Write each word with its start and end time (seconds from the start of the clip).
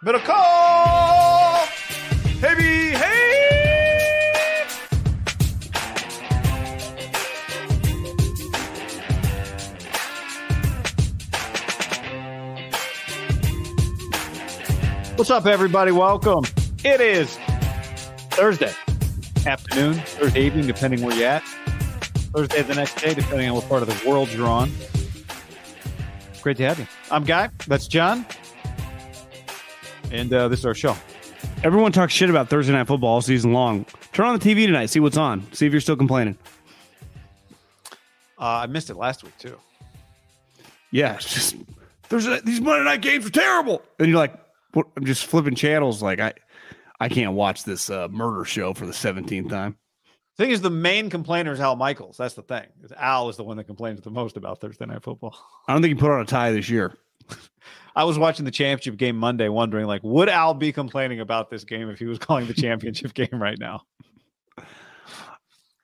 Middle 0.00 0.20
call! 0.20 1.66
Hey, 2.38 2.92
hey! 2.92 3.48
What's 15.16 15.30
up, 15.30 15.46
everybody? 15.46 15.90
Welcome. 15.90 16.44
It 16.84 17.00
is 17.00 17.36
Thursday 18.30 18.72
afternoon, 19.46 19.94
Thursday 19.94 20.46
evening, 20.46 20.68
depending 20.68 21.02
where 21.02 21.16
you're 21.16 21.26
at. 21.26 21.42
Thursday 21.42 22.62
the 22.62 22.76
next 22.76 22.98
day, 22.98 23.14
depending 23.14 23.48
on 23.48 23.56
what 23.56 23.68
part 23.68 23.82
of 23.82 23.88
the 23.88 24.08
world 24.08 24.28
you're 24.28 24.46
on. 24.46 24.70
Great 26.40 26.56
to 26.58 26.68
have 26.68 26.78
you. 26.78 26.86
I'm 27.10 27.24
Guy. 27.24 27.50
That's 27.66 27.88
John. 27.88 28.24
And 30.10 30.32
uh, 30.32 30.48
this 30.48 30.60
is 30.60 30.66
our 30.66 30.74
show. 30.74 30.96
Everyone 31.62 31.92
talks 31.92 32.12
shit 32.12 32.30
about 32.30 32.48
Thursday 32.48 32.72
night 32.72 32.86
football 32.86 33.10
all 33.10 33.20
season 33.20 33.52
long. 33.52 33.84
Turn 34.12 34.26
on 34.26 34.38
the 34.38 34.44
TV 34.44 34.66
tonight, 34.66 34.86
see 34.86 35.00
what's 35.00 35.16
on, 35.16 35.46
see 35.52 35.66
if 35.66 35.72
you're 35.72 35.80
still 35.80 35.96
complaining. 35.96 36.36
Uh, 38.40 38.62
I 38.62 38.66
missed 38.66 38.90
it 38.90 38.96
last 38.96 39.24
week, 39.24 39.36
too. 39.38 39.56
Yeah, 40.90 41.16
it's 41.16 41.32
just 41.32 41.56
Thursday 42.04 42.40
these 42.44 42.60
Monday 42.60 42.84
night 42.84 43.02
games 43.02 43.26
are 43.26 43.30
terrible, 43.30 43.82
and 43.98 44.08
you're 44.08 44.16
like, 44.16 44.34
what, 44.72 44.86
I'm 44.96 45.04
just 45.04 45.26
flipping 45.26 45.54
channels. 45.54 46.02
Like 46.02 46.20
I, 46.20 46.32
I 46.98 47.08
can't 47.08 47.34
watch 47.34 47.64
this 47.64 47.90
uh, 47.90 48.08
murder 48.08 48.44
show 48.44 48.72
for 48.72 48.86
the 48.86 48.92
17th 48.92 49.50
time. 49.50 49.76
thing 50.38 50.50
is, 50.50 50.62
the 50.62 50.70
main 50.70 51.10
complainer 51.10 51.52
is 51.52 51.60
Al 51.60 51.76
Michaels. 51.76 52.16
That's 52.16 52.34
the 52.34 52.42
thing. 52.42 52.66
Al 52.96 53.28
is 53.28 53.36
the 53.36 53.44
one 53.44 53.58
that 53.58 53.64
complains 53.64 54.00
the 54.00 54.10
most 54.10 54.36
about 54.36 54.60
Thursday 54.60 54.86
night 54.86 55.02
football. 55.02 55.36
I 55.66 55.74
don't 55.74 55.82
think 55.82 55.96
he 55.96 56.00
put 56.00 56.10
on 56.10 56.20
a 56.20 56.24
tie 56.24 56.52
this 56.52 56.70
year. 56.70 56.96
I 57.98 58.04
was 58.04 58.16
watching 58.16 58.44
the 58.44 58.52
championship 58.52 58.96
game 58.96 59.16
Monday, 59.16 59.48
wondering 59.48 59.86
like, 59.86 60.02
would 60.04 60.28
Al 60.28 60.54
be 60.54 60.72
complaining 60.72 61.18
about 61.18 61.50
this 61.50 61.64
game 61.64 61.90
if 61.90 61.98
he 61.98 62.04
was 62.04 62.16
calling 62.20 62.46
the 62.46 62.54
championship 62.54 63.12
game 63.12 63.42
right 63.42 63.58
now? 63.58 63.82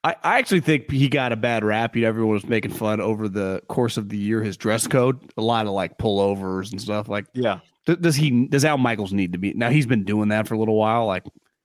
I, 0.05 0.15
I 0.23 0.39
actually 0.39 0.61
think 0.61 0.89
he 0.93 1.09
got 1.09 1.33
a 1.33 1.37
bad 1.37 1.65
rap. 1.65 1.97
You 1.97 2.03
know, 2.03 2.09
everyone 2.09 2.35
was 2.35 2.47
making 2.47 2.71
fun 2.71 3.01
over 3.01 3.29
the 3.29 3.63
course 3.67 3.97
of 3.97 4.11
the 4.11 4.17
year. 4.17 4.45
His 4.45 4.57
dress 4.57 4.87
code, 4.87 5.19
a 5.37 5.43
lot 5.43 5.67
of 5.67 5.73
like 5.73 5.99
pullovers 5.99 6.71
and 6.71 6.81
stuff. 6.81 7.09
Like, 7.09 7.27
Yeah, 7.35 7.59
th- 7.87 8.01
does 8.01 8.15
he? 8.15 8.47
Does 8.47 8.65
Al 8.65 8.79
Michaels 8.79 9.13
need 9.13 9.33
to 9.33 9.39
be? 9.39 9.53
Now 9.55 9.71
he's 9.71 9.87
been 9.87 10.05
doing 10.05 10.29
that 10.29 10.47
for 10.47 10.55
a 10.55 10.59
little 10.59 10.77
while. 10.77 11.07
Like, 11.07 11.25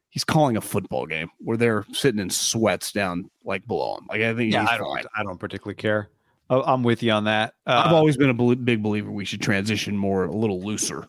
he's 0.09 0.23
calling 0.23 0.57
a 0.57 0.61
football 0.61 1.05
game 1.05 1.29
where 1.37 1.57
they're 1.57 1.85
sitting 1.91 2.19
in 2.19 2.31
sweats 2.31 2.91
down 2.91 3.29
like 3.43 3.67
below 3.67 3.97
him. 3.97 4.07
Like, 4.09 4.21
I 4.21 4.33
think 4.33 4.51
yeah. 4.51 4.65
I 4.67 4.79
don't. 4.79 4.95
fine. 4.95 5.05
I 5.15 5.21
don't 5.21 5.37
particularly 5.37 5.75
care. 5.75 6.09
I- 6.49 6.73
I'm 6.73 6.83
with 6.83 7.03
you 7.03 7.11
on 7.11 7.25
that. 7.25 7.53
Uh, 7.65 7.83
I've 7.85 7.93
always 7.93 8.17
been 8.17 8.29
a 8.29 8.33
bel- 8.33 8.55
big 8.55 8.81
believer 8.81 9.11
we 9.11 9.25
should 9.25 9.41
transition 9.41 9.97
more 9.97 10.25
a 10.25 10.31
little 10.35 10.61
looser, 10.61 11.07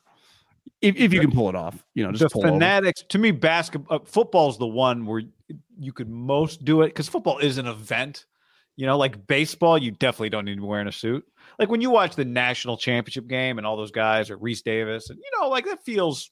if, 0.80 0.96
if 0.96 1.12
you 1.12 1.20
can 1.20 1.32
pull 1.32 1.48
it 1.48 1.54
off. 1.54 1.82
You 1.94 2.04
know, 2.04 2.12
the 2.12 2.18
just 2.18 2.36
over. 2.36 2.48
fanatics. 2.48 3.04
To 3.10 3.18
me, 3.18 3.30
basketball, 3.30 3.96
uh, 3.96 4.04
football's 4.04 4.58
the 4.58 4.66
one 4.66 5.06
where 5.06 5.22
you 5.78 5.92
could 5.92 6.08
most 6.08 6.64
do 6.64 6.82
it 6.82 6.88
because 6.88 7.08
football 7.08 7.38
is 7.38 7.58
an 7.58 7.66
event. 7.66 8.26
You 8.76 8.86
know, 8.86 8.96
like 8.96 9.26
baseball, 9.26 9.76
you 9.76 9.90
definitely 9.90 10.30
don't 10.30 10.44
need 10.44 10.54
to 10.54 10.60
be 10.60 10.66
wearing 10.66 10.88
a 10.88 10.92
suit. 10.92 11.24
Like 11.58 11.68
when 11.68 11.80
you 11.80 11.90
watch 11.90 12.16
the 12.16 12.24
national 12.24 12.78
championship 12.78 13.26
game 13.26 13.58
and 13.58 13.66
all 13.66 13.76
those 13.76 13.90
guys 13.90 14.30
or 14.30 14.38
Rece 14.38 14.62
Davis, 14.62 15.10
and 15.10 15.18
you 15.18 15.30
know, 15.38 15.48
like 15.48 15.66
that 15.66 15.84
feels 15.84 16.30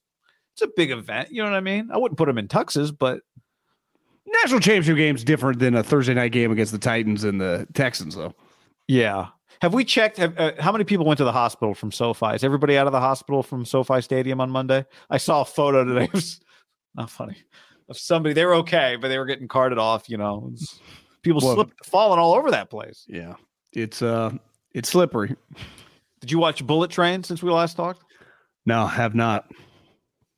it's 0.54 0.62
a 0.62 0.68
big 0.74 0.90
event. 0.90 1.30
You 1.30 1.42
know 1.42 1.50
what 1.50 1.56
I 1.56 1.60
mean? 1.60 1.90
I 1.92 1.98
wouldn't 1.98 2.16
put 2.16 2.26
them 2.26 2.38
in 2.38 2.48
tuxes, 2.48 2.96
but 2.96 3.20
National 4.42 4.60
championship 4.60 4.96
game's 4.96 5.24
different 5.24 5.58
than 5.58 5.74
a 5.74 5.82
Thursday 5.82 6.14
night 6.14 6.32
game 6.32 6.52
against 6.52 6.72
the 6.72 6.78
Titans 6.78 7.24
and 7.24 7.40
the 7.40 7.66
Texans, 7.72 8.14
though. 8.14 8.34
Yeah. 8.88 9.28
Have 9.60 9.74
we 9.74 9.84
checked? 9.84 10.18
Have, 10.18 10.38
uh, 10.38 10.52
how 10.60 10.70
many 10.70 10.84
people 10.84 11.04
went 11.04 11.18
to 11.18 11.24
the 11.24 11.32
hospital 11.32 11.74
from 11.74 11.90
SoFi? 11.90 12.34
Is 12.34 12.44
everybody 12.44 12.78
out 12.78 12.86
of 12.86 12.92
the 12.92 13.00
hospital 13.00 13.42
from 13.42 13.64
SoFi 13.64 14.00
Stadium 14.00 14.40
on 14.40 14.50
Monday? 14.50 14.84
I 15.10 15.16
saw 15.18 15.42
a 15.42 15.44
photo 15.44 15.84
today. 15.84 16.04
It 16.08 16.12
was 16.12 16.40
not 16.94 17.10
funny 17.10 17.36
of 17.88 17.98
somebody. 17.98 18.34
They 18.34 18.44
were 18.44 18.54
okay, 18.56 18.96
but 19.00 19.08
they 19.08 19.18
were 19.18 19.26
getting 19.26 19.48
carted 19.48 19.78
off. 19.78 20.08
You 20.08 20.16
know, 20.18 20.52
people 21.22 21.40
Well- 21.42 21.54
slipped, 21.54 21.86
falling 21.86 22.18
all 22.20 22.34
over 22.34 22.50
that 22.52 22.70
place. 22.70 23.04
Yeah, 23.08 23.34
it's 23.72 24.00
uh, 24.00 24.32
it's 24.74 24.88
slippery. 24.88 25.34
Did 26.20 26.30
you 26.30 26.38
watch 26.38 26.64
Bullet 26.66 26.90
Train 26.90 27.22
since 27.24 27.42
we 27.42 27.50
last 27.50 27.76
talked? 27.76 28.02
No, 28.66 28.86
have 28.86 29.14
not. 29.14 29.50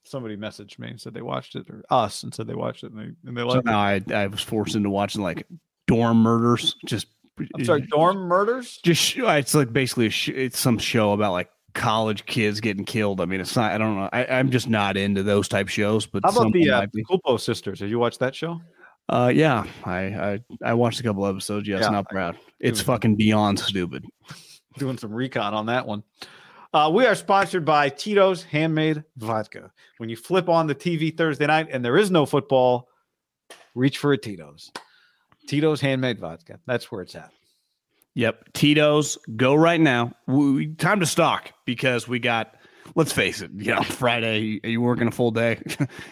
Somebody 0.03 0.35
messaged 0.35 0.77
me 0.79 0.89
and 0.89 0.99
said 0.99 1.13
they 1.13 1.21
watched 1.21 1.55
it, 1.55 1.69
or 1.69 1.83
us 1.89 2.23
and 2.23 2.33
said 2.33 2.47
they 2.47 2.55
watched 2.55 2.83
it, 2.83 2.91
and 2.91 2.99
they 2.99 3.29
and 3.29 3.37
they 3.37 3.41
So 3.41 3.47
liked 3.47 3.65
now 3.65 3.79
I 3.79 4.01
I 4.13 4.27
was 4.27 4.41
forced 4.41 4.75
into 4.75 4.89
watching 4.89 5.21
like 5.21 5.45
dorm 5.87 6.17
murders. 6.17 6.75
Just 6.85 7.05
it. 7.05 7.11
I'm 7.55 7.65
sorry, 7.65 7.81
dorm 7.81 8.17
murders. 8.17 8.79
Just 8.83 9.15
it's 9.17 9.53
like 9.53 9.71
basically 9.73 10.07
a 10.07 10.09
sh- 10.09 10.29
it's 10.29 10.59
some 10.59 10.77
show 10.77 11.13
about 11.13 11.31
like 11.31 11.49
college 11.73 12.25
kids 12.25 12.59
getting 12.59 12.85
killed. 12.85 13.21
I 13.21 13.25
mean, 13.25 13.41
it's 13.41 13.55
not. 13.55 13.71
I 13.71 13.77
don't 13.77 13.95
know. 13.95 14.09
I, 14.11 14.25
I'm 14.25 14.51
just 14.51 14.67
not 14.69 14.97
into 14.97 15.23
those 15.23 15.47
type 15.47 15.67
shows. 15.67 16.05
But 16.05 16.23
How 16.23 16.31
about 16.31 16.53
the 16.53 16.69
uh. 16.69 16.85
Culpo 17.09 17.39
sisters? 17.39 17.79
Have 17.79 17.89
you 17.89 17.99
watched 17.99 18.19
that 18.19 18.35
show? 18.35 18.61
Uh, 19.09 19.31
yeah, 19.33 19.65
I, 19.83 19.99
I 19.99 20.39
I 20.63 20.73
watched 20.73 20.99
a 20.99 21.03
couple 21.03 21.25
episodes. 21.25 21.67
Yes, 21.67 21.81
Yeah. 21.81 21.89
not 21.89 22.09
proud. 22.09 22.37
It's 22.59 22.81
fucking 22.81 23.15
beyond 23.15 23.59
stupid. 23.59 24.05
doing 24.77 24.97
some 24.97 25.13
recon 25.13 25.53
on 25.53 25.65
that 25.65 25.85
one. 25.85 26.03
Uh, 26.73 26.89
we 26.93 27.05
are 27.05 27.15
sponsored 27.15 27.65
by 27.65 27.89
Tito's 27.89 28.43
Handmade 28.43 29.03
Vodka. 29.17 29.71
When 29.97 30.07
you 30.09 30.15
flip 30.15 30.47
on 30.47 30.67
the 30.67 30.75
TV 30.75 31.15
Thursday 31.15 31.45
night 31.45 31.67
and 31.69 31.83
there 31.83 31.97
is 31.97 32.09
no 32.09 32.25
football, 32.25 32.87
reach 33.75 33.97
for 33.97 34.13
a 34.13 34.17
Tito's. 34.17 34.71
Tito's 35.47 35.81
Handmade 35.81 36.19
Vodka. 36.19 36.59
That's 36.65 36.91
where 36.91 37.01
it's 37.01 37.15
at. 37.15 37.31
Yep, 38.13 38.53
Tito's 38.53 39.17
go 39.35 39.55
right 39.55 39.79
now. 39.79 40.11
We, 40.27 40.67
time 40.75 40.99
to 40.99 41.05
stock 41.05 41.51
because 41.65 42.07
we 42.07 42.19
got. 42.19 42.55
Let's 42.93 43.13
face 43.13 43.41
it. 43.41 43.51
You 43.55 43.75
know, 43.75 43.83
Friday. 43.83 44.59
Are 44.63 44.69
you 44.69 44.81
working 44.81 45.07
a 45.07 45.11
full 45.11 45.31
day? 45.31 45.61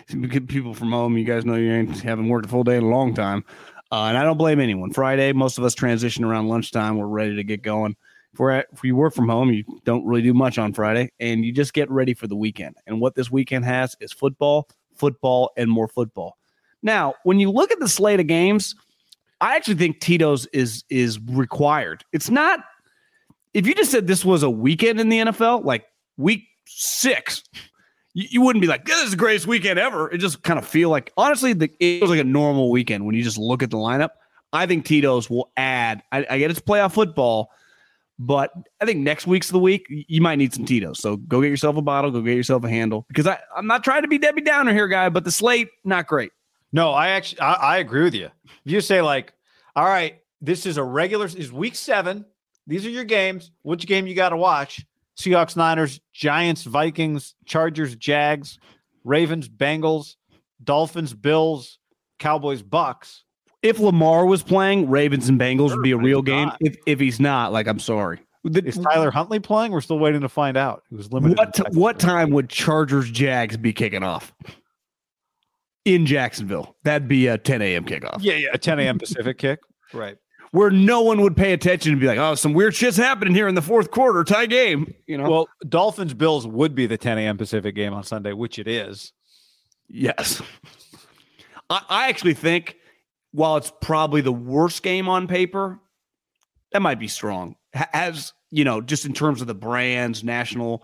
People 0.48 0.74
from 0.74 0.92
home. 0.92 1.18
You 1.18 1.26
guys 1.26 1.44
know 1.44 1.56
you 1.56 1.72
ain't 1.72 2.00
haven't 2.00 2.30
worked 2.30 2.46
a 2.46 2.50
full 2.50 2.64
day 2.64 2.78
in 2.78 2.84
a 2.84 2.90
long 2.90 3.14
time, 3.14 3.44
uh, 3.92 4.04
and 4.04 4.18
I 4.18 4.24
don't 4.24 4.38
blame 4.38 4.60
anyone. 4.62 4.94
Friday, 4.94 5.34
most 5.34 5.58
of 5.58 5.66
us 5.66 5.76
transition 5.76 6.24
around 6.24 6.48
lunchtime. 6.48 6.98
We're 6.98 7.08
ready 7.08 7.36
to 7.36 7.44
get 7.44 7.64
going. 7.64 7.98
If 8.32 8.40
we're 8.40 8.52
at, 8.52 8.68
if 8.72 8.84
you 8.84 8.96
work 8.96 9.14
from 9.14 9.28
home, 9.28 9.52
you 9.52 9.64
don't 9.84 10.06
really 10.06 10.22
do 10.22 10.34
much 10.34 10.58
on 10.58 10.74
Friday, 10.74 11.12
and 11.20 11.44
you 11.44 11.52
just 11.52 11.74
get 11.74 11.90
ready 11.90 12.14
for 12.14 12.28
the 12.28 12.36
weekend. 12.36 12.76
And 12.88 13.02
what 13.02 13.16
this 13.16 13.30
weekend 13.30 13.66
has 13.66 13.96
is 14.00 14.14
football, 14.14 14.70
football, 14.96 15.52
and 15.58 15.70
more 15.70 15.88
football. 15.88 16.38
Now, 16.82 17.16
when 17.24 17.40
you 17.40 17.52
look 17.52 17.72
at 17.72 17.80
the 17.80 17.90
slate 17.90 18.20
of 18.20 18.28
games, 18.28 18.76
I 19.42 19.56
actually 19.56 19.76
think 19.76 20.00
Tito's 20.00 20.46
is 20.48 20.84
is 20.90 21.20
required. 21.20 22.04
It's 22.12 22.30
not 22.30 22.60
if 23.54 23.66
you 23.66 23.74
just 23.74 23.92
said 23.92 24.08
this 24.08 24.24
was 24.24 24.44
a 24.44 24.50
weekend 24.50 25.00
in 25.00 25.10
the 25.10 25.20
NFL, 25.20 25.66
like 25.66 25.86
week 26.18 26.44
six, 26.66 27.44
you, 28.14 28.28
you 28.30 28.42
wouldn't 28.42 28.62
be 28.62 28.68
like, 28.68 28.86
this 28.86 29.04
is 29.04 29.12
the 29.12 29.18
greatest 29.18 29.48
weekend 29.48 29.80
ever. 29.80 30.12
It 30.12 30.20
just 30.20 30.44
kind 30.44 30.60
of 30.60 30.68
feel 30.68 30.90
like 30.90 31.12
honestly, 31.18 31.54
the, 31.54 31.70
it 31.80 32.02
was 32.02 32.10
like 32.10 32.20
a 32.20 32.26
normal 32.26 32.70
weekend 32.72 33.06
when 33.06 33.16
you 33.16 33.24
just 33.24 33.38
look 33.38 33.64
at 33.64 33.72
the 33.72 33.78
lineup. 33.78 34.10
I 34.52 34.66
think 34.66 34.86
Tito's 34.86 35.30
will 35.30 35.52
add. 35.58 36.02
I, 36.12 36.26
I 36.30 36.40
get 36.40 36.52
it's 36.52 36.60
playoff 36.60 36.94
football, 36.94 37.52
but 38.18 38.52
I 38.82 38.86
think 38.86 39.00
next 39.00 39.28
week's 39.28 39.50
the 39.50 39.60
week 39.60 39.86
you 39.90 40.22
might 40.22 40.38
need 40.38 40.54
some 40.54 40.66
Tito's. 40.66 41.00
So 41.00 41.18
go 41.18 41.42
get 41.42 41.50
yourself 41.50 41.78
a 41.78 41.82
bottle, 41.82 42.12
go 42.12 42.22
get 42.22 42.36
yourself 42.36 42.64
a 42.64 42.70
handle. 42.70 43.06
Because 43.08 43.28
I, 43.28 43.40
I'm 43.56 43.68
not 43.68 43.84
trying 43.84 44.02
to 44.02 44.08
be 44.08 44.18
Debbie 44.18 44.42
Downer 44.42 44.74
here, 44.74 44.88
guy, 44.88 45.10
but 45.10 45.24
the 45.24 45.32
slate 45.32 45.70
not 45.84 46.08
great. 46.08 46.32
No, 46.72 46.92
I 46.92 47.10
actually 47.10 47.42
I, 47.42 47.54
I 47.54 47.78
agree 47.78 48.04
with 48.04 48.14
you. 48.14 48.30
If 48.66 48.72
you 48.72 48.82
say 48.82 49.02
like, 49.02 49.34
all 49.76 49.86
right, 49.86 50.20
this 50.42 50.66
is 50.66 50.78
a 50.78 50.84
regular 50.84 51.26
is 51.26 51.52
week 51.52 51.76
seven, 51.76 52.26
These 52.68 52.86
are 52.86 52.90
your 52.90 53.04
games. 53.04 53.52
Which 53.64 53.86
game 53.88 54.06
you 54.08 54.16
got 54.16 54.30
to 54.30 54.38
watch? 54.38 54.86
Seahawks, 55.18 55.56
Niners, 55.58 56.00
Giants, 56.14 56.64
Vikings, 56.64 57.36
Chargers, 57.46 57.96
Jags, 57.96 58.58
Ravens, 59.04 59.50
Bengals, 59.50 60.16
Dolphins, 60.64 61.14
Bills, 61.14 61.80
Cowboys, 62.20 62.62
Bucks. 62.62 63.24
If 63.62 63.80
Lamar 63.80 64.26
was 64.26 64.42
playing, 64.44 64.90
Ravens 64.90 65.28
and 65.28 65.38
Bengals 65.40 65.70
Sure, 65.70 65.78
would 65.78 65.84
be 65.84 65.92
a 65.92 65.98
real 65.98 66.22
game. 66.22 66.48
not. 66.50 66.58
If 66.62 66.78
if 66.86 67.00
he's 67.00 67.20
not, 67.20 67.52
like 67.52 67.68
I'm 67.68 67.80
sorry. 67.80 68.20
The- 68.46 68.64
Is 68.66 68.78
Tyler 68.78 69.12
Huntley 69.12 69.40
playing? 69.40 69.74
We're 69.74 69.82
still 69.82 70.00
waiting 70.00 70.22
to 70.22 70.30
find 70.30 70.56
out. 70.56 70.84
He 70.90 70.96
was 70.96 71.12
limited. 71.12 71.38
what 71.38 71.74
what 71.74 72.00
time 72.00 72.30
would 72.30 72.48
Chargers 72.50 73.12
Jags 73.12 73.58
be 73.58 73.74
kicking 73.74 74.04
off 74.04 74.32
in 75.94 76.06
Jacksonville? 76.06 76.76
That'd 76.84 77.08
be 77.08 77.28
a 77.28 77.38
10 77.38 77.62
a.m. 77.62 77.86
kickoff 77.86 78.18
Yeah, 78.22 78.36
yeah, 78.36 78.50
a 78.54 78.58
10 78.58 78.80
a.m. 78.80 79.00
Pacific 79.00 79.38
kick. 79.38 79.60
Right. 79.94 80.18
where 80.52 80.70
no 80.70 81.02
one 81.02 81.22
would 81.22 81.36
pay 81.38 81.54
attention 81.54 81.92
and 81.94 82.02
be 82.02 82.08
like, 82.08 82.18
"Oh, 82.20 82.36
some 82.36 82.54
weird 82.54 82.76
shit's 82.76 82.98
happening 82.98 83.34
here 83.34 83.48
in 83.48 83.56
the 83.56 83.62
fourth 83.62 83.92
quarter, 83.92 84.24
tie 84.24 84.46
game." 84.46 84.94
You 85.08 85.18
know? 85.18 85.30
Well, 85.30 85.50
Dolphins 85.68 86.14
Bills 86.14 86.46
would 86.48 86.76
be 86.76 86.86
the 86.88 86.98
10 86.98 87.18
a.m. 87.18 87.38
Pacific 87.38 87.76
game 87.76 87.94
on 87.94 88.04
Sunday, 88.04 88.34
which 88.34 88.60
it 88.60 88.68
is. 88.68 89.14
yes. 89.88 90.42
I, 91.70 91.82
I 91.90 92.10
actually 92.10 92.34
think 92.34 92.76
while 93.32 93.58
it's 93.58 93.72
probably 93.82 94.22
the 94.22 94.32
worst 94.32 94.82
game 94.82 95.08
on 95.08 95.28
paper, 95.28 95.80
that 96.72 96.82
might 96.82 97.00
be 97.00 97.08
strong. 97.08 97.56
As 97.94 98.34
you 98.52 98.64
know, 98.64 98.82
just 98.82 99.06
in 99.06 99.14
terms 99.14 99.42
of 99.42 99.48
the 99.48 99.54
brands, 99.56 100.24
national, 100.24 100.84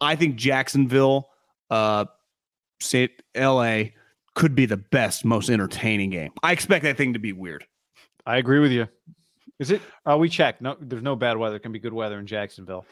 I 0.00 0.14
think 0.14 0.36
Jacksonville, 0.36 1.28
uh, 1.70 2.04
say 2.80 3.08
L.A. 3.34 3.94
could 4.34 4.54
be 4.54 4.66
the 4.66 4.76
best, 4.76 5.24
most 5.24 5.50
entertaining 5.50 6.10
game. 6.10 6.32
I 6.42 6.52
expect 6.52 6.84
that 6.84 6.96
thing 6.96 7.12
to 7.12 7.18
be 7.18 7.32
weird. 7.32 7.66
I 8.26 8.36
agree 8.38 8.60
with 8.60 8.72
you. 8.72 8.88
Is 9.58 9.70
it? 9.70 9.82
Oh, 10.06 10.16
we 10.16 10.28
checked. 10.28 10.62
No, 10.62 10.76
there's 10.80 11.02
no 11.02 11.16
bad 11.16 11.36
weather. 11.36 11.56
It 11.56 11.60
can 11.60 11.72
be 11.72 11.78
good 11.78 11.92
weather 11.92 12.18
in 12.18 12.26
Jacksonville. 12.26 12.84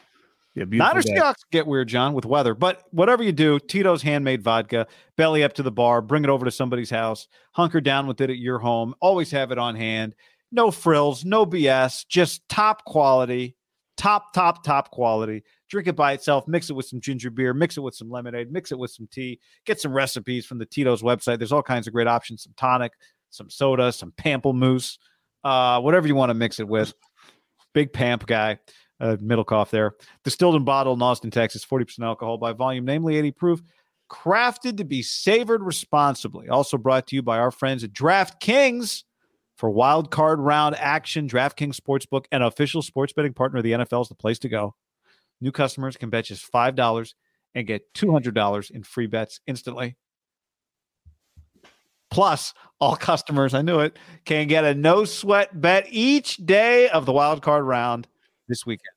Yeah, 0.53 0.65
beautiful 0.65 0.93
Niners. 0.93 1.05
Seahawks 1.05 1.43
get 1.51 1.65
weird, 1.65 1.87
John, 1.87 2.13
with 2.13 2.25
weather. 2.25 2.53
But 2.53 2.83
whatever 2.91 3.23
you 3.23 3.31
do, 3.31 3.57
Tito's 3.59 4.01
handmade 4.01 4.43
vodka, 4.43 4.87
belly 5.15 5.43
up 5.43 5.53
to 5.53 5.63
the 5.63 5.71
bar, 5.71 6.01
bring 6.01 6.23
it 6.23 6.29
over 6.29 6.43
to 6.45 6.51
somebody's 6.51 6.89
house, 6.89 7.27
hunker 7.53 7.79
down 7.79 8.05
with 8.05 8.19
it 8.19 8.29
at 8.29 8.37
your 8.37 8.59
home. 8.59 8.93
Always 8.99 9.31
have 9.31 9.51
it 9.51 9.57
on 9.57 9.75
hand. 9.75 10.13
No 10.51 10.69
frills, 10.69 11.23
no 11.23 11.45
BS, 11.45 12.05
just 12.07 12.47
top 12.49 12.83
quality, 12.83 13.55
top, 14.01 14.33
top, 14.33 14.63
top 14.63 14.89
quality. 14.89 15.43
Drink 15.69 15.87
it 15.87 15.95
by 15.95 16.13
itself, 16.13 16.47
mix 16.47 16.71
it 16.71 16.73
with 16.73 16.87
some 16.87 16.99
ginger 16.99 17.29
beer, 17.29 17.53
mix 17.53 17.77
it 17.77 17.81
with 17.81 17.93
some 17.93 18.09
lemonade, 18.09 18.51
mix 18.51 18.71
it 18.71 18.79
with 18.79 18.89
some 18.89 19.07
tea. 19.11 19.39
Get 19.65 19.79
some 19.79 19.93
recipes 19.93 20.43
from 20.43 20.57
the 20.57 20.65
Tito's 20.65 21.03
website. 21.03 21.37
There's 21.37 21.51
all 21.51 21.61
kinds 21.61 21.85
of 21.85 21.93
great 21.93 22.07
options 22.07 22.41
some 22.41 22.53
tonic, 22.57 22.93
some 23.29 23.49
soda, 23.51 23.91
some 23.91 24.11
pamplemousse, 24.13 24.97
uh, 25.43 25.79
whatever 25.81 26.07
you 26.07 26.15
want 26.15 26.31
to 26.31 26.33
mix 26.33 26.59
it 26.59 26.67
with. 26.67 26.95
Big 27.75 27.93
Pamp 27.93 28.25
guy 28.25 28.57
uh, 28.99 29.17
Middlekauff 29.17 29.69
there. 29.69 29.93
Distilled 30.23 30.55
and 30.55 30.65
bottled 30.65 30.97
in 30.97 31.03
Austin, 31.03 31.29
Texas, 31.29 31.63
40% 31.63 32.03
alcohol 32.03 32.39
by 32.39 32.53
volume, 32.53 32.85
namely 32.85 33.17
80 33.17 33.31
proof. 33.31 33.61
Crafted 34.09 34.77
to 34.77 34.83
be 34.83 35.03
savored 35.03 35.61
responsibly. 35.61 36.49
Also 36.49 36.75
brought 36.75 37.05
to 37.07 37.15
you 37.15 37.21
by 37.21 37.37
our 37.37 37.51
friends 37.51 37.83
at 37.83 37.93
DraftKings 37.93 39.03
for 39.61 39.69
wild 39.69 40.09
card 40.09 40.39
round 40.39 40.75
action. 40.79 41.29
DraftKings 41.29 41.79
Sportsbook, 41.79 42.25
an 42.31 42.41
official 42.41 42.81
sports 42.81 43.13
betting 43.13 43.31
partner 43.31 43.59
of 43.59 43.63
the 43.63 43.73
NFL, 43.73 44.01
is 44.01 44.09
the 44.09 44.15
place 44.15 44.39
to 44.39 44.49
go. 44.49 44.73
New 45.39 45.51
customers 45.51 45.95
can 45.95 46.09
bet 46.09 46.25
just 46.25 46.51
$5 46.51 47.13
and 47.53 47.67
get 47.67 47.93
$200 47.93 48.71
in 48.71 48.81
free 48.81 49.05
bets 49.05 49.39
instantly. 49.45 49.97
Plus, 52.09 52.55
all 52.79 52.95
customers, 52.95 53.53
I 53.53 53.61
knew 53.61 53.81
it, 53.81 53.99
can 54.25 54.47
get 54.47 54.65
a 54.65 54.73
no 54.73 55.05
sweat 55.05 55.61
bet 55.61 55.85
each 55.91 56.37
day 56.37 56.89
of 56.89 57.05
the 57.05 57.13
wild 57.13 57.43
card 57.43 57.63
round 57.63 58.07
this 58.47 58.65
weekend. 58.65 58.95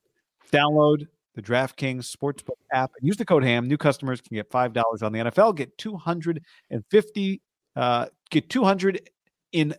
Download 0.51 1.07
the 1.35 1.43
DraftKings 1.43 2.11
Sportsbook 2.11 2.57
app 2.73 2.91
and 2.99 3.07
use 3.07 3.19
the 3.19 3.27
code 3.27 3.45
HAM. 3.45 3.69
New 3.69 3.77
customers 3.77 4.23
can 4.23 4.35
get 4.35 4.51
$5 4.51 5.03
on 5.03 5.13
the 5.13 5.19
NFL, 5.19 5.57
get 5.57 5.77
250 5.77 7.43
uh 7.77 8.07
get 8.31 8.49
200 8.49 9.11
in 9.53 9.75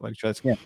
let 0.00 0.10
me 0.10 0.16
try 0.16 0.30
this 0.30 0.40
again. 0.40 0.58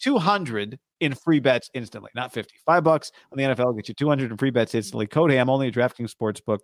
200 0.00 0.78
in 1.00 1.14
free 1.14 1.40
bets 1.40 1.70
instantly, 1.74 2.10
not 2.14 2.32
50. 2.32 2.54
5 2.64 2.84
bucks 2.84 3.12
on 3.32 3.38
the 3.38 3.44
NFL 3.44 3.76
get 3.76 3.88
you 3.88 3.94
200 3.94 4.30
in 4.30 4.36
free 4.36 4.50
bets 4.50 4.74
instantly. 4.74 5.06
Code 5.06 5.30
HAM 5.30 5.50
only 5.50 5.68
at 5.68 5.74
DraftKings 5.74 6.12
Sportsbook. 6.14 6.58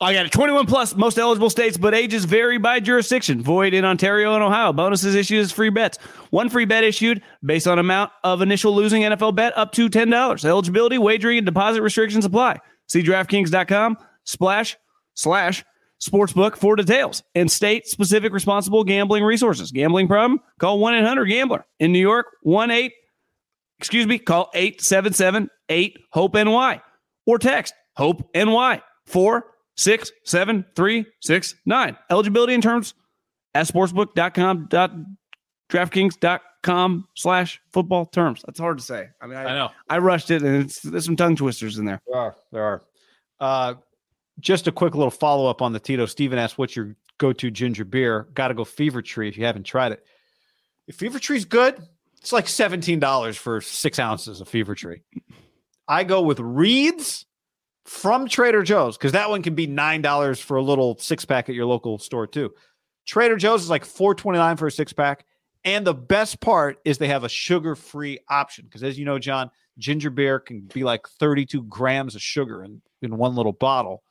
I 0.00 0.12
got 0.12 0.26
it. 0.26 0.32
21 0.32 0.66
plus, 0.66 0.96
most 0.96 1.18
eligible 1.18 1.50
states, 1.50 1.76
but 1.76 1.94
ages 1.94 2.24
vary 2.24 2.58
by 2.58 2.80
jurisdiction. 2.80 3.42
Void 3.42 3.74
in 3.74 3.84
Ontario 3.84 4.34
and 4.34 4.42
Ohio. 4.42 4.72
Bonuses 4.72 5.14
issued 5.14 5.40
as 5.40 5.52
free 5.52 5.70
bets. 5.70 5.98
One 6.30 6.48
free 6.48 6.64
bet 6.64 6.82
issued 6.82 7.22
based 7.44 7.68
on 7.68 7.78
amount 7.78 8.10
of 8.24 8.42
initial 8.42 8.74
losing 8.74 9.02
NFL 9.02 9.36
bet 9.36 9.56
up 9.56 9.72
to 9.72 9.88
$10. 9.88 10.44
Eligibility, 10.44 10.98
wagering, 10.98 11.38
and 11.38 11.46
deposit 11.46 11.80
restrictions 11.82 12.24
apply. 12.24 12.58
See 12.88 13.02
DraftKings.com 13.02 13.96
slash 14.24 14.76
slash 15.14 15.64
sportsbook 16.04 16.56
for 16.56 16.76
details 16.76 17.22
and 17.34 17.50
state 17.50 17.86
specific 17.86 18.32
responsible 18.32 18.84
gambling 18.84 19.24
resources. 19.24 19.72
Gambling 19.72 20.08
problem? 20.08 20.40
Call 20.58 20.78
1 20.78 20.94
800 20.94 21.24
Gambler. 21.26 21.64
In 21.80 21.92
New 21.92 22.00
York, 22.00 22.26
1 22.42 22.70
8, 22.70 22.92
excuse 23.78 24.06
me, 24.06 24.18
call 24.18 24.50
877 24.54 25.48
8 25.68 25.98
HOPE 26.10 26.34
NY 26.34 26.82
or 27.26 27.38
text 27.38 27.74
HOPE 27.96 28.28
NY 28.34 28.82
4 29.06 29.44
six 29.76 30.12
seven 30.24 30.64
three 30.74 31.06
six 31.20 31.54
nine. 31.66 31.96
Eligibility 32.10 32.54
in 32.54 32.60
terms 32.60 32.94
at 33.54 33.66
sportsbook.com 33.66 34.66
dot 34.68 34.92
draftkings.com 35.70 37.08
slash 37.14 37.60
football 37.72 38.06
terms. 38.06 38.42
That's 38.46 38.58
hard 38.58 38.78
to 38.78 38.84
say. 38.84 39.08
I 39.20 39.26
mean, 39.26 39.36
I, 39.36 39.44
know. 39.54 39.70
I 39.88 39.98
rushed 39.98 40.30
it 40.30 40.42
and 40.42 40.64
it's 40.64 40.80
there's 40.80 41.04
some 41.04 41.16
tongue 41.16 41.36
twisters 41.36 41.78
in 41.78 41.84
there. 41.84 42.00
There 42.06 42.20
are. 42.20 42.36
There 42.52 42.62
are. 42.62 42.82
Uh, 43.40 43.74
just 44.40 44.66
a 44.66 44.72
quick 44.72 44.94
little 44.94 45.10
follow 45.10 45.48
up 45.48 45.62
on 45.62 45.72
the 45.72 45.80
Tito. 45.80 46.06
Steven 46.06 46.38
asked, 46.38 46.58
"What's 46.58 46.76
your 46.76 46.96
go 47.18 47.32
to 47.32 47.50
ginger 47.50 47.84
beer?" 47.84 48.28
Got 48.34 48.48
to 48.48 48.54
go 48.54 48.64
Fever 48.64 49.02
Tree 49.02 49.28
if 49.28 49.36
you 49.36 49.44
haven't 49.44 49.64
tried 49.64 49.92
it. 49.92 50.04
If 50.86 50.96
Fever 50.96 51.18
Tree's 51.18 51.44
good, 51.44 51.80
it's 52.18 52.32
like 52.32 52.48
seventeen 52.48 53.00
dollars 53.00 53.36
for 53.36 53.60
six 53.60 53.98
ounces 53.98 54.40
of 54.40 54.48
Fever 54.48 54.74
Tree. 54.74 55.02
I 55.86 56.04
go 56.04 56.22
with 56.22 56.40
Reed's 56.40 57.26
from 57.84 58.28
Trader 58.28 58.62
Joe's 58.62 58.96
because 58.96 59.12
that 59.12 59.28
one 59.28 59.42
can 59.42 59.54
be 59.54 59.66
nine 59.66 60.02
dollars 60.02 60.40
for 60.40 60.56
a 60.56 60.62
little 60.62 60.96
six 60.98 61.24
pack 61.24 61.48
at 61.48 61.54
your 61.54 61.66
local 61.66 61.98
store 61.98 62.26
too. 62.26 62.52
Trader 63.06 63.36
Joe's 63.36 63.62
is 63.62 63.70
like 63.70 63.84
four 63.84 64.14
twenty 64.14 64.38
nine 64.38 64.56
for 64.56 64.66
a 64.66 64.72
six 64.72 64.92
pack, 64.92 65.26
and 65.64 65.86
the 65.86 65.94
best 65.94 66.40
part 66.40 66.78
is 66.84 66.98
they 66.98 67.08
have 67.08 67.24
a 67.24 67.28
sugar 67.28 67.74
free 67.74 68.18
option 68.28 68.64
because, 68.64 68.82
as 68.82 68.98
you 68.98 69.04
know, 69.04 69.18
John, 69.18 69.50
ginger 69.78 70.10
beer 70.10 70.40
can 70.40 70.62
be 70.72 70.82
like 70.82 71.06
thirty 71.06 71.44
two 71.44 71.62
grams 71.64 72.14
of 72.14 72.22
sugar 72.22 72.64
in 72.64 72.80
in 73.02 73.16
one 73.16 73.34
little 73.34 73.52
bottle. 73.52 74.02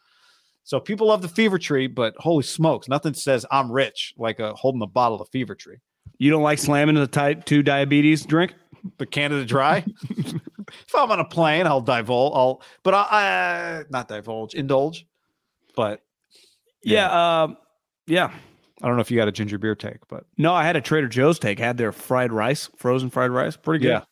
So 0.64 0.80
people 0.80 1.08
love 1.08 1.22
the 1.22 1.28
Fever 1.28 1.60
Tree, 1.60 1.88
but 1.88 2.16
holy 2.18 2.44
smokes, 2.44 2.88
nothing 2.88 3.14
says 3.14 3.46
I'm 3.52 3.72
rich 3.72 4.14
like 4.18 4.40
a 4.40 4.54
holding 4.54 4.82
a 4.82 4.88
bottle 4.88 5.22
of 5.22 5.30
Fever 5.30 5.56
Tree. 5.56 5.78
You 6.18 6.32
don't 6.32 6.44
like 6.44 6.60
slamming 6.60 6.96
the 6.96 7.08
type 7.08 7.46
2 7.46 7.64
diabetes 7.64 8.26
drink? 8.26 8.54
The 8.98 9.06
Canada 9.06 9.46
Dry. 9.46 9.84
if 10.10 10.96
I'm 10.96 11.12
on 11.12 11.20
a 11.20 11.26
plane, 11.26 11.68
I'll 11.68 11.82
divulge. 11.82 12.34
I'll, 12.36 12.62
but 12.84 12.94
I 12.94 13.80
uh, 13.80 13.84
not 13.90 14.08
divulge, 14.08 14.54
indulge. 14.54 15.06
But 15.76 16.02
Yeah. 16.84 17.44
Um, 17.44 17.58
yeah. 18.08 18.34
I 18.82 18.88
don't 18.88 18.96
know 18.96 19.02
if 19.02 19.12
you 19.12 19.18
got 19.18 19.30
a 19.30 19.32
ginger 19.32 19.58
beer 19.58 19.76
take, 19.76 20.06
but 20.10 20.26
No, 20.38 20.54
I 20.54 20.66
had 20.66 20.76
a 20.76 20.82
Trader 20.82 21.08
Joe's 21.08 21.40
take. 21.40 21.60
Had 21.60 21.78
their 21.78 21.92
fried 21.92 22.34
rice, 22.34 22.70
frozen 22.78 23.10
fried 23.10 23.32
rice. 23.32 23.56
Pretty 23.56 23.84
good. 23.84 24.04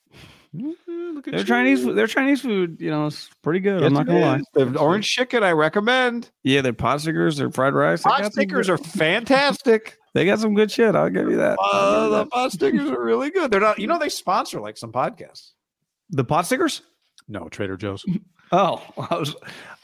Yeah. 0.53 0.71
Look 1.15 1.27
at 1.27 1.31
Their 1.31 1.39
you. 1.41 1.45
Chinese, 1.45 1.85
their 1.85 2.07
Chinese 2.07 2.41
food, 2.41 2.77
you 2.79 2.89
know, 2.89 3.07
it's 3.07 3.29
pretty 3.41 3.59
good. 3.59 3.83
I'm 3.83 3.93
not 3.93 4.05
gonna 4.07 4.19
it 4.19 4.21
lie. 4.21 4.41
The 4.65 4.79
orange 4.79 5.07
chicken, 5.09 5.43
I 5.43 5.51
recommend. 5.51 6.29
Yeah, 6.43 6.61
their 6.61 6.73
pot 6.73 7.01
stickers, 7.01 7.37
their 7.37 7.51
fried 7.51 7.73
rice. 7.73 8.03
they 8.03 8.09
Pot 8.09 8.31
stickers 8.33 8.69
are 8.69 8.77
fantastic. 8.77 9.97
They 10.13 10.25
got 10.25 10.39
some 10.39 10.55
good 10.55 10.69
shit. 10.69 10.93
I'll 10.93 11.09
give 11.09 11.29
you 11.29 11.37
that. 11.37 11.57
I'll 11.61 11.79
Uh, 11.79 12.09
the 12.09 12.17
that. 12.25 12.29
pot 12.31 12.51
stickers 12.51 12.89
are 12.91 13.01
really 13.01 13.29
good. 13.29 13.49
They're 13.49 13.61
not, 13.61 13.79
you 13.79 13.87
know, 13.87 13.97
they 13.97 14.09
sponsor 14.09 14.59
like 14.59 14.77
some 14.77 14.91
podcasts. 14.91 15.51
The 16.09 16.25
pot 16.25 16.45
stickers? 16.47 16.81
No, 17.29 17.47
Trader 17.47 17.77
Joe's. 17.77 18.03
Oh, 18.53 18.83
I 19.09 19.15
was, 19.15 19.33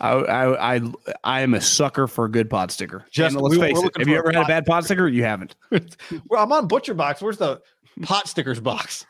I, 0.02 0.10
I, 0.12 0.76
I, 0.76 0.82
I 1.24 1.40
am 1.40 1.54
a 1.54 1.62
sucker 1.62 2.06
for 2.08 2.26
a 2.26 2.30
good 2.30 2.50
pot 2.50 2.70
sticker. 2.70 3.06
Just- 3.10 3.34
And 3.34 3.42
let's 3.42 3.56
we- 3.56 3.62
face 3.62 3.82
it. 3.82 3.98
Have 3.98 4.06
you 4.10 4.16
for 4.16 4.26
a 4.26 4.28
ever 4.28 4.38
had 4.40 4.44
a 4.44 4.48
bad 4.50 4.66
pot 4.66 4.84
sticker? 4.84 5.08
You 5.08 5.24
haven't. 5.24 5.56
well, 5.72 6.44
I'm 6.44 6.52
on 6.52 6.68
Butcher 6.68 6.94
Box. 6.94 7.22
Where's 7.22 7.38
the 7.38 7.62
pot 8.02 8.28
stickers 8.28 8.60
box? 8.60 9.06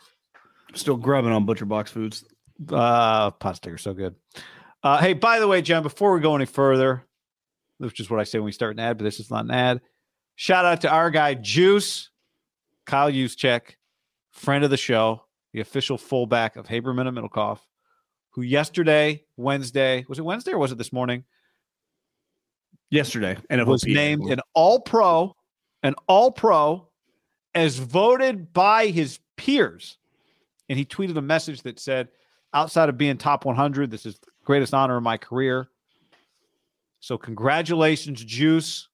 Still 0.77 0.96
grubbing 0.96 1.31
on 1.31 1.46
Butcher 1.46 1.65
Box 1.65 1.91
Foods. 1.91 2.24
Uh, 2.69 3.31
pot 3.31 3.55
stickers, 3.55 3.81
so 3.81 3.93
good. 3.93 4.15
Uh, 4.84 5.00
hey, 5.00 5.13
by 5.13 5.39
the 5.39 5.48
way, 5.48 5.62
John, 5.62 5.84
before 5.84 6.13
we 6.13 6.22
go 6.22 6.36
any 6.36 6.46
further, 6.46 7.03
which 7.79 8.00
is 8.00 8.10
what 8.10 8.19
I 8.19 8.24
say 8.24 8.38
when 8.39 8.46
we 8.46 8.51
start 8.51 8.75
an 8.75 8.79
ad, 8.79 8.98
but 8.98 9.03
this 9.03 9.19
is 9.19 9.29
not 9.31 9.46
an 9.46 9.51
ad. 9.51 9.81
Shout 10.36 10.65
out 10.65 10.81
to 10.81 10.89
our 10.89 11.10
guy 11.10 11.34
Juice, 11.34 12.10
Kyle 12.86 13.12
Juszczyk, 13.12 13.75
friend 14.31 14.63
of 14.63 14.69
the 14.69 14.77
show, 14.77 15.24
the 15.53 15.62
official 15.62 15.98
fullback 15.98 16.55
of 16.55 16.67
Haberman 16.67 17.07
and 17.07 17.17
Middlekauff, 17.17 17.60
who 18.31 18.43
yesterday, 18.43 19.24
Wednesday, 19.36 20.05
was 20.07 20.19
it 20.19 20.25
Wednesday 20.25 20.51
or 20.51 20.60
was 20.60 20.72
it 20.72 20.77
this 20.77 20.93
morning? 20.93 21.24
Yesterday, 22.91 23.36
and 23.50 23.60
it 23.60 23.67
was 23.67 23.84
named 23.84 24.29
an 24.29 24.39
All 24.53 24.79
Pro, 24.79 25.36
an 25.84 25.96
All 26.07 26.31
Pro, 26.31 26.88
as 27.53 27.77
voted 27.77 28.53
by 28.53 28.88
his 28.88 29.19
peers. 29.36 29.98
And 30.69 30.77
he 30.77 30.86
tweeted 30.86 31.17
a 31.17 31.21
message 31.21 31.62
that 31.63 31.79
said, 31.79 32.09
outside 32.53 32.89
of 32.89 32.97
being 32.97 33.17
top 33.17 33.45
100, 33.45 33.91
this 33.91 34.05
is 34.05 34.19
the 34.19 34.27
greatest 34.43 34.74
honor 34.74 34.97
of 34.97 35.03
my 35.03 35.17
career. 35.17 35.67
So, 37.00 37.17
congratulations, 37.17 38.24
Juice. 38.24 38.88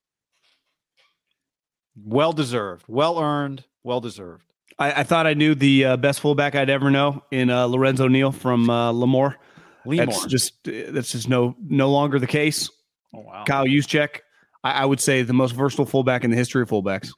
Well 1.95 2.33
deserved, 2.33 2.85
well 2.87 3.19
earned, 3.19 3.63
well 3.83 4.01
deserved. 4.01 4.43
I, 4.79 5.01
I 5.01 5.03
thought 5.03 5.27
I 5.27 5.35
knew 5.35 5.53
the 5.53 5.85
uh, 5.85 5.97
best 5.97 6.19
fullback 6.19 6.55
I'd 6.55 6.69
ever 6.69 6.89
know 6.89 7.23
in 7.31 7.49
uh, 7.49 7.65
Lorenzo 7.65 8.07
Neal 8.07 8.31
from 8.31 8.69
uh, 8.69 8.91
Lemoore. 8.91 9.35
That's 9.85 10.25
just 10.25 10.53
that's 10.63 11.11
just 11.11 11.29
no 11.29 11.55
no 11.61 11.91
longer 11.91 12.17
the 12.17 12.27
case. 12.27 12.69
Oh, 13.13 13.19
wow. 13.19 13.43
Kyle 13.45 13.65
Juszczyk, 13.65 14.19
I, 14.63 14.71
I 14.71 14.85
would 14.85 14.99
say 14.99 15.21
the 15.21 15.33
most 15.33 15.51
versatile 15.51 15.85
fullback 15.85 16.23
in 16.23 16.31
the 16.31 16.37
history 16.37 16.61
of 16.63 16.69
fullbacks. 16.69 17.09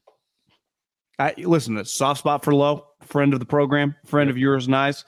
I 1.18 1.36
listen, 1.38 1.78
a 1.78 1.86
soft 1.86 2.20
spot 2.20 2.44
for 2.44 2.54
Low, 2.54 2.88
friend 3.06 3.34
of 3.34 3.40
the 3.40 3.46
program, 3.46 3.96
friend 4.06 4.30
of 4.30 4.38
yours 4.38 4.68
and 4.68 4.76
I's. 4.76 5.06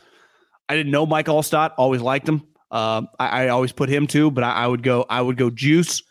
I 0.70 0.76
didn't 0.76 0.92
know 0.92 1.06
Mike 1.06 1.28
Alstott. 1.28 1.74
always 1.78 2.02
liked 2.02 2.28
him. 2.28 2.48
Um, 2.70 3.08
I, 3.18 3.46
I, 3.46 3.48
always 3.48 3.72
put 3.72 3.88
him 3.88 4.08
too, 4.08 4.30
but 4.30 4.44
I, 4.44 4.52
I, 4.52 4.68
would 4.68 4.84
go, 4.84 5.06
I 5.10 5.22
would 5.22 5.38
go 5.38 5.50
Juice, 5.50 6.04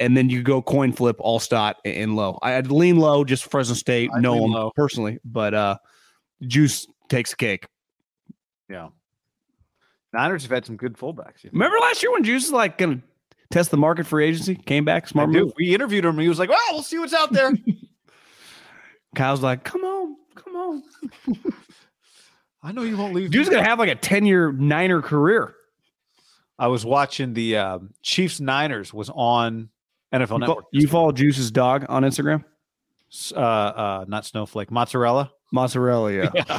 and 0.00 0.16
then 0.16 0.30
you 0.30 0.42
go 0.42 0.62
coin 0.62 0.92
flip 0.94 1.18
Alstott 1.18 1.74
and 1.84 2.16
Low. 2.16 2.38
I'd 2.40 2.70
lean 2.70 2.96
Low 2.96 3.22
just 3.22 3.50
Fresno 3.50 3.74
State, 3.74 4.10
I'd 4.14 4.22
know 4.22 4.42
him 4.42 4.52
low. 4.52 4.72
personally, 4.74 5.18
but 5.26 5.52
uh, 5.52 5.76
Juice 6.46 6.86
takes 7.10 7.30
the 7.30 7.36
cake. 7.36 7.66
Yeah. 8.70 8.88
Niners 10.14 10.42
have 10.42 10.50
had 10.50 10.64
some 10.64 10.78
good 10.78 10.96
fullbacks. 10.96 11.44
You 11.44 11.50
know? 11.50 11.58
Remember 11.58 11.76
last 11.80 12.02
year 12.02 12.12
when 12.12 12.24
Juice 12.24 12.44
was 12.44 12.52
like 12.52 12.78
going 12.78 12.98
to 12.98 13.02
test 13.50 13.70
the 13.70 13.76
market 13.76 14.06
for 14.06 14.20
agency, 14.20 14.54
came 14.54 14.84
back, 14.86 15.06
smart 15.06 15.28
move. 15.28 15.52
We 15.56 15.74
interviewed 15.74 16.04
him. 16.04 16.12
And 16.12 16.22
he 16.22 16.28
was 16.28 16.38
like, 16.38 16.48
"Well, 16.48 16.58
we'll 16.72 16.82
see 16.82 16.98
what's 16.98 17.12
out 17.12 17.32
there." 17.32 17.52
Kyle's 19.14 19.42
like, 19.42 19.64
"Come 19.64 19.84
on, 19.84 20.16
come 20.36 20.56
on." 20.56 20.82
I 22.62 22.72
know 22.72 22.82
you 22.82 22.96
won't 22.96 23.14
leave. 23.14 23.30
Dude's 23.30 23.48
gonna 23.48 23.64
have 23.64 23.78
like 23.78 23.88
a 23.88 23.94
ten-year 23.94 24.52
Niner 24.52 25.02
career. 25.02 25.54
I 26.58 26.68
was 26.68 26.86
watching 26.86 27.34
the 27.34 27.56
uh, 27.56 27.78
Chiefs 28.02 28.40
Niners 28.40 28.94
was 28.94 29.10
on 29.14 29.68
NFL 30.12 30.34
you 30.34 30.38
Network. 30.38 30.64
you 30.72 30.88
follow 30.88 31.12
Juice's 31.12 31.50
dog 31.50 31.84
on 31.88 32.02
Instagram? 32.02 32.44
Uh, 33.34 33.38
uh, 33.38 34.04
not 34.08 34.24
Snowflake, 34.24 34.70
mozzarella. 34.70 35.30
Mozzarella, 35.52 36.12
yeah. 36.12 36.30
yeah. 36.34 36.58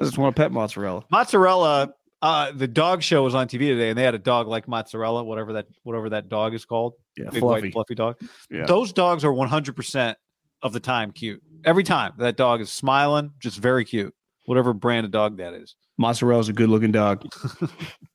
I 0.00 0.04
just 0.04 0.18
want 0.18 0.34
to 0.34 0.42
pet 0.42 0.52
mozzarella. 0.52 1.04
Mozzarella 1.10 1.94
uh, 2.22 2.52
the 2.52 2.68
dog 2.68 3.02
show 3.02 3.22
was 3.22 3.34
on 3.34 3.48
TV 3.48 3.60
today, 3.60 3.88
and 3.88 3.98
they 3.98 4.02
had 4.02 4.14
a 4.14 4.18
dog 4.18 4.46
like 4.46 4.68
mozzarella, 4.68 5.24
whatever 5.24 5.54
that 5.54 5.66
whatever 5.84 6.10
that 6.10 6.28
dog 6.28 6.54
is 6.54 6.64
called. 6.64 6.94
Yeah, 7.16 7.30
big 7.30 7.40
fluffy. 7.40 7.62
white 7.62 7.72
fluffy 7.72 7.94
dog. 7.94 8.16
Yeah. 8.50 8.66
Those 8.66 8.92
dogs 8.92 9.24
are 9.24 9.32
100 9.32 9.74
percent 9.74 10.18
of 10.62 10.72
the 10.72 10.80
time 10.80 11.12
cute. 11.12 11.42
Every 11.64 11.84
time 11.84 12.12
that 12.18 12.36
dog 12.36 12.60
is 12.60 12.70
smiling, 12.70 13.32
just 13.38 13.58
very 13.58 13.84
cute. 13.84 14.14
Whatever 14.46 14.72
brand 14.72 15.04
of 15.04 15.12
dog 15.12 15.36
that 15.38 15.54
is. 15.54 15.74
Mozzarella's 16.00 16.48
a 16.48 16.52
good 16.52 16.70
looking 16.70 16.92
dog. 16.92 17.24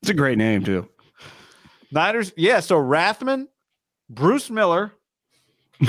it's 0.02 0.10
a 0.10 0.14
great 0.14 0.38
name 0.38 0.64
too. 0.64 0.88
Niners, 1.92 2.34
yeah. 2.36 2.60
So 2.60 2.78
Rathman, 2.82 3.48
Bruce 4.10 4.50
Miller, 4.50 4.92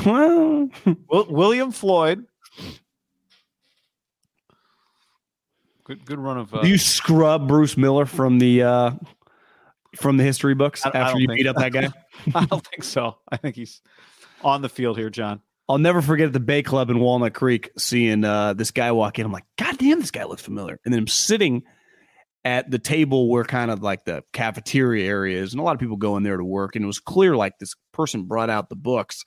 well, 0.04 0.68
William 1.10 1.72
Floyd, 1.72 2.26
Good 5.86 6.04
good 6.04 6.18
run 6.18 6.36
of. 6.36 6.52
Uh, 6.52 6.62
Do 6.62 6.68
you 6.68 6.78
scrub 6.78 7.46
Bruce 7.46 7.76
Miller 7.76 8.06
from 8.06 8.40
the 8.40 8.64
uh 8.64 8.90
from 9.94 10.16
the 10.16 10.24
history 10.24 10.54
books 10.54 10.84
I, 10.84 10.88
after 10.88 11.16
I 11.16 11.20
you 11.20 11.28
beat 11.28 11.44
so. 11.44 11.50
up 11.50 11.56
that 11.58 11.72
guy? 11.72 11.88
I 12.34 12.44
don't 12.44 12.66
think 12.66 12.82
so. 12.82 13.18
I 13.30 13.36
think 13.36 13.54
he's 13.54 13.82
on 14.42 14.62
the 14.62 14.68
field 14.68 14.98
here, 14.98 15.10
John. 15.10 15.40
I'll 15.68 15.78
never 15.78 16.00
forget 16.00 16.28
at 16.28 16.32
the 16.32 16.40
Bay 16.40 16.62
Club 16.62 16.90
in 16.90 17.00
Walnut 17.00 17.34
Creek 17.34 17.70
seeing 17.76 18.24
uh, 18.24 18.54
this 18.54 18.70
guy 18.70 18.92
walk 18.92 19.18
in. 19.18 19.26
I'm 19.26 19.32
like, 19.32 19.46
God 19.58 19.76
damn, 19.78 20.00
this 20.00 20.12
guy 20.12 20.24
looks 20.24 20.42
familiar. 20.42 20.78
And 20.84 20.94
then 20.94 21.00
I'm 21.00 21.08
sitting 21.08 21.64
at 22.44 22.70
the 22.70 22.78
table 22.78 23.28
where 23.28 23.42
kind 23.42 23.72
of 23.72 23.82
like 23.82 24.04
the 24.04 24.22
cafeteria 24.32 25.08
area 25.08 25.42
is, 25.42 25.52
and 25.52 25.60
a 25.60 25.64
lot 25.64 25.74
of 25.74 25.80
people 25.80 25.96
go 25.96 26.16
in 26.16 26.22
there 26.22 26.36
to 26.36 26.44
work. 26.44 26.76
And 26.76 26.84
it 26.84 26.86
was 26.86 27.00
clear 27.00 27.34
like 27.34 27.58
this 27.58 27.74
person 27.92 28.24
brought 28.24 28.50
out 28.50 28.68
the 28.68 28.76
books. 28.76 29.24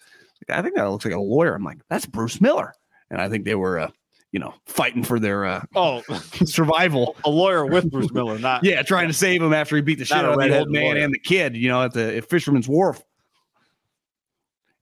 I 0.47 0.61
think 0.61 0.75
that 0.75 0.89
looks 0.89 1.03
like 1.03 1.13
a 1.13 1.19
lawyer. 1.19 1.53
I'm 1.53 1.63
like, 1.63 1.79
that's 1.89 2.05
Bruce 2.05 2.39
Miller. 2.39 2.73
And 3.09 3.19
I 3.19 3.27
think 3.27 3.43
they 3.43 3.55
were 3.55 3.79
uh, 3.79 3.89
you 4.31 4.39
know, 4.39 4.53
fighting 4.65 5.03
for 5.03 5.19
their 5.19 5.45
uh, 5.45 5.61
oh 5.75 6.01
survival. 6.45 7.15
A 7.25 7.29
lawyer 7.29 7.65
with 7.65 7.89
Bruce 7.89 8.11
Miller, 8.11 8.37
not 8.37 8.63
yeah, 8.63 8.81
trying 8.83 9.07
to 9.07 9.13
save 9.13 9.41
him 9.41 9.53
after 9.53 9.75
he 9.75 9.81
beat 9.81 9.97
the 9.97 10.05
shit 10.05 10.17
out 10.17 10.25
of 10.25 10.39
the 10.39 10.59
old 10.59 10.71
man 10.71 10.95
lawyer. 10.95 11.03
and 11.03 11.13
the 11.13 11.19
kid. 11.19 11.57
You 11.57 11.69
know, 11.69 11.83
at 11.83 11.93
the 11.93 12.17
at 12.17 12.29
Fisherman's 12.29 12.67
Wharf. 12.67 13.01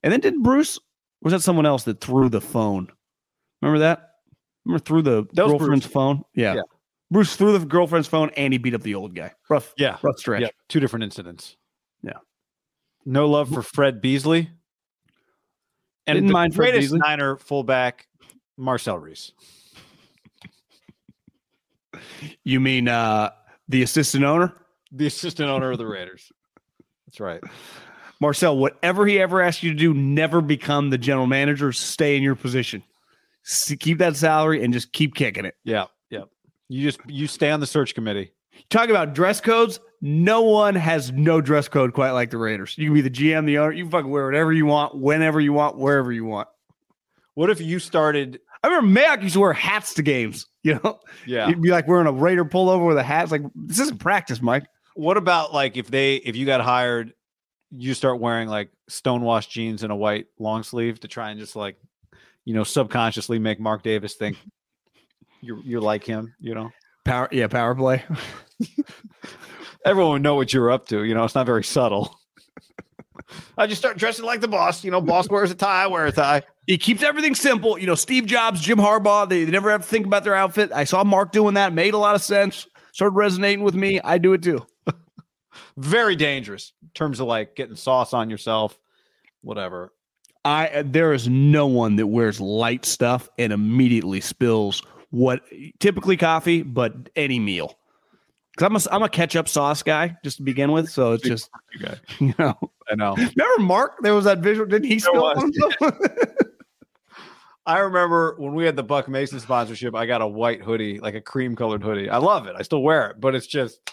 And 0.02 0.12
then 0.12 0.20
did 0.20 0.42
Bruce? 0.42 0.78
Was 1.22 1.32
that 1.32 1.42
someone 1.42 1.66
else 1.66 1.84
that 1.84 2.00
threw 2.00 2.28
the 2.28 2.40
phone? 2.40 2.88
Remember 3.60 3.80
that? 3.80 4.10
Remember 4.64 4.84
threw 4.84 5.02
the 5.02 5.24
girlfriend's 5.34 5.86
Bruce. 5.86 5.92
phone? 5.92 6.22
Yeah. 6.34 6.54
yeah. 6.54 6.62
Bruce 7.10 7.36
threw 7.36 7.56
the 7.56 7.64
girlfriend's 7.64 8.08
phone 8.08 8.30
and 8.36 8.52
he 8.52 8.58
beat 8.58 8.74
up 8.74 8.82
the 8.82 8.94
old 8.94 9.14
guy. 9.14 9.32
Rough. 9.48 9.72
Yeah. 9.76 9.96
Rough 10.02 10.18
stretch. 10.18 10.42
Yeah. 10.42 10.48
Two 10.68 10.80
different 10.80 11.04
incidents. 11.04 11.56
Yeah. 12.02 12.18
No 13.04 13.28
love 13.28 13.48
for 13.48 13.62
Fred 13.62 14.00
Beasley. 14.00 14.50
And 16.06 16.16
Didn't 16.16 16.28
the 16.28 16.32
mind 16.32 16.54
greatest 16.54 16.92
Niner 16.94 17.36
fullback 17.36 18.06
Marcel 18.56 18.98
Reese. 18.98 19.32
You 22.44 22.60
mean 22.60 22.88
uh, 22.88 23.30
the 23.68 23.82
assistant 23.82 24.24
owner? 24.24 24.54
The 24.92 25.06
assistant 25.06 25.50
owner 25.50 25.70
of 25.70 25.78
the 25.78 25.86
Raiders. 25.86 26.30
That's 27.06 27.20
right. 27.20 27.42
Marcel, 28.20 28.56
whatever 28.56 29.06
he 29.06 29.20
ever 29.20 29.40
asks 29.40 29.62
you 29.62 29.72
to 29.72 29.78
do, 29.78 29.94
never 29.94 30.40
become 30.40 30.90
the 30.90 30.98
general 30.98 31.26
manager. 31.26 31.72
Stay 31.72 32.16
in 32.16 32.22
your 32.22 32.34
position. 32.34 32.82
keep 33.78 33.98
that 33.98 34.16
salary 34.16 34.62
and 34.64 34.72
just 34.72 34.92
keep 34.92 35.14
kicking 35.14 35.44
it. 35.44 35.54
Yeah. 35.64 35.86
Yeah. 36.10 36.24
You 36.68 36.82
just 36.82 37.00
you 37.06 37.26
stay 37.26 37.50
on 37.50 37.60
the 37.60 37.66
search 37.66 37.94
committee. 37.94 38.32
Talk 38.70 38.88
about 38.88 39.14
dress 39.14 39.40
codes. 39.40 39.78
No 40.00 40.42
one 40.42 40.74
has 40.74 41.12
no 41.12 41.40
dress 41.40 41.68
code 41.68 41.92
quite 41.92 42.10
like 42.12 42.30
the 42.30 42.38
Raiders. 42.38 42.76
You 42.76 42.86
can 42.86 42.94
be 42.94 43.00
the 43.00 43.10
GM, 43.10 43.46
the 43.46 43.58
owner. 43.58 43.72
You 43.72 43.84
can 43.84 43.90
fucking 43.90 44.10
wear 44.10 44.26
whatever 44.26 44.52
you 44.52 44.66
want, 44.66 44.96
whenever 44.96 45.40
you 45.40 45.52
want, 45.52 45.78
wherever 45.78 46.12
you 46.12 46.24
want. 46.24 46.48
What 47.34 47.50
if 47.50 47.60
you 47.60 47.78
started 47.78 48.40
I 48.62 48.68
remember 48.68 49.00
Mayock 49.00 49.22
used 49.22 49.34
to 49.34 49.40
wear 49.40 49.52
hats 49.52 49.94
to 49.94 50.02
games. 50.02 50.46
You 50.64 50.78
know, 50.84 50.98
yeah, 51.24 51.46
he'd 51.46 51.62
be 51.62 51.70
like 51.70 51.88
wearing 51.88 52.08
a 52.08 52.12
Raider 52.12 52.44
pullover 52.44 52.86
with 52.86 52.98
a 52.98 53.02
hat. 53.02 53.22
It's 53.22 53.32
like 53.32 53.42
this 53.54 53.78
isn't 53.78 54.00
practice, 54.00 54.42
Mike. 54.42 54.66
What 54.96 55.16
about 55.16 55.54
like 55.54 55.78
if 55.78 55.88
they 55.88 56.16
if 56.16 56.36
you 56.36 56.44
got 56.44 56.60
hired, 56.60 57.14
you 57.70 57.94
start 57.94 58.20
wearing 58.20 58.48
like 58.48 58.70
stonewashed 58.88 59.50
jeans 59.50 59.82
and 59.82 59.92
a 59.92 59.96
white 59.96 60.26
long 60.38 60.62
sleeve 60.62 61.00
to 61.00 61.08
try 61.08 61.30
and 61.30 61.38
just 61.38 61.56
like, 61.56 61.76
you 62.44 62.54
know, 62.54 62.64
subconsciously 62.64 63.38
make 63.38 63.60
Mark 63.60 63.82
Davis 63.82 64.14
think 64.14 64.38
you're 65.40 65.60
you're 65.64 65.80
like 65.80 66.04
him. 66.04 66.34
You 66.40 66.54
know, 66.54 66.70
power 67.04 67.28
yeah, 67.30 67.46
power 67.46 67.74
play. 67.74 68.04
Everyone 69.84 70.12
would 70.12 70.22
know 70.22 70.34
what 70.34 70.52
you're 70.52 70.70
up 70.70 70.88
to. 70.88 71.04
You 71.04 71.14
know, 71.14 71.24
it's 71.24 71.34
not 71.34 71.46
very 71.46 71.64
subtle. 71.64 72.18
I 73.56 73.66
just 73.66 73.80
start 73.80 73.98
dressing 73.98 74.24
like 74.24 74.40
the 74.40 74.48
boss. 74.48 74.84
You 74.84 74.90
know, 74.90 75.00
boss 75.00 75.28
wears 75.28 75.50
a 75.50 75.54
tie, 75.54 75.84
I 75.84 75.86
wear 75.86 76.06
a 76.06 76.12
tie. 76.12 76.42
He 76.66 76.78
keeps 76.78 77.02
everything 77.02 77.34
simple. 77.34 77.78
You 77.78 77.86
know, 77.86 77.94
Steve 77.94 78.26
Jobs, 78.26 78.60
Jim 78.60 78.78
Harbaugh, 78.78 79.28
they, 79.28 79.44
they 79.44 79.50
never 79.50 79.70
have 79.70 79.82
to 79.82 79.88
think 79.88 80.06
about 80.06 80.24
their 80.24 80.34
outfit. 80.34 80.70
I 80.72 80.84
saw 80.84 81.04
Mark 81.04 81.32
doing 81.32 81.54
that, 81.54 81.72
made 81.72 81.94
a 81.94 81.98
lot 81.98 82.14
of 82.14 82.22
sense, 82.22 82.66
started 82.92 83.14
resonating 83.14 83.64
with 83.64 83.74
me. 83.74 84.00
I 84.02 84.18
do 84.18 84.32
it 84.32 84.42
too. 84.42 84.66
Very 85.76 86.16
dangerous 86.16 86.72
in 86.82 86.88
terms 86.94 87.20
of 87.20 87.26
like 87.26 87.56
getting 87.56 87.76
sauce 87.76 88.12
on 88.12 88.30
yourself, 88.30 88.78
whatever. 89.42 89.92
I 90.44 90.82
there 90.82 91.12
is 91.12 91.28
no 91.28 91.66
one 91.66 91.96
that 91.96 92.06
wears 92.06 92.40
light 92.40 92.84
stuff 92.84 93.28
and 93.38 93.52
immediately 93.52 94.20
spills 94.20 94.82
what 95.10 95.42
typically 95.80 96.16
coffee, 96.16 96.62
but 96.62 96.94
any 97.16 97.38
meal. 97.38 97.78
Because 98.52 98.66
I'm 98.66 98.76
a 98.76 98.80
I'm 98.96 99.02
a 99.02 99.08
ketchup 99.08 99.48
sauce 99.48 99.82
guy 99.82 100.16
just 100.24 100.38
to 100.38 100.42
begin 100.42 100.72
with, 100.72 100.90
so 100.90 101.12
it's 101.12 101.22
just 101.22 101.50
you 102.18 102.34
know, 102.38 102.58
I 102.90 102.94
know. 102.94 103.14
Remember 103.14 103.62
Mark? 103.62 103.98
There 104.02 104.14
was 104.14 104.24
that 104.24 104.38
visual. 104.38 104.66
Didn't 104.66 104.88
he 104.88 104.98
spill 104.98 105.34
I 107.66 107.80
remember 107.80 108.34
when 108.38 108.54
we 108.54 108.64
had 108.64 108.76
the 108.76 108.82
Buck 108.82 109.10
Mason 109.10 109.38
sponsorship, 109.40 109.94
I 109.94 110.06
got 110.06 110.22
a 110.22 110.26
white 110.26 110.62
hoodie, 110.62 111.00
like 111.00 111.14
a 111.14 111.20
cream 111.20 111.54
colored 111.54 111.82
hoodie. 111.82 112.08
I 112.08 112.16
love 112.16 112.46
it. 112.46 112.54
I 112.56 112.62
still 112.62 112.82
wear 112.82 113.10
it, 113.10 113.20
but 113.20 113.34
it's 113.34 113.46
just 113.46 113.90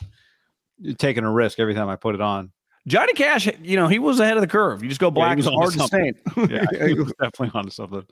taking 0.98 1.24
a 1.24 1.32
risk 1.32 1.60
every 1.60 1.74
time 1.74 1.89
I 1.89 1.96
put 1.96 2.15
it 2.15 2.22
on. 2.22 2.51
Johnny 2.88 3.13
Cash, 3.13 3.50
you 3.62 3.77
know, 3.77 3.88
he 3.88 3.98
was 3.98 4.20
ahead 4.20 4.38
of 4.38 4.41
the 4.41 4.48
curve. 4.48 4.84
You 4.84 4.89
just 4.89 5.01
go 5.01 5.10
black, 5.10 5.39
yeah, 5.39 5.50
hard 5.50 5.74
to 5.74 5.79
stain. 5.82 6.13
yeah, 6.50 6.65
he 6.88 6.94
was 6.94 7.12
definitely 7.20 7.51
onto 7.53 7.72
something. 7.72 8.05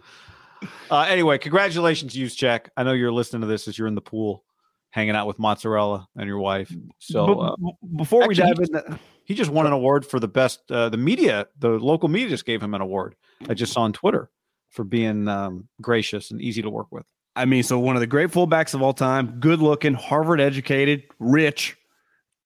Uh, 0.89 1.01
anyway, 1.01 1.37
congratulations, 1.37 2.15
Juszczyk. 2.15 2.67
I 2.75 2.83
know 2.83 2.93
you're 2.93 3.11
listening 3.11 3.41
to 3.41 3.47
this 3.47 3.67
as 3.67 3.77
you're 3.77 3.87
in 3.87 3.95
the 3.95 4.01
pool 4.01 4.43
hanging 4.89 5.15
out 5.15 5.27
with 5.27 5.39
mozzarella 5.39 6.07
and 6.15 6.27
your 6.27 6.37
wife. 6.37 6.71
So 6.99 7.39
uh, 7.39 7.55
before 7.95 8.27
we 8.27 8.35
dive 8.35 8.59
in, 8.59 8.99
he 9.25 9.33
just 9.33 9.49
won 9.49 9.65
an 9.65 9.73
award 9.73 10.05
for 10.05 10.19
the 10.19 10.27
best. 10.27 10.59
Uh, 10.69 10.89
the 10.89 10.97
media, 10.97 11.47
the 11.57 11.69
local 11.69 12.09
media, 12.09 12.29
just 12.29 12.45
gave 12.45 12.61
him 12.61 12.75
an 12.75 12.81
award. 12.81 13.15
I 13.49 13.55
just 13.55 13.73
saw 13.73 13.81
on 13.81 13.93
Twitter 13.93 14.29
for 14.69 14.83
being 14.83 15.27
um, 15.27 15.67
gracious 15.81 16.29
and 16.29 16.39
easy 16.41 16.61
to 16.61 16.69
work 16.69 16.91
with. 16.91 17.05
I 17.35 17.45
mean, 17.45 17.63
so 17.63 17.79
one 17.79 17.95
of 17.95 18.01
the 18.01 18.07
great 18.07 18.29
fullbacks 18.29 18.75
of 18.75 18.83
all 18.83 18.93
time, 18.93 19.37
good 19.39 19.59
looking, 19.59 19.95
Harvard 19.95 20.39
educated, 20.39 21.05
rich, 21.19 21.75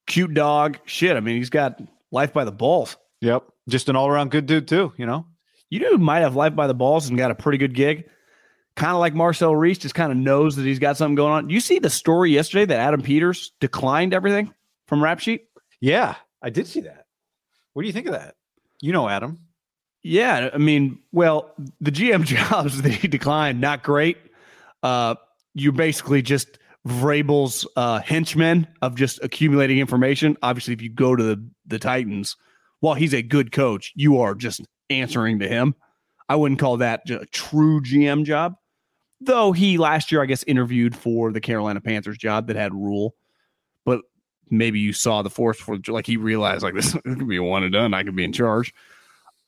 cute 0.07 0.33
dog. 0.33 0.79
Shit, 0.85 1.15
I 1.15 1.19
mean, 1.19 1.37
he's 1.37 1.49
got 1.51 1.79
life 2.11 2.33
by 2.33 2.45
the 2.45 2.51
balls. 2.51 2.97
Yep, 3.21 3.43
just 3.69 3.89
an 3.89 3.95
all 3.95 4.07
around 4.07 4.31
good 4.31 4.45
dude 4.45 4.67
too. 4.67 4.93
You 4.97 5.05
know, 5.05 5.25
you 5.69 5.79
dude 5.79 6.01
might 6.01 6.19
have 6.19 6.35
life 6.35 6.55
by 6.55 6.67
the 6.67 6.73
balls 6.73 7.07
and 7.09 7.17
got 7.17 7.31
a 7.31 7.35
pretty 7.35 7.57
good 7.57 7.75
gig. 7.75 8.05
kind 8.75 8.93
of 8.93 8.99
like 8.99 9.13
Marcel 9.13 9.55
Reese, 9.55 9.79
just 9.79 9.95
kind 9.95 10.11
of 10.11 10.17
knows 10.17 10.55
that 10.55 10.65
he's 10.65 10.79
got 10.79 10.97
something 10.97 11.15
going 11.15 11.33
on. 11.33 11.49
You 11.49 11.59
see 11.59 11.79
the 11.79 11.89
story 11.89 12.31
yesterday 12.31 12.65
that 12.65 12.79
Adam 12.79 13.01
Peters 13.01 13.51
declined 13.59 14.13
everything 14.13 14.53
from 14.87 15.03
Rap 15.03 15.19
Sheet? 15.19 15.45
Yeah, 15.81 16.15
I 16.41 16.49
did 16.49 16.67
see 16.67 16.81
that. 16.81 17.05
What 17.73 17.83
do 17.83 17.87
you 17.87 17.93
think 17.93 18.07
of 18.07 18.13
that? 18.13 18.35
You 18.81 18.93
know, 18.93 19.09
Adam. 19.09 19.39
Yeah, 20.03 20.51
I 20.53 20.57
mean, 20.57 20.99
well, 21.11 21.53
the 21.81 21.91
GM 21.91 22.23
jobs 22.49 22.81
that 22.83 22.91
he 22.91 23.07
declined, 23.07 23.59
not 23.59 23.83
great. 23.83 24.17
Uh, 24.83 25.15
you 25.53 25.71
basically 25.71 26.21
just 26.21 26.59
Vrabel's 26.87 27.67
uh, 27.75 27.99
henchmen 27.99 28.67
of 28.81 28.95
just 28.95 29.19
accumulating 29.23 29.79
information. 29.79 30.37
Obviously, 30.41 30.73
if 30.73 30.81
you 30.81 30.89
go 30.89 31.15
to 31.15 31.23
the, 31.23 31.49
the 31.65 31.79
Titans, 31.79 32.35
while 32.79 32.95
he's 32.95 33.13
a 33.13 33.21
good 33.21 33.51
coach, 33.51 33.91
you 33.95 34.19
are 34.19 34.35
just 34.35 34.61
answering 34.89 35.39
to 35.39 35.47
him. 35.47 35.75
I 36.29 36.35
wouldn't 36.35 36.59
call 36.59 36.77
that 36.77 37.09
a 37.09 37.25
true 37.27 37.81
GM 37.81 38.25
job, 38.25 38.55
though. 39.21 39.51
He 39.51 39.77
last 39.77 40.11
year, 40.11 40.21
I 40.21 40.25
guess, 40.25 40.43
interviewed 40.43 40.95
for 40.95 41.31
the 41.31 41.41
Carolina 41.41 41.81
Panthers 41.81 42.17
job 42.17 42.47
that 42.47 42.55
had 42.55 42.73
rule. 42.73 43.15
but 43.85 44.01
maybe 44.49 44.79
you 44.79 44.93
saw 44.93 45.21
the 45.21 45.29
force 45.29 45.59
for 45.59 45.77
like 45.89 46.05
he 46.05 46.15
realized 46.15 46.63
like 46.63 46.73
this 46.75 46.93
could 46.93 47.27
be 47.27 47.37
a 47.37 47.43
one 47.43 47.63
and 47.63 47.73
done. 47.73 47.93
I 47.93 48.03
could 48.03 48.15
be 48.15 48.23
in 48.23 48.33
charge. 48.33 48.73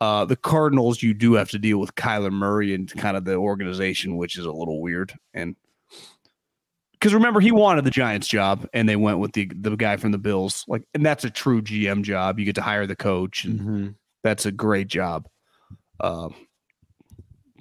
Uh, 0.02 0.24
the 0.24 0.36
Cardinals, 0.36 1.04
you 1.04 1.14
do 1.14 1.34
have 1.34 1.50
to 1.50 1.60
deal 1.60 1.78
with 1.78 1.96
Kyler 1.96 2.32
Murray 2.32 2.74
and 2.74 2.90
kind 2.98 3.18
of 3.18 3.26
the 3.26 3.36
organization, 3.36 4.16
which 4.16 4.38
is 4.38 4.46
a 4.46 4.52
little 4.52 4.82
weird. 4.82 5.14
And 5.34 5.58
because 7.00 7.14
remember, 7.14 7.40
he 7.40 7.52
wanted 7.52 7.86
the 7.86 7.92
Giants 7.92 8.28
job, 8.28 8.68
and 8.74 8.90
they 8.90 8.98
went 8.98 9.20
with 9.20 9.32
the 9.32 9.50
the 9.56 9.76
guy 9.76 9.96
from 9.98 10.12
the 10.12 10.18
Bills. 10.18 10.66
Like, 10.68 10.84
and 10.94 11.06
that's 11.06 11.24
a 11.24 11.30
true 11.30 11.62
GM 11.62 12.04
job. 12.04 12.40
You 12.40 12.46
get 12.46 12.56
to 12.56 12.62
hire 12.62 12.86
the 12.86 12.96
coach, 12.96 13.46
and 13.46 13.60
mm-hmm. 13.60 13.88
that's 14.24 14.46
a 14.46 14.52
great 14.52 14.88
job. 14.88 15.28
Uh, 16.00 16.30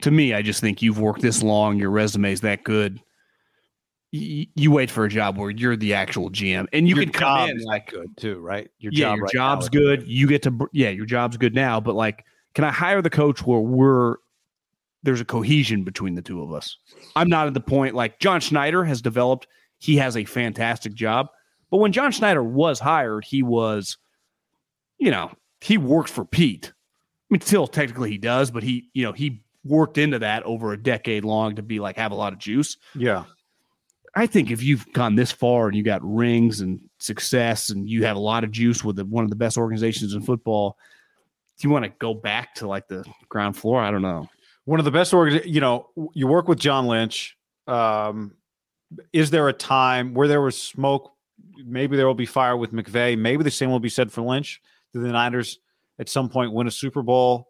to 0.03 0.11
me, 0.11 0.35
I 0.35 0.43
just 0.43 0.61
think 0.61 0.83
you've 0.83 0.99
worked 0.99 1.23
this 1.23 1.43
long, 1.43 1.79
your 1.79 1.91
resume 1.91 2.33
is 2.33 2.41
that 2.41 2.65
good. 2.65 3.01
You, 4.11 4.47
you 4.55 4.71
wait 4.71 4.91
for 4.91 5.05
a 5.05 5.09
job 5.09 5.37
where 5.37 5.51
you're 5.51 5.77
the 5.77 5.95
actual 5.95 6.31
GM, 6.31 6.67
and 6.73 6.89
you 6.89 6.97
your 6.97 7.05
can 7.05 7.13
come 7.13 7.51
in 7.51 7.63
like 7.63 7.91
good 7.91 8.17
too, 8.17 8.41
right? 8.41 8.69
Your 8.81 8.93
yeah, 8.93 9.07
job 9.07 9.17
your 9.17 9.25
right 9.25 9.33
job's 9.33 9.69
good. 9.69 10.09
You 10.09 10.27
get 10.27 10.43
to 10.45 10.69
yeah, 10.73 10.91
your 10.91 11.07
job's 11.07 11.37
good 11.37 11.55
now, 11.55 11.79
but 11.79 11.95
like, 11.95 12.25
can 12.55 12.65
I 12.65 12.73
hire 12.73 13.03
the 13.03 13.11
coach 13.11 13.47
where 13.47 13.61
we're 13.61 14.17
there's 15.03 15.21
a 15.21 15.25
cohesion 15.25 15.85
between 15.85 16.15
the 16.15 16.23
two 16.23 16.43
of 16.43 16.53
us. 16.53 16.77
I'm 17.15 17.29
not 17.29 17.47
at 17.47 17.55
the 17.55 17.61
point 17.61 17.95
like 17.95 18.19
John 18.19 18.41
Schneider 18.41 18.85
has 18.85 19.01
developed. 19.01 19.47
He 19.79 19.97
has 19.97 20.17
a 20.17 20.25
fantastic 20.25 20.95
job. 20.95 21.29
But 21.71 21.79
when 21.79 21.93
John 21.93 22.13
Schneider 22.13 22.43
was 22.43 22.81
hired, 22.81 23.25
he 23.25 23.43
was, 23.43 23.99
you 24.99 25.11
know, 25.11 25.31
he 25.61 25.79
worked 25.79 26.11
for 26.11 26.25
Pete. 26.25 26.73
I 26.75 27.35
mean, 27.35 27.41
still 27.41 27.67
technically 27.67 28.11
he 28.11 28.19
does, 28.19 28.51
but 28.51 28.63
he, 28.63 28.89
you 28.95 29.05
know, 29.05 29.13
he 29.13 29.43
worked 29.65 29.99
into 29.99 30.19
that 30.21 30.43
over 30.45 30.73
a 30.73 30.83
decade 30.83 31.25
long 31.25 31.57
to 31.57 31.63
be 31.63 31.79
like 31.79 31.97
have 31.97 32.13
a 32.13 32.17
lot 32.17 32.33
of 32.33 32.39
juice. 32.39 32.77
Yeah. 32.95 33.25
I 34.15 34.27
think 34.27 34.51
if 34.51 34.63
you've 34.63 34.91
gone 34.95 35.15
this 35.15 35.31
far 35.31 35.69
and 35.69 35.77
you 35.77 35.83
got 35.85 36.01
rings 36.03 36.61
and 36.61 36.81
success 36.99 37.71
and 37.71 37.89
you 37.89 38.05
have 38.05 38.17
a 38.17 38.21
lot 38.21 38.43
of 38.43 38.51
juice 38.51 38.83
with 38.83 38.97
the, 38.97 39.05
one 39.05 39.23
of 39.23 39.31
the 39.31 39.37
best 39.37 39.59
organizations 39.59 40.15
in 40.15 40.23
football, 40.23 40.77
do 41.59 41.69
you 41.69 41.73
want 41.73 41.85
to 41.85 41.93
go 41.99 42.15
back 42.15 42.55
to 42.57 42.67
like 42.67 42.89
the 42.89 43.05
ground 43.29 43.57
floor? 43.57 43.81
I 43.81 43.91
don't 43.91 44.03
know 44.03 44.29
one 44.69 44.79
of 44.79 44.85
the 44.85 44.91
best 44.91 45.15
org. 45.15 45.47
You 45.47 45.63
know, 45.63 45.89
you 46.13 46.27
work 46.27 46.47
with 46.47 46.59
John 46.59 46.87
Lynch. 46.87 47.39
Um, 47.67 48.35
is 49.15 49.31
there 49.31 49.49
a 49.49 49.53
time 49.55 50.13
where 50.13 50.29
there 50.29 50.43
was 50.43 50.61
smoke? 50.61 51.11
Maybe 51.65 51.97
there 51.97 52.07
will 52.07 52.13
be 52.13 52.27
fire 52.27 52.55
with 52.55 52.75
McVay. 52.75 53.17
Maybe 53.17 53.43
the 53.43 53.51
same 53.51 53.71
will 53.71 53.81
be 53.81 53.89
said 53.89 54.13
for 54.13 54.21
Lynch. 54.21 54.61
Do 54.93 55.01
the 55.01 55.09
Niners 55.09 55.59
at 55.99 56.11
some 56.11 56.29
point 56.29 56.53
win 56.53 56.67
a 56.67 56.71
Super 56.71 57.03
Bowl, 57.03 57.49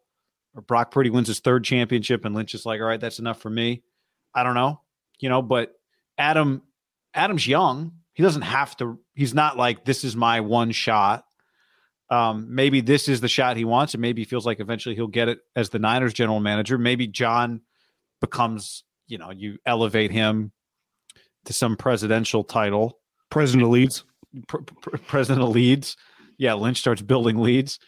or 0.54 0.62
Brock 0.62 0.92
Purdy 0.92 1.10
wins 1.10 1.26
his 1.26 1.40
third 1.40 1.64
championship, 1.64 2.24
and 2.24 2.36
Lynch 2.36 2.54
is 2.54 2.64
like, 2.64 2.80
"All 2.80 2.86
right, 2.86 3.00
that's 3.00 3.18
enough 3.18 3.42
for 3.42 3.50
me." 3.50 3.82
I 4.32 4.44
don't 4.44 4.54
know, 4.54 4.80
you 5.18 5.28
know, 5.28 5.42
but 5.42 5.74
Adam, 6.18 6.62
Adam's 7.14 7.48
young. 7.48 7.94
He 8.12 8.22
doesn't 8.22 8.42
have 8.42 8.76
to. 8.76 8.96
He's 9.14 9.34
not 9.34 9.56
like 9.56 9.84
this 9.84 10.04
is 10.04 10.14
my 10.14 10.40
one 10.40 10.70
shot 10.70 11.24
um, 12.10 12.46
maybe 12.54 12.80
this 12.80 13.08
is 13.08 13.20
the 13.20 13.28
shot 13.28 13.56
he 13.56 13.64
wants, 13.64 13.94
and 13.94 14.00
maybe 14.00 14.22
he 14.22 14.24
feels 14.24 14.46
like 14.46 14.60
eventually 14.60 14.94
he'll 14.94 15.06
get 15.06 15.28
it 15.28 15.40
as 15.54 15.70
the 15.70 15.78
Niners 15.78 16.14
general 16.14 16.40
manager. 16.40 16.78
Maybe 16.78 17.06
John 17.06 17.60
becomes, 18.20 18.84
you 19.06 19.18
know, 19.18 19.30
you 19.30 19.58
elevate 19.66 20.10
him 20.10 20.52
to 21.44 21.52
some 21.52 21.76
presidential 21.76 22.44
title. 22.44 22.98
President 23.30 23.64
of 23.64 23.70
Leeds. 23.70 24.04
president 25.06 25.42
of 25.42 25.50
Leeds. 25.50 25.96
Yeah, 26.38 26.54
Lynch 26.54 26.78
starts 26.78 27.02
building 27.02 27.38
leads, 27.38 27.78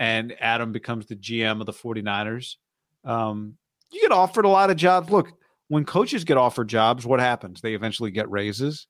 and 0.00 0.34
Adam 0.40 0.72
becomes 0.72 1.06
the 1.06 1.16
GM 1.16 1.60
of 1.60 1.66
the 1.66 1.72
49ers. 1.72 2.56
Um, 3.04 3.56
you 3.90 4.00
get 4.00 4.10
offered 4.10 4.44
a 4.44 4.48
lot 4.48 4.70
of 4.70 4.76
jobs. 4.76 5.10
Look, 5.10 5.32
when 5.68 5.84
coaches 5.84 6.24
get 6.24 6.36
offered 6.36 6.68
jobs, 6.68 7.06
what 7.06 7.20
happens? 7.20 7.60
They 7.60 7.74
eventually 7.74 8.10
get 8.10 8.30
raises 8.30 8.88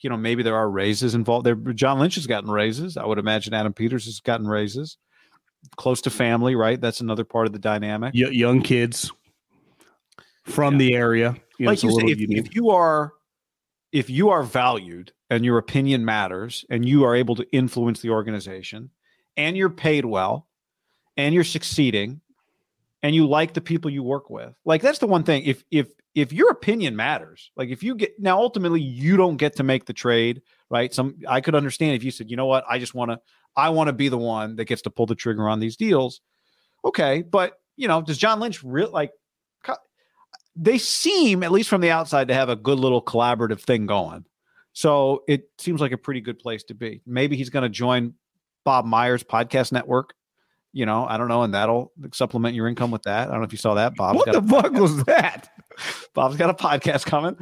you 0.00 0.10
know, 0.10 0.16
maybe 0.16 0.42
there 0.42 0.56
are 0.56 0.68
raises 0.68 1.14
involved 1.14 1.46
there. 1.46 1.54
John 1.54 1.98
Lynch 1.98 2.16
has 2.16 2.26
gotten 2.26 2.50
raises. 2.50 2.96
I 2.96 3.06
would 3.06 3.18
imagine 3.18 3.54
Adam 3.54 3.72
Peters 3.72 4.04
has 4.06 4.20
gotten 4.20 4.46
raises. 4.46 4.98
Close 5.76 6.02
to 6.02 6.10
family, 6.10 6.54
right? 6.54 6.78
That's 6.78 7.00
another 7.00 7.24
part 7.24 7.46
of 7.46 7.52
the 7.52 7.58
dynamic. 7.58 8.12
Y- 8.14 8.28
young 8.30 8.60
kids 8.60 9.10
from 10.44 10.74
yeah. 10.74 10.78
the 10.78 10.94
area. 10.94 11.36
You 11.58 11.66
know, 11.66 11.72
like 11.72 11.82
you 11.82 11.90
say, 11.92 12.06
if, 12.06 12.46
if 12.46 12.54
you 12.54 12.70
are 12.70 13.12
if 13.92 14.10
you 14.10 14.30
are 14.30 14.42
valued 14.42 15.12
and 15.30 15.44
your 15.44 15.56
opinion 15.56 16.04
matters 16.04 16.64
and 16.68 16.86
you 16.86 17.04
are 17.04 17.14
able 17.14 17.36
to 17.36 17.46
influence 17.52 18.00
the 18.00 18.10
organization 18.10 18.90
and 19.36 19.56
you're 19.56 19.70
paid 19.70 20.04
well 20.04 20.48
and 21.16 21.34
you're 21.34 21.44
succeeding 21.44 22.20
and 23.04 23.14
you 23.14 23.28
like 23.28 23.54
the 23.54 23.60
people 23.60 23.90
you 23.90 24.02
work 24.02 24.30
with 24.30 24.52
like 24.64 24.82
that's 24.82 24.98
the 24.98 25.06
one 25.06 25.22
thing 25.22 25.44
if 25.44 25.62
if 25.70 25.88
if 26.14 26.32
your 26.32 26.50
opinion 26.50 26.94
matters, 26.94 27.50
like 27.56 27.70
if 27.70 27.82
you 27.82 27.96
get 27.96 28.18
now 28.20 28.38
ultimately 28.38 28.80
you 28.80 29.16
don't 29.16 29.36
get 29.36 29.56
to 29.56 29.62
make 29.62 29.84
the 29.84 29.92
trade, 29.92 30.42
right? 30.70 30.94
Some 30.94 31.16
I 31.28 31.40
could 31.40 31.54
understand 31.54 31.96
if 31.96 32.04
you 32.04 32.10
said, 32.10 32.30
you 32.30 32.36
know 32.36 32.46
what, 32.46 32.64
I 32.68 32.78
just 32.78 32.94
want 32.94 33.10
to 33.10 33.20
I 33.56 33.70
want 33.70 33.88
to 33.88 33.92
be 33.92 34.08
the 34.08 34.18
one 34.18 34.56
that 34.56 34.64
gets 34.66 34.82
to 34.82 34.90
pull 34.90 35.06
the 35.06 35.14
trigger 35.14 35.48
on 35.48 35.60
these 35.60 35.76
deals. 35.76 36.20
Okay, 36.84 37.22
but 37.22 37.54
you 37.76 37.88
know, 37.88 38.00
does 38.00 38.18
John 38.18 38.40
Lynch 38.40 38.62
real 38.62 38.90
like 38.90 39.12
they 40.56 40.78
seem 40.78 41.42
at 41.42 41.50
least 41.50 41.68
from 41.68 41.80
the 41.80 41.90
outside 41.90 42.28
to 42.28 42.34
have 42.34 42.48
a 42.48 42.56
good 42.56 42.78
little 42.78 43.02
collaborative 43.02 43.60
thing 43.60 43.86
going. 43.86 44.24
So 44.72 45.24
it 45.26 45.50
seems 45.58 45.80
like 45.80 45.90
a 45.90 45.98
pretty 45.98 46.20
good 46.20 46.38
place 46.38 46.62
to 46.64 46.74
be. 46.74 47.02
Maybe 47.06 47.36
he's 47.36 47.50
going 47.50 47.64
to 47.64 47.68
join 47.68 48.14
Bob 48.64 48.84
Myers 48.84 49.24
podcast 49.24 49.72
network 49.72 50.14
you 50.74 50.86
know, 50.86 51.06
I 51.06 51.16
don't 51.16 51.28
know, 51.28 51.44
and 51.44 51.54
that'll 51.54 51.92
supplement 52.12 52.56
your 52.56 52.66
income 52.66 52.90
with 52.90 53.04
that. 53.04 53.28
I 53.28 53.30
don't 53.30 53.40
know 53.40 53.46
if 53.46 53.52
you 53.52 53.58
saw 53.58 53.74
that, 53.74 53.94
Bob. 53.94 54.16
What 54.16 54.30
the 54.30 54.42
fuck 54.42 54.72
was 54.72 55.04
that? 55.04 55.48
Bob's 56.14 56.36
got 56.36 56.50
a 56.50 56.54
podcast 56.54 57.06
coming. 57.06 57.36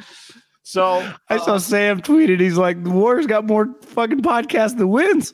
So 0.62 1.10
I 1.28 1.38
saw 1.38 1.54
uh, 1.54 1.58
Sam 1.58 2.02
tweeted, 2.02 2.40
he's 2.40 2.58
like, 2.58 2.84
the 2.84 2.90
Warriors 2.90 3.26
got 3.26 3.46
more 3.46 3.74
fucking 3.80 4.20
podcasts 4.20 4.76
than 4.76 4.90
wins. 4.90 5.32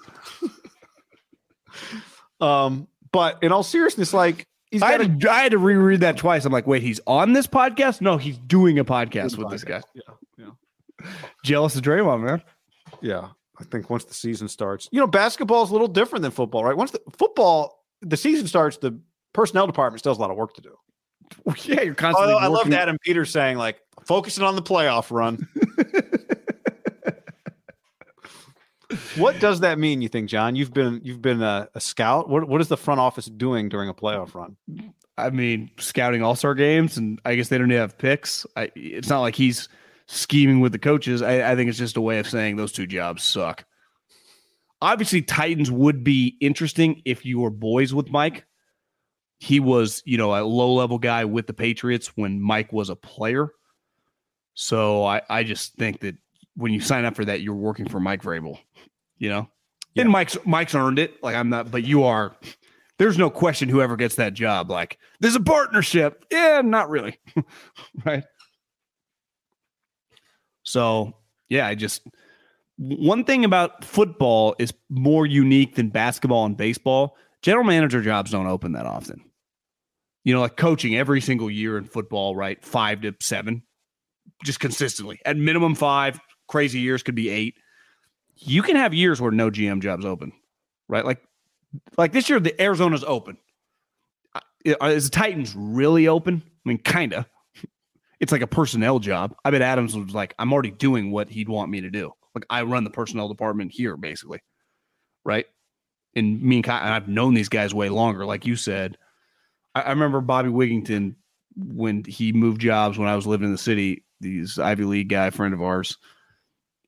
um, 2.40 2.87
but 3.11 3.42
in 3.42 3.50
all 3.50 3.64
seriousness, 3.64 4.14
like 4.14 4.46
he's 4.70 4.80
I 4.80 4.92
had, 4.92 5.20
to, 5.20 5.30
I 5.30 5.42
had 5.42 5.52
to 5.52 5.58
reread 5.58 6.00
that 6.00 6.16
twice. 6.16 6.44
I'm 6.44 6.52
like, 6.52 6.68
wait, 6.68 6.82
he's 6.82 7.00
on 7.04 7.32
this 7.32 7.48
podcast? 7.48 8.00
No, 8.00 8.16
he's 8.16 8.38
doing 8.38 8.78
a 8.78 8.84
podcast 8.84 9.37
with 9.37 9.48
podcast. 9.48 9.50
this 9.50 9.64
guy. 9.64 9.80
Yeah, 9.94 10.46
yeah. 11.02 11.11
Jealous 11.44 11.74
of 11.74 11.82
Draymond, 11.82 12.22
man. 12.22 12.42
Yeah. 13.02 13.30
I 13.61 13.64
think 13.64 13.90
once 13.90 14.04
the 14.04 14.14
season 14.14 14.48
starts, 14.48 14.88
you 14.92 15.00
know, 15.00 15.08
basketball 15.08 15.64
is 15.64 15.70
a 15.70 15.72
little 15.72 15.88
different 15.88 16.22
than 16.22 16.30
football, 16.30 16.64
right? 16.64 16.76
Once 16.76 16.92
the 16.92 17.00
football, 17.18 17.77
the 18.02 18.16
season 18.16 18.46
starts, 18.46 18.78
the 18.78 18.98
personnel 19.32 19.66
department 19.66 20.00
still 20.00 20.12
has 20.12 20.18
a 20.18 20.20
lot 20.20 20.30
of 20.30 20.37
work 20.37 20.54
to 20.54 20.61
do. 20.62 20.74
yeah, 21.64 21.82
you're 21.82 21.94
constantly. 21.94 22.34
I 22.34 22.46
loved 22.46 22.72
Adam 22.72 22.98
Peters 23.02 23.30
saying 23.30 23.58
like 23.58 23.80
focusing 24.04 24.44
on 24.44 24.56
the 24.56 24.62
playoff 24.62 25.11
run. 25.11 25.46
what 29.16 29.38
does 29.40 29.61
that 29.61 29.78
mean? 29.78 30.00
You 30.00 30.08
think, 30.08 30.30
John? 30.30 30.56
You've 30.56 30.72
been 30.72 31.00
you've 31.04 31.20
been 31.20 31.42
a, 31.42 31.68
a, 31.74 31.80
scout. 31.80 32.28
What 32.28 32.48
what 32.48 32.61
is 32.61 32.68
the 32.68 32.76
front 32.76 33.00
office 33.00 33.26
doing 33.26 33.68
during 33.68 33.88
a 33.88 33.94
playoff 33.94 34.34
run? 34.34 34.56
I 35.16 35.30
mean, 35.30 35.70
scouting 35.78 36.22
all 36.22 36.37
star 36.37 36.54
games, 36.54 36.96
and 36.96 37.20
I 37.24 37.34
guess 37.34 37.48
they 37.48 37.58
don't 37.58 37.70
have 37.70 37.98
picks. 37.98 38.46
I, 38.56 38.70
it's 38.74 39.08
not 39.08 39.20
like 39.20 39.34
he's 39.34 39.68
scheming 40.06 40.61
with 40.61 40.72
the 40.72 40.78
coaches. 40.78 41.22
I, 41.22 41.52
I 41.52 41.56
think 41.56 41.68
it's 41.68 41.78
just 41.78 41.96
a 41.96 42.00
way 42.00 42.18
of 42.18 42.28
saying 42.28 42.56
those 42.56 42.72
two 42.72 42.87
jobs 42.87 43.24
suck. 43.24 43.64
Obviously, 44.80 45.22
Titans 45.22 45.70
would 45.70 46.04
be 46.04 46.36
interesting 46.40 47.02
if 47.04 47.24
you 47.24 47.40
were 47.40 47.50
boys 47.50 47.92
with 47.92 48.10
Mike. 48.10 48.44
He 49.40 49.60
was, 49.60 50.02
you 50.04 50.18
know, 50.18 50.34
a 50.34 50.42
low 50.42 50.72
level 50.74 50.98
guy 50.98 51.24
with 51.24 51.46
the 51.46 51.52
Patriots 51.52 52.16
when 52.16 52.40
Mike 52.40 52.72
was 52.72 52.90
a 52.90 52.96
player. 52.96 53.50
So 54.54 55.04
I, 55.04 55.22
I 55.28 55.44
just 55.44 55.74
think 55.74 56.00
that 56.00 56.16
when 56.56 56.72
you 56.72 56.80
sign 56.80 57.04
up 57.04 57.14
for 57.14 57.24
that, 57.24 57.40
you're 57.40 57.54
working 57.54 57.88
for 57.88 58.00
Mike 58.00 58.22
Vrabel, 58.22 58.58
you 59.16 59.28
know? 59.28 59.48
Yeah. 59.94 60.02
And 60.02 60.10
Mike's 60.10 60.36
Mike's 60.44 60.74
earned 60.74 60.98
it. 60.98 61.22
Like 61.22 61.36
I'm 61.36 61.48
not, 61.48 61.70
but 61.70 61.84
you 61.84 62.04
are 62.04 62.36
there's 62.98 63.16
no 63.16 63.30
question 63.30 63.68
whoever 63.68 63.96
gets 63.96 64.16
that 64.16 64.34
job. 64.34 64.70
Like, 64.70 64.98
there's 65.20 65.36
a 65.36 65.40
partnership. 65.40 66.24
Yeah, 66.30 66.60
not 66.64 66.90
really. 66.90 67.18
right. 68.04 68.24
So 70.64 71.14
yeah, 71.48 71.66
I 71.66 71.74
just 71.74 72.02
one 72.78 73.24
thing 73.24 73.44
about 73.44 73.84
football 73.84 74.54
is 74.58 74.72
more 74.88 75.26
unique 75.26 75.74
than 75.76 75.88
basketball 75.90 76.46
and 76.46 76.56
baseball. 76.56 77.16
General 77.42 77.64
manager 77.64 78.02
jobs 78.02 78.30
don't 78.30 78.46
open 78.46 78.72
that 78.72 78.86
often. 78.86 79.22
you 80.24 80.34
know, 80.34 80.40
like 80.40 80.56
coaching 80.56 80.96
every 80.96 81.20
single 81.20 81.50
year 81.50 81.78
in 81.78 81.84
football, 81.84 82.36
right? 82.36 82.62
Five 82.64 83.00
to 83.02 83.14
seven, 83.20 83.62
just 84.44 84.60
consistently. 84.60 85.20
At 85.24 85.36
minimum 85.38 85.74
five, 85.74 86.20
crazy 86.48 86.80
years 86.80 87.02
could 87.02 87.14
be 87.14 87.30
eight. 87.30 87.54
You 88.36 88.62
can 88.62 88.76
have 88.76 88.92
years 88.94 89.20
where 89.20 89.32
no 89.32 89.50
GM 89.50 89.80
jobs 89.80 90.04
open, 90.04 90.32
right? 90.88 91.04
Like, 91.04 91.22
like 91.96 92.12
this 92.12 92.28
year, 92.28 92.40
the 92.40 92.60
Arizona's 92.60 93.04
open. 93.04 93.38
Is 94.64 95.04
the 95.04 95.10
Titans 95.10 95.54
really 95.56 96.08
open? 96.08 96.42
I 96.44 96.68
mean, 96.68 96.78
kind 96.78 97.14
of. 97.14 97.24
It's 98.20 98.32
like 98.32 98.42
a 98.42 98.48
personnel 98.48 98.98
job. 98.98 99.34
I 99.44 99.52
bet 99.52 99.62
Adams 99.62 99.96
was 99.96 100.12
like, 100.12 100.34
I'm 100.40 100.52
already 100.52 100.72
doing 100.72 101.12
what 101.12 101.28
he'd 101.30 101.48
want 101.48 101.70
me 101.70 101.80
to 101.82 101.90
do. 101.90 102.12
Like, 102.38 102.46
I 102.51 102.62
run 102.62 102.85
the 102.85 102.90
personnel 102.90 103.29
department 103.29 103.72
here, 103.72 103.96
basically, 103.96 104.40
right? 105.24 105.46
And 106.14 106.40
me 106.42 106.57
and, 106.57 106.64
Kyle, 106.64 106.83
and 106.83 106.94
I've 106.94 107.09
known 107.09 107.35
these 107.35 107.48
guys 107.48 107.74
way 107.74 107.88
longer. 107.88 108.24
Like 108.24 108.46
you 108.46 108.57
said, 108.57 108.96
I, 109.74 109.83
I 109.83 109.90
remember 109.90 110.20
Bobby 110.20 110.51
Wigington 110.51 111.16
when 111.57 112.05
he 112.05 112.33
moved 112.33 112.61
jobs 112.61 112.98
when 112.98 113.09
I 113.09 113.16
was 113.16 113.27
living 113.27 113.46
in 113.46 113.53
the 113.53 113.59
city. 113.59 114.05
These 114.20 114.59
Ivy 114.59 114.85
League 114.85 115.09
guy, 115.09 115.31
friend 115.31 115.55
of 115.55 115.62
ours, 115.62 115.96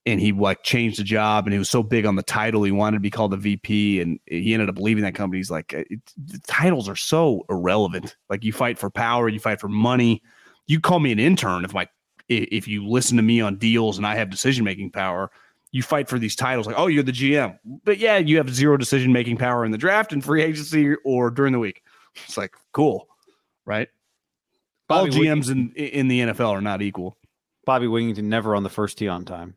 and 0.06 0.20
he 0.20 0.32
like 0.32 0.62
changed 0.62 0.98
the 0.98 1.04
job, 1.04 1.46
and 1.46 1.52
he 1.52 1.58
was 1.58 1.70
so 1.70 1.82
big 1.82 2.06
on 2.06 2.16
the 2.16 2.22
title, 2.22 2.64
he 2.64 2.72
wanted 2.72 2.96
to 2.96 3.00
be 3.00 3.10
called 3.10 3.32
a 3.32 3.36
VP, 3.36 4.00
and 4.00 4.18
he 4.26 4.52
ended 4.52 4.68
up 4.68 4.78
leaving 4.78 5.04
that 5.04 5.14
company. 5.14 5.38
He's 5.38 5.50
like, 5.50 5.72
it, 5.72 6.00
the 6.16 6.40
titles 6.46 6.88
are 6.88 6.96
so 6.96 7.44
irrelevant. 7.48 8.16
Like 8.28 8.42
you 8.44 8.52
fight 8.52 8.78
for 8.78 8.90
power, 8.90 9.28
you 9.28 9.38
fight 9.38 9.60
for 9.60 9.68
money. 9.68 10.22
You 10.66 10.80
call 10.80 11.00
me 11.00 11.12
an 11.12 11.18
intern 11.18 11.64
if 11.64 11.74
my 11.74 11.88
if 12.30 12.68
you 12.68 12.86
listen 12.86 13.16
to 13.16 13.22
me 13.22 13.40
on 13.40 13.56
deals 13.56 13.98
and 13.98 14.06
I 14.06 14.14
have 14.14 14.30
decision 14.30 14.64
making 14.64 14.90
power. 14.90 15.30
You 15.72 15.82
fight 15.84 16.08
for 16.08 16.18
these 16.18 16.34
titles 16.34 16.66
like, 16.66 16.74
oh, 16.76 16.88
you're 16.88 17.04
the 17.04 17.12
GM, 17.12 17.56
but 17.84 17.98
yeah, 17.98 18.16
you 18.16 18.38
have 18.38 18.52
zero 18.52 18.76
decision 18.76 19.12
making 19.12 19.36
power 19.36 19.64
in 19.64 19.70
the 19.70 19.78
draft 19.78 20.12
and 20.12 20.24
free 20.24 20.42
agency 20.42 20.94
or 21.04 21.30
during 21.30 21.52
the 21.52 21.58
week. 21.58 21.82
It's 22.26 22.36
like 22.36 22.56
cool, 22.72 23.06
right? 23.64 23.88
All 24.88 25.04
Bobby 25.04 25.16
Wig- 25.16 25.28
GMs 25.28 25.48
in 25.48 25.72
in 25.74 26.08
the 26.08 26.20
NFL 26.22 26.50
are 26.50 26.60
not 26.60 26.82
equal. 26.82 27.16
Bobby 27.64 27.86
Wigington 27.86 28.24
never 28.24 28.56
on 28.56 28.64
the 28.64 28.68
first 28.68 28.98
tee 28.98 29.06
on 29.06 29.24
time. 29.24 29.54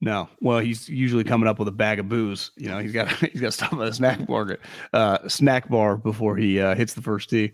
No, 0.00 0.28
well, 0.40 0.60
he's 0.60 0.88
usually 0.88 1.24
coming 1.24 1.48
up 1.48 1.58
with 1.58 1.66
a 1.68 1.72
bag 1.72 1.98
of 1.98 2.08
booze. 2.08 2.52
You 2.56 2.68
know, 2.68 2.78
he's 2.78 2.92
got 2.92 3.08
he's 3.32 3.40
got 3.42 3.48
to 3.48 3.52
stop 3.52 3.72
at 3.74 3.80
a 3.80 3.92
snack 3.92 4.26
bar, 4.26 4.58
uh, 4.94 5.28
snack 5.28 5.68
bar 5.68 5.98
before 5.98 6.36
he 6.36 6.60
uh, 6.60 6.74
hits 6.74 6.94
the 6.94 7.02
first 7.02 7.28
tee. 7.28 7.52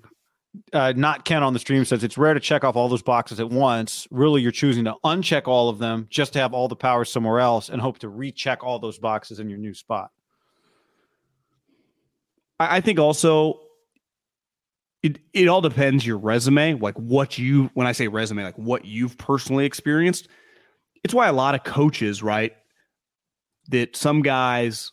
Uh, 0.72 0.92
not 0.96 1.24
Ken 1.24 1.42
on 1.42 1.52
the 1.52 1.58
stream 1.58 1.84
says 1.84 2.04
it's 2.04 2.18
rare 2.18 2.34
to 2.34 2.40
check 2.40 2.64
off 2.64 2.76
all 2.76 2.88
those 2.88 3.02
boxes 3.02 3.40
at 3.40 3.50
once. 3.50 4.06
Really, 4.10 4.42
you're 4.42 4.52
choosing 4.52 4.84
to 4.84 4.94
uncheck 5.04 5.48
all 5.48 5.68
of 5.68 5.78
them 5.78 6.06
just 6.10 6.32
to 6.34 6.38
have 6.38 6.52
all 6.52 6.68
the 6.68 6.76
power 6.76 7.04
somewhere 7.04 7.40
else 7.40 7.68
and 7.68 7.80
hope 7.80 7.98
to 7.98 8.08
recheck 8.08 8.62
all 8.62 8.78
those 8.78 8.98
boxes 8.98 9.40
in 9.40 9.48
your 9.48 9.58
new 9.58 9.74
spot. 9.74 10.10
I, 12.60 12.76
I 12.76 12.80
think 12.80 12.98
also 12.98 13.60
it 15.02 15.18
it 15.32 15.48
all 15.48 15.60
depends 15.60 16.06
your 16.06 16.18
resume, 16.18 16.74
like 16.74 16.96
what 16.96 17.36
you 17.36 17.70
when 17.74 17.86
I 17.86 17.92
say 17.92 18.08
resume, 18.08 18.42
like 18.42 18.58
what 18.58 18.84
you've 18.84 19.18
personally 19.18 19.66
experienced. 19.66 20.28
It's 21.02 21.12
why 21.12 21.28
a 21.28 21.32
lot 21.32 21.54
of 21.54 21.64
coaches, 21.64 22.22
right, 22.22 22.52
that 23.68 23.96
some 23.96 24.22
guys 24.22 24.92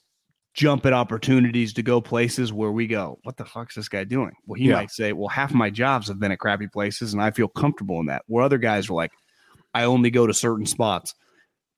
jump 0.54 0.86
at 0.86 0.94
opportunities 0.94 1.74
to 1.74 1.82
go 1.84 2.02
places 2.02 2.52
where 2.52 2.72
we 2.72 2.86
go, 2.88 3.20
what 3.24 3.38
the 3.38 3.46
fuck's 3.46 3.76
this 3.76 3.88
guy 3.88 4.04
doing? 4.04 4.34
Well, 4.46 4.58
he 4.60 4.68
Yeah. 4.68 4.76
might 4.76 4.92
say, 4.92 5.14
well, 5.14 5.30
half 5.30 5.52
of 5.52 5.56
my 5.56 5.70
jobs 5.70 6.08
have 6.10 6.20
been 6.20 6.32
at 6.32 6.40
crappy 6.40 6.68
places 6.68 7.14
and 7.14 7.22
I 7.22 7.32
feel 7.32 7.48
comfortable 7.48 8.00
in 8.00 8.08
that. 8.08 8.24
Where 8.28 8.44
other 8.44 8.58
guys 8.58 8.90
are 8.90 8.94
like, 8.94 9.12
I 9.74 9.84
only 9.86 10.10
go 10.10 10.28
to 10.28 10.34
certain 10.34 10.66
spots. 10.66 11.16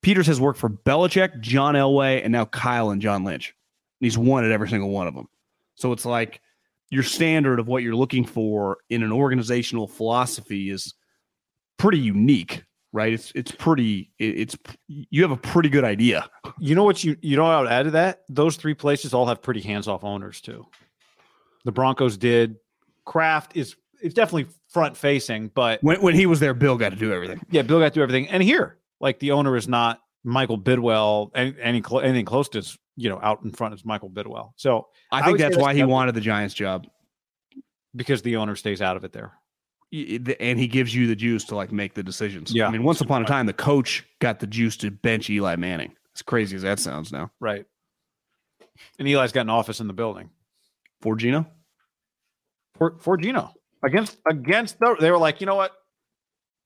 Peters 0.01 0.27
has 0.27 0.41
worked 0.41 0.59
for 0.59 0.69
Belichick, 0.69 1.39
John 1.39 1.75
Elway, 1.75 2.21
and 2.23 2.31
now 2.31 2.45
Kyle 2.45 2.89
and 2.89 3.01
John 3.01 3.23
Lynch. 3.23 3.53
And 4.01 4.05
he's 4.05 4.17
won 4.17 4.43
at 4.43 4.51
every 4.51 4.67
single 4.69 4.89
one 4.89 5.07
of 5.07 5.13
them. 5.13 5.27
So 5.75 5.91
it's 5.91 6.05
like 6.05 6.41
your 6.89 7.03
standard 7.03 7.59
of 7.59 7.67
what 7.67 7.83
you're 7.83 7.95
looking 7.95 8.25
for 8.25 8.77
in 8.89 9.03
an 9.03 9.12
organizational 9.12 9.88
philosophy 9.88 10.69
is 10.69 10.93
pretty 11.77 11.99
unique, 11.99 12.63
right? 12.93 13.12
It's 13.12 13.32
it's 13.36 13.51
pretty 13.51 14.12
it's 14.19 14.56
you 14.88 15.21
have 15.23 15.32
a 15.32 15.38
pretty 15.38 15.67
good 15.69 15.84
idea. 15.84 16.29
You 16.60 16.75
know 16.75 16.84
what 16.86 17.03
you 17.03 17.17
you 17.21 17.36
know 17.36 17.43
what 17.43 17.51
I 17.53 17.62
would 17.62 17.71
add 17.71 17.84
to 17.84 17.91
that? 17.91 18.21
Those 18.29 18.56
three 18.56 18.73
places 18.75 19.13
all 19.13 19.25
have 19.25 19.41
pretty 19.41 19.62
hands 19.62 19.88
off 19.89 20.03
owners 20.06 20.39
too. 20.39 20.65
The 21.65 21.71
Broncos 21.71 22.15
did. 22.17 22.56
Kraft 23.06 23.58
is 23.58 23.75
it's 24.01 24.13
definitely 24.13 24.47
front 24.69 24.95
facing, 24.95 25.49
but 25.49 25.82
When 25.84 26.01
when 26.01 26.13
he 26.15 26.25
was 26.25 26.39
there, 26.39 26.53
Bill 26.53 26.77
got 26.77 26.89
to 26.89 26.95
do 26.95 27.12
everything. 27.12 27.41
yeah, 27.49 27.63
Bill 27.63 27.79
got 27.79 27.89
to 27.89 27.99
do 27.99 28.01
everything. 28.03 28.27
And 28.29 28.41
here, 28.43 28.77
like 29.01 29.19
the 29.19 29.32
owner 29.32 29.56
is 29.58 29.67
not 29.67 29.99
Michael 30.23 30.58
Bidwill, 30.58 31.32
any, 31.36 31.53
any 31.62 31.84
anything 32.01 32.25
close 32.25 32.47
to 32.49 32.60
as, 32.60 32.77
you 32.95 33.10
know 33.10 33.19
out 33.21 33.43
in 33.43 33.51
front 33.51 33.73
as 33.73 33.84
Michael 33.84 34.10
Bidwill. 34.10 34.51
So 34.56 34.88
I 35.12 35.19
I 35.19 35.25
think 35.25 35.38
that's 35.39 35.56
that's 35.56 35.62
why 35.62 35.73
he 35.73 35.84
wanted 35.84 36.15
the 36.15 36.21
Giants 36.21 36.53
job. 36.53 36.86
because 37.95 38.21
the 38.21 38.36
owner 38.38 38.56
stays 38.56 38.82
out 38.82 38.97
of 38.97 39.03
it 39.03 39.12
there. 39.13 39.34
And 39.93 40.60
he 40.60 40.67
gives 40.67 40.95
you 40.95 41.06
the 41.06 41.15
juice 41.15 41.43
to 41.45 41.56
like 41.56 41.71
make 41.71 41.93
the 41.93 42.01
decisions. 42.01 42.51
Yeah. 42.53 42.67
I 42.67 42.71
mean, 42.71 42.84
once 42.84 42.99
upon 42.99 43.21
a 43.21 43.25
time, 43.25 43.45
the 43.45 43.53
coach 43.53 44.03
got 44.19 44.39
the 44.39 44.47
juice 44.47 44.75
to 44.77 44.89
bench 44.89 45.29
Eli 45.29 45.56
Manning. 45.56 45.95
As 46.15 46.23
crazy 46.23 46.56
as 46.56 46.63
that 46.63 46.79
sounds 46.79 47.12
now. 47.12 47.29
Right. 47.39 47.65
And 48.97 49.08
Eli's 49.08 49.32
got 49.32 49.41
an 49.41 49.51
office 49.51 49.79
in 49.79 49.88
the 49.88 49.93
building. 49.93 50.32
For 51.01 51.15
Geno? 51.15 51.45
For 52.75 52.97
for 52.99 53.17
Geno. 53.17 53.53
Against 53.84 54.17
against 54.27 54.79
the 54.79 54.95
they 54.99 55.12
were 55.12 55.17
like, 55.17 55.41
you 55.41 55.45
know 55.45 55.56
what? 55.56 55.73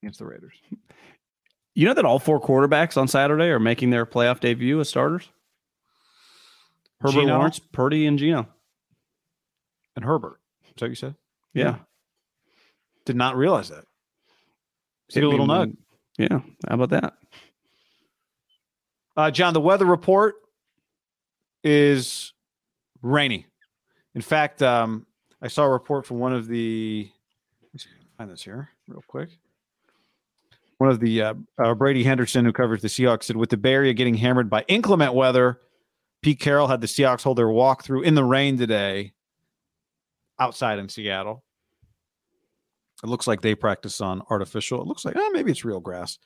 Against 0.02 0.20
the 0.20 0.24
Raiders. 0.24 0.54
You 1.74 1.86
know 1.86 1.94
that 1.94 2.04
all 2.04 2.18
four 2.18 2.40
quarterbacks 2.40 2.96
on 2.96 3.08
Saturday 3.08 3.46
are 3.46 3.60
making 3.60 3.90
their 3.90 4.06
playoff 4.06 4.40
debut 4.40 4.80
as 4.80 4.88
starters? 4.88 5.28
Herbert 7.00 7.20
Geno? 7.20 7.36
Lawrence, 7.38 7.58
Purdy, 7.58 8.06
and 8.06 8.18
Geno. 8.18 8.48
And 9.96 10.04
Herbert. 10.04 10.40
Is 10.64 10.72
that 10.76 10.82
what 10.82 10.88
you 10.88 10.94
said? 10.94 11.14
Yeah. 11.52 11.76
Did 13.08 13.16
not 13.16 13.38
realize 13.38 13.70
that. 13.70 13.86
See 15.08 15.20
a 15.20 15.26
little 15.26 15.46
nug. 15.46 15.74
Yeah. 16.18 16.40
How 16.68 16.74
about 16.74 16.90
that? 16.90 17.14
Uh, 19.16 19.30
John, 19.30 19.54
the 19.54 19.62
weather 19.62 19.86
report 19.86 20.34
is 21.64 22.34
rainy. 23.00 23.46
In 24.14 24.20
fact, 24.20 24.62
um, 24.62 25.06
I 25.40 25.48
saw 25.48 25.62
a 25.62 25.70
report 25.70 26.04
from 26.04 26.18
one 26.18 26.34
of 26.34 26.48
the. 26.48 27.10
Let 27.62 27.72
me 27.72 27.78
see 27.78 27.88
if 27.88 27.94
I 27.94 27.98
can 27.98 28.08
find 28.18 28.30
this 28.30 28.42
here 28.42 28.68
real 28.86 29.02
quick. 29.08 29.30
One 30.76 30.90
of 30.90 31.00
the 31.00 31.22
uh, 31.22 31.34
uh, 31.56 31.72
Brady 31.72 32.04
Henderson, 32.04 32.44
who 32.44 32.52
covers 32.52 32.82
the 32.82 32.88
Seahawks, 32.88 33.22
said 33.22 33.36
with 33.36 33.48
the 33.48 33.56
Bay 33.56 33.72
Area 33.72 33.94
getting 33.94 34.16
hammered 34.16 34.50
by 34.50 34.66
inclement 34.68 35.14
weather, 35.14 35.60
Pete 36.20 36.40
Carroll 36.40 36.66
had 36.66 36.82
the 36.82 36.86
Seahawks 36.86 37.22
hold 37.22 37.38
their 37.38 37.46
walkthrough 37.46 38.04
in 38.04 38.14
the 38.14 38.24
rain 38.24 38.58
today 38.58 39.14
outside 40.38 40.78
in 40.78 40.90
Seattle. 40.90 41.42
It 43.02 43.08
looks 43.08 43.26
like 43.26 43.42
they 43.42 43.54
practice 43.54 44.00
on 44.00 44.22
artificial. 44.30 44.80
It 44.82 44.86
looks 44.86 45.04
like 45.04 45.14
oh, 45.16 45.30
maybe 45.32 45.50
it's 45.50 45.64
real 45.64 45.80
grass 45.80 46.18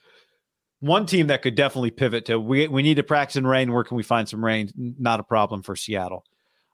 one 0.83 1.07
team 1.07 1.29
that 1.29 1.43
could 1.43 1.55
definitely 1.55 1.93
pivot 1.93 2.25
to 2.27 2.41
we 2.41 2.67
we 2.67 2.83
need 2.83 2.97
to 2.97 3.05
practice 3.05 3.37
in 3.37 3.47
rain. 3.47 3.73
Where 3.73 3.85
can 3.85 3.97
we 3.97 4.03
find 4.03 4.29
some 4.29 4.45
rain? 4.45 4.69
Not 4.77 5.21
a 5.21 5.23
problem 5.23 5.63
for 5.63 5.77
Seattle. 5.77 6.25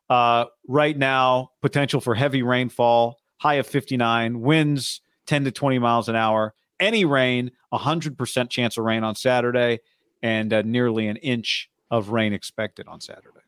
Uh, 0.09 0.47
right 0.67 0.97
now, 0.97 1.51
potential 1.61 2.01
for 2.01 2.15
heavy 2.15 2.43
rainfall, 2.43 3.19
high 3.37 3.55
of 3.55 3.67
59, 3.67 4.41
winds 4.41 5.03
10 5.27 5.45
to 5.45 5.53
20 5.53 5.79
miles 5.79 6.09
an 6.09 6.17
hour. 6.17 6.55
Any 6.81 7.05
rain, 7.05 7.51
100% 7.75 8.49
chance 8.49 8.79
of 8.79 8.85
rain 8.85 9.05
on 9.05 9.15
Saturday, 9.15 9.81
and 10.23 10.55
uh, 10.55 10.63
nearly 10.63 11.07
an 11.09 11.17
inch 11.17 11.69
of 11.91 12.09
rain 12.09 12.33
expected 12.33 12.89
on 12.89 13.03
Saturday. 13.03 13.41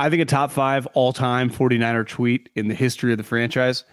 I 0.00 0.10
think 0.10 0.20
a 0.20 0.24
top 0.24 0.50
five 0.50 0.86
all 0.94 1.12
time 1.12 1.48
49er 1.48 2.08
tweet 2.08 2.48
in 2.56 2.66
the 2.66 2.74
history 2.74 3.12
of 3.12 3.18
the 3.18 3.24
franchise 3.24 3.84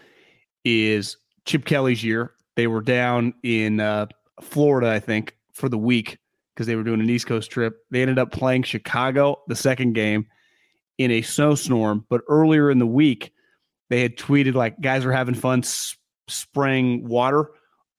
is 0.63 1.17
Chip 1.45 1.65
Kelly's 1.65 2.03
year. 2.03 2.33
They 2.55 2.67
were 2.67 2.81
down 2.81 3.33
in 3.43 3.79
uh, 3.79 4.07
Florida, 4.41 4.89
I 4.89 4.99
think, 4.99 5.35
for 5.53 5.69
the 5.69 5.77
week 5.77 6.17
because 6.53 6.67
they 6.67 6.75
were 6.75 6.83
doing 6.83 7.01
an 7.01 7.09
East 7.09 7.27
Coast 7.27 7.51
trip. 7.51 7.77
They 7.91 8.01
ended 8.01 8.17
up 8.19 8.31
playing 8.31 8.63
Chicago 8.63 9.41
the 9.47 9.55
second 9.55 9.93
game 9.93 10.25
in 10.97 11.11
a 11.11 11.21
snowstorm. 11.21 12.05
But 12.09 12.21
earlier 12.29 12.71
in 12.71 12.79
the 12.79 12.87
week, 12.87 13.33
they 13.89 14.01
had 14.01 14.17
tweeted 14.17 14.53
like 14.53 14.79
guys 14.79 15.05
were 15.05 15.11
having 15.11 15.35
fun 15.35 15.59
s- 15.59 15.97
spraying 16.27 17.07
water 17.07 17.49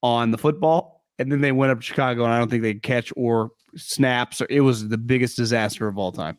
on 0.03 0.31
the 0.31 0.39
football. 0.39 1.05
And 1.19 1.31
then 1.33 1.41
they 1.41 1.53
went 1.53 1.73
up 1.73 1.79
to 1.79 1.85
Chicago, 1.85 2.25
and 2.25 2.33
I 2.33 2.39
don't 2.39 2.51
think 2.51 2.63
they 2.63 2.75
could 2.75 2.83
catch 2.83 3.13
or 3.17 3.51
snaps. 3.75 4.41
Or 4.41 4.47
it 4.51 4.61
was 4.61 4.89
the 4.89 4.99
biggest 4.99 5.37
disaster 5.37 5.89
of 5.89 5.97
all 5.97 6.13
time. 6.13 6.39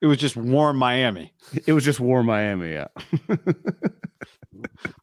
It 0.00 0.06
was 0.06 0.18
just 0.18 0.36
warm 0.36 0.76
Miami. 0.76 1.32
It 1.66 1.72
was 1.72 1.84
just 1.84 2.00
warm 2.00 2.26
Miami, 2.26 2.72
yeah. 2.72 2.86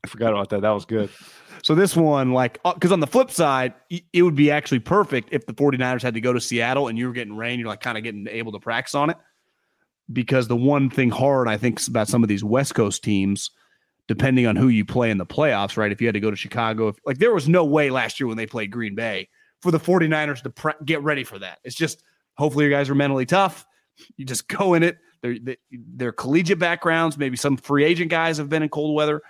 I 0.03 0.07
forgot 0.07 0.31
about 0.33 0.49
that. 0.49 0.61
That 0.61 0.71
was 0.71 0.85
good. 0.85 1.09
So 1.63 1.73
this 1.75 1.95
one, 1.95 2.31
like, 2.33 2.59
uh, 2.65 2.73
because 2.73 2.91
on 2.91 2.99
the 2.99 3.07
flip 3.07 3.31
side, 3.31 3.73
it 3.89 4.21
would 4.21 4.35
be 4.35 4.51
actually 4.51 4.79
perfect 4.79 5.29
if 5.31 5.45
the 5.45 5.53
49ers 5.53 6.01
had 6.01 6.13
to 6.13 6.21
go 6.21 6.33
to 6.33 6.41
Seattle 6.41 6.87
and 6.87 6.97
you 6.97 7.07
were 7.07 7.13
getting 7.13 7.35
rain, 7.35 7.59
you're 7.59 7.67
like 7.69 7.81
kind 7.81 7.97
of 7.97 8.03
getting 8.03 8.27
able 8.29 8.51
to 8.51 8.59
practice 8.59 8.93
on 8.95 9.09
it. 9.09 9.17
Because 10.13 10.47
the 10.47 10.55
one 10.55 10.89
thing 10.91 11.09
hard, 11.09 11.47
I 11.47 11.57
think, 11.57 11.79
about 11.87 12.07
some 12.07 12.21
of 12.21 12.29
these 12.29 12.43
West 12.43 12.75
Coast 12.75 13.03
teams, 13.03 13.49
depending 14.07 14.45
on 14.45 14.55
who 14.55 14.67
you 14.67 14.85
play 14.85 15.09
in 15.09 15.17
the 15.17 15.25
playoffs, 15.25 15.77
right? 15.77 15.91
If 15.91 15.99
you 15.99 16.07
had 16.07 16.13
to 16.13 16.19
go 16.19 16.29
to 16.29 16.37
Chicago, 16.37 16.89
if, 16.89 16.97
like, 17.07 17.17
there 17.17 17.33
was 17.33 17.49
no 17.49 17.65
way 17.65 17.89
last 17.89 18.19
year 18.19 18.27
when 18.27 18.37
they 18.37 18.45
played 18.45 18.69
Green 18.69 18.93
Bay 18.93 19.27
for 19.63 19.71
the 19.71 19.79
49ers 19.79 20.43
to 20.43 20.51
pre- 20.51 20.73
get 20.85 21.01
ready 21.01 21.23
for 21.23 21.39
that. 21.39 21.57
It's 21.63 21.75
just 21.75 22.03
hopefully 22.37 22.65
your 22.65 22.71
guys 22.71 22.87
are 22.91 22.95
mentally 22.95 23.25
tough. 23.25 23.65
You 24.15 24.25
just 24.25 24.47
go 24.47 24.75
in 24.75 24.83
it. 24.83 24.97
They're, 25.23 25.39
they- 25.41 25.57
they're 25.71 26.11
collegiate 26.11 26.59
backgrounds. 26.59 27.17
Maybe 27.17 27.35
some 27.35 27.57
free 27.57 27.83
agent 27.83 28.11
guys 28.11 28.37
have 28.37 28.49
been 28.49 28.61
in 28.61 28.69
cold 28.69 28.95
weather 28.95 29.23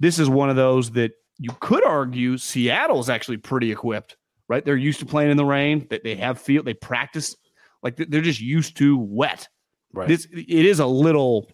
this 0.00 0.18
is 0.18 0.28
one 0.28 0.50
of 0.50 0.56
those 0.56 0.90
that 0.92 1.12
you 1.38 1.50
could 1.60 1.84
argue 1.84 2.36
Seattle 2.36 2.98
is 3.00 3.08
actually 3.08 3.36
pretty 3.36 3.70
equipped, 3.70 4.16
right? 4.48 4.64
They're 4.64 4.76
used 4.76 4.98
to 5.00 5.06
playing 5.06 5.30
in 5.30 5.36
the 5.36 5.44
rain. 5.44 5.86
That 5.90 6.02
they 6.02 6.16
have 6.16 6.40
field, 6.40 6.66
they 6.66 6.74
practice 6.74 7.36
like 7.82 7.96
they're 7.96 8.20
just 8.20 8.40
used 8.40 8.76
to 8.78 8.98
wet. 8.98 9.48
Right. 9.92 10.08
This 10.08 10.26
it 10.32 10.66
is 10.66 10.80
a 10.80 10.86
little, 10.86 11.46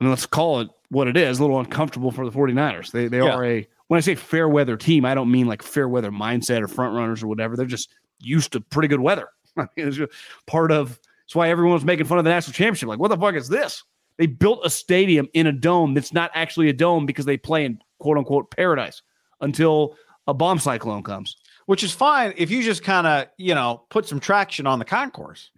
I 0.00 0.04
mean, 0.04 0.10
let's 0.10 0.26
call 0.26 0.60
it 0.60 0.68
what 0.90 1.08
it 1.08 1.16
is, 1.16 1.38
a 1.38 1.42
little 1.42 1.58
uncomfortable 1.58 2.10
for 2.10 2.24
the 2.28 2.36
49ers. 2.36 2.92
They 2.92 3.08
they 3.08 3.18
Yeah. 3.18 3.34
are 3.34 3.44
a 3.44 3.66
when 3.88 3.98
I 3.98 4.00
say 4.00 4.14
fair 4.14 4.48
weather 4.48 4.76
team, 4.76 5.04
I 5.04 5.14
don't 5.14 5.30
mean 5.30 5.46
like 5.46 5.62
fair 5.62 5.88
weather 5.88 6.10
mindset 6.10 6.62
or 6.62 6.68
front 6.68 6.94
runners 6.94 7.22
or 7.22 7.26
whatever. 7.26 7.56
They're 7.56 7.66
just 7.66 7.90
used 8.20 8.52
to 8.52 8.60
pretty 8.60 8.88
good 8.88 9.00
weather. 9.00 9.28
I 9.56 9.62
mean, 9.76 9.88
it's 9.88 9.96
just 9.96 10.12
part 10.46 10.72
of 10.72 10.98
it's 11.24 11.34
why 11.34 11.50
everyone 11.50 11.74
was 11.74 11.84
making 11.84 12.06
fun 12.06 12.18
of 12.18 12.24
the 12.24 12.30
national 12.30 12.54
championship. 12.54 12.88
Like, 12.88 12.98
what 12.98 13.08
the 13.08 13.16
fuck 13.16 13.34
is 13.34 13.48
this? 13.48 13.82
They 14.18 14.26
built 14.26 14.60
a 14.64 14.70
stadium 14.70 15.28
in 15.34 15.46
a 15.46 15.52
dome 15.52 15.94
that's 15.94 16.12
not 16.12 16.30
actually 16.34 16.68
a 16.68 16.72
dome 16.72 17.06
because 17.06 17.24
they 17.24 17.36
play 17.36 17.64
in 17.64 17.80
quote 17.98 18.18
unquote 18.18 18.50
paradise 18.50 19.02
until 19.40 19.96
a 20.26 20.34
bomb 20.34 20.58
cyclone 20.58 21.02
comes. 21.02 21.36
which 21.66 21.82
is 21.84 21.92
fine 21.92 22.32
if 22.36 22.50
you 22.50 22.62
just 22.62 22.82
kind 22.82 23.06
of 23.06 23.26
you 23.38 23.54
know 23.54 23.84
put 23.88 24.06
some 24.06 24.20
traction 24.20 24.66
on 24.66 24.78
the 24.78 24.84
concourse. 24.84 25.50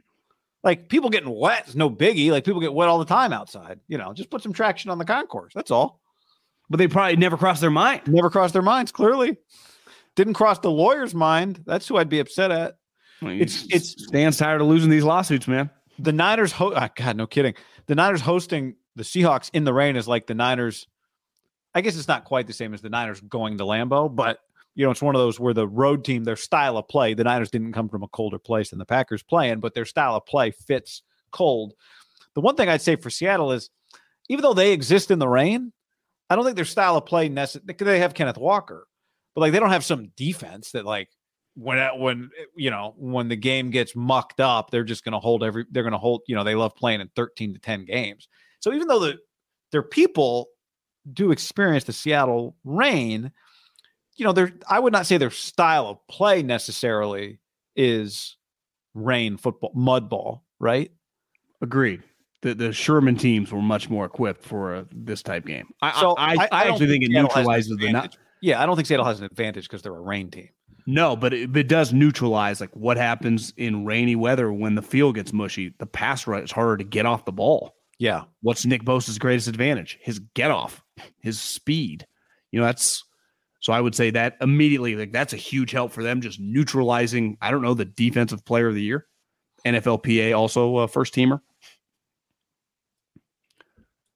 Like 0.63 0.89
people 0.89 1.11
getting 1.11 1.29
wet 1.31 1.69
is 1.69 1.77
no 1.77 1.91
biggie. 1.91 2.31
Like 2.31 2.45
people 2.45 2.61
get 2.61 2.73
wet 2.73 2.89
all 2.89 2.99
the 2.99 3.05
time 3.05 3.33
outside. 3.35 3.81
You 3.89 3.99
know, 3.99 4.15
just 4.15 4.31
put 4.31 4.43
some 4.43 4.53
traction 4.55 4.91
on 4.91 4.97
the 4.99 5.05
concourse. 5.05 5.53
That's 5.55 5.71
all. 5.71 6.01
But 6.71 6.79
they 6.79 6.89
probably 6.89 7.17
never 7.17 7.37
crossed 7.37 7.61
their 7.61 7.71
mind. 7.71 8.03
Never 8.07 8.31
crossed 8.31 8.55
their 8.55 8.63
minds. 8.63 8.91
Clearly, 8.91 9.37
didn't 10.17 10.33
cross 10.35 10.59
the 10.61 10.71
lawyer's 10.71 11.15
mind. 11.15 11.63
That's 11.67 11.87
who 11.87 11.99
I'd 11.99 12.09
be 12.09 12.21
upset 12.21 12.51
at. 12.51 12.77
It's- 13.43 13.65
it's- 13.67 13.95
Stan's 14.09 14.39
tired 14.39 14.63
of 14.63 14.67
losing 14.67 14.89
these 14.91 15.05
lawsuits, 15.05 15.47
man. 15.47 15.69
The 15.99 16.13
Niners. 16.13 16.53
Ho- 16.53 16.73
ah, 16.75 16.89
God, 16.97 17.17
no 17.19 17.27
kidding. 17.27 17.55
The 17.87 17.95
Niners 17.95 18.21
hosting 18.21 18.77
the 18.97 19.03
Seahawks 19.03 19.51
in 19.53 19.65
the 19.65 19.75
rain 19.75 19.97
is 19.97 20.09
like 20.09 20.27
the 20.27 20.35
Niners. 20.35 20.87
I 21.75 21.81
guess 21.81 21.97
it's 21.97 22.09
not 22.09 22.25
quite 22.25 22.47
the 22.47 22.53
same 22.53 22.73
as 22.73 22.81
the 22.81 22.89
Niners 22.89 23.21
going 23.21 23.59
to 23.59 23.65
Lambeau, 23.65 24.15
but 24.15 24.39
you 24.75 24.85
know, 24.85 24.91
it's 24.91 25.03
one 25.03 25.15
of 25.15 25.21
those 25.21 25.39
where 25.39 25.55
the 25.55 25.69
road 25.69 26.05
team, 26.05 26.25
their 26.25 26.37
style 26.37 26.77
of 26.77 26.89
play, 26.89 27.15
the 27.15 27.25
Niners 27.25 27.51
didn't 27.51 27.73
come 27.73 27.89
from 27.89 28.03
a 28.03 28.09
colder 28.09 28.39
place 28.39 28.71
than 28.71 28.79
the 28.79 28.85
Packers 28.85 29.23
playing, 29.23 29.61
but 29.61 29.75
their 29.75 29.85
style 29.85 30.17
of 30.17 30.27
play 30.27 30.51
fits 30.51 31.03
cold. 31.31 31.75
The 32.35 32.41
one 32.41 32.57
thing 32.57 32.69
I'd 32.69 32.83
say 32.83 32.97
for 32.97 33.11
Seattle 33.11 33.53
is, 33.53 33.71
even 34.29 34.43
though 34.43 34.55
they 34.55 34.73
exist 34.73 35.11
in 35.11 35.19
the 35.19 35.29
rain, 35.29 35.73
I 36.29 36.37
don't 36.37 36.45
think 36.45 36.57
their 36.57 36.65
style 36.65 36.97
of 36.97 37.07
play 37.07 37.29
necessarily. 37.29 37.75
They 37.79 38.01
have 38.01 38.15
Kenneth 38.15 38.39
Walker, 38.39 38.89
but 39.35 39.43
like 39.43 39.53
they 39.53 39.61
don't 39.61 39.71
have 39.71 39.85
some 39.85 40.11
defense 40.17 40.73
that 40.73 40.85
like 40.85 41.09
when 41.55 41.79
uh, 41.79 41.91
when 41.97 42.31
uh, 42.39 42.45
you 42.57 42.71
know 42.71 42.95
when 42.97 43.29
the 43.29 43.37
game 43.37 43.71
gets 43.71 43.95
mucked 43.97 44.41
up, 44.41 44.71
they're 44.71 44.85
just 44.85 45.05
going 45.05 45.13
to 45.13 45.19
hold 45.19 45.43
every. 45.45 45.65
They're 45.71 45.83
going 45.83 45.93
to 45.93 45.99
hold. 45.99 46.23
You 46.27 46.35
know, 46.37 46.45
they 46.45 46.55
love 46.55 46.75
playing 46.75 47.01
in 47.01 47.09
thirteen 47.17 47.53
to 47.55 47.61
ten 47.61 47.85
games. 47.85 48.29
So 48.61 48.73
even 48.73 48.89
though 48.89 48.99
the 49.01 49.19
their 49.73 49.83
people 49.83 50.49
do 51.13 51.31
experience 51.33 51.85
the 51.85 51.93
Seattle 51.93 52.57
rain, 52.65 53.31
you 54.17 54.25
know, 54.25 54.33
their 54.33 54.53
I 54.69 54.79
would 54.81 54.93
not 54.93 55.07
say 55.07 55.17
their 55.19 55.31
style 55.31 55.87
of 55.87 55.99
play 56.09 56.43
necessarily 56.43 57.41
is 57.77 58.37
rain 58.95 59.37
football, 59.37 59.73
mud 59.75 60.09
ball, 60.09 60.45
right? 60.59 60.91
Agreed. 61.61 62.03
The 62.43 62.55
the 62.55 62.73
Sherman 62.73 63.17
teams 63.17 63.53
were 63.53 63.63
much 63.63 63.89
more 63.91 64.05
equipped 64.05 64.45
for 64.45 64.75
a, 64.75 64.87
this 64.93 65.23
type 65.23 65.47
game. 65.47 65.67
I, 65.83 66.01
So 66.01 66.13
I, 66.15 66.33
I, 66.33 66.35
I- 66.35 66.49
I 66.53 66.65
don't 66.65 66.73
actually 66.73 66.87
think 66.89 66.91
think 66.91 67.05
it 67.05 67.11
Seattle 67.11 67.23
neutralizes 67.29 67.77
the 67.79 67.93
not. 67.93 68.17
Yeah, 68.41 68.63
I 68.63 68.67
don't 68.67 68.77
think 68.77 68.87
Seattle 68.87 69.07
has 69.07 69.21
an 69.21 69.25
advantage 69.25 69.65
because 69.67 69.81
they're 69.81 69.97
a 69.97 70.01
rain 70.01 70.31
team. 70.31 70.51
No, 70.87 71.17
but 71.17 71.33
it, 71.33 71.57
it 71.57 71.69
does 71.69 71.93
neutralize 71.93 72.61
like 72.61 72.75
what 72.75 72.97
happens 72.97 73.53
in 73.57 73.85
rainy 73.85 74.17
weather 74.17 74.53
when 74.53 74.75
the 74.75 74.83
field 74.83 75.15
gets 75.15 75.33
mushy. 75.33 75.75
The 75.79 75.87
pass 75.87 76.27
rush 76.27 76.45
is 76.45 76.53
harder 76.53 76.77
to 76.77 76.85
get 76.85 77.07
off 77.07 77.25
the 77.25 77.33
ball. 77.33 77.75
Yeah, 77.99 78.25
What's 78.43 78.67
Nick 78.67 78.85
Bosa's 78.85 79.19
greatest 79.19 79.49
advantage? 79.49 79.99
His 80.03 80.19
get 80.19 80.51
off, 80.51 80.83
his 81.21 81.41
speed. 81.41 82.07
You 82.51 82.61
know, 82.61 82.67
that's 82.67 83.05
so 83.61 83.73
I 83.73 83.81
would 83.81 83.95
say 83.95 84.11
that 84.11 84.37
immediately, 84.43 84.95
like 84.95 85.13
that's 85.13 85.33
a 85.33 85.39
huge 85.39 85.71
help 85.71 85.91
for 85.91 86.03
them, 86.03 86.21
just 86.21 86.39
neutralizing, 86.39 87.39
I 87.41 87.51
don't 87.51 87.63
know, 87.63 87.73
the 87.73 87.87
defensive 87.87 88.45
player 88.45 88.69
of 88.69 88.75
the 88.75 88.83
year. 88.83 89.07
NFLPA 89.65 90.37
also 90.37 90.79
a 90.79 90.89
first 90.89 91.15
teamer. 91.15 91.41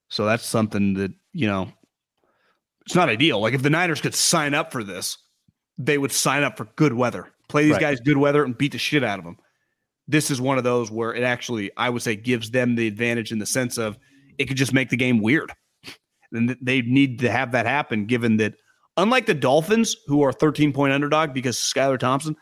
So 0.09 0.27
that's 0.27 0.45
something 0.45 0.95
that, 0.95 1.13
you 1.33 1.47
know, 1.47 1.73
it's 2.85 2.95
not 2.95 3.09
ideal. 3.09 3.41
Like 3.41 3.55
if 3.55 3.63
the 3.63 3.71
Niners 3.71 4.03
could 4.03 4.15
sign 4.15 4.53
up 4.53 4.71
for 4.71 4.85
this, 4.85 5.17
they 5.79 5.97
would 5.99 6.13
sign 6.13 6.43
up 6.43 6.57
for 6.57 6.65
good 6.77 6.93
weather. 6.93 7.33
Play 7.49 7.65
these 7.65 7.73
Right. 7.73 7.81
guys 7.81 8.01
good 8.01 8.17
weather 8.19 8.45
and 8.45 8.57
beat 8.59 8.73
the 8.73 8.79
shit 8.79 9.05
out 9.05 9.19
of 9.19 9.25
them. 9.25 9.37
This 10.07 10.31
is 10.31 10.41
one 10.41 10.59
of 10.59 10.65
those 10.65 10.91
where 10.91 11.15
it 11.15 11.23
actually, 11.23 11.71
I 11.77 11.89
would 11.91 12.03
say, 12.03 12.17
gives 12.17 12.51
them 12.51 12.75
the 12.75 12.87
advantage 12.87 13.31
in 13.33 13.39
the 13.39 13.47
sense 13.47 13.79
of 13.79 13.99
it 14.39 14.47
could 14.47 14.57
just 14.57 14.73
make 14.73 14.89
the 14.91 14.97
game 14.97 15.21
weird. 15.21 15.53
And 16.33 16.57
they 16.61 16.83
need 16.83 17.21
to 17.21 17.31
have 17.31 17.53
that 17.53 17.65
happen, 17.67 18.05
given 18.07 18.37
that 18.39 18.55
unlike 18.97 19.27
the 19.27 19.35
Dolphins, 19.35 19.97
who 20.07 20.23
are 20.23 20.33
13 20.33 20.73
point 20.73 20.93
underdog 20.93 21.33
because 21.33 21.57
Skylar 21.57 21.99
Thompson, 21.99 22.37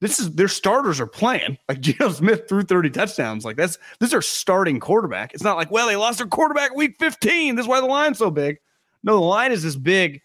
this 0.00 0.18
is 0.18 0.32
their 0.34 0.48
starters 0.48 0.98
are 1.00 1.06
playing. 1.06 1.58
Like 1.68 1.80
Geno 1.82 2.10
Smith 2.10 2.48
threw 2.48 2.62
30 2.62 2.90
touchdowns. 2.90 3.44
Like 3.44 3.56
that's 3.56 3.76
this 4.00 4.08
is 4.08 4.10
their 4.12 4.22
starting 4.22 4.80
quarterback. 4.80 5.34
It's 5.34 5.42
not 5.44 5.56
like, 5.56 5.70
well, 5.70 5.86
they 5.86 5.96
lost 5.96 6.18
their 6.18 6.26
quarterback 6.26 6.74
week 6.74 6.96
15. 6.98 7.54
This 7.56 7.64
is 7.64 7.68
why 7.68 7.80
the 7.80 7.86
line's 7.86 8.18
so 8.18 8.30
big. 8.30 8.56
No, 9.04 9.14
the 9.14 9.20
line 9.24 9.52
is 9.52 9.62
this 9.62 9.76
big. 9.76 10.20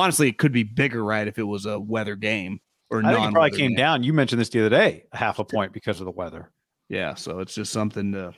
Honestly, 0.00 0.28
it 0.28 0.38
could 0.38 0.52
be 0.52 0.62
bigger, 0.62 1.04
right? 1.04 1.26
If 1.28 1.38
it 1.38 1.44
was 1.44 1.66
a 1.66 1.78
weather 1.78 2.16
game 2.16 2.60
or 2.90 3.02
not. 3.02 3.28
It 3.28 3.32
probably 3.32 3.50
came 3.50 3.70
game. 3.70 3.76
down. 3.76 4.02
You 4.02 4.12
mentioned 4.12 4.40
this 4.40 4.48
the 4.48 4.60
other 4.60 4.70
day, 4.70 5.04
half 5.12 5.38
a 5.38 5.44
point 5.44 5.72
because 5.72 6.00
of 6.00 6.06
the 6.06 6.10
weather. 6.12 6.50
Yeah, 6.88 7.14
so 7.14 7.38
it's 7.38 7.54
just 7.54 7.72
something 7.72 8.12
to 8.12 8.34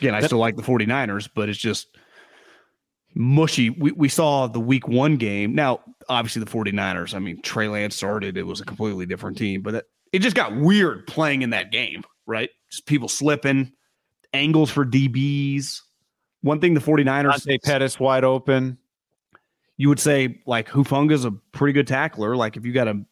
again, 0.00 0.14
I 0.14 0.20
That- 0.20 0.28
still 0.28 0.38
like 0.38 0.56
the 0.56 0.62
49ers, 0.62 1.28
but 1.34 1.48
it's 1.48 1.58
just 1.58 1.96
mushy. 3.14 3.70
We 3.70 3.92
we 3.92 4.08
saw 4.08 4.46
the 4.46 4.60
week 4.60 4.88
one 4.88 5.16
game. 5.16 5.54
Now, 5.54 5.80
obviously 6.08 6.42
the 6.42 6.50
49ers, 6.50 7.14
I 7.14 7.18
mean, 7.18 7.40
Trey 7.42 7.68
Lance 7.68 7.94
started, 7.96 8.36
it 8.36 8.46
was 8.46 8.60
a 8.60 8.64
completely 8.64 9.06
different 9.06 9.38
team, 9.38 9.62
but 9.62 9.74
it, 9.74 9.84
it 10.12 10.18
just 10.20 10.36
got 10.36 10.56
weird 10.56 11.06
playing 11.06 11.42
in 11.42 11.50
that 11.50 11.70
game, 11.70 12.02
right? 12.26 12.50
Just 12.70 12.86
people 12.86 13.08
slipping, 13.08 13.72
angles 14.32 14.70
for 14.70 14.84
DBs. 14.84 15.80
One 16.40 16.60
thing 16.60 16.74
the 16.74 16.80
49ers 16.80 17.44
Dante 17.44 17.58
Pettis 17.58 18.00
wide 18.00 18.24
open. 18.24 18.78
You 19.82 19.88
would 19.88 19.98
say 19.98 20.40
like 20.46 20.68
Hufanga's 20.68 21.24
a 21.24 21.32
pretty 21.50 21.72
good 21.72 21.88
tackler. 21.88 22.36
Like 22.36 22.56
if 22.56 22.64
you 22.64 22.72
got 22.72 22.84
to 22.84 23.02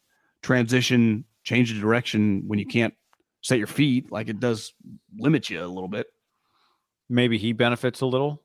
transition, 0.41 1.25
change 1.43 1.73
the 1.73 1.81
direction 1.81 2.43
when 2.47 2.59
you 2.59 2.65
can't 2.65 2.93
set 3.41 3.57
your 3.57 3.67
feet, 3.67 4.09
like 4.09 4.29
it 4.29 4.39
does 4.39 4.73
limit 5.17 5.49
you 5.49 5.61
a 5.61 5.67
little 5.67 5.89
bit. 5.89 6.07
Maybe 7.09 7.37
he 7.37 7.51
benefits 7.51 7.99
a 7.99 8.05
little. 8.05 8.41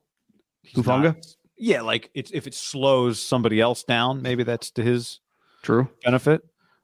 He's 0.61 0.83
Hufanga? 0.83 1.03
not- 1.15 1.25
Yeah, 1.57 1.81
like 1.83 2.09
it's 2.13 2.31
if 2.33 2.47
it 2.47 2.53
slows 2.53 3.21
somebody 3.21 3.61
else 3.61 3.83
down, 3.85 4.21
maybe 4.21 4.43
that's 4.43 4.71
to 4.71 4.83
his 4.83 5.21
True. 5.63 5.87
benefit. 6.03 6.41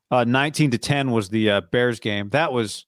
Uh, 0.10 0.24
19 0.24 0.72
to 0.72 0.78
10 0.78 1.12
was 1.12 1.28
the 1.28 1.50
uh, 1.50 1.62
Bears 1.72 2.00
game. 2.00 2.30
That 2.30 2.54
was 2.54 2.86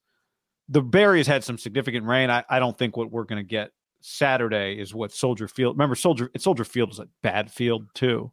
the 0.69 0.81
Bears 0.81 1.27
had 1.27 1.43
some 1.43 1.57
significant 1.57 2.05
rain. 2.05 2.29
I, 2.29 2.45
I 2.49 2.59
don't 2.59 2.77
think 2.77 2.95
what 2.95 3.11
we're 3.11 3.25
going 3.25 3.43
to 3.43 3.47
get 3.49 3.71
Saturday 3.99 4.79
is 4.79 4.95
what 4.95 5.11
Soldier 5.11 5.47
Field. 5.49 5.75
Remember, 5.75 5.95
Soldier 5.95 6.29
Soldier 6.37 6.63
Field 6.63 6.91
is 6.91 6.99
a 6.99 7.07
bad 7.21 7.51
field 7.51 7.87
too. 7.93 8.31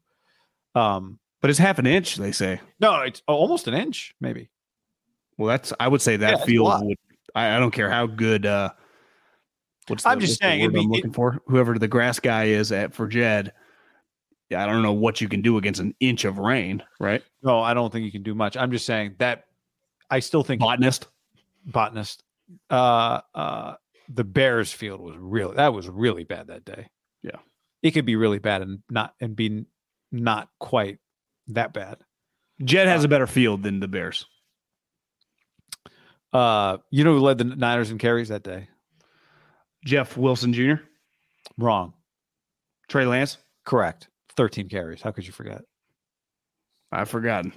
Um, 0.74 1.18
But 1.40 1.50
it's 1.50 1.58
half 1.58 1.78
an 1.78 1.86
inch, 1.86 2.16
they 2.16 2.32
say. 2.32 2.60
no, 2.80 3.00
it's 3.02 3.22
almost 3.28 3.68
an 3.68 3.74
inch, 3.74 4.14
maybe. 4.20 4.48
Well, 5.38 5.48
that's 5.48 5.72
I 5.80 5.88
would 5.88 6.02
say 6.02 6.16
that 6.18 6.34
a 6.34 6.38
field 6.44 6.72
would 6.86 6.96
I, 7.34 7.56
I 7.56 7.58
don't 7.58 7.70
care 7.72 7.90
how 7.90 8.06
good 8.06 8.44
uh 8.46 8.70
what's 9.88 10.04
I'm 10.06 10.20
just 10.20 10.40
saying, 10.40 10.60
word 10.62 10.76
I'm 10.76 10.90
be- 10.90 10.96
looking 10.96 11.12
for 11.12 11.40
whoever 11.46 11.78
the 11.78 11.88
grass 11.88 12.20
guy 12.20 12.44
is 12.44 12.70
at 12.72 12.94
for 12.94 13.06
Jed. 13.08 13.52
Yeah, 14.50 14.62
I 14.62 14.66
don't 14.66 14.82
know 14.82 14.92
what 14.92 15.20
you 15.22 15.28
can 15.28 15.40
do 15.40 15.56
against 15.56 15.80
an 15.80 15.94
inch 15.98 16.24
of 16.26 16.38
rain, 16.38 16.82
right? 17.00 17.22
No, 17.42 17.60
I 17.60 17.72
don't 17.74 17.90
think 17.90 18.04
you 18.04 18.12
can 18.12 18.22
do 18.22 18.34
much. 18.34 18.56
I'm 18.56 18.70
just 18.70 18.84
saying 18.84 19.14
that 19.18 19.44
I 20.10 20.20
still 20.20 20.44
think 20.44 20.60
Botanist. 20.60 21.08
botanist. 21.64 22.22
Uh, 22.68 23.20
uh, 23.34 23.74
the 24.10 24.24
Bears 24.24 24.70
field 24.70 25.00
was 25.00 25.16
really 25.16 25.56
that 25.56 25.72
was 25.72 25.88
really 25.88 26.24
bad 26.24 26.48
that 26.48 26.64
day. 26.66 26.88
Yeah. 27.22 27.38
it 27.82 27.92
could 27.92 28.04
be 28.04 28.16
really 28.16 28.38
bad 28.38 28.60
and 28.62 28.80
not 28.90 29.14
and 29.20 29.34
be 29.34 29.64
not 30.12 30.48
quite 30.60 30.98
that 31.48 31.72
bad. 31.72 31.98
Jed 32.62 32.86
has 32.86 33.02
a 33.02 33.08
better 33.08 33.26
field 33.26 33.62
than 33.62 33.80
the 33.80 33.88
Bears. 33.88 34.26
Uh, 36.32 36.78
you 36.90 37.04
know 37.04 37.14
who 37.14 37.20
led 37.20 37.38
the 37.38 37.44
Niners 37.44 37.90
in 37.90 37.98
carries 37.98 38.28
that 38.28 38.42
day? 38.42 38.68
Jeff 39.84 40.16
Wilson 40.16 40.52
Jr., 40.52 40.74
Wrong. 41.58 41.92
Trey 42.88 43.06
Lance. 43.06 43.38
Correct. 43.64 44.08
13 44.36 44.68
carries. 44.68 45.02
How 45.02 45.10
could 45.10 45.26
you 45.26 45.32
forget? 45.32 45.62
I've 46.90 47.08
forgotten. 47.08 47.52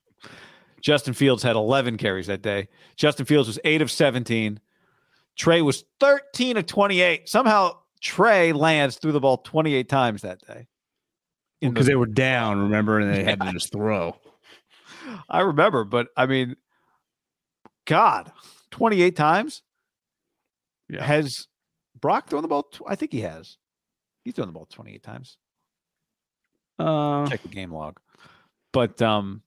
Justin 0.82 1.14
Fields 1.14 1.42
had 1.42 1.56
11 1.56 1.98
carries 1.98 2.26
that 2.28 2.42
day. 2.42 2.68
Justin 2.96 3.26
Fields 3.26 3.48
was 3.48 3.58
8 3.64 3.82
of 3.82 3.90
17. 3.90 4.60
Trey 5.36 5.62
was 5.62 5.84
13 6.00 6.56
of 6.56 6.66
28. 6.66 7.28
Somehow 7.28 7.78
Trey 8.00 8.52
Lance 8.52 8.96
threw 8.96 9.12
the 9.12 9.20
ball 9.20 9.38
28 9.38 9.88
times 9.88 10.22
that 10.22 10.40
day. 10.46 10.66
Because 11.60 11.86
the- 11.86 11.92
they 11.92 11.96
were 11.96 12.06
down, 12.06 12.60
remember, 12.60 12.98
and 12.98 13.12
they 13.14 13.22
had 13.24 13.40
to 13.40 13.52
just 13.52 13.72
throw. 13.72 14.16
I 15.28 15.40
remember, 15.40 15.84
but 15.84 16.08
I 16.16 16.26
mean, 16.26 16.56
God, 17.86 18.32
28 18.70 19.16
times? 19.16 19.62
Yeah. 20.88 21.04
Has 21.04 21.46
Brock 22.00 22.28
thrown 22.28 22.42
the 22.42 22.48
ball? 22.48 22.64
Tw- 22.64 22.82
I 22.88 22.94
think 22.94 23.12
he 23.12 23.20
has. 23.20 23.56
He's 24.24 24.34
thrown 24.34 24.48
the 24.48 24.52
ball 24.52 24.66
28 24.70 25.02
times. 25.02 25.38
Uh, 26.78 27.26
check 27.28 27.42
the 27.42 27.48
game 27.48 27.72
log. 27.72 27.98
But 28.72 29.00
um, 29.02 29.42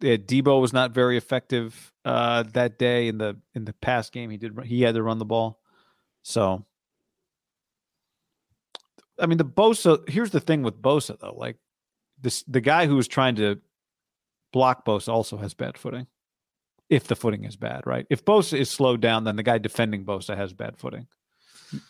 yeah, 0.00 0.16
Deebo 0.16 0.60
was 0.60 0.72
not 0.72 0.92
very 0.92 1.16
effective 1.16 1.92
uh, 2.04 2.44
that 2.54 2.78
day 2.78 3.08
in 3.08 3.18
the 3.18 3.36
in 3.54 3.64
the 3.64 3.72
past 3.74 4.12
game. 4.12 4.30
He 4.30 4.36
did 4.36 4.58
he 4.64 4.82
had 4.82 4.94
to 4.94 5.02
run 5.02 5.18
the 5.18 5.24
ball, 5.24 5.60
so 6.22 6.64
I 9.20 9.26
mean 9.26 9.38
the 9.38 9.44
Bosa. 9.44 10.08
Here's 10.08 10.30
the 10.30 10.40
thing 10.40 10.62
with 10.62 10.80
Bosa 10.80 11.18
though, 11.18 11.34
like 11.36 11.56
this 12.20 12.42
the 12.44 12.60
guy 12.60 12.86
who 12.86 12.96
was 12.96 13.08
trying 13.08 13.36
to 13.36 13.60
block 14.52 14.84
Bosa 14.84 15.08
also 15.08 15.36
has 15.36 15.54
bad 15.54 15.78
footing. 15.78 16.06
If 16.88 17.06
the 17.06 17.14
footing 17.14 17.44
is 17.44 17.54
bad, 17.56 17.82
right? 17.86 18.06
If 18.10 18.24
Bosa 18.24 18.58
is 18.58 18.68
slowed 18.68 19.00
down, 19.00 19.22
then 19.24 19.36
the 19.36 19.44
guy 19.44 19.58
defending 19.58 20.04
Bosa 20.04 20.36
has 20.36 20.52
bad 20.52 20.76
footing. 20.76 21.06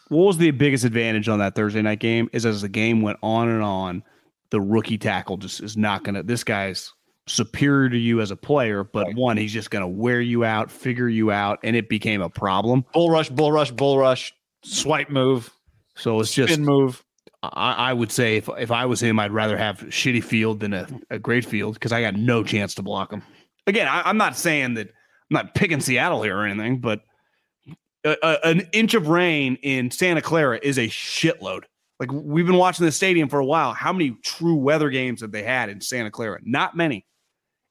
what 0.08 0.24
was 0.24 0.36
the 0.38 0.50
biggest 0.50 0.84
advantage 0.84 1.26
on 1.28 1.38
that 1.38 1.54
Thursday 1.54 1.80
night 1.80 2.00
game? 2.00 2.28
Is 2.34 2.44
as 2.44 2.60
the 2.60 2.68
game 2.68 3.00
went 3.00 3.18
on 3.22 3.48
and 3.48 3.62
on, 3.62 4.02
the 4.50 4.60
rookie 4.60 4.98
tackle 4.98 5.38
just 5.38 5.62
is 5.62 5.76
not 5.76 6.04
going 6.04 6.16
to. 6.16 6.22
This 6.22 6.44
guy's 6.44 6.92
superior 7.26 7.88
to 7.88 7.96
you 7.96 8.20
as 8.20 8.30
a 8.30 8.36
player, 8.36 8.84
but 8.84 9.06
Right. 9.06 9.16
one, 9.16 9.36
he's 9.38 9.52
just 9.52 9.70
going 9.70 9.82
to 9.82 9.88
wear 9.88 10.20
you 10.20 10.44
out, 10.44 10.70
figure 10.70 11.08
you 11.08 11.30
out, 11.30 11.60
and 11.62 11.76
it 11.76 11.88
became 11.88 12.20
a 12.20 12.28
problem. 12.28 12.84
Bull 12.92 13.08
rush, 13.10 13.30
bull 13.30 13.52
rush, 13.52 13.70
bull 13.70 13.96
rush, 13.98 14.34
swipe 14.64 15.08
move, 15.08 15.50
So 15.94 16.20
it's 16.20 16.34
just 16.34 16.52
spin 16.52 16.64
move. 16.66 17.02
I, 17.42 17.72
I 17.72 17.92
would 17.92 18.12
say 18.12 18.36
if 18.36 18.48
if 18.58 18.70
I 18.70 18.84
was 18.86 19.00
him, 19.02 19.18
I'd 19.18 19.32
rather 19.32 19.56
have 19.56 19.78
shitty 19.88 20.22
field 20.22 20.60
than 20.60 20.74
a, 20.74 20.86
a 21.10 21.18
great 21.18 21.44
field 21.44 21.74
because 21.74 21.92
I 21.92 22.02
got 22.02 22.14
no 22.14 22.44
chance 22.44 22.74
to 22.74 22.82
block 22.82 23.12
him. 23.12 23.22
Again, 23.66 23.88
I, 23.88 24.02
I'm 24.04 24.18
not 24.18 24.36
saying 24.36 24.74
that 24.74 24.88
I'm 24.88 25.34
not 25.34 25.54
picking 25.54 25.80
Seattle 25.80 26.22
here 26.22 26.36
or 26.36 26.44
anything, 26.44 26.80
but 26.80 27.00
a, 28.04 28.16
a- 28.22 28.46
an 28.46 28.68
inch 28.72 28.94
of 28.94 29.08
rain 29.08 29.56
in 29.62 29.90
Santa 29.90 30.20
Clara 30.22 30.58
is 30.62 30.78
a 30.78 30.88
shitload. 30.88 31.64
Like 31.98 32.10
we've 32.12 32.46
been 32.46 32.56
watching 32.56 32.84
the 32.86 32.92
stadium 32.92 33.28
for 33.28 33.38
a 33.40 33.44
while. 33.46 33.72
How 33.72 33.92
many 33.92 34.16
true 34.22 34.56
weather 34.56 34.90
games 34.90 35.20
have 35.20 35.32
they 35.32 35.42
had 35.42 35.68
in 35.68 35.80
Santa 35.80 36.10
Clara? 36.10 36.40
Not 36.42 36.76
many. 36.76 37.06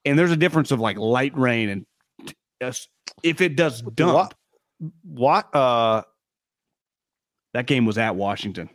And 0.05 0.17
there's 0.17 0.31
a 0.31 0.37
difference 0.37 0.71
of 0.71 0.79
like 0.79 0.97
light 0.97 1.35
rain 1.37 1.69
and 1.69 2.33
uh, 2.61 2.71
if 3.23 3.41
it 3.41 3.55
does 3.55 3.81
dump. 3.81 4.13
What? 4.13 4.33
What? 5.03 5.55
Uh, 5.55 6.03
That 7.53 7.65
game 7.65 7.85
was 7.85 7.97
at 7.97 8.15
Washington. 8.15 8.69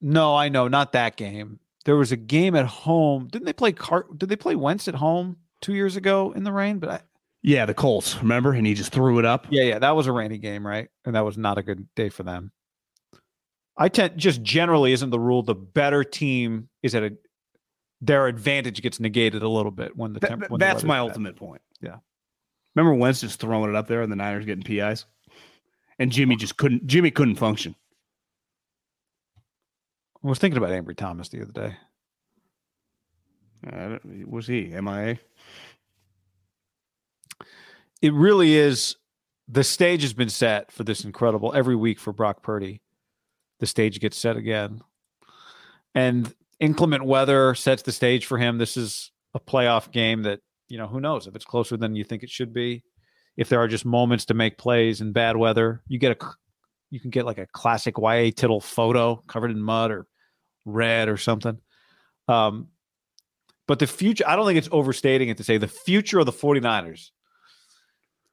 No, 0.00 0.36
I 0.36 0.48
know, 0.48 0.68
not 0.68 0.92
that 0.92 1.16
game. 1.16 1.60
There 1.84 1.96
was 1.96 2.12
a 2.12 2.16
game 2.16 2.54
at 2.54 2.66
home. 2.66 3.28
Didn't 3.28 3.46
they 3.46 3.52
play 3.52 3.72
Car? 3.72 4.06
Did 4.16 4.28
they 4.28 4.36
play 4.36 4.54
Wentz 4.54 4.88
at 4.88 4.94
home 4.94 5.36
two 5.60 5.74
years 5.74 5.96
ago 5.96 6.32
in 6.32 6.44
the 6.44 6.52
rain? 6.52 6.78
But 6.78 6.90
I, 6.90 7.00
Yeah, 7.42 7.66
the 7.66 7.74
Colts. 7.74 8.16
Remember, 8.18 8.52
and 8.52 8.66
he 8.66 8.74
just 8.74 8.92
threw 8.92 9.18
it 9.18 9.24
up. 9.24 9.46
yeah, 9.50 9.62
yeah, 9.62 9.78
that 9.78 9.96
was 9.96 10.06
a 10.06 10.12
rainy 10.12 10.38
game, 10.38 10.66
right? 10.66 10.88
And 11.04 11.14
that 11.14 11.24
was 11.24 11.38
not 11.38 11.58
a 11.58 11.62
good 11.62 11.88
day 11.94 12.08
for 12.10 12.22
them. 12.22 12.52
I 13.76 13.88
tend 13.88 14.18
just 14.18 14.42
generally 14.42 14.92
isn't 14.92 15.08
the 15.08 15.18
rule. 15.18 15.42
The 15.42 15.54
better 15.54 16.04
team 16.04 16.68
is 16.82 16.94
at 16.94 17.02
a 17.02 17.16
their 18.02 18.26
advantage 18.26 18.82
gets 18.82 19.00
negated 19.00 19.42
a 19.42 19.48
little 19.48 19.70
bit 19.70 19.96
when 19.96 20.12
the 20.12 20.20
temp, 20.20 20.50
when 20.50 20.58
that's 20.58 20.76
weather's 20.76 20.84
my 20.84 20.96
bad. 20.96 21.00
ultimate 21.00 21.36
point. 21.36 21.62
Yeah. 21.80 21.96
Remember 22.74 22.94
Wentz 22.94 23.20
just 23.20 23.40
throwing 23.40 23.68
it 23.70 23.76
up 23.76 23.88
there 23.88 24.02
and 24.02 24.10
the 24.12 24.16
Niners 24.16 24.46
getting 24.46 24.62
PIs? 24.62 25.06
And 25.98 26.10
Jimmy 26.12 26.36
just 26.36 26.56
couldn't 26.56 26.86
Jimmy 26.86 27.10
couldn't 27.10 27.36
function. 27.36 27.74
I 30.22 30.28
was 30.28 30.38
thinking 30.38 30.58
about 30.58 30.70
Ambry 30.70 30.96
Thomas 30.96 31.28
the 31.28 31.42
other 31.42 31.52
day. 31.52 31.76
Uh, 33.70 33.98
was 34.26 34.46
he 34.46 34.68
MIA? 34.68 35.18
it 38.02 38.14
really 38.14 38.56
is 38.56 38.96
the 39.48 39.64
stage 39.64 40.02
has 40.02 40.12
been 40.12 40.30
set 40.30 40.70
for 40.72 40.84
this 40.84 41.04
incredible 41.04 41.52
every 41.54 41.76
week 41.76 41.98
for 41.98 42.12
Brock 42.12 42.42
Purdy. 42.42 42.80
The 43.58 43.66
stage 43.66 44.00
gets 44.00 44.16
set 44.16 44.36
again. 44.36 44.80
And 45.94 46.32
inclement 46.60 47.04
weather 47.04 47.54
sets 47.54 47.82
the 47.82 47.92
stage 47.92 48.26
for 48.26 48.38
him. 48.38 48.58
This 48.58 48.76
is 48.76 49.10
a 49.34 49.40
playoff 49.40 49.90
game 49.90 50.22
that, 50.22 50.40
you 50.68 50.78
know, 50.78 50.86
who 50.86 51.00
knows 51.00 51.26
if 51.26 51.34
it's 51.34 51.44
closer 51.44 51.76
than 51.76 51.96
you 51.96 52.04
think 52.04 52.22
it 52.22 52.30
should 52.30 52.52
be. 52.52 52.84
If 53.36 53.48
there 53.48 53.60
are 53.60 53.68
just 53.68 53.84
moments 53.84 54.24
to 54.26 54.34
make 54.34 54.56
plays 54.56 55.00
in 55.00 55.12
bad 55.12 55.36
weather, 55.36 55.82
you 55.88 55.98
get 55.98 56.20
a 56.20 56.26
you 56.90 57.00
can 57.00 57.10
get 57.10 57.24
like 57.24 57.38
a 57.38 57.46
classic 57.46 57.96
YA 57.98 58.30
Tittle 58.34 58.60
photo 58.60 59.16
covered 59.28 59.52
in 59.52 59.62
mud 59.62 59.92
or 59.92 60.06
red 60.64 61.08
or 61.08 61.16
something. 61.16 61.58
Um, 62.28 62.68
but 63.66 63.78
the 63.78 63.86
future, 63.86 64.24
I 64.26 64.36
don't 64.36 64.46
think 64.46 64.58
it's 64.58 64.68
overstating 64.72 65.28
it 65.28 65.36
to 65.36 65.44
say 65.44 65.58
the 65.58 65.68
future 65.68 66.18
of 66.18 66.26
the 66.26 66.32
49ers 66.32 67.10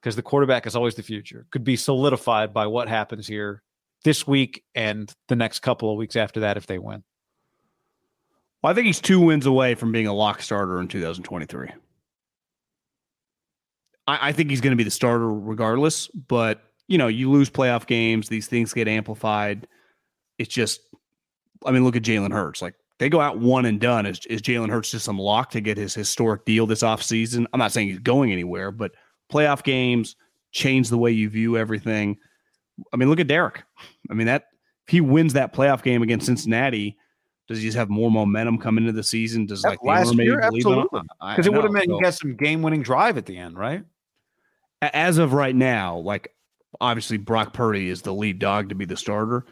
because 0.00 0.16
the 0.16 0.22
quarterback 0.22 0.66
is 0.66 0.76
always 0.76 0.94
the 0.94 1.02
future, 1.02 1.46
could 1.50 1.64
be 1.64 1.76
solidified 1.76 2.52
by 2.52 2.66
what 2.66 2.88
happens 2.88 3.26
here 3.26 3.62
this 4.04 4.26
week 4.26 4.64
and 4.74 5.12
the 5.28 5.36
next 5.36 5.60
couple 5.60 5.90
of 5.90 5.96
weeks 5.96 6.16
after 6.16 6.40
that 6.40 6.56
if 6.56 6.66
they 6.66 6.78
win. 6.78 7.02
Well, 8.62 8.72
I 8.72 8.74
think 8.74 8.86
he's 8.86 9.00
two 9.00 9.20
wins 9.20 9.46
away 9.46 9.74
from 9.74 9.92
being 9.92 10.06
a 10.06 10.14
lock 10.14 10.42
starter 10.42 10.80
in 10.80 10.88
2023. 10.88 11.68
I, 14.06 14.28
I 14.28 14.32
think 14.32 14.50
he's 14.50 14.60
going 14.60 14.72
to 14.72 14.76
be 14.76 14.84
the 14.84 14.90
starter 14.90 15.32
regardless, 15.32 16.08
but 16.08 16.62
you 16.86 16.98
know, 16.98 17.08
you 17.08 17.30
lose 17.30 17.50
playoff 17.50 17.86
games, 17.86 18.28
these 18.28 18.46
things 18.46 18.72
get 18.72 18.88
amplified. 18.88 19.68
It's 20.38 20.52
just, 20.52 20.80
I 21.64 21.70
mean, 21.70 21.84
look 21.84 21.96
at 21.96 22.02
Jalen 22.02 22.32
Hurts. 22.32 22.62
Like 22.62 22.74
they 22.98 23.08
go 23.08 23.20
out 23.20 23.38
one 23.38 23.66
and 23.66 23.80
done. 23.80 24.06
Is, 24.06 24.24
is 24.26 24.42
Jalen 24.42 24.70
Hurts 24.70 24.90
just 24.90 25.04
some 25.04 25.18
lock 25.18 25.50
to 25.50 25.60
get 25.60 25.76
his 25.76 25.94
historic 25.94 26.44
deal 26.44 26.66
this 26.66 26.82
offseason? 26.82 27.46
I'm 27.52 27.58
not 27.58 27.72
saying 27.72 27.88
he's 27.88 27.98
going 27.98 28.32
anywhere, 28.32 28.70
but 28.70 28.92
playoff 29.32 29.62
games 29.62 30.16
change 30.52 30.88
the 30.88 30.98
way 30.98 31.10
you 31.10 31.28
view 31.28 31.56
everything. 31.56 32.16
I 32.92 32.96
mean, 32.96 33.08
look 33.08 33.20
at 33.20 33.26
Derek. 33.26 33.62
I 34.10 34.14
mean, 34.14 34.26
that 34.26 34.46
if 34.86 34.92
he 34.92 35.00
wins 35.00 35.32
that 35.34 35.52
playoff 35.52 35.82
game 35.82 36.02
against 36.02 36.26
Cincinnati, 36.26 36.96
does 37.48 37.58
he 37.58 37.64
just 37.64 37.76
have 37.76 37.88
more 37.88 38.10
momentum 38.10 38.58
coming 38.58 38.84
into 38.84 38.92
the 38.92 39.02
season? 39.02 39.46
Does 39.46 39.62
Yeah, 39.64 39.70
like 39.70 39.82
last 39.82 40.14
year, 40.14 40.40
believe 40.40 40.66
in 40.66 40.72
him? 40.72 40.86
absolutely. 40.86 41.00
Because 41.30 41.46
it 41.46 41.52
would 41.52 41.64
have 41.64 41.72
meant 41.72 41.86
So, 41.86 41.96
you 41.96 42.02
got 42.02 42.14
some 42.14 42.36
game 42.36 42.62
winning 42.62 42.82
drive 42.82 43.16
at 43.16 43.26
the 43.26 43.36
end, 43.36 43.58
right? 43.58 43.84
as 44.80 45.18
of 45.18 45.32
right 45.32 45.56
now, 45.56 45.98
like 45.98 46.32
obviously 46.80 47.16
Brock 47.16 47.52
Purdy 47.52 47.88
is 47.88 48.02
the 48.02 48.14
lead 48.14 48.38
dog 48.38 48.68
to 48.68 48.74
be 48.74 48.84
the 48.84 48.96
starter. 48.96 49.44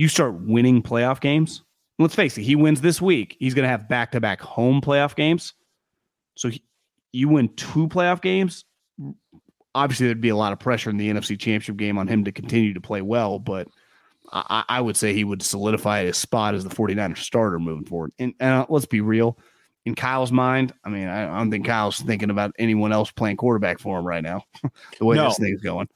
You 0.00 0.08
start 0.08 0.40
winning 0.40 0.82
playoff 0.82 1.20
games. 1.20 1.62
Let's 1.98 2.14
face 2.14 2.38
it, 2.38 2.42
he 2.42 2.56
wins 2.56 2.80
this 2.80 3.02
week. 3.02 3.36
He's 3.38 3.52
going 3.52 3.64
to 3.64 3.68
have 3.68 3.86
back 3.86 4.12
to 4.12 4.20
back 4.20 4.40
home 4.40 4.80
playoff 4.80 5.14
games. 5.14 5.52
So 6.36 6.48
he, 6.48 6.64
you 7.12 7.28
win 7.28 7.50
two 7.54 7.86
playoff 7.86 8.22
games. 8.22 8.64
Obviously, 9.74 10.06
there'd 10.06 10.22
be 10.22 10.30
a 10.30 10.36
lot 10.36 10.54
of 10.54 10.58
pressure 10.58 10.88
in 10.88 10.96
the 10.96 11.10
NFC 11.10 11.38
Championship 11.38 11.76
game 11.76 11.98
on 11.98 12.08
him 12.08 12.24
to 12.24 12.32
continue 12.32 12.72
to 12.72 12.80
play 12.80 13.02
well, 13.02 13.38
but 13.38 13.68
I, 14.32 14.64
I 14.70 14.80
would 14.80 14.96
say 14.96 15.12
he 15.12 15.24
would 15.24 15.42
solidify 15.42 16.04
his 16.04 16.16
spot 16.16 16.54
as 16.54 16.64
the 16.64 16.74
49ers 16.74 17.18
starter 17.18 17.58
moving 17.58 17.84
forward. 17.84 18.12
And, 18.18 18.32
and 18.40 18.54
uh, 18.54 18.66
let's 18.70 18.86
be 18.86 19.02
real, 19.02 19.36
in 19.84 19.94
Kyle's 19.94 20.32
mind, 20.32 20.72
I 20.82 20.88
mean, 20.88 21.08
I, 21.08 21.24
I 21.24 21.36
don't 21.36 21.50
think 21.50 21.66
Kyle's 21.66 22.00
thinking 22.00 22.30
about 22.30 22.52
anyone 22.58 22.94
else 22.94 23.10
playing 23.10 23.36
quarterback 23.36 23.78
for 23.78 23.98
him 23.98 24.06
right 24.06 24.22
now. 24.22 24.44
the 24.98 25.04
way 25.04 25.16
No. 25.16 25.28
this 25.28 25.38
thing's 25.38 25.60
going. 25.60 25.90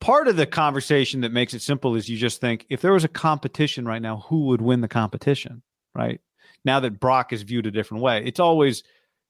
Part 0.00 0.28
of 0.28 0.36
the 0.36 0.46
conversation 0.46 1.22
that 1.22 1.32
makes 1.32 1.54
it 1.54 1.62
simple 1.62 1.96
is 1.96 2.08
you 2.08 2.18
just 2.18 2.40
think 2.40 2.66
if 2.68 2.80
there 2.80 2.92
was 2.92 3.04
a 3.04 3.08
competition 3.08 3.86
right 3.86 4.02
now, 4.02 4.18
who 4.28 4.46
would 4.46 4.60
win 4.60 4.80
the 4.80 4.88
competition, 4.88 5.62
right? 5.94 6.20
Now 6.64 6.80
that 6.80 7.00
Brock 7.00 7.32
is 7.32 7.42
viewed 7.42 7.66
a 7.66 7.70
different 7.70 8.02
way, 8.02 8.22
it's 8.24 8.40
always 8.40 8.82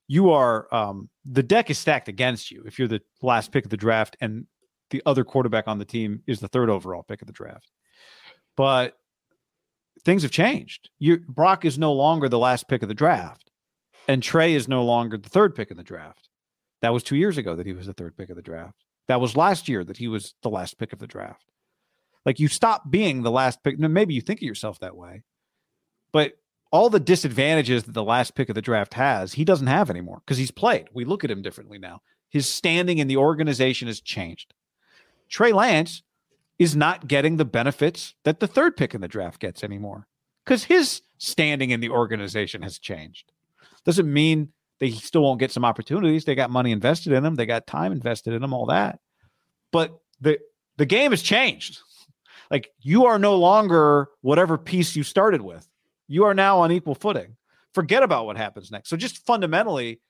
you 0.08 0.30
are 0.30 0.72
um, 0.74 1.08
the 1.24 1.42
deck 1.42 1.70
is 1.70 1.78
stacked 1.78 2.08
against 2.08 2.50
you 2.50 2.62
if 2.66 2.78
you're 2.78 2.88
the 2.88 3.02
last 3.22 3.52
pick 3.52 3.64
of 3.64 3.70
the 3.70 3.76
draft 3.76 4.16
and 4.20 4.46
the 4.90 5.02
other 5.06 5.24
quarterback 5.24 5.66
on 5.66 5.78
the 5.78 5.84
team 5.84 6.22
is 6.26 6.40
the 6.40 6.48
third 6.48 6.70
overall 6.70 7.02
pick 7.02 7.20
of 7.22 7.26
the 7.26 7.32
draft. 7.32 7.70
But 8.56 8.96
things 10.04 10.22
have 10.22 10.30
changed. 10.30 10.90
You 10.98 11.18
Brock 11.18 11.64
is 11.64 11.78
no 11.78 11.92
longer 11.92 12.28
the 12.28 12.38
last 12.38 12.68
pick 12.68 12.82
of 12.82 12.88
the 12.88 12.94
draft, 12.94 13.50
and 14.08 14.22
Trey 14.22 14.54
is 14.54 14.68
no 14.68 14.84
longer 14.84 15.18
the 15.18 15.28
third 15.28 15.54
pick 15.54 15.70
of 15.70 15.76
the 15.76 15.82
draft. 15.82 16.28
That 16.82 16.92
was 16.92 17.02
two 17.02 17.16
years 17.16 17.38
ago 17.38 17.56
that 17.56 17.66
he 17.66 17.72
was 17.72 17.86
the 17.86 17.94
third 17.94 18.16
pick 18.16 18.30
of 18.30 18.36
the 18.36 18.42
draft. 18.42 18.84
That 19.08 19.20
was 19.20 19.36
last 19.36 19.68
year 19.68 19.84
that 19.84 19.98
he 19.98 20.08
was 20.08 20.34
the 20.42 20.50
last 20.50 20.78
pick 20.78 20.92
of 20.92 20.98
the 20.98 21.06
draft. 21.06 21.44
Like 22.24 22.40
you 22.40 22.48
stop 22.48 22.90
being 22.90 23.22
the 23.22 23.30
last 23.30 23.62
pick. 23.62 23.78
Now, 23.78 23.88
maybe 23.88 24.14
you 24.14 24.20
think 24.20 24.40
of 24.40 24.46
yourself 24.46 24.80
that 24.80 24.96
way, 24.96 25.22
but 26.12 26.32
all 26.72 26.90
the 26.90 27.00
disadvantages 27.00 27.84
that 27.84 27.92
the 27.92 28.02
last 28.02 28.34
pick 28.34 28.48
of 28.48 28.54
the 28.54 28.62
draft 28.62 28.94
has, 28.94 29.34
he 29.34 29.44
doesn't 29.44 29.68
have 29.68 29.88
anymore 29.88 30.22
because 30.24 30.38
he's 30.38 30.50
played. 30.50 30.88
We 30.92 31.04
look 31.04 31.22
at 31.22 31.30
him 31.30 31.42
differently 31.42 31.78
now. 31.78 32.02
His 32.28 32.48
standing 32.48 32.98
in 32.98 33.06
the 33.06 33.16
organization 33.16 33.86
has 33.86 34.00
changed. 34.00 34.52
Trey 35.28 35.52
Lance 35.52 36.02
is 36.58 36.74
not 36.74 37.06
getting 37.06 37.36
the 37.36 37.44
benefits 37.44 38.14
that 38.24 38.40
the 38.40 38.46
third 38.46 38.76
pick 38.76 38.94
in 38.94 39.00
the 39.00 39.08
draft 39.08 39.40
gets 39.40 39.62
anymore 39.62 40.08
because 40.44 40.64
his 40.64 41.02
standing 41.18 41.70
in 41.70 41.80
the 41.80 41.90
organization 41.90 42.62
has 42.62 42.78
changed. 42.78 43.32
Doesn't 43.84 44.12
mean 44.12 44.52
they 44.78 44.90
still 44.90 45.22
won't 45.22 45.40
get 45.40 45.52
some 45.52 45.64
opportunities. 45.64 46.24
They 46.24 46.34
got 46.34 46.50
money 46.50 46.72
invested 46.72 47.12
in 47.12 47.22
them, 47.22 47.34
they 47.34 47.46
got 47.46 47.66
time 47.66 47.92
invested 47.92 48.34
in 48.34 48.42
them, 48.42 48.52
all 48.52 48.66
that. 48.66 49.00
But 49.72 49.98
the 50.20 50.38
the 50.76 50.86
game 50.86 51.12
has 51.12 51.22
changed. 51.22 51.80
Like 52.50 52.70
you 52.80 53.06
are 53.06 53.18
no 53.18 53.36
longer 53.36 54.08
whatever 54.20 54.56
piece 54.58 54.94
you 54.94 55.02
started 55.02 55.40
with. 55.40 55.68
You 56.08 56.24
are 56.24 56.34
now 56.34 56.60
on 56.60 56.70
equal 56.70 56.94
footing. 56.94 57.36
Forget 57.74 58.02
about 58.02 58.26
what 58.26 58.36
happens 58.36 58.70
next. 58.70 58.88
So 58.88 58.96
just 58.96 59.26
fundamentally, 59.26 60.00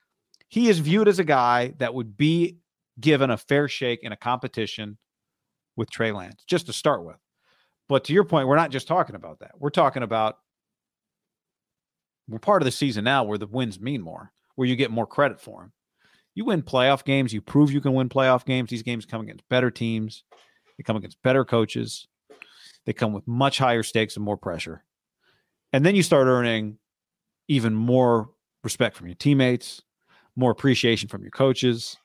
he 0.47 0.69
is 0.69 0.79
viewed 0.79 1.07
as 1.07 1.19
a 1.19 1.23
guy 1.23 1.73
that 1.79 1.93
would 1.93 2.15
be 2.15 2.57
given 2.99 3.29
a 3.29 3.37
fair 3.37 3.67
shake 3.67 4.03
in 4.03 4.11
a 4.11 4.17
competition 4.17 4.97
with 5.75 5.89
Trey 5.89 6.11
Lance, 6.11 6.43
just 6.47 6.67
to 6.67 6.73
start 6.73 7.03
with. 7.03 7.17
But 7.89 8.03
to 8.05 8.13
your 8.13 8.23
point, 8.23 8.47
we're 8.47 8.55
not 8.55 8.71
just 8.71 8.87
talking 8.87 9.15
about 9.15 9.39
that. 9.39 9.51
We're 9.57 9.69
talking 9.69 10.03
about 10.03 10.37
we're 12.27 12.39
part 12.39 12.61
of 12.61 12.65
the 12.65 12.71
season 12.71 13.03
now 13.03 13.23
where 13.23 13.37
the 13.37 13.47
wins 13.47 13.79
mean 13.79 14.01
more, 14.01 14.31
where 14.57 14.67
you 14.67 14.75
get 14.75 14.91
more 14.91 15.07
credit 15.07 15.39
for 15.39 15.61
them. 15.61 15.71
You 16.33 16.43
win 16.45 16.63
playoff 16.63 17.05
games, 17.05 17.31
you 17.31 17.41
prove 17.41 17.71
you 17.71 17.79
can 17.79 17.93
win 17.93 18.09
playoff 18.09 18.43
games. 18.43 18.69
These 18.69 18.83
games 18.83 19.05
come 19.05 19.21
against 19.21 19.47
better 19.49 19.71
teams, 19.71 20.23
they 20.77 20.83
come 20.83 20.97
against 20.97 21.21
better 21.21 21.45
coaches, 21.45 22.07
they 22.85 22.91
come 22.93 23.13
with 23.13 23.27
much 23.27 23.59
higher 23.59 23.83
stakes 23.83 24.15
and 24.15 24.25
more 24.25 24.35
pressure. 24.35 24.83
And 25.71 25.85
then 25.85 25.95
you 25.95 26.03
start 26.03 26.27
earning 26.27 26.79
even 27.47 27.73
more 27.73 28.31
respect 28.63 28.97
from 28.97 29.07
your 29.07 29.15
teammates, 29.15 29.81
more 30.35 30.51
appreciation 30.51 31.07
from 31.07 31.21
your 31.21 31.31
coaches, 31.31 31.95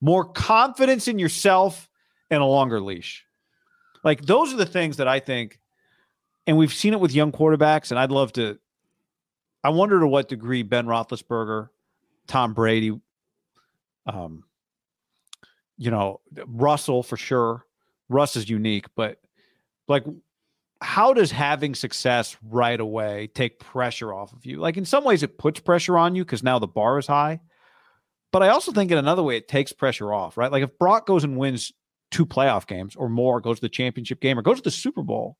more 0.00 0.24
confidence 0.24 1.06
in 1.06 1.18
yourself, 1.18 1.88
and 2.30 2.42
a 2.42 2.46
longer 2.46 2.80
leash. 2.80 3.26
Like 4.02 4.22
those 4.22 4.54
are 4.54 4.56
the 4.56 4.66
things 4.66 4.96
that 4.96 5.08
I 5.08 5.20
think, 5.20 5.60
and 6.46 6.56
we've 6.56 6.72
seen 6.72 6.94
it 6.94 7.00
with 7.00 7.12
young 7.12 7.32
quarterbacks, 7.32 7.90
and 7.90 8.00
I'd 8.00 8.10
love 8.10 8.32
to. 8.34 8.58
I 9.62 9.68
wonder 9.68 10.00
to 10.00 10.06
what 10.06 10.28
degree 10.28 10.62
Ben 10.62 10.86
Roethlisberger, 10.86 11.68
Tom 12.26 12.54
Brady, 12.54 12.98
um, 14.06 14.44
you 15.76 15.90
know, 15.90 16.20
Russell 16.46 17.02
for 17.02 17.16
sure. 17.16 17.64
Russ 18.08 18.36
is 18.36 18.48
unique, 18.48 18.86
but 18.94 19.18
like, 19.88 20.04
how 20.80 21.12
does 21.12 21.30
having 21.30 21.74
success 21.74 22.36
right 22.42 22.80
away 22.80 23.28
take 23.34 23.58
pressure 23.58 24.12
off 24.12 24.32
of 24.32 24.46
you? 24.46 24.58
Like, 24.58 24.76
in 24.76 24.84
some 24.84 25.04
ways, 25.04 25.22
it 25.22 25.38
puts 25.38 25.60
pressure 25.60 25.98
on 25.98 26.14
you 26.14 26.24
because 26.24 26.42
now 26.42 26.58
the 26.58 26.66
bar 26.66 26.98
is 26.98 27.06
high. 27.06 27.40
But 28.32 28.42
I 28.42 28.48
also 28.48 28.72
think 28.72 28.90
in 28.90 28.98
another 28.98 29.22
way, 29.22 29.36
it 29.36 29.48
takes 29.48 29.72
pressure 29.72 30.12
off, 30.12 30.36
right? 30.36 30.50
Like, 30.50 30.62
if 30.62 30.78
Brock 30.78 31.06
goes 31.06 31.24
and 31.24 31.36
wins 31.36 31.72
two 32.10 32.24
playoff 32.24 32.66
games 32.66 32.96
or 32.96 33.08
more, 33.08 33.40
goes 33.40 33.56
to 33.56 33.62
the 33.62 33.68
championship 33.68 34.20
game 34.20 34.38
or 34.38 34.42
goes 34.42 34.56
to 34.58 34.62
the 34.62 34.70
Super 34.70 35.02
Bowl, 35.02 35.36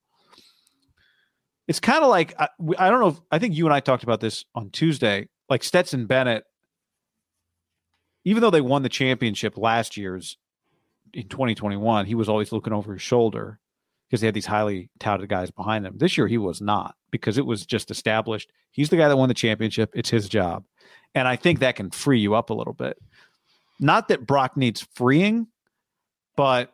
it's 1.68 1.81
kind 1.81 2.03
of 2.03 2.11
like 2.11 2.35
I, 2.39 2.49
I 2.78 2.91
don't 2.91 3.01
know. 3.01 3.09
If, 3.09 3.20
I 3.31 3.39
think 3.39 3.55
you 3.55 3.64
and 3.64 3.72
I 3.72 3.81
talked 3.81 4.03
about 4.03 4.20
this 4.20 4.45
on 4.55 4.70
Tuesday. 4.70 5.28
Like 5.49 5.62
Stetson 5.64 6.07
Bennett 6.07 6.45
even 8.24 8.40
though 8.40 8.50
they 8.50 8.60
won 8.60 8.82
the 8.82 8.88
championship 8.88 9.56
last 9.56 9.96
year's 9.96 10.36
in 11.12 11.28
2021, 11.28 12.06
he 12.06 12.14
was 12.14 12.28
always 12.28 12.52
looking 12.52 12.72
over 12.72 12.92
his 12.92 13.02
shoulder 13.02 13.58
because 14.08 14.20
they 14.20 14.26
had 14.26 14.34
these 14.34 14.46
highly 14.46 14.90
touted 14.98 15.28
guys 15.28 15.50
behind 15.50 15.86
him. 15.86 15.96
This 15.96 16.18
year, 16.18 16.26
he 16.26 16.38
was 16.38 16.60
not 16.60 16.96
because 17.10 17.38
it 17.38 17.46
was 17.46 17.64
just 17.64 17.90
established. 17.90 18.50
He's 18.70 18.90
the 18.90 18.96
guy 18.96 19.08
that 19.08 19.16
won 19.16 19.28
the 19.28 19.34
championship. 19.34 19.90
It's 19.94 20.10
his 20.10 20.28
job. 20.28 20.64
And 21.14 21.26
I 21.26 21.36
think 21.36 21.60
that 21.60 21.76
can 21.76 21.90
free 21.90 22.20
you 22.20 22.34
up 22.34 22.50
a 22.50 22.54
little 22.54 22.72
bit. 22.72 22.98
Not 23.78 24.08
that 24.08 24.26
Brock 24.26 24.56
needs 24.56 24.86
freeing, 24.94 25.46
but 26.36 26.72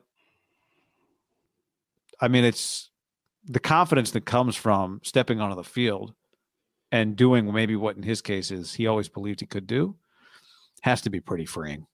I 2.20 2.28
mean, 2.28 2.44
it's 2.44 2.90
the 3.44 3.60
confidence 3.60 4.10
that 4.12 4.24
comes 4.24 4.56
from 4.56 5.00
stepping 5.04 5.40
onto 5.40 5.56
the 5.56 5.64
field 5.64 6.14
and 6.90 7.16
doing 7.16 7.52
maybe 7.52 7.76
what 7.76 7.96
in 7.96 8.02
his 8.02 8.20
case 8.20 8.50
is 8.50 8.74
he 8.74 8.86
always 8.86 9.08
believed 9.08 9.40
he 9.40 9.46
could 9.46 9.66
do 9.66 9.94
has 10.86 11.00
to 11.02 11.10
be 11.10 11.20
pretty 11.20 11.44
freeing. 11.44 11.84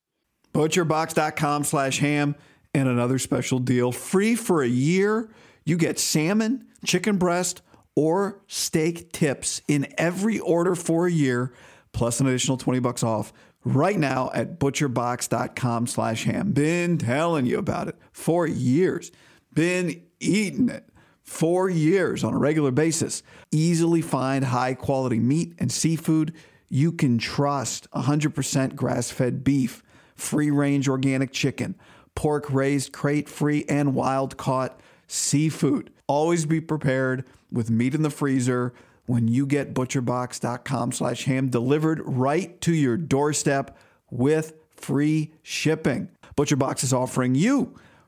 Butcherbox.com 0.53 1.65
slash 1.65 1.99
ham 1.99 2.37
and 2.75 2.89
another 2.89 3.19
special 3.19 3.59
deal. 3.59 3.91
Free 3.91 4.35
for 4.35 4.63
a 4.63 4.69
year. 4.69 5.31
You 5.65 5.79
get 5.79 5.99
salmon, 5.99 6.67
chicken 6.85 7.17
breast, 7.17 7.63
or 7.97 8.43
steak 8.47 9.11
tips 9.11 9.63
in 9.67 9.93
every 9.97 10.39
order 10.39 10.75
for 10.75 11.07
a 11.07 11.11
year, 11.11 11.55
plus 11.93 12.21
an 12.21 12.27
additional 12.27 12.59
20 12.59 12.81
bucks 12.81 13.03
off 13.03 13.33
right 13.65 13.99
now 13.99 14.31
at 14.35 14.59
butcherbox.com 14.59 15.87
slash 15.87 16.25
ham. 16.25 16.53
Been 16.53 16.99
telling 16.99 17.47
you 17.47 17.59
about 17.59 17.89
it 17.89 17.97
for 18.13 18.47
years. 18.47 19.11
Been 19.55 20.03
eating 20.21 20.69
it 20.69 20.87
for 21.23 21.71
years 21.71 22.25
on 22.25 22.35
a 22.35 22.39
regular 22.39 22.71
basis. 22.71 23.23
Easily 23.51 24.03
find 24.03 24.45
high 24.45 24.75
quality 24.75 25.19
meat 25.19 25.55
and 25.59 25.73
seafood 25.73 26.35
you 26.73 26.91
can 26.91 27.19
trust 27.19 27.87
100% 27.91 28.75
grass 28.75 29.11
fed 29.11 29.45
beef, 29.45 29.83
free 30.17 30.51
range 30.51 30.89
organic 30.89 31.31
chicken, 31.31 31.75
pork 32.15 32.51
raised 32.51 32.93
crate 32.93 33.29
free 33.29 33.67
and 33.69 33.95
wild 33.95 34.39
caught 34.39 34.81
seafood. 35.07 35.93
Always 36.07 36.47
be 36.47 36.63
prepared 36.63 37.27
with 37.51 37.69
meat 37.69 37.95
in 37.95 38.01
the 38.01 38.09
freezer 38.09 38.73
when 39.05 39.29
you 39.29 39.45
get 39.45 39.75
butcherbox.com 39.75 40.93
slash 40.93 41.25
ham 41.25 41.51
delivered 41.51 42.01
right 42.07 42.59
to 42.63 42.73
your 42.73 42.97
doorstep 42.97 43.77
with 44.11 44.55
free 44.75 45.31
shipping. 45.43 46.09
ButcherBox 46.37 46.85
is 46.85 46.95
offering 46.95 47.35
you 47.35 47.75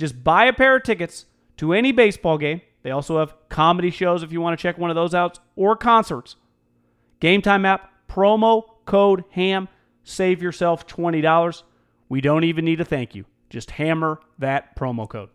just 0.00 0.24
buy 0.24 0.46
a 0.46 0.52
pair 0.52 0.76
of 0.76 0.82
tickets 0.82 1.26
to 1.58 1.74
any 1.74 1.92
baseball 1.92 2.38
game. 2.38 2.62
They 2.82 2.90
also 2.90 3.18
have 3.18 3.34
comedy 3.50 3.90
shows 3.90 4.22
if 4.22 4.32
you 4.32 4.40
want 4.40 4.58
to 4.58 4.62
check 4.62 4.78
one 4.78 4.90
of 4.90 4.96
those 4.96 5.14
out 5.14 5.38
or 5.54 5.76
concerts. 5.76 6.36
Game 7.20 7.42
Time 7.42 7.66
app, 7.66 7.90
promo 8.08 8.64
code 8.86 9.24
HAM, 9.30 9.68
save 10.02 10.42
yourself 10.42 10.86
$20. 10.86 11.62
We 12.08 12.22
don't 12.22 12.44
even 12.44 12.64
need 12.64 12.80
a 12.80 12.84
thank 12.84 13.14
you. 13.14 13.26
Just 13.50 13.72
hammer 13.72 14.20
that 14.38 14.74
promo 14.74 15.06
code. 15.06 15.28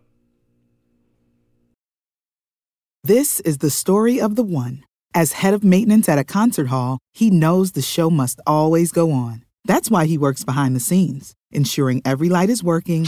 This 3.04 3.40
is 3.42 3.60
the 3.60 3.70
story 3.70 4.20
of 4.20 4.36
the 4.36 4.44
one. 4.44 4.84
As 5.14 5.34
head 5.34 5.54
of 5.54 5.64
maintenance 5.64 6.10
at 6.10 6.18
a 6.18 6.24
concert 6.24 6.68
hall, 6.68 6.98
he 7.14 7.30
knows 7.30 7.74
the 7.74 7.84
show 7.84 8.10
must 8.10 8.42
always 8.48 8.92
go 8.92 9.12
on. 9.12 9.46
That's 9.64 9.92
why 9.92 10.08
he 10.08 10.18
works 10.18 10.44
behind 10.44 10.76
the 10.76 10.80
scenes, 10.80 11.36
ensuring 11.52 12.02
every 12.04 12.30
light 12.30 12.50
is 12.50 12.64
working 12.64 13.08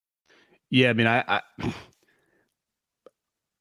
Yeah, 0.71 0.89
I 0.89 0.93
mean, 0.93 1.05
I, 1.05 1.41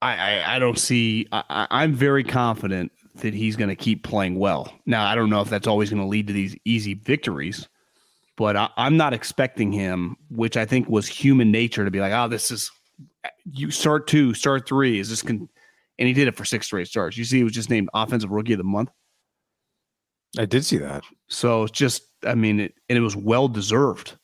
I, 0.02 0.16
I, 0.16 0.56
I 0.56 0.58
don't 0.58 0.78
see. 0.78 1.26
I, 1.30 1.66
I'm 1.70 1.92
very 1.92 2.24
confident 2.24 2.92
that 3.16 3.34
he's 3.34 3.56
going 3.56 3.68
to 3.68 3.76
keep 3.76 4.02
playing 4.02 4.38
well. 4.38 4.72
Now, 4.86 5.04
I 5.04 5.14
don't 5.14 5.28
know 5.28 5.42
if 5.42 5.50
that's 5.50 5.66
always 5.66 5.90
going 5.90 6.00
to 6.00 6.08
lead 6.08 6.28
to 6.28 6.32
these 6.32 6.56
easy 6.64 6.94
victories, 6.94 7.68
but 8.36 8.56
I, 8.56 8.70
I'm 8.78 8.96
not 8.96 9.12
expecting 9.12 9.72
him, 9.72 10.16
which 10.30 10.56
I 10.56 10.64
think 10.64 10.88
was 10.88 11.06
human 11.06 11.50
nature, 11.50 11.84
to 11.84 11.90
be 11.90 12.00
like, 12.00 12.14
oh, 12.14 12.28
this 12.28 12.50
is 12.50 12.70
you 13.44 13.70
start 13.70 14.06
two, 14.06 14.32
start 14.32 14.66
three. 14.66 14.98
Is 14.98 15.10
this 15.10 15.20
can? 15.20 15.48
and 15.98 16.08
he 16.08 16.14
did 16.14 16.28
it 16.28 16.36
for 16.36 16.46
six 16.46 16.66
straight 16.66 16.88
starts. 16.88 17.18
You 17.18 17.24
see, 17.24 17.38
he 17.38 17.44
was 17.44 17.52
just 17.52 17.68
named 17.68 17.90
offensive 17.92 18.30
rookie 18.30 18.54
of 18.54 18.58
the 18.58 18.64
month. 18.64 18.88
I 20.38 20.46
did 20.46 20.64
see 20.64 20.78
that. 20.78 21.04
So 21.28 21.64
it's 21.64 21.72
just, 21.72 22.02
I 22.24 22.34
mean, 22.34 22.60
it, 22.60 22.74
and 22.88 22.96
it 22.96 23.02
was 23.02 23.14
well 23.14 23.48
deserved 23.48 24.16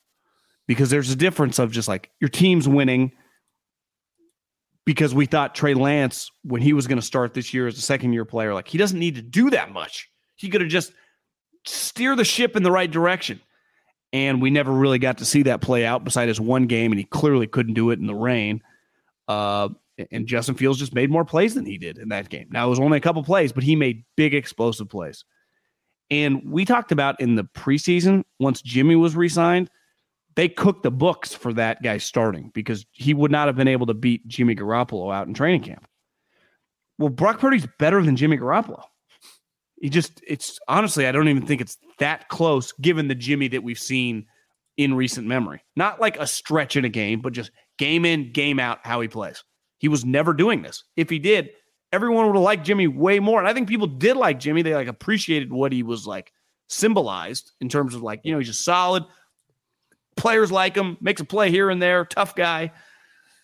because 0.67 0.91
there's 0.91 1.11
a 1.11 1.17
difference 1.17 1.59
of 1.59 1.71
just 1.71 1.89
like 1.89 2.11
your 2.21 2.29
team's 2.29 2.69
winning 2.69 3.13
because 4.85 5.15
we 5.15 5.27
thought 5.27 5.55
Trey 5.55 5.75
Lance, 5.75 6.31
when 6.45 6.63
he 6.63 6.73
was 6.73 6.87
going 6.87 6.99
to 6.99 7.05
start 7.05 7.35
this 7.35 7.53
year 7.53 7.67
as 7.67 7.77
a 7.77 7.83
second 7.83 8.13
year 8.13 8.25
player, 8.25 8.55
like 8.55 8.69
he 8.69 8.79
doesn't 8.79 8.99
need 8.99 9.17
to 9.17 9.23
do 9.23 9.51
that 9.51 9.73
much. 9.73 10.09
He 10.37 10.49
could 10.49 10.61
have 10.61 10.71
just 10.71 10.93
steer 11.67 12.15
the 12.15 12.25
ship 12.25 12.57
in 12.57 12.63
the 12.63 12.71
right 12.71 12.91
direction. 12.91 13.41
And 14.13 14.41
we 14.41 14.51
never 14.51 14.73
really 14.73 15.01
got 15.01 15.19
to 15.19 15.25
see 15.25 15.43
that 15.43 15.61
play 15.61 15.85
out 15.85 16.05
beside 16.05 16.29
his 16.29 16.41
one 16.41 16.67
game, 16.67 16.93
and 16.93 16.99
he 16.99 17.05
clearly 17.05 17.49
couldn't 17.49 17.75
do 17.75 17.91
it 17.91 17.99
in 17.99 18.07
the 18.07 18.15
rain. 18.15 18.63
Uh, 19.27 19.71
and 20.13 20.27
Justin 20.27 20.55
Fields 20.55 20.79
just 20.79 20.95
made 20.95 21.11
more 21.11 21.25
plays 21.25 21.55
than 21.55 21.67
he 21.67 21.77
did 21.77 21.99
in 21.99 22.11
that 22.11 22.29
game. 22.29 22.47
Now 22.51 22.67
it 22.67 22.71
was 22.71 22.79
only 22.79 22.99
a 22.99 23.01
couple 23.01 23.23
plays, 23.25 23.53
but 23.53 23.65
he 23.65 23.75
made 23.75 24.05
big 24.17 24.35
explosive 24.35 24.89
plays. 24.89 25.25
And 26.11 26.41
we 26.51 26.65
talked 26.65 26.93
about 26.93 27.21
in 27.21 27.35
the 27.35 27.45
preseason, 27.45 28.23
once 28.39 28.63
Jimmy 28.63 28.95
was 28.95 29.17
re-signed, 29.17 29.71
they 30.37 30.49
cooked 30.49 30.83
the 30.83 30.91
books 30.91 31.35
for 31.35 31.53
that 31.55 31.83
guy 31.83 31.99
starting 31.99 32.51
because 32.55 32.87
he 32.93 33.15
would 33.15 33.31
not 33.31 33.49
have 33.49 33.57
been 33.57 33.69
able 33.69 33.87
to 33.87 33.95
beat 33.95 34.27
Jimmy 34.29 34.55
Garoppolo 34.55 35.13
out 35.13 35.27
in 35.27 35.35
training 35.35 35.63
camp. 35.63 35.89
Well, 36.99 37.09
Brock 37.09 37.41
Purdy's 37.41 37.67
better 37.79 38.03
than 38.03 38.17
Jimmy 38.17 38.39
Garoppolo. 38.39 38.83
He 39.81 39.91
just, 39.91 40.23
it's 40.27 40.59
honestly, 40.69 41.07
I 41.07 41.13
don't 41.13 41.29
even 41.29 41.47
think 41.47 41.61
it's 41.61 41.77
that 41.99 42.29
close 42.29 42.73
given 42.73 43.09
the 43.09 43.15
Jimmy 43.15 43.49
that 43.49 43.63
we've 43.63 43.79
seen 43.79 44.27
in 44.77 44.95
recent 44.95 45.27
memory. 45.27 45.63
Not 45.75 46.01
like 46.01 46.19
a 46.19 46.27
stretch 46.27 46.77
in 46.77 46.85
a 46.85 46.91
game, 46.91 47.21
but 47.21 47.33
just 47.33 47.51
game 47.79 48.05
in, 48.05 48.33
game 48.33 48.59
out, 48.61 48.79
how 48.85 49.01
he 49.01 49.09
plays. 49.09 49.43
He 49.79 49.89
was 49.89 50.05
never 50.05 50.33
doing 50.33 50.63
this. 50.63 50.85
If 50.97 51.11
he 51.11 51.19
did, 51.19 51.51
everyone 51.93 52.27
would 52.27 52.37
have 52.37 52.43
liked 52.43 52.65
Jimmy 52.65 52.87
way 52.89 53.21
more. 53.21 53.39
And 53.39 53.49
I 53.49 53.53
think 53.53 53.69
people 53.69 53.87
did 53.87 54.17
like 54.17 54.41
Jimmy. 54.41 54.63
They 54.63 54.75
like 54.75 54.89
appreciated 54.89 55.53
what 55.53 55.73
he 55.73 55.83
was 55.83 56.07
like 56.07 56.33
symbolized 56.69 57.53
in 57.61 57.69
terms 57.69 57.95
of 57.95 58.03
like, 58.03 58.21
you 58.25 58.33
know, 58.33 58.39
he's 58.39 58.49
just 58.49 58.65
solid. 58.65 59.05
Players 60.17 60.51
like 60.51 60.77
him, 60.77 60.97
makes 61.01 61.21
a 61.21 61.25
play 61.25 61.51
here 61.51 61.71
and 61.71 61.81
there, 61.81 62.05
tough 62.05 62.35
guy. 62.35 62.73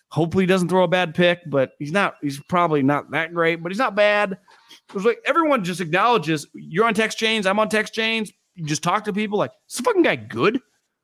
Hopefully 0.09 0.43
he 0.43 0.47
doesn't 0.47 0.69
throw 0.69 0.83
a 0.83 0.87
bad 0.87 1.15
pick, 1.15 1.39
but 1.47 1.71
he's 1.79 1.91
not, 1.91 2.15
he's 2.21 2.39
probably 2.47 2.83
not 2.83 3.11
that 3.11 3.33
great, 3.33 3.63
but 3.63 3.71
he's 3.71 3.79
not 3.79 3.95
bad. 3.95 4.33
It 4.33 4.93
was 4.93 5.05
like 5.05 5.19
everyone 5.25 5.63
just 5.63 5.81
acknowledges 5.81 6.47
you're 6.53 6.85
on 6.85 6.93
text 6.93 7.17
chains, 7.17 7.45
I'm 7.45 7.59
on 7.59 7.69
text 7.69 7.93
chains. 7.93 8.31
You 8.55 8.65
just 8.65 8.83
talk 8.83 9.05
to 9.05 9.13
people 9.13 9.39
like, 9.39 9.51
is 9.69 9.77
the 9.77 9.83
fucking 9.83 10.03
guy 10.03 10.15
good? 10.15 10.59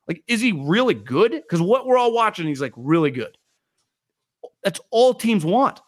Like, 0.06 0.22
is 0.26 0.40
he 0.40 0.52
really 0.52 0.94
good? 0.94 1.32
Because 1.32 1.60
what 1.60 1.86
we're 1.86 1.98
all 1.98 2.12
watching, 2.12 2.46
he's 2.46 2.60
like 2.60 2.72
really 2.76 3.10
good. 3.10 3.36
That's 4.62 4.80
all 4.90 5.14
teams 5.14 5.44
want. 5.44 5.80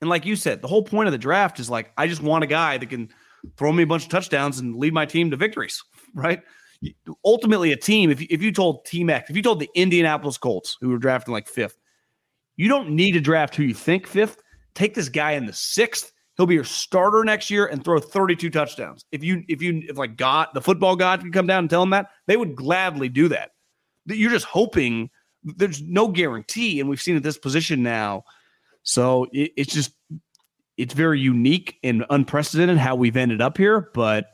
And 0.00 0.10
like 0.10 0.26
you 0.26 0.34
said, 0.34 0.62
the 0.62 0.68
whole 0.68 0.82
point 0.82 1.06
of 1.06 1.12
the 1.12 1.18
draft 1.18 1.60
is 1.60 1.70
like, 1.70 1.92
I 1.96 2.08
just 2.08 2.22
want 2.22 2.42
a 2.42 2.48
guy 2.48 2.76
that 2.78 2.90
can 2.90 3.08
throw 3.56 3.72
me 3.72 3.84
a 3.84 3.86
bunch 3.86 4.04
of 4.04 4.10
touchdowns 4.10 4.58
and 4.58 4.76
lead 4.76 4.92
my 4.92 5.06
team 5.06 5.30
to 5.30 5.36
victories, 5.36 5.82
right? 6.14 6.42
Ultimately, 7.24 7.72
a 7.72 7.76
team, 7.76 8.10
if 8.10 8.20
you, 8.20 8.26
if 8.30 8.42
you 8.42 8.52
told 8.52 8.84
Team 8.84 9.10
X, 9.10 9.30
if 9.30 9.36
you 9.36 9.42
told 9.42 9.60
the 9.60 9.70
Indianapolis 9.74 10.38
Colts, 10.38 10.76
who 10.80 10.88
were 10.88 10.98
drafting 10.98 11.32
like 11.32 11.48
fifth, 11.48 11.78
you 12.56 12.68
don't 12.68 12.90
need 12.90 13.12
to 13.12 13.20
draft 13.20 13.54
who 13.54 13.62
you 13.62 13.74
think 13.74 14.06
fifth. 14.06 14.42
Take 14.74 14.94
this 14.94 15.08
guy 15.08 15.32
in 15.32 15.46
the 15.46 15.52
sixth. 15.52 16.12
He'll 16.36 16.46
be 16.46 16.54
your 16.54 16.64
starter 16.64 17.24
next 17.24 17.50
year 17.50 17.66
and 17.66 17.84
throw 17.84 18.00
32 18.00 18.50
touchdowns. 18.50 19.04
If 19.12 19.22
you, 19.22 19.44
if 19.48 19.62
you, 19.62 19.82
if 19.88 19.98
like 19.98 20.16
God, 20.16 20.48
the 20.54 20.62
football 20.62 20.96
God 20.96 21.20
could 21.20 21.32
come 21.32 21.46
down 21.46 21.60
and 21.60 21.70
tell 21.70 21.82
him 21.82 21.90
that, 21.90 22.08
they 22.26 22.36
would 22.36 22.56
gladly 22.56 23.08
do 23.08 23.28
that. 23.28 23.50
You're 24.06 24.30
just 24.30 24.46
hoping 24.46 25.10
there's 25.44 25.82
no 25.82 26.08
guarantee. 26.08 26.80
And 26.80 26.88
we've 26.88 27.02
seen 27.02 27.16
at 27.16 27.22
this 27.22 27.38
position 27.38 27.82
now 27.82 28.24
so 28.82 29.26
it, 29.32 29.52
it's 29.56 29.72
just 29.72 29.92
it's 30.76 30.94
very 30.94 31.20
unique 31.20 31.78
and 31.82 32.04
unprecedented 32.10 32.78
how 32.78 32.96
we've 32.96 33.16
ended 33.16 33.40
up 33.40 33.56
here. 33.56 33.90
But 33.94 34.26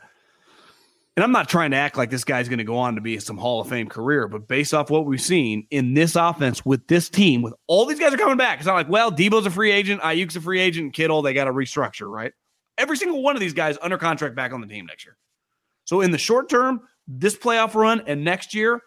and 1.19 1.25
I'm 1.25 1.33
not 1.33 1.49
trying 1.49 1.73
to 1.73 1.77
act 1.77 1.97
like 1.97 2.11
this 2.11 2.23
guy's 2.23 2.49
going 2.49 2.59
to 2.59 2.65
go 2.65 2.79
on 2.79 2.95
to 2.95 3.01
be 3.01 3.19
some 3.19 3.37
Hall 3.37 3.61
of 3.61 3.69
Fame 3.69 3.89
career, 3.89 4.29
but 4.29 4.47
based 4.47 4.73
off 4.73 4.89
what 4.89 5.05
we've 5.05 5.21
seen 5.21 5.67
in 5.69 5.93
this 5.95 6.15
offense 6.15 6.65
with 6.65 6.87
this 6.87 7.09
team, 7.09 7.43
with 7.43 7.55
all 7.67 7.87
these 7.87 7.99
guys 7.99 8.15
are 8.15 8.17
coming 8.17 8.37
back, 8.37 8.59
it's 8.59 8.69
not 8.69 8.75
like, 8.75 8.89
well, 8.89 9.11
Debo's 9.11 9.45
a 9.45 9.51
free 9.51 9.73
agent, 9.73 10.01
Aiyuk's 10.03 10.37
a 10.37 10.41
free 10.41 10.61
agent, 10.61 10.95
Kittle, 10.95 11.21
they 11.23 11.35
got 11.35 11.47
to 11.47 11.53
restructure, 11.53 12.09
right? 12.09 12.33
Every 12.79 12.97
single 12.97 13.21
one 13.21 13.35
of 13.35 13.41
these 13.41 13.53
guys 13.53 13.77
under 13.83 13.99
contract 13.99 14.37
back 14.37 14.53
on 14.53 14.61
the 14.61 14.69
team 14.69 14.87
next 14.87 15.07
year. 15.07 15.17
So 15.87 16.03
in 16.03 16.13
the 16.13 16.19
short 16.19 16.49
term, 16.49 16.83
this 17.09 17.37
playoff 17.37 17.75
run 17.75 18.05
and 18.07 18.23
next 18.23 18.55
year, 18.55 18.81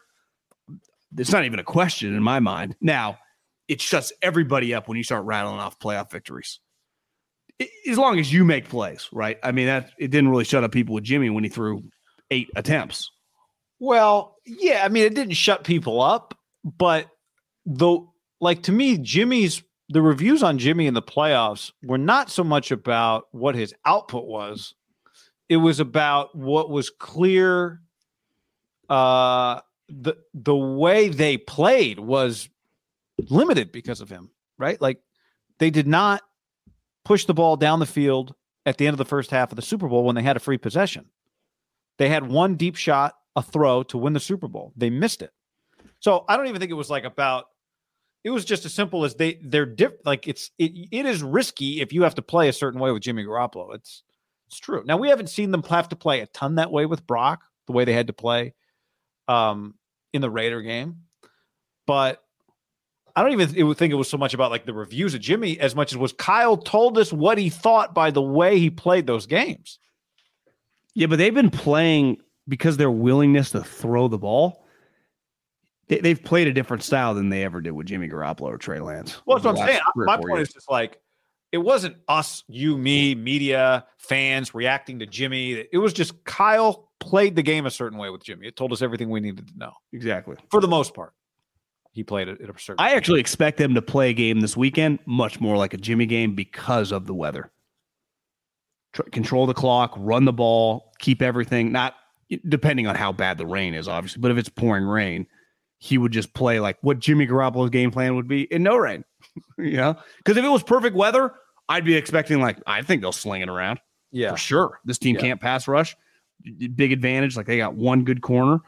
it's 1.17 1.33
not 1.33 1.43
even 1.43 1.59
a 1.59 1.65
question 1.65 2.15
in 2.15 2.23
my 2.23 2.39
mind. 2.39 2.77
Now, 2.79 3.17
it 3.67 3.81
shuts 3.81 4.13
everybody 4.21 4.73
up 4.73 4.87
when 4.87 4.95
you 4.95 5.03
start 5.03 5.25
rattling 5.25 5.59
off 5.59 5.79
playoff 5.79 6.09
victories. 6.09 6.61
as 7.89 7.97
long 7.97 8.19
as 8.19 8.31
you 8.31 8.45
make 8.45 8.69
plays, 8.69 9.09
right? 9.11 9.37
I 9.43 9.51
mean, 9.51 9.67
that 9.67 9.91
it 9.97 10.11
didn't 10.11 10.29
really 10.29 10.45
shut 10.45 10.63
up 10.63 10.71
people 10.71 10.95
with 10.95 11.03
Jimmy 11.03 11.29
when 11.29 11.43
he 11.43 11.49
threw 11.49 11.83
eight 12.31 12.49
attempts. 12.55 13.11
Well, 13.79 14.37
yeah, 14.45 14.83
I 14.83 14.89
mean, 14.89 15.03
it 15.03 15.13
didn't 15.13 15.35
shut 15.35 15.63
people 15.63 16.01
up, 16.01 16.37
but 16.63 17.07
though, 17.65 18.13
like 18.39 18.63
to 18.63 18.71
me, 18.71 18.97
Jimmy's 18.97 19.61
the 19.89 20.01
reviews 20.01 20.41
on 20.41 20.57
Jimmy 20.57 20.87
in 20.87 20.93
the 20.93 21.01
playoffs 21.01 21.71
were 21.83 21.97
not 21.97 22.29
so 22.31 22.43
much 22.43 22.71
about 22.71 23.25
what 23.31 23.55
his 23.55 23.73
output 23.85 24.25
was; 24.25 24.73
it 25.49 25.57
was 25.57 25.79
about 25.79 26.35
what 26.35 26.69
was 26.69 26.89
clear. 26.89 27.81
Uh, 28.89 29.61
the 29.89 30.15
the 30.33 30.55
way 30.55 31.09
they 31.09 31.37
played 31.37 31.99
was 31.99 32.49
limited 33.29 33.71
because 33.71 34.01
of 34.01 34.09
him, 34.09 34.29
right? 34.57 34.79
Like 34.81 34.99
they 35.59 35.69
did 35.69 35.87
not 35.87 36.21
push 37.03 37.25
the 37.25 37.33
ball 37.33 37.57
down 37.57 37.79
the 37.79 37.85
field 37.85 38.35
at 38.65 38.77
the 38.77 38.87
end 38.87 38.93
of 38.93 38.97
the 38.99 39.05
first 39.05 39.31
half 39.31 39.51
of 39.51 39.55
the 39.55 39.61
Super 39.61 39.87
Bowl 39.87 40.03
when 40.03 40.15
they 40.15 40.21
had 40.21 40.37
a 40.37 40.39
free 40.39 40.57
possession. 40.57 41.05
They 42.01 42.09
had 42.09 42.27
one 42.27 42.55
deep 42.55 42.77
shot, 42.77 43.13
a 43.35 43.43
throw 43.43 43.83
to 43.83 43.97
win 43.99 44.13
the 44.13 44.19
Super 44.19 44.47
Bowl. 44.47 44.73
They 44.75 44.89
missed 44.89 45.21
it. 45.21 45.29
So 45.99 46.25
I 46.27 46.35
don't 46.35 46.47
even 46.47 46.59
think 46.59 46.71
it 46.71 46.73
was 46.73 46.89
like 46.89 47.03
about 47.03 47.45
it 48.23 48.31
was 48.31 48.43
just 48.43 48.65
as 48.65 48.73
simple 48.73 49.05
as 49.05 49.13
they 49.13 49.37
they're 49.43 49.67
diff 49.67 49.91
like 50.03 50.27
it's 50.27 50.49
it, 50.57 50.71
it 50.91 51.05
is 51.05 51.21
risky 51.21 51.79
if 51.79 51.93
you 51.93 52.01
have 52.01 52.15
to 52.15 52.23
play 52.23 52.49
a 52.49 52.53
certain 52.53 52.79
way 52.79 52.91
with 52.91 53.03
Jimmy 53.03 53.23
Garoppolo. 53.23 53.75
It's 53.75 54.01
it's 54.47 54.57
true. 54.57 54.81
Now 54.83 54.97
we 54.97 55.09
haven't 55.09 55.29
seen 55.29 55.51
them 55.51 55.61
have 55.61 55.89
to 55.89 55.95
play 55.95 56.21
a 56.21 56.25
ton 56.25 56.55
that 56.55 56.71
way 56.71 56.87
with 56.87 57.05
Brock, 57.05 57.43
the 57.67 57.73
way 57.73 57.85
they 57.85 57.93
had 57.93 58.07
to 58.07 58.13
play 58.13 58.55
um 59.27 59.75
in 60.11 60.21
the 60.21 60.29
Raider 60.31 60.63
game. 60.63 61.01
But 61.85 62.23
I 63.15 63.21
don't 63.21 63.33
even 63.33 63.75
think 63.75 63.93
it 63.93 63.95
was 63.95 64.09
so 64.09 64.17
much 64.17 64.33
about 64.33 64.49
like 64.49 64.65
the 64.65 64.73
reviews 64.73 65.13
of 65.13 65.21
Jimmy 65.21 65.59
as 65.59 65.75
much 65.75 65.91
as 65.91 65.99
was 65.99 66.13
Kyle 66.13 66.57
told 66.57 66.97
us 66.97 67.13
what 67.13 67.37
he 67.37 67.51
thought 67.51 67.93
by 67.93 68.09
the 68.09 68.23
way 68.23 68.57
he 68.57 68.71
played 68.71 69.05
those 69.05 69.27
games. 69.27 69.77
Yeah, 70.93 71.07
but 71.07 71.17
they've 71.17 71.33
been 71.33 71.49
playing 71.49 72.17
because 72.47 72.77
their 72.77 72.91
willingness 72.91 73.51
to 73.51 73.63
throw 73.63 74.07
the 74.07 74.17
ball. 74.17 74.65
They, 75.87 76.09
have 76.09 76.23
played 76.23 76.47
a 76.47 76.53
different 76.53 76.83
style 76.83 77.13
than 77.13 77.27
they 77.29 77.43
ever 77.43 77.59
did 77.59 77.71
with 77.71 77.87
Jimmy 77.87 78.07
Garoppolo 78.07 78.43
or 78.43 78.57
Trey 78.57 78.79
Lance. 78.79 79.21
Well, 79.25 79.37
that's 79.37 79.45
what 79.45 79.59
I'm 79.59 79.67
saying. 79.67 79.81
My 79.95 80.15
point 80.15 80.37
years. 80.37 80.47
is 80.47 80.53
just 80.53 80.71
like 80.71 81.01
it 81.51 81.57
wasn't 81.57 81.97
us, 82.07 82.45
you, 82.47 82.77
me, 82.77 83.13
media, 83.13 83.85
fans 83.97 84.53
reacting 84.53 84.99
to 84.99 85.05
Jimmy. 85.05 85.65
It 85.71 85.79
was 85.79 85.91
just 85.91 86.23
Kyle 86.23 86.89
played 87.01 87.35
the 87.35 87.41
game 87.41 87.65
a 87.65 87.71
certain 87.71 87.97
way 87.97 88.09
with 88.09 88.23
Jimmy. 88.23 88.47
It 88.47 88.55
told 88.55 88.71
us 88.71 88.81
everything 88.81 89.09
we 89.09 89.19
needed 89.19 89.49
to 89.49 89.57
know. 89.57 89.73
Exactly. 89.91 90.37
For 90.49 90.61
the 90.61 90.69
most 90.69 90.93
part 90.93 91.11
he 91.91 92.03
played 92.03 92.27
it 92.27 92.41
at 92.41 92.49
a 92.49 92.59
certain. 92.59 92.83
I 92.83 92.93
actually 92.93 93.19
expect 93.19 93.57
them 93.57 93.75
to 93.75 93.81
play 93.81 94.09
a 94.09 94.13
game 94.13 94.39
this 94.39 94.55
weekend 94.55 94.99
much 95.05 95.39
more 95.39 95.57
like 95.57 95.73
a 95.73 95.77
Jimmy 95.77 96.05
game 96.05 96.35
because 96.35 96.91
of 96.91 97.05
the 97.05 97.13
weather. 97.13 97.51
Tr- 98.93 99.03
control 99.03 99.45
the 99.45 99.53
clock, 99.53 99.93
run 99.97 100.25
the 100.25 100.33
ball, 100.33 100.91
keep 100.99 101.21
everything. 101.21 101.71
Not 101.71 101.95
depending 102.47 102.87
on 102.87 102.95
how 102.95 103.11
bad 103.11 103.37
the 103.37 103.45
rain 103.45 103.73
is, 103.73 103.87
obviously, 103.87 104.21
but 104.21 104.31
if 104.31 104.37
it's 104.37 104.49
pouring 104.49 104.85
rain, 104.85 105.27
he 105.77 105.97
would 105.97 106.11
just 106.11 106.33
play 106.33 106.59
like 106.59 106.77
what 106.81 106.99
Jimmy 106.99 107.27
Garoppolo's 107.27 107.69
game 107.69 107.91
plan 107.91 108.15
would 108.15 108.27
be 108.27 108.43
in 108.43 108.63
no 108.63 108.77
rain. 108.77 109.03
you 109.57 109.77
know, 109.77 109.95
because 110.17 110.37
if 110.37 110.45
it 110.45 110.49
was 110.49 110.63
perfect 110.63 110.95
weather, 110.95 111.33
I'd 111.69 111.85
be 111.85 111.95
expecting 111.95 112.39
like 112.41 112.57
I 112.67 112.81
think 112.81 113.01
they'll 113.01 113.11
sling 113.11 113.41
it 113.41 113.49
around. 113.49 113.79
Yeah, 114.11 114.31
for 114.31 114.37
sure. 114.37 114.79
This 114.85 114.97
team 114.97 115.15
yeah. 115.15 115.21
can't 115.21 115.41
pass 115.41 115.67
rush. 115.67 115.95
Big 116.75 116.91
advantage. 116.91 117.37
Like 117.37 117.45
they 117.45 117.57
got 117.57 117.75
one 117.75 118.03
good 118.03 118.21
corner. 118.21 118.59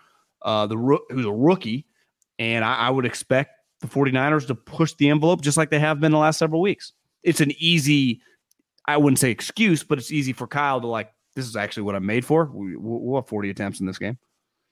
Uh, 0.42 0.68
the 0.68 0.76
who's 1.10 1.26
a 1.26 1.32
rookie 1.32 1.86
and 2.40 2.66
I, 2.66 2.76
I 2.76 2.90
would 2.90 3.06
expect 3.06 3.52
the 3.82 3.88
49ers 3.88 4.48
to 4.48 4.56
push 4.56 4.94
the 4.94 5.10
envelope 5.10 5.42
just 5.42 5.58
like 5.58 5.70
they 5.70 5.80
have 5.80 6.00
been 6.00 6.12
the 6.12 6.18
last 6.18 6.40
several 6.40 6.62
weeks. 6.62 6.94
It's 7.22 7.42
an 7.42 7.52
easy, 7.58 8.22
I 8.86 8.98
wouldn't 8.98 9.20
say 9.20 9.32
excuse, 9.32 9.84
but 9.84 9.98
it's 9.98 10.12
easy 10.12 10.34
for 10.34 10.48
Kyle 10.48 10.82
to 10.82 10.88
like, 10.88 11.14
this 11.36 11.46
is 11.46 11.56
actually 11.56 11.84
what 11.84 11.96
I'm 11.96 12.06
made 12.06 12.26
for. 12.26 12.46
We, 12.46 12.76
we'll 12.76 13.22
have 13.22 13.28
40 13.28 13.50
attempts 13.50 13.80
in 13.80 13.86
this 13.86 13.98
game. 13.98 14.18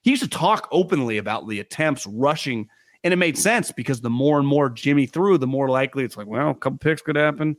He 0.02 0.10
used 0.10 0.22
to 0.22 0.28
talk 0.28 0.68
openly 0.70 1.18
about 1.18 1.48
the 1.48 1.60
attempts 1.60 2.06
rushing, 2.06 2.68
and 3.04 3.12
it 3.12 3.16
made 3.16 3.38
sense 3.38 3.72
because 3.72 4.00
the 4.00 4.10
more 4.10 4.38
and 4.38 4.46
more 4.46 4.68
Jimmy 4.68 5.06
threw, 5.06 5.38
the 5.38 5.46
more 5.46 5.68
likely 5.68 6.04
it's 6.04 6.16
like, 6.16 6.26
well, 6.26 6.50
a 6.50 6.54
couple 6.54 6.78
picks 6.78 7.02
could 7.02 7.16
happen. 7.16 7.56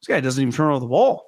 This 0.00 0.08
guy 0.08 0.20
doesn't 0.20 0.40
even 0.40 0.52
turn 0.52 0.70
over 0.70 0.80
the 0.80 0.86
ball. 0.86 1.26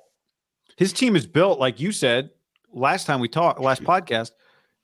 His 0.77 0.93
team 0.93 1.15
is 1.15 1.27
built, 1.27 1.61
like 1.61 1.81
you 1.81 1.93
said 1.93 2.31
last 2.75 3.07
time 3.07 3.21
we 3.21 3.29
talked, 3.29 3.61
last 3.61 3.83
podcast, 3.83 4.33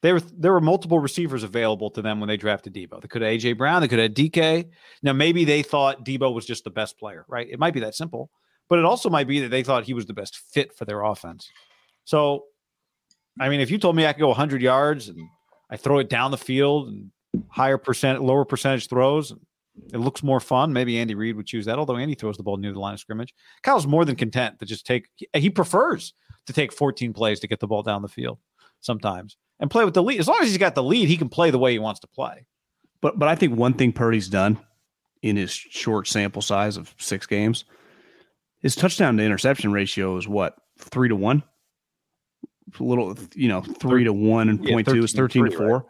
there 0.03 0.15
were 0.15 0.21
there 0.21 0.53
were 0.53 0.61
multiple 0.61 0.99
receivers 0.99 1.43
available 1.43 1.91
to 1.91 2.03
them 2.03 2.21
when 2.21 2.29
they 2.29 2.37
drafted 2.37 2.73
Debo. 2.73 3.01
They 3.01 3.09
could 3.09 3.23
have 3.23 3.33
AJ 3.33 3.59
Brown, 3.59 3.83
they 3.83 3.89
could 3.89 3.99
have 3.99 4.13
DK. 4.13 4.69
Now 5.03 5.13
maybe 5.13 5.45
they 5.45 5.63
thought 5.63 6.05
Debo 6.05 6.33
was 6.33 6.47
just 6.47 6.65
the 6.65 6.71
best 6.71 6.99
player, 6.99 7.25
right? 7.29 7.49
It 7.51 7.59
might 7.59 7.75
be 7.75 7.81
that 7.81 7.95
simple. 7.95 8.31
But 8.71 8.79
it 8.79 8.85
also 8.87 9.11
might 9.11 9.27
be 9.27 9.41
that 9.41 9.49
they 9.49 9.63
thought 9.63 9.85
he 9.85 9.93
was 9.93 10.07
the 10.07 10.15
best 10.15 10.39
fit 10.53 10.73
for 10.73 10.87
their 10.87 11.03
offense. 11.03 11.51
So, 12.05 12.45
I 13.39 13.49
mean, 13.49 13.61
if 13.61 13.71
you 13.71 13.79
told 13.79 13.97
me 13.97 14.07
I 14.07 14.13
could 14.15 14.21
go 14.21 14.29
100 14.29 14.63
yards 14.63 15.09
and 15.09 15.19
I 15.69 15.77
throw 15.77 15.99
it 15.99 16.09
down 16.09 16.31
the 16.31 16.39
field 16.39 16.89
and 16.89 17.11
higher 17.49 17.79
percent, 17.79 18.23
lower 18.23 18.45
percentage 18.45 18.89
throws, 18.89 19.35
it 19.93 19.99
looks 19.99 20.23
more 20.23 20.41
fun. 20.41 20.73
Maybe 20.73 20.99
Andy 20.99 21.15
Reid 21.15 21.37
would 21.37 21.47
choose 21.47 21.67
that. 21.67 21.79
Although 21.79 21.97
Andy 21.97 22.15
throws 22.15 22.37
the 22.37 22.43
ball 22.43 22.57
near 22.57 22.73
the 22.73 22.79
line 22.79 22.95
of 22.95 23.01
scrimmage, 23.01 23.35
Kyle's 23.63 23.87
more 23.87 24.05
than 24.05 24.17
content 24.17 24.59
to 24.61 24.67
just 24.67 24.87
take. 24.87 25.09
He 25.35 25.51
prefers 25.51 26.15
to 26.47 26.53
take 26.53 26.73
14 26.73 27.13
plays 27.13 27.41
to 27.41 27.49
get 27.49 27.61
the 27.61 27.67
ball 27.67 27.83
down 27.83 28.03
the 28.03 28.09
field 28.09 28.39
sometimes 28.81 29.37
and 29.59 29.71
play 29.71 29.85
with 29.85 29.95
the 29.95 30.03
lead. 30.03 30.21
As 30.21 30.29
long 30.29 30.39
as 30.43 30.49
he's 30.49 30.59
got 30.59 30.75
the 30.75 30.83
lead, 30.83 31.09
he 31.09 31.17
can 31.17 31.29
play 31.29 31.51
the 31.51 31.59
way 31.59 31.73
he 31.73 31.79
wants 31.79 32.01
to 32.01 32.07
play. 32.07 32.47
But 33.01 33.19
but 33.19 33.29
I 33.29 33.35
think 33.35 33.57
one 33.57 33.75
thing 33.75 33.93
Purdy's 33.93 34.29
done 34.29 34.59
in 35.23 35.37
his 35.37 35.51
short 35.51 36.07
sample 36.07 36.43
size 36.43 36.77
of 36.77 36.95
six 36.99 37.27
games, 37.27 37.65
his 38.61 38.75
touchdown 38.77 39.17
to 39.17 39.23
interception 39.25 39.73
ratio 39.73 40.17
is 40.17 40.29
what 40.29 40.55
three 40.79 41.09
to 41.09 41.17
one. 41.17 41.43
A 42.79 42.83
little, 42.85 43.17
you 43.35 43.49
know, 43.49 43.63
three 43.63 44.05
to 44.05 44.13
one 44.13 44.49
and 44.49 44.65
Yeah, 44.65 44.75
point 44.75 44.87
two 44.89 45.03
is 45.03 45.13
13 45.13 45.45
thirteen 45.45 45.51
to 45.51 45.57
four. 45.57 45.77
right? 45.79 45.87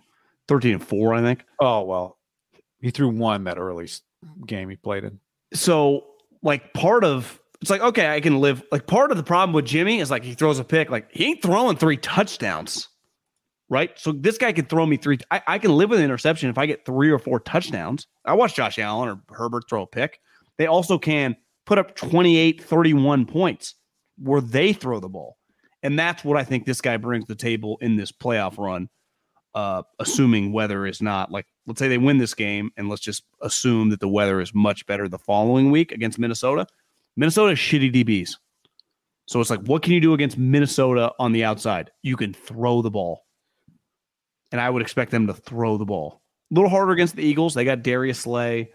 13 0.48 0.72
and 0.74 0.82
four, 0.86 1.12
I 1.14 1.20
think. 1.20 1.44
Oh 1.60 1.82
well, 1.82 2.18
he 2.80 2.90
threw 2.90 3.08
one 3.08 3.44
that 3.44 3.58
early 3.58 3.88
game 4.46 4.68
he 4.70 4.76
played 4.76 5.04
in. 5.04 5.18
so 5.54 6.06
like 6.42 6.72
part 6.74 7.04
of 7.04 7.38
it's 7.62 7.70
like 7.70 7.80
okay 7.82 8.08
i 8.14 8.20
can 8.20 8.38
live 8.40 8.62
like 8.72 8.86
part 8.86 9.10
of 9.10 9.16
the 9.16 9.22
problem 9.22 9.52
with 9.54 9.64
jimmy 9.64 9.98
is 9.98 10.10
like 10.10 10.22
he 10.22 10.34
throws 10.34 10.58
a 10.58 10.64
pick 10.64 10.90
like 10.90 11.08
he 11.10 11.24
ain't 11.26 11.42
throwing 11.42 11.74
three 11.76 11.96
touchdowns 11.96 12.88
right 13.70 13.90
so 13.98 14.12
this 14.12 14.36
guy 14.38 14.52
can 14.52 14.64
throw 14.66 14.84
me 14.86 14.96
three 14.98 15.18
I, 15.30 15.42
I 15.46 15.58
can 15.58 15.72
live 15.76 15.88
with 15.90 15.98
an 16.00 16.04
interception 16.04 16.50
if 16.50 16.58
i 16.58 16.66
get 16.66 16.84
three 16.84 17.10
or 17.10 17.18
four 17.18 17.40
touchdowns 17.40 18.06
i 18.26 18.34
watch 18.34 18.54
josh 18.54 18.78
allen 18.78 19.08
or 19.08 19.22
herbert 19.34 19.64
throw 19.70 19.82
a 19.82 19.86
pick 19.86 20.20
they 20.58 20.66
also 20.66 20.98
can 20.98 21.34
put 21.70 21.78
up 21.78 21.94
28 21.94 22.62
31 22.62 23.26
points 23.26 23.76
where 24.18 24.40
they 24.40 24.72
throw 24.72 24.98
the 24.98 25.08
ball 25.08 25.36
and 25.82 25.98
that's 25.98 26.24
what 26.24 26.36
i 26.36 26.42
think 26.42 26.66
this 26.66 26.80
guy 26.80 26.96
brings 26.96 27.24
to 27.24 27.34
the 27.34 27.40
table 27.40 27.78
in 27.80 27.96
this 27.96 28.10
playoff 28.10 28.58
run 28.58 28.88
uh, 29.54 29.82
assuming 29.98 30.52
weather 30.52 30.86
is 30.86 31.00
not 31.00 31.30
like 31.30 31.46
let's 31.66 31.78
say 31.78 31.88
they 31.88 31.98
win 31.98 32.18
this 32.18 32.34
game 32.34 32.70
and 32.76 32.88
let's 32.88 33.00
just 33.00 33.24
assume 33.42 33.90
that 33.90 34.00
the 34.00 34.08
weather 34.08 34.40
is 34.40 34.54
much 34.54 34.86
better 34.86 35.08
the 35.08 35.18
following 35.18 35.70
week 35.70 35.92
against 35.92 36.18
Minnesota. 36.18 36.66
Minnesota 37.16 37.54
shitty 37.54 37.92
DBs. 37.92 38.36
So 39.26 39.40
it's 39.40 39.50
like, 39.50 39.60
what 39.60 39.82
can 39.82 39.92
you 39.92 40.00
do 40.00 40.14
against 40.14 40.38
Minnesota 40.38 41.12
on 41.18 41.32
the 41.32 41.44
outside? 41.44 41.90
You 42.02 42.16
can 42.16 42.32
throw 42.32 42.82
the 42.82 42.90
ball. 42.90 43.24
And 44.50 44.60
I 44.60 44.68
would 44.68 44.82
expect 44.82 45.12
them 45.12 45.28
to 45.28 45.34
throw 45.34 45.76
the 45.76 45.84
ball. 45.84 46.22
A 46.50 46.54
little 46.54 46.70
harder 46.70 46.90
against 46.92 47.14
the 47.14 47.22
Eagles. 47.22 47.54
They 47.54 47.64
got 47.64 47.82
Darius 47.82 48.20
Slay. 48.20 48.72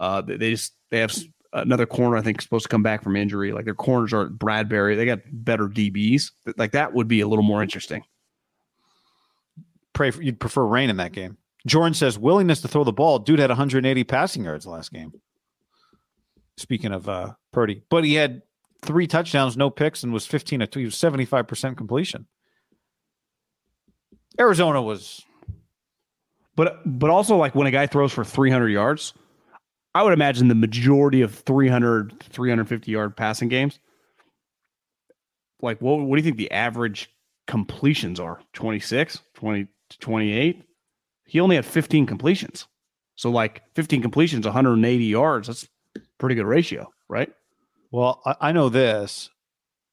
Uh, 0.00 0.22
they 0.22 0.50
just 0.50 0.72
they 0.90 0.98
have 0.98 1.12
another 1.54 1.86
corner, 1.86 2.16
I 2.16 2.22
think, 2.22 2.42
supposed 2.42 2.64
to 2.64 2.68
come 2.68 2.82
back 2.82 3.02
from 3.02 3.16
injury. 3.16 3.52
Like 3.52 3.64
their 3.64 3.74
corners 3.74 4.12
are 4.12 4.28
Bradbury. 4.28 4.96
They 4.96 5.06
got 5.06 5.20
better 5.30 5.68
DBs. 5.68 6.32
Like 6.56 6.72
that 6.72 6.92
would 6.92 7.08
be 7.08 7.20
a 7.20 7.28
little 7.28 7.44
more 7.44 7.62
interesting. 7.62 8.04
Pray 9.92 10.10
for, 10.10 10.20
you'd 10.22 10.40
prefer 10.40 10.64
rain 10.64 10.90
in 10.90 10.96
that 10.98 11.12
game. 11.12 11.38
Jordan 11.66 11.94
says 11.94 12.18
willingness 12.18 12.60
to 12.62 12.68
throw 12.68 12.84
the 12.84 12.92
ball. 12.92 13.18
Dude 13.18 13.38
had 13.38 13.50
180 13.50 14.04
passing 14.04 14.44
yards 14.44 14.66
last 14.66 14.92
game. 14.92 15.12
Speaking 16.56 16.92
of 16.92 17.08
uh, 17.08 17.32
Purdy, 17.52 17.82
but 17.88 18.04
he 18.04 18.14
had 18.14 18.42
three 18.82 19.06
touchdowns, 19.06 19.56
no 19.56 19.70
picks, 19.70 20.02
and 20.04 20.12
was 20.12 20.26
15 20.26 20.60
to 20.60 20.66
two. 20.66 20.78
He 20.80 20.84
was 20.84 20.96
75 20.96 21.48
percent 21.48 21.76
completion. 21.76 22.26
Arizona 24.38 24.82
was 24.82 25.24
But 26.54 26.80
but 26.84 27.10
also 27.10 27.36
like 27.36 27.54
when 27.54 27.66
a 27.66 27.72
guy 27.72 27.86
throws 27.86 28.12
for 28.12 28.24
300 28.24 28.68
yards, 28.68 29.14
I 29.94 30.02
would 30.02 30.12
imagine 30.12 30.48
the 30.48 30.54
majority 30.54 31.22
of 31.22 31.34
300 31.34 32.20
350 32.30 32.90
yard 32.90 33.16
passing 33.16 33.48
games 33.48 33.78
like 35.64 35.80
what 35.80 35.98
what 36.00 36.16
do 36.16 36.20
you 36.20 36.24
think 36.24 36.36
the 36.36 36.52
average 36.52 37.10
completions 37.46 38.20
are? 38.20 38.40
26, 38.52 39.18
20 39.34 39.66
to 39.90 39.98
28? 39.98 40.62
He 41.26 41.40
only 41.40 41.56
had 41.56 41.64
15 41.64 42.06
completions. 42.06 42.68
So 43.16 43.30
like 43.30 43.62
15 43.74 44.02
completions 44.02 44.44
180 44.44 45.04
yards, 45.04 45.48
that's 45.48 45.68
pretty 46.18 46.34
good 46.34 46.46
ratio, 46.46 46.92
right? 47.08 47.32
well. 47.90 48.20
I, 48.24 48.36
I 48.40 48.52
know 48.52 48.68
this. 48.68 49.30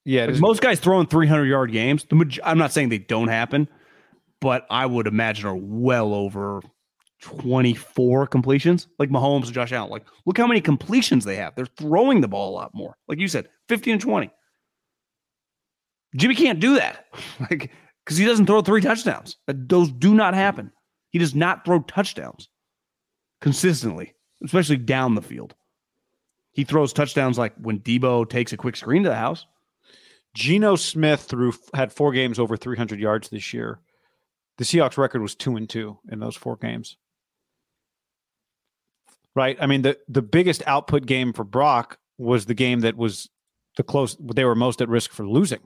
Yeah, 0.04 0.26
Like 0.26 0.40
most 0.40 0.62
guys 0.62 0.80
throwing 0.80 1.06
300 1.06 1.46
yard 1.46 1.72
games, 1.72 2.06
the 2.06 2.40
I'm 2.44 2.58
not 2.58 2.72
saying 2.72 2.90
they 2.90 2.98
don't 2.98 3.28
happen, 3.28 3.68
but 4.40 4.66
I 4.70 4.86
would 4.86 5.06
imagine 5.06 5.46
are 5.46 5.56
well 5.56 6.14
over 6.14 6.62
24 7.22 8.28
completions. 8.28 8.88
Like 9.00 9.10
Mahomes 9.10 9.46
and 9.46 9.54
Josh 9.54 9.72
Allen. 9.72 9.92
Like, 9.92 10.06
look 10.26 10.38
how 10.38 10.48
many 10.48 10.62
completions 10.62 11.24
they 11.24 11.36
have. 11.36 11.56
They're 11.56 11.66
throwing 11.66 12.22
the 12.22 12.28
ball 12.28 12.50
a 12.50 12.56
lot 12.56 12.74
more. 12.74 12.98
Like 13.08 13.20
you 13.20 13.28
said, 13.28 13.48
15 13.70 13.94
and 13.94 14.02
20. 14.02 14.32
Jimmy 16.16 16.36
can't 16.36 16.60
do 16.60 16.76
that. 16.76 17.06
Like, 17.50 17.72
because 18.04 18.18
he 18.18 18.26
doesn't 18.26 18.48
throw 18.48 18.62
three 18.62 18.82
touchdowns. 18.82 19.38
Those 19.48 19.92
do 19.92 20.14
not 20.16 20.34
happen. 20.34 20.72
He 21.12 21.20
does 21.20 21.36
not 21.36 21.64
throw 21.64 21.82
touchdowns 21.82 22.50
consistently, 23.42 24.16
especially 24.44 24.78
down 24.78 25.16
the 25.16 25.22
field. 25.22 25.54
He 26.52 26.64
throws 26.64 26.94
touchdowns 26.94 27.38
like 27.38 27.54
when 27.58 27.80
Debo 27.80 28.28
takes 28.28 28.54
a 28.54 28.58
quick 28.58 28.76
screen 28.76 29.04
to 29.04 29.10
the 29.10 29.16
house. 29.16 29.46
Geno 30.34 30.76
Smith 30.76 31.22
threw 31.22 31.54
had 31.74 31.94
four 31.94 32.12
games 32.12 32.40
over 32.40 32.58
300 32.58 33.00
yards 33.00 33.30
this 33.30 33.54
year. 33.54 33.80
The 34.58 34.64
Seahawks 34.64 34.98
record 34.98 35.22
was 35.22 35.36
two 35.36 35.56
and 35.56 35.70
two 35.70 35.98
in 36.12 36.20
those 36.20 36.36
four 36.36 36.56
games. 36.56 36.98
Right. 39.36 39.58
I 39.62 39.66
mean, 39.66 39.82
the 39.82 39.98
the 40.08 40.22
biggest 40.22 40.62
output 40.68 41.06
game 41.06 41.32
for 41.34 41.44
Brock 41.44 41.98
was 42.18 42.46
the 42.46 42.54
game 42.54 42.82
that 42.82 42.98
was 42.98 43.30
the 43.78 43.84
close. 43.84 44.18
They 44.20 44.44
were 44.44 44.56
most 44.56 44.82
at 44.82 44.90
risk 44.90 45.12
for 45.12 45.28
losing. 45.28 45.62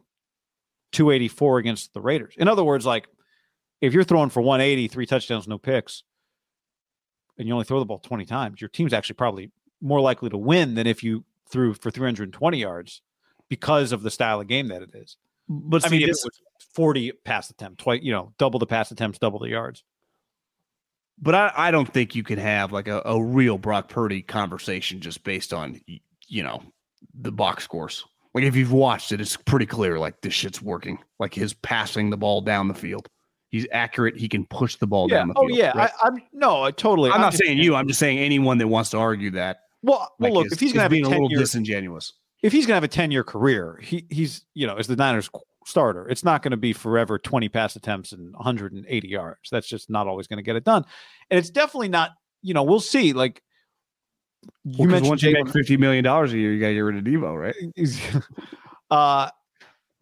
284 0.91 1.57
against 1.57 1.93
the 1.93 2.01
Raiders. 2.01 2.35
In 2.37 2.47
other 2.47 2.63
words, 2.63 2.85
like 2.85 3.07
if 3.81 3.93
you're 3.93 4.03
throwing 4.03 4.29
for 4.29 4.41
180, 4.41 4.87
three 4.87 5.05
touchdowns, 5.05 5.47
no 5.47 5.57
picks, 5.57 6.03
and 7.37 7.47
you 7.47 7.53
only 7.53 7.65
throw 7.65 7.79
the 7.79 7.85
ball 7.85 7.99
20 7.99 8.25
times, 8.25 8.61
your 8.61 8.69
team's 8.69 8.93
actually 8.93 9.15
probably 9.15 9.51
more 9.81 9.99
likely 9.99 10.29
to 10.29 10.37
win 10.37 10.75
than 10.75 10.87
if 10.87 11.03
you 11.03 11.25
threw 11.49 11.73
for 11.73 11.91
320 11.91 12.57
yards 12.57 13.01
because 13.49 13.91
of 13.91 14.03
the 14.03 14.11
style 14.11 14.39
of 14.39 14.47
game 14.47 14.69
that 14.69 14.81
it 14.81 14.91
is. 14.95 15.17
But 15.47 15.85
I 15.85 15.89
see, 15.89 15.97
mean, 15.99 16.03
if 16.03 16.15
it 16.15 16.23
was 16.23 16.41
40 16.73 17.11
pass 17.23 17.49
attempts, 17.49 17.83
twice, 17.83 18.01
you 18.01 18.11
know, 18.11 18.33
double 18.37 18.59
the 18.59 18.65
pass 18.65 18.91
attempts, 18.91 19.19
double 19.19 19.39
the 19.39 19.49
yards. 19.49 19.83
But 21.17 21.33
I, 21.35 21.51
I 21.55 21.71
don't 21.71 21.91
think 21.91 22.13
you 22.15 22.23
can 22.23 22.37
have 22.39 22.71
like 22.71 22.87
a, 22.87 23.01
a 23.05 23.21
real 23.23 23.57
Brock 23.57 23.87
Purdy 23.89 24.21
conversation 24.21 24.99
just 24.99 25.23
based 25.23 25.53
on 25.53 25.79
you 26.27 26.43
know 26.43 26.61
the 27.19 27.31
box 27.31 27.63
scores. 27.63 28.03
Like 28.33 28.43
if 28.43 28.55
you've 28.55 28.73
watched 28.73 29.11
it, 29.13 29.21
it's 29.21 29.37
pretty 29.37 29.65
clear 29.65 29.97
like 29.97 30.19
this 30.21 30.33
shit's 30.33 30.61
working. 30.61 30.99
Like 31.19 31.33
his 31.33 31.53
passing 31.53 32.09
the 32.09 32.17
ball 32.17 32.41
down 32.41 32.67
the 32.67 32.73
field. 32.73 33.07
He's 33.49 33.65
accurate. 33.71 34.17
He 34.17 34.27
can 34.27 34.45
push 34.45 34.75
the 34.75 34.87
ball 34.87 35.07
Yeah. 35.09 35.19
down 35.19 35.27
the 35.29 35.33
Oh, 35.37 35.47
field. 35.47 35.59
Oh 35.59 35.63
yeah. 35.63 35.77
right? 35.77 35.91
I, 36.03 36.07
I'm 36.07 36.21
no, 36.33 36.63
I 36.63 36.71
totally. 36.71 37.11
I'm 37.11 37.21
not 37.21 37.31
just 37.31 37.43
saying 37.45 37.59
you. 37.59 37.75
I'm 37.75 37.87
just 37.87 37.99
saying 37.99 38.17
anyone 38.19 38.57
that 38.57 38.67
wants 38.67 38.89
to 38.89 38.97
argue 38.97 39.31
that. 39.31 39.59
Well, 39.83 40.11
well, 40.19 40.33
look, 40.33 40.47
is- 40.47 40.51
if 40.53 40.59
he's 40.59 40.73
gonna 40.73 40.81
have 40.83 40.91
a 40.91 40.95
being 40.95 41.05
a 41.05 41.09
10 41.09 41.13
little 41.17 41.29
year, 41.31 41.39
disingenuous. 41.39 42.11
if 42.43 42.51
he's 42.51 42.65
gonna 42.65 42.75
have 42.75 42.83
a 42.83 42.89
10 42.89 43.11
year 43.11 43.23
career, 43.23 43.79
he 43.81 44.05
he's 44.09 44.43
you 44.53 44.67
know, 44.67 44.75
as 44.75 44.87
the 44.87 44.97
Niners 44.97 45.29
starter, 45.65 46.07
it's 46.07 46.23
not 46.23 46.41
going 46.41 46.51
to 46.51 46.57
be 46.57 46.73
forever 46.73 47.19
20 47.19 47.49
pass 47.49 47.75
attempts 47.75 48.11
and 48.13 48.33
180 48.33 49.07
yards. 49.07 49.49
That's 49.51 49.67
just 49.67 49.89
not 49.89 50.07
always 50.07 50.27
going 50.27 50.37
to 50.37 50.43
get 50.43 50.55
it 50.55 50.63
done, 50.63 50.85
and 51.29 51.37
it's 51.37 51.49
definitely 51.49 51.89
not. 51.89 52.11
You 52.41 52.53
know, 52.53 52.63
we'll 52.63 52.79
see. 52.79 53.11
Like 53.13 53.41
you 54.63 54.79
Well, 54.79 54.87
mentioned, 54.87 55.09
once 55.09 55.23
you 55.23 55.33
make 55.33 55.49
fifty 55.49 55.77
million 55.77 56.03
dollars 56.03 56.31
a 56.33 56.37
year, 56.37 56.53
you 56.53 56.59
got 56.59 56.67
to 56.67 56.73
get 56.73 56.79
rid 56.79 56.97
of 56.97 57.03
Debo, 57.03 57.39
right? 57.39 58.23
uh 58.91 59.29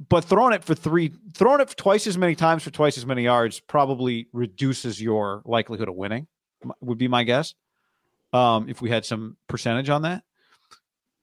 but 0.09 0.25
throwing 0.25 0.53
it 0.53 0.63
for 0.63 0.75
three 0.75 1.13
throwing 1.33 1.61
it 1.61 1.73
twice 1.77 2.07
as 2.07 2.17
many 2.17 2.35
times 2.35 2.63
for 2.63 2.71
twice 2.71 2.97
as 2.97 3.05
many 3.05 3.23
yards 3.23 3.59
probably 3.59 4.27
reduces 4.33 5.01
your 5.01 5.41
likelihood 5.45 5.87
of 5.87 5.95
winning 5.95 6.27
would 6.81 6.97
be 6.97 7.07
my 7.07 7.23
guess 7.23 7.53
um 8.33 8.67
if 8.69 8.81
we 8.81 8.89
had 8.89 9.05
some 9.05 9.37
percentage 9.47 9.89
on 9.89 10.01
that 10.01 10.23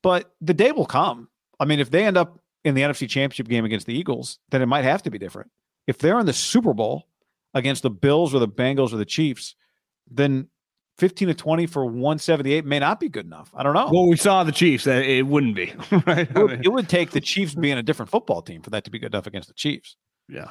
but 0.02 0.32
the 0.40 0.54
day 0.54 0.72
will 0.72 0.86
come 0.86 1.28
i 1.58 1.64
mean 1.64 1.80
if 1.80 1.90
they 1.90 2.06
end 2.06 2.16
up 2.16 2.38
in 2.64 2.74
the 2.74 2.82
nfc 2.82 3.08
championship 3.08 3.48
game 3.48 3.64
against 3.64 3.86
the 3.86 3.94
eagles 3.94 4.38
then 4.50 4.62
it 4.62 4.66
might 4.66 4.84
have 4.84 5.02
to 5.02 5.10
be 5.10 5.18
different 5.18 5.50
if 5.86 5.98
they're 5.98 6.18
in 6.18 6.26
the 6.26 6.32
super 6.32 6.74
bowl 6.74 7.06
against 7.54 7.82
the 7.82 7.90
bills 7.90 8.34
or 8.34 8.38
the 8.38 8.48
bengals 8.48 8.92
or 8.92 8.96
the 8.96 9.04
chiefs 9.04 9.54
then 10.10 10.48
15 10.98 11.28
to 11.28 11.34
20 11.34 11.66
for 11.66 11.86
178 11.86 12.66
may 12.66 12.78
not 12.78 13.00
be 13.00 13.08
good 13.08 13.24
enough 13.24 13.50
i 13.54 13.62
don't 13.62 13.74
know 13.74 13.88
Well, 13.90 14.08
we 14.08 14.16
saw 14.16 14.44
the 14.44 14.52
Chiefs. 14.52 14.84
That 14.84 15.02
it 15.04 15.26
wouldn't 15.26 15.56
be 15.56 15.72
right. 16.06 16.28
it 16.30 16.34
would, 16.34 16.66
it 16.66 16.68
would 16.68 16.88
take 16.88 17.10
the 17.12 17.20
Chiefs 17.20 17.54
being 17.54 17.78
a 17.78 17.82
different 17.82 18.10
football 18.10 18.42
team 18.42 18.60
for 18.60 18.70
that 18.70 18.84
to 18.84 18.90
be 18.90 18.98
good 18.98 19.14
enough 19.14 19.26
against 19.26 19.48
the 19.48 19.54
Chiefs. 19.54 19.96
Yeah. 20.28 20.48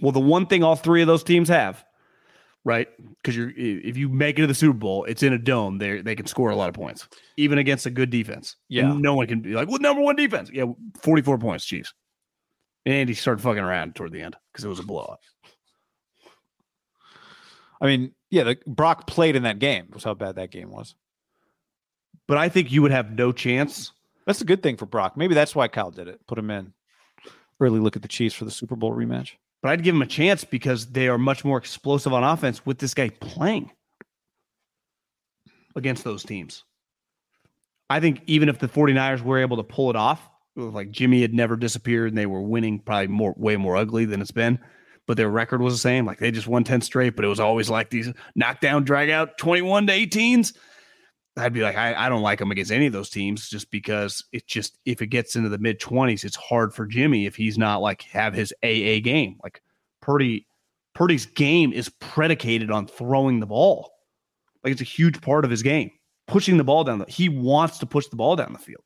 Well, 0.00 0.12
the 0.12 0.20
one 0.20 0.46
thing 0.46 0.62
all 0.62 0.76
three 0.76 1.00
of 1.02 1.08
those 1.08 1.24
teams 1.24 1.48
have, 1.48 1.84
right? 2.64 2.88
Because 3.16 3.36
you're 3.36 3.52
if 3.56 3.96
you 3.96 4.08
make 4.08 4.38
it 4.38 4.42
to 4.42 4.46
the 4.46 4.54
Super 4.54 4.78
Bowl, 4.78 5.04
it's 5.04 5.22
in 5.22 5.32
a 5.32 5.38
dome. 5.38 5.78
They 5.78 6.00
they 6.02 6.16
can 6.16 6.26
score 6.26 6.50
a 6.50 6.56
lot 6.56 6.68
of 6.68 6.74
points, 6.74 7.08
even 7.36 7.58
against 7.58 7.86
a 7.86 7.90
good 7.90 8.10
defense. 8.10 8.56
Yeah. 8.68 8.90
And 8.90 9.00
no 9.00 9.14
one 9.14 9.26
can 9.26 9.40
be 9.40 9.54
like, 9.54 9.68
well, 9.68 9.78
number 9.78 10.02
one 10.02 10.16
defense. 10.16 10.50
Yeah, 10.52 10.66
forty 11.00 11.22
four 11.22 11.38
points, 11.38 11.64
Chiefs. 11.64 11.92
And 12.86 12.94
Andy 12.94 13.14
started 13.14 13.42
fucking 13.42 13.62
around 13.62 13.94
toward 13.94 14.12
the 14.12 14.22
end 14.22 14.36
because 14.52 14.64
it 14.64 14.68
was 14.68 14.78
a 14.78 14.84
blowout. 14.84 15.20
I 17.80 17.86
mean, 17.86 18.12
yeah, 18.30 18.44
the, 18.44 18.58
Brock 18.66 19.06
played 19.06 19.36
in 19.36 19.42
that 19.44 19.58
game. 19.58 19.88
Was 19.92 20.04
how 20.04 20.14
bad 20.14 20.36
that 20.36 20.50
game 20.50 20.70
was. 20.70 20.94
But 22.26 22.38
I 22.38 22.48
think 22.48 22.70
you 22.70 22.82
would 22.82 22.92
have 22.92 23.10
no 23.10 23.32
chance 23.32 23.92
That's 24.26 24.40
a 24.40 24.44
good 24.44 24.62
thing 24.62 24.76
for 24.76 24.86
Brock. 24.86 25.16
Maybe 25.16 25.34
that's 25.34 25.56
why 25.56 25.66
Kyle 25.68 25.90
did 25.90 26.06
it. 26.08 26.24
Put 26.26 26.38
him 26.38 26.50
in. 26.50 26.72
Really 27.58 27.80
look 27.80 27.96
at 27.96 28.02
the 28.02 28.08
Chiefs 28.08 28.34
for 28.34 28.44
the 28.44 28.50
Super 28.50 28.76
Bowl 28.76 28.92
rematch. 28.92 29.32
But 29.62 29.72
I'd 29.72 29.82
give 29.82 29.94
him 29.94 30.02
a 30.02 30.06
chance 30.06 30.44
because 30.44 30.86
they 30.86 31.08
are 31.08 31.18
much 31.18 31.44
more 31.44 31.58
explosive 31.58 32.12
on 32.12 32.24
offense 32.24 32.64
with 32.64 32.78
this 32.78 32.94
guy 32.94 33.10
playing 33.10 33.70
against 35.76 36.04
those 36.04 36.22
teams. 36.22 36.64
I 37.90 38.00
think 38.00 38.22
even 38.26 38.48
if 38.48 38.58
the 38.58 38.68
49ers 38.68 39.22
were 39.22 39.38
able 39.38 39.56
to 39.58 39.62
pull 39.62 39.90
it 39.90 39.96
off, 39.96 40.26
like 40.56 40.90
Jimmy 40.90 41.22
had 41.22 41.34
never 41.34 41.56
disappeared 41.56 42.08
and 42.08 42.18
they 42.18 42.26
were 42.26 42.40
winning 42.40 42.78
probably 42.78 43.08
more 43.08 43.34
way 43.36 43.56
more 43.56 43.76
ugly 43.76 44.04
than 44.04 44.20
it's 44.20 44.30
been, 44.30 44.58
but 45.06 45.16
their 45.16 45.28
record 45.28 45.60
was 45.60 45.74
the 45.74 45.80
same. 45.80 46.06
Like 46.06 46.18
they 46.18 46.30
just 46.30 46.46
won 46.46 46.64
10 46.64 46.80
straight, 46.80 47.16
but 47.16 47.24
it 47.24 47.28
was 47.28 47.40
always 47.40 47.68
like 47.68 47.90
these 47.90 48.12
knockdown, 48.34 48.84
drag 48.84 49.10
out 49.10 49.38
21 49.38 49.88
to 49.88 49.92
18s. 49.92 50.56
I'd 51.36 51.52
be 51.52 51.62
like, 51.62 51.76
I, 51.76 51.94
I 51.94 52.08
don't 52.08 52.22
like 52.22 52.40
him 52.40 52.50
against 52.50 52.72
any 52.72 52.86
of 52.86 52.92
those 52.92 53.08
teams 53.08 53.48
just 53.48 53.70
because 53.70 54.24
it 54.32 54.46
just 54.46 54.78
if 54.84 55.00
it 55.00 55.06
gets 55.08 55.36
into 55.36 55.48
the 55.48 55.58
mid 55.58 55.80
20s, 55.80 56.24
it's 56.24 56.36
hard 56.36 56.74
for 56.74 56.86
Jimmy 56.86 57.26
if 57.26 57.36
he's 57.36 57.56
not 57.56 57.80
like 57.80 58.02
have 58.02 58.34
his 58.34 58.52
AA 58.62 59.00
game. 59.02 59.38
Like 59.42 59.62
Purdy, 60.02 60.46
Purdy's 60.94 61.26
game 61.26 61.72
is 61.72 61.88
predicated 62.00 62.70
on 62.70 62.86
throwing 62.86 63.40
the 63.40 63.46
ball. 63.46 63.92
Like 64.64 64.72
it's 64.72 64.80
a 64.80 64.84
huge 64.84 65.20
part 65.20 65.44
of 65.44 65.50
his 65.50 65.62
game. 65.62 65.90
Pushing 66.26 66.56
the 66.56 66.64
ball 66.64 66.84
down 66.84 66.98
the 66.98 67.06
he 67.06 67.28
wants 67.28 67.78
to 67.78 67.86
push 67.86 68.06
the 68.08 68.16
ball 68.16 68.36
down 68.36 68.52
the 68.52 68.58
field. 68.58 68.84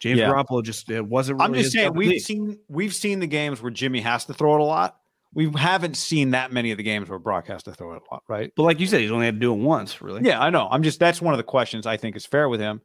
James 0.00 0.18
Yeah. 0.18 0.28
Garoppolo 0.28 0.62
just 0.62 0.90
it 0.90 1.06
wasn't 1.06 1.38
really 1.38 1.46
I'm 1.46 1.54
just 1.54 1.72
saying 1.72 1.94
we've 1.94 2.20
seen 2.20 2.58
we've 2.68 2.94
seen 2.94 3.20
the 3.20 3.26
games 3.26 3.62
where 3.62 3.70
Jimmy 3.70 4.00
has 4.00 4.24
to 4.26 4.34
throw 4.34 4.54
it 4.54 4.60
a 4.60 4.64
lot. 4.64 4.96
We 5.34 5.50
haven't 5.56 5.96
seen 5.96 6.30
that 6.32 6.52
many 6.52 6.72
of 6.72 6.76
the 6.76 6.82
games 6.82 7.08
where 7.08 7.18
Brock 7.18 7.46
has 7.48 7.62
to 7.62 7.72
throw 7.72 7.94
it 7.94 8.02
a 8.02 8.14
lot, 8.14 8.22
right? 8.28 8.52
But 8.54 8.64
like 8.64 8.80
you 8.80 8.86
said, 8.86 9.00
he's 9.00 9.10
only 9.10 9.26
had 9.26 9.36
to 9.36 9.40
do 9.40 9.52
it 9.52 9.58
once, 9.58 10.02
really. 10.02 10.22
Yeah, 10.22 10.40
I 10.40 10.50
know. 10.50 10.68
I'm 10.70 10.82
just 10.82 10.98
that's 10.98 11.22
one 11.22 11.32
of 11.32 11.38
the 11.38 11.44
questions 11.44 11.86
I 11.86 11.96
think 11.96 12.16
is 12.16 12.26
fair 12.26 12.48
with 12.48 12.60
him. 12.60 12.82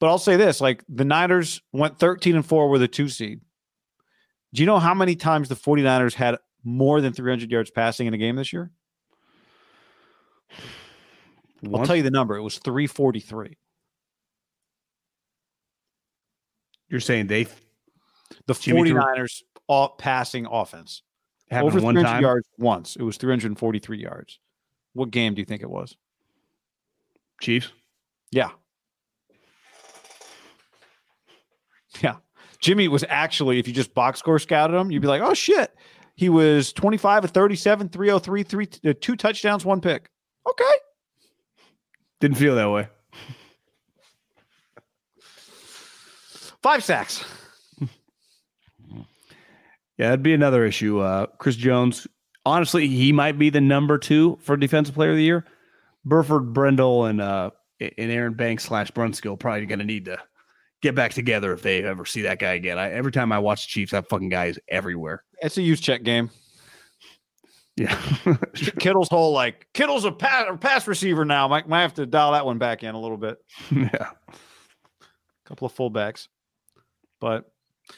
But 0.00 0.08
I'll 0.08 0.18
say 0.18 0.36
this: 0.36 0.60
like 0.60 0.82
the 0.88 1.04
Niners 1.04 1.60
went 1.72 1.98
13 1.98 2.34
and 2.34 2.46
4 2.46 2.70
with 2.70 2.82
a 2.82 2.88
two 2.88 3.08
seed. 3.08 3.40
Do 4.54 4.62
you 4.62 4.66
know 4.66 4.78
how 4.78 4.94
many 4.94 5.16
times 5.16 5.48
the 5.48 5.54
49ers 5.54 6.14
had 6.14 6.38
more 6.64 7.00
than 7.00 7.12
300 7.12 7.50
yards 7.50 7.70
passing 7.70 8.06
in 8.06 8.14
a 8.14 8.18
game 8.18 8.36
this 8.36 8.52
year? 8.52 8.70
I'll 11.72 11.86
tell 11.86 11.96
you 11.96 12.02
the 12.02 12.10
number. 12.10 12.36
It 12.36 12.42
was 12.42 12.58
343. 12.58 13.56
You're 16.88 17.00
saying 17.00 17.28
they 17.28 17.46
The 18.46 18.54
Jimmy 18.54 18.90
49ers 18.90 19.42
all 19.66 19.90
passing 19.90 20.46
offense. 20.46 21.02
Happened 21.52 21.72
Over 21.74 21.80
one 21.80 21.94
300 21.94 22.08
time. 22.12 22.22
yards 22.22 22.48
once. 22.58 22.96
It 22.96 23.02
was 23.02 23.16
343 23.16 23.98
yards. 23.98 24.38
What 24.94 25.10
game 25.10 25.34
do 25.34 25.40
you 25.40 25.44
think 25.46 25.62
it 25.62 25.70
was? 25.70 25.96
Chiefs. 27.40 27.72
Yeah. 28.30 28.50
Yeah. 32.00 32.16
Jimmy 32.60 32.88
was 32.88 33.04
actually, 33.08 33.58
if 33.58 33.66
you 33.66 33.74
just 33.74 33.92
box 33.94 34.18
score 34.20 34.38
scouted 34.38 34.76
him, 34.76 34.90
you'd 34.90 35.02
be 35.02 35.08
like, 35.08 35.22
oh 35.22 35.34
shit. 35.34 35.74
He 36.14 36.28
was 36.28 36.72
25 36.72 37.24
of 37.24 37.30
37, 37.30 37.88
303, 37.88 38.42
three, 38.42 38.68
uh, 38.84 38.94
two 39.00 39.16
touchdowns, 39.16 39.64
one 39.64 39.80
pick. 39.80 40.10
Okay. 40.48 40.72
Didn't 42.20 42.36
feel 42.36 42.54
that 42.54 42.70
way. 42.70 42.88
Five 46.62 46.84
sacks. 46.84 47.24
Yeah, 50.02 50.08
that'd 50.08 50.24
be 50.24 50.34
another 50.34 50.64
issue. 50.64 50.98
Uh, 50.98 51.26
Chris 51.38 51.54
Jones, 51.54 52.08
honestly, 52.44 52.88
he 52.88 53.12
might 53.12 53.38
be 53.38 53.50
the 53.50 53.60
number 53.60 53.98
two 53.98 54.36
for 54.42 54.56
defensive 54.56 54.96
player 54.96 55.12
of 55.12 55.16
the 55.16 55.22
year. 55.22 55.44
Burford, 56.04 56.52
Brendel, 56.52 57.04
and 57.04 57.20
uh, 57.20 57.50
and 57.78 58.10
Aaron 58.10 58.34
Banks 58.34 58.64
slash 58.64 58.90
Brunskill 58.90 59.38
probably 59.38 59.64
going 59.64 59.78
to 59.78 59.84
need 59.84 60.06
to 60.06 60.18
get 60.80 60.96
back 60.96 61.12
together 61.12 61.52
if 61.52 61.62
they 61.62 61.84
ever 61.84 62.04
see 62.04 62.22
that 62.22 62.40
guy 62.40 62.54
again. 62.54 62.80
I, 62.80 62.90
every 62.90 63.12
time 63.12 63.30
I 63.30 63.38
watch 63.38 63.66
the 63.66 63.70
Chiefs, 63.70 63.92
that 63.92 64.08
fucking 64.08 64.28
guy 64.28 64.46
is 64.46 64.58
everywhere. 64.66 65.22
It's 65.40 65.56
a 65.56 65.60
Juszczyk 65.60 66.02
game. 66.02 66.30
Yeah, 67.76 67.96
Kittle's 68.80 69.08
whole 69.08 69.32
like, 69.32 69.68
Kittle's 69.72 70.04
a 70.04 70.10
pass, 70.10 70.46
a 70.50 70.56
pass 70.56 70.88
receiver 70.88 71.24
now. 71.24 71.46
Might, 71.46 71.68
might 71.68 71.82
have 71.82 71.94
to 71.94 72.06
dial 72.06 72.32
that 72.32 72.44
one 72.44 72.58
back 72.58 72.82
in 72.82 72.96
a 72.96 73.00
little 73.00 73.18
bit. 73.18 73.38
yeah. 73.70 73.86
a 73.92 74.34
couple 75.46 75.66
of 75.66 75.76
fullbacks. 75.76 76.26
But 77.20 77.48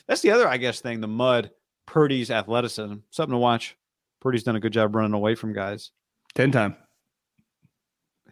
that's 0.06 0.20
the 0.20 0.32
other, 0.32 0.46
I 0.46 0.58
guess, 0.58 0.82
thing 0.82 1.00
the 1.00 1.08
mud, 1.08 1.50
Purdy's 1.86 2.30
athleticism. 2.30 2.96
Something 3.10 3.32
to 3.32 3.38
watch. 3.38 3.76
Purdy's 4.20 4.42
done 4.42 4.56
a 4.56 4.60
good 4.60 4.72
job 4.72 4.94
running 4.94 5.12
away 5.12 5.34
from 5.34 5.52
guys. 5.52 5.90
Ten 6.34 6.50
time. 6.50 6.76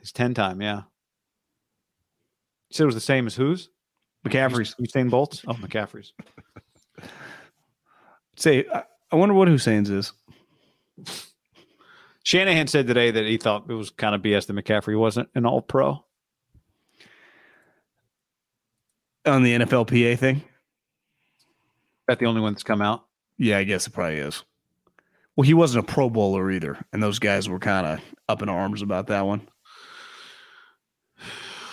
His 0.01 0.11
10 0.13 0.35
time, 0.35 0.61
yeah. 0.61 0.79
You 2.69 2.75
said 2.75 2.83
it 2.83 2.87
was 2.87 2.97
the 2.97 3.01
same 3.01 3.27
as 3.27 3.37
whose? 3.37 3.69
McCaffrey's. 4.27 4.75
Usain 4.81 5.09
Bolt's? 5.09 5.45
Oh, 5.47 5.55
McCaffrey's. 5.55 6.13
Say, 8.37 8.67
I, 8.73 8.83
I 9.13 9.17
wonder 9.17 9.35
what 9.35 9.49
Usain's 9.49 9.91
is. 9.91 10.13
Shanahan 12.25 12.67
said 12.67 12.87
today 12.89 13.13
that 13.13 13.25
he 13.27 13.37
thought 13.37 13.67
it 13.69 13.75
was 13.75 13.91
kind 13.91 14.15
of 14.15 14.23
BS 14.23 14.47
that 14.47 14.55
McCaffrey 14.55 14.99
wasn't 14.99 15.29
an 15.35 15.47
all 15.47 15.63
pro. 15.63 16.05
on 19.25 19.43
the 19.45 19.55
NFLPA 19.59 20.19
thing. 20.19 20.43
That 22.09 22.19
the 22.19 22.27
only 22.27 22.41
one 22.41 22.55
that's 22.55 22.65
come 22.65 22.83
out. 22.83 23.05
Yeah, 23.43 23.59
I 23.59 23.64
guess 23.64 23.88
it 23.88 23.90
probably 23.90 24.18
is. 24.18 24.45
Well, 25.34 25.43
he 25.43 25.53
wasn't 25.53 25.84
a 25.84 25.93
Pro 25.93 26.09
Bowler 26.09 26.49
either, 26.53 26.78
and 26.93 27.03
those 27.03 27.18
guys 27.18 27.49
were 27.49 27.59
kind 27.59 27.84
of 27.84 28.01
up 28.28 28.40
in 28.40 28.49
arms 28.49 28.82
about 28.82 29.09
that 29.09 29.26
one. 29.26 29.49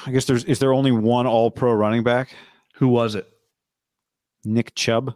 I 0.07 0.09
guess 0.09 0.25
there's 0.25 0.43
is 0.45 0.57
there 0.57 0.73
only 0.73 0.91
one 0.91 1.27
all 1.27 1.51
pro 1.51 1.71
running 1.71 2.03
back? 2.03 2.35
Who 2.77 2.87
was 2.87 3.13
it? 3.13 3.27
Nick 4.43 4.73
Chubb. 4.73 5.13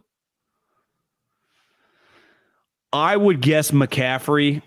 I 2.92 3.16
would 3.16 3.40
guess 3.40 3.72
McCaffrey 3.72 4.62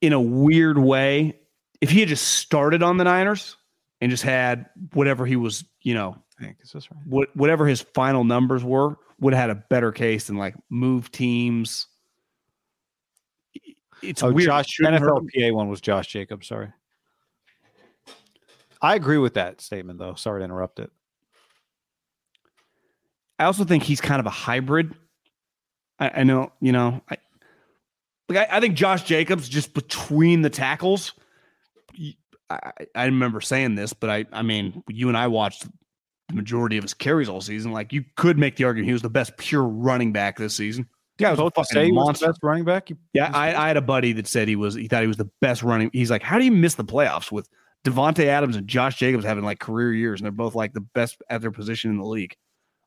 in 0.00 0.12
a 0.12 0.20
weird 0.20 0.76
way. 0.76 1.38
If 1.80 1.90
he 1.90 2.00
had 2.00 2.08
just 2.08 2.26
started 2.26 2.82
on 2.82 2.96
the 2.96 3.04
Niners 3.04 3.56
and 4.00 4.10
just 4.10 4.24
had 4.24 4.66
whatever 4.92 5.24
he 5.24 5.36
was, 5.36 5.64
you 5.82 5.94
know, 5.94 6.16
I 6.40 6.42
think 6.42 6.56
is 6.62 6.72
this 6.72 6.90
right? 6.90 7.06
what 7.06 7.36
whatever 7.36 7.64
his 7.64 7.80
final 7.80 8.24
numbers 8.24 8.64
were, 8.64 8.96
would 9.20 9.34
have 9.34 9.40
had 9.48 9.50
a 9.50 9.62
better 9.70 9.92
case 9.92 10.26
than 10.26 10.36
like 10.36 10.54
move 10.70 11.10
teams. 11.10 11.86
It's 14.02 14.22
Oh, 14.22 14.30
weird. 14.30 14.46
Josh 14.48 14.68
Shouldn't. 14.68 15.02
NFLPA 15.02 15.54
one 15.54 15.68
was 15.68 15.80
Josh 15.80 16.06
Jacobs. 16.08 16.46
Sorry. 16.46 16.68
I 18.82 18.94
agree 18.94 19.18
with 19.18 19.34
that 19.34 19.60
statement, 19.62 19.98
though. 19.98 20.14
Sorry 20.14 20.40
to 20.40 20.44
interrupt 20.44 20.78
it. 20.80 20.90
I 23.38 23.44
also 23.44 23.64
think 23.64 23.82
he's 23.82 24.00
kind 24.00 24.20
of 24.20 24.26
a 24.26 24.30
hybrid. 24.30 24.94
I, 25.98 26.10
I 26.20 26.22
know, 26.24 26.52
you 26.60 26.72
know, 26.72 27.00
I 27.10 27.16
like 28.28 28.50
I, 28.50 28.56
I 28.56 28.60
think 28.60 28.74
Josh 28.74 29.02
Jacobs 29.04 29.48
just 29.48 29.72
between 29.74 30.42
the 30.42 30.50
tackles. 30.50 31.12
y- 31.98 32.16
I, 32.50 32.72
I 32.94 33.04
remember 33.06 33.40
saying 33.40 33.74
this, 33.76 33.92
but 33.92 34.10
I 34.10 34.24
I 34.32 34.42
mean, 34.42 34.82
you 34.88 35.08
and 35.08 35.16
I 35.16 35.26
watched 35.28 35.66
the 36.28 36.34
majority 36.34 36.76
of 36.76 36.84
his 36.84 36.94
carries 36.94 37.28
all 37.28 37.40
season. 37.40 37.72
Like 37.72 37.92
you 37.92 38.04
could 38.16 38.38
make 38.38 38.56
the 38.56 38.64
argument 38.64 38.86
he 38.88 38.92
was 38.92 39.02
the 39.02 39.10
best 39.10 39.36
pure 39.36 39.62
running 39.64 40.12
back 40.12 40.36
this 40.36 40.54
season. 40.54 40.88
Guy 41.18 41.30
was 41.30 41.38
Both 41.38 41.66
say 41.68 41.86
he 41.86 41.92
was 41.92 42.20
the 42.20 42.26
best 42.26 42.40
running 42.42 42.64
back. 42.64 42.90
You- 42.90 42.98
Yeah, 43.14 43.30
I, 43.32 43.54
I 43.54 43.68
had 43.68 43.76
a 43.76 43.82
buddy 43.82 44.12
that 44.14 44.26
said 44.26 44.48
he 44.48 44.56
was 44.56 44.74
he 44.74 44.86
thought 44.88 45.02
he 45.02 45.08
was 45.08 45.16
the 45.16 45.30
best 45.40 45.62
running. 45.62 45.90
He's 45.92 46.10
like, 46.10 46.22
how 46.22 46.38
do 46.38 46.44
you 46.44 46.52
miss 46.52 46.74
the 46.74 46.84
playoffs 46.84 47.32
with 47.32 47.48
Davante 47.84 48.26
Adams 48.26 48.56
and 48.56 48.66
Josh 48.68 48.98
Jacobs 48.98 49.24
having 49.24 49.44
like 49.44 49.58
career 49.60 49.94
years 49.94 50.20
and 50.20 50.24
they're 50.26 50.32
both 50.32 50.54
like 50.54 50.72
the 50.74 50.80
best 50.80 51.16
at 51.30 51.40
their 51.40 51.50
position 51.52 51.90
in 51.90 51.96
the 51.98 52.04
league? 52.04 52.34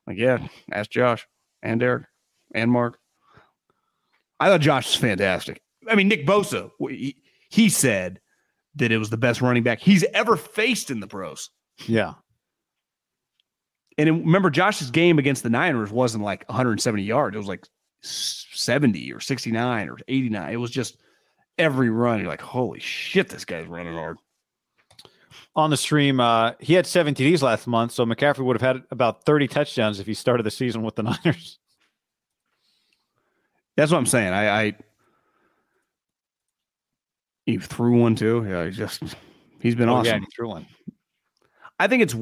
Like, 0.06 0.16
yeah, 0.18 0.46
ask 0.72 0.90
Josh 0.90 1.26
and 1.62 1.80
Derek 1.80 2.04
and 2.54 2.70
Mark. 2.70 2.98
I 4.38 4.48
thought 4.48 4.60
Josh 4.60 4.86
was 4.86 4.94
fantastic. 4.96 5.60
I 5.88 5.94
mean, 5.94 6.08
Nick 6.08 6.26
Bosa, 6.26 6.70
he, 6.88 7.16
he 7.50 7.68
said 7.68 8.20
that 8.76 8.92
it 8.92 8.98
was 8.98 9.10
the 9.10 9.16
best 9.16 9.40
running 9.40 9.62
back 9.62 9.80
he's 9.80 10.04
ever 10.14 10.36
faced 10.36 10.90
in 10.90 11.00
the 11.00 11.06
pros. 11.08 11.50
yeah. 11.86 12.14
And 14.00 14.24
remember, 14.24 14.48
Josh's 14.48 14.90
game 14.90 15.18
against 15.18 15.42
the 15.42 15.50
Niners 15.50 15.90
wasn't 15.90 16.24
like 16.24 16.48
170 16.48 17.02
yards. 17.02 17.34
It 17.34 17.38
was 17.38 17.46
like 17.48 17.66
70 18.02 19.12
or 19.12 19.20
69 19.20 19.88
or 19.90 19.98
89. 20.08 20.52
It 20.52 20.56
was 20.56 20.70
just 20.70 20.96
every 21.58 21.90
run. 21.90 22.18
You're 22.20 22.28
like, 22.28 22.40
holy 22.40 22.80
shit, 22.80 23.28
this 23.28 23.44
guy's 23.44 23.66
running 23.66 23.92
hard. 23.92 24.16
On 25.54 25.68
the 25.68 25.76
stream, 25.76 26.18
uh, 26.18 26.52
he 26.60 26.72
had 26.72 26.86
seven 26.86 27.14
TDs 27.14 27.42
last 27.42 27.66
month, 27.66 27.92
so 27.92 28.06
McCaffrey 28.06 28.44
would 28.44 28.58
have 28.58 28.76
had 28.76 28.84
about 28.90 29.24
30 29.24 29.48
touchdowns 29.48 30.00
if 30.00 30.06
he 30.06 30.14
started 30.14 30.44
the 30.44 30.50
season 30.50 30.80
with 30.82 30.94
the 30.94 31.02
Niners. 31.24 31.58
That's 33.76 33.92
what 33.92 33.98
I'm 33.98 34.06
saying. 34.06 34.32
I, 34.32 34.62
I 34.68 34.74
he 37.44 37.58
threw 37.58 38.00
one 38.00 38.14
too. 38.14 38.46
Yeah, 38.48 38.64
he 38.64 38.70
just 38.70 39.02
he's 39.60 39.74
been 39.74 39.88
Oh, 39.88 39.96
awesome. 39.96 40.06
yeah, 40.14 40.18
he 40.20 40.26
threw 40.34 40.48
one. 40.48 40.66
I 41.78 41.86
think 41.88 42.02
it's 42.02 42.14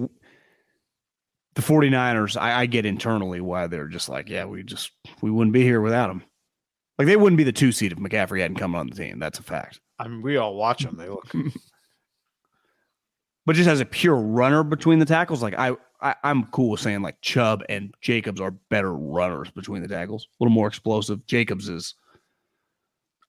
the 1.58 1.62
49ers. 1.62 2.40
I, 2.40 2.60
I 2.60 2.66
get 2.66 2.86
internally 2.86 3.40
why 3.40 3.66
they're 3.66 3.88
just 3.88 4.08
like, 4.08 4.28
yeah, 4.28 4.44
we 4.44 4.62
just 4.62 4.92
we 5.20 5.30
wouldn't 5.30 5.52
be 5.52 5.62
here 5.62 5.80
without 5.80 6.08
him. 6.10 6.22
Like 6.98 7.06
they 7.06 7.16
wouldn't 7.16 7.36
be 7.36 7.44
the 7.44 7.52
two 7.52 7.72
seed 7.72 7.92
if 7.92 7.98
McCaffrey 7.98 8.40
hadn't 8.40 8.58
come 8.58 8.74
on 8.74 8.88
the 8.88 8.94
team. 8.94 9.18
That's 9.18 9.38
a 9.38 9.42
fact. 9.42 9.80
I 9.98 10.06
mean, 10.06 10.22
we 10.22 10.36
all 10.36 10.54
watch 10.54 10.84
them. 10.84 10.96
They 10.96 11.08
look. 11.08 11.30
But 13.48 13.56
just 13.56 13.70
as 13.70 13.80
a 13.80 13.86
pure 13.86 14.16
runner 14.16 14.62
between 14.62 14.98
the 14.98 15.06
tackles, 15.06 15.42
like 15.42 15.54
I 15.56 15.74
I, 16.02 16.14
I'm 16.22 16.44
cool 16.48 16.68
with 16.68 16.80
saying 16.80 17.00
like 17.00 17.22
Chubb 17.22 17.64
and 17.70 17.94
Jacobs 18.02 18.42
are 18.42 18.50
better 18.50 18.92
runners 18.92 19.50
between 19.50 19.80
the 19.80 19.88
tackles, 19.88 20.24
a 20.24 20.44
little 20.44 20.52
more 20.52 20.68
explosive. 20.68 21.24
Jacobs 21.24 21.66
is, 21.66 21.94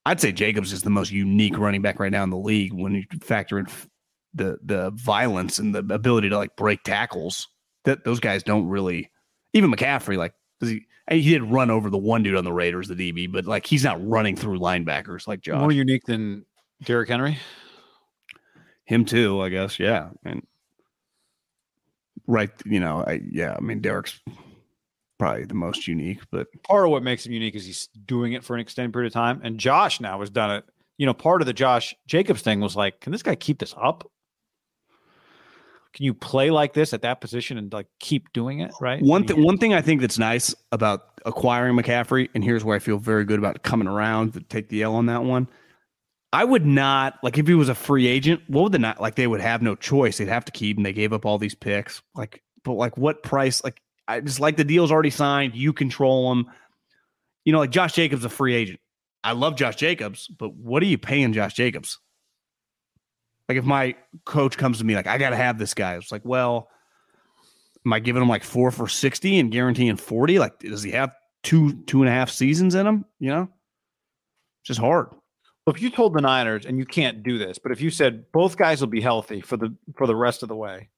I'd 0.06 0.20
say 0.20 0.34
Jacobs 0.34 0.74
is 0.74 0.82
the 0.84 0.90
most 0.90 1.14
unique 1.14 1.58
running 1.58 1.82
back 1.82 2.02
right 2.02 2.12
now 2.12 2.24
in 2.24 2.32
the 2.32 2.38
league 2.38 2.74
when 2.74 2.96
you 2.96 3.06
factor 3.22 3.60
in 3.60 3.68
the 4.34 4.60
the 4.62 4.92
violence 4.92 5.58
and 5.58 5.74
the 5.74 5.80
ability 5.96 6.28
to 6.28 6.38
like 6.38 6.58
break 6.58 6.84
tackles. 6.84 7.48
That 7.86 8.04
those 8.04 8.20
guys 8.20 8.44
don't 8.44 8.68
really. 8.68 9.12
Even 9.54 9.72
McCaffrey, 9.72 10.18
like 10.18 10.34
does 10.60 10.70
he? 10.70 10.86
He 11.10 11.32
did 11.32 11.44
run 11.44 11.72
over 11.72 11.90
the 11.90 11.98
one 11.98 12.22
dude 12.22 12.36
on 12.36 12.44
the 12.44 12.54
Raiders, 12.54 12.88
the 12.88 12.94
DB, 12.94 13.32
but 13.32 13.46
like 13.46 13.66
he's 13.66 13.84
not 13.84 14.06
running 14.08 14.36
through 14.36 14.60
linebackers 14.60 15.28
like 15.28 15.42
Josh. 15.42 15.60
More 15.60 15.72
unique 15.72 16.06
than 16.06 16.46
Derrick 16.84 17.10
Henry. 17.10 17.40
Him 18.86 19.06
too, 19.06 19.42
I 19.42 19.50
guess. 19.50 19.80
Yeah, 19.80 20.10
and 20.24 20.46
right, 22.28 22.52
you 22.66 22.80
know, 22.80 23.04
I, 23.08 23.22
yeah. 23.32 23.56
I 23.58 23.62
mean, 23.62 23.82
Derrick's 23.82 24.20
probably 25.18 25.46
the 25.46 25.54
most 25.54 25.88
unique, 25.88 26.22
but 26.32 26.48
part 26.64 26.86
of 26.86 26.92
what 26.92 27.04
makes 27.04 27.26
him 27.26 27.34
unique 27.34 27.56
is 27.56 27.66
he's 27.66 27.88
doing 28.06 28.34
it 28.34 28.44
for 28.44 28.56
an 28.56 28.62
extended 28.62 28.94
period 28.94 29.08
of 29.08 29.14
time. 29.14 29.42
And 29.44 29.60
Josh 29.60 30.00
now 30.00 30.20
has 30.20 30.30
done 30.30 30.52
it. 30.52 30.66
You 30.98 31.06
know, 31.06 31.14
part 31.14 31.42
of 31.42 31.46
the 31.46 31.54
Josh 31.54 31.96
Jacobs 32.08 32.42
thing 32.42 32.62
was 32.62 32.76
like, 32.76 33.00
can 33.02 33.12
this 33.12 33.24
guy 33.24 33.36
keep 33.36 33.60
this 33.60 33.74
up? 33.82 34.10
Can 35.94 36.06
you 36.06 36.14
play 36.14 36.52
like 36.52 36.74
this 36.74 36.94
at 36.94 37.02
that 37.02 37.20
position 37.20 37.58
and 37.58 37.74
like 37.74 37.88
keep 38.00 38.32
doing 38.32 38.60
it? 38.60 38.72
Right. 38.80 39.02
One 39.02 39.26
thing, 39.26 39.44
one 39.44 39.58
thing 39.58 39.74
I 39.74 39.82
think 39.82 40.02
that's 40.02 40.20
nice 40.20 40.54
about 40.72 41.22
acquiring 41.26 41.76
McCaffrey, 41.76 42.30
and 42.36 42.44
here's 42.44 42.64
where 42.64 42.76
I 42.76 42.80
feel 42.80 42.98
very 42.98 43.26
good 43.26 43.40
about 43.40 43.64
coming 43.64 43.88
around 43.88 44.34
to 44.34 44.42
take 44.42 44.70
the 44.70 44.84
L 44.84 44.96
on 44.96 45.08
that 45.08 45.24
one. 45.24 45.48
I 46.32 46.44
would 46.44 46.66
not 46.66 47.16
like 47.24 47.38
if 47.40 47.48
he 47.48 47.56
was 47.56 47.70
a 47.70 47.76
free 47.76 48.06
agent. 48.08 48.42
What 48.48 48.64
would 48.64 48.72
they 48.72 48.78
not 48.78 49.02
like? 49.02 49.16
They 49.16 49.26
would 49.26 49.42
have 49.42 49.62
no 49.62 49.76
choice. 49.76 50.18
They'd 50.20 50.28
have 50.28 50.46
to 50.46 50.52
keep 50.52 50.78
him. 50.78 50.84
They 50.84 50.94
gave 50.94 51.12
up 51.12 51.26
all 51.26 51.40
these 51.40 51.56
picks. 51.56 52.04
Like, 52.14 52.44
but 52.64 52.74
like, 52.74 52.98
what 52.98 53.24
price? 53.24 53.64
Like, 53.64 53.82
I 54.08 54.20
just 54.20 54.40
like 54.40 54.56
the 54.56 54.64
deal's 54.64 54.92
already 54.92 55.10
signed. 55.10 55.56
You 55.56 55.74
control 55.74 56.30
them. 56.30 56.46
You 57.46 57.54
know, 57.54 57.60
like 57.60 57.72
Josh 57.72 57.94
Jacobs, 57.94 58.26
a 58.26 58.30
free 58.30 58.54
agent. 58.54 58.80
I 59.24 59.32
love 59.32 59.56
Josh 59.56 59.76
Jacobs, 59.76 60.28
but 60.28 60.54
what 60.54 60.84
are 60.84 60.86
you 60.86 61.00
paying 61.00 61.34
Josh 61.34 61.54
Jacobs? 61.56 61.98
Like, 63.50 63.58
if 63.58 63.66
my 63.66 63.95
coach 64.26 64.58
comes 64.58 64.78
to 64.78 64.86
me 64.86 64.95
like, 64.95 65.08
I 65.08 65.18
got 65.18 65.32
to 65.32 65.36
have 65.36 65.58
this 65.58 65.74
guy, 65.74 65.95
it's 65.95 66.12
like, 66.12 66.24
well, 66.24 66.70
am 67.86 67.91
I 67.91 68.00
giving 68.00 68.22
him 68.22 68.30
like 68.30 68.43
four 68.43 68.70
for 68.70 68.88
sixty 68.88 69.39
and 69.39 69.52
guaranteeing 69.52 69.97
forty? 69.97 70.38
Like, 70.38 70.60
does 70.60 70.84
he 70.84 70.91
have 70.91 71.12
two 71.41 71.74
two 71.84 72.02
and 72.02 72.10
a 72.10 72.14
half 72.14 72.30
seasons 72.30 72.76
in 72.76 72.86
him? 72.86 73.06
You 73.20 73.30
know, 73.30 73.41
it's 74.62 74.68
just 74.68 74.80
hard. 74.80 75.08
Well, 75.66 75.76
if 75.76 75.82
you 75.82 75.89
told 75.89 76.14
the 76.14 76.22
Niners, 76.22 76.66
and 76.66 76.78
you 76.78 76.86
can't 76.86 77.24
do 77.24 77.38
this, 77.38 77.58
but 77.58 77.72
if 77.72 77.82
you 77.82 77.89
said 77.89 78.32
both 78.32 78.56
guys 78.56 78.82
will 78.82 78.88
be 78.88 79.02
healthy 79.02 79.41
for 79.41 79.58
the 79.58 79.76
for 79.97 80.06
the 80.08 80.16
rest 80.16 80.43
of 80.43 80.50
the 80.50 80.56
way, 80.56 80.89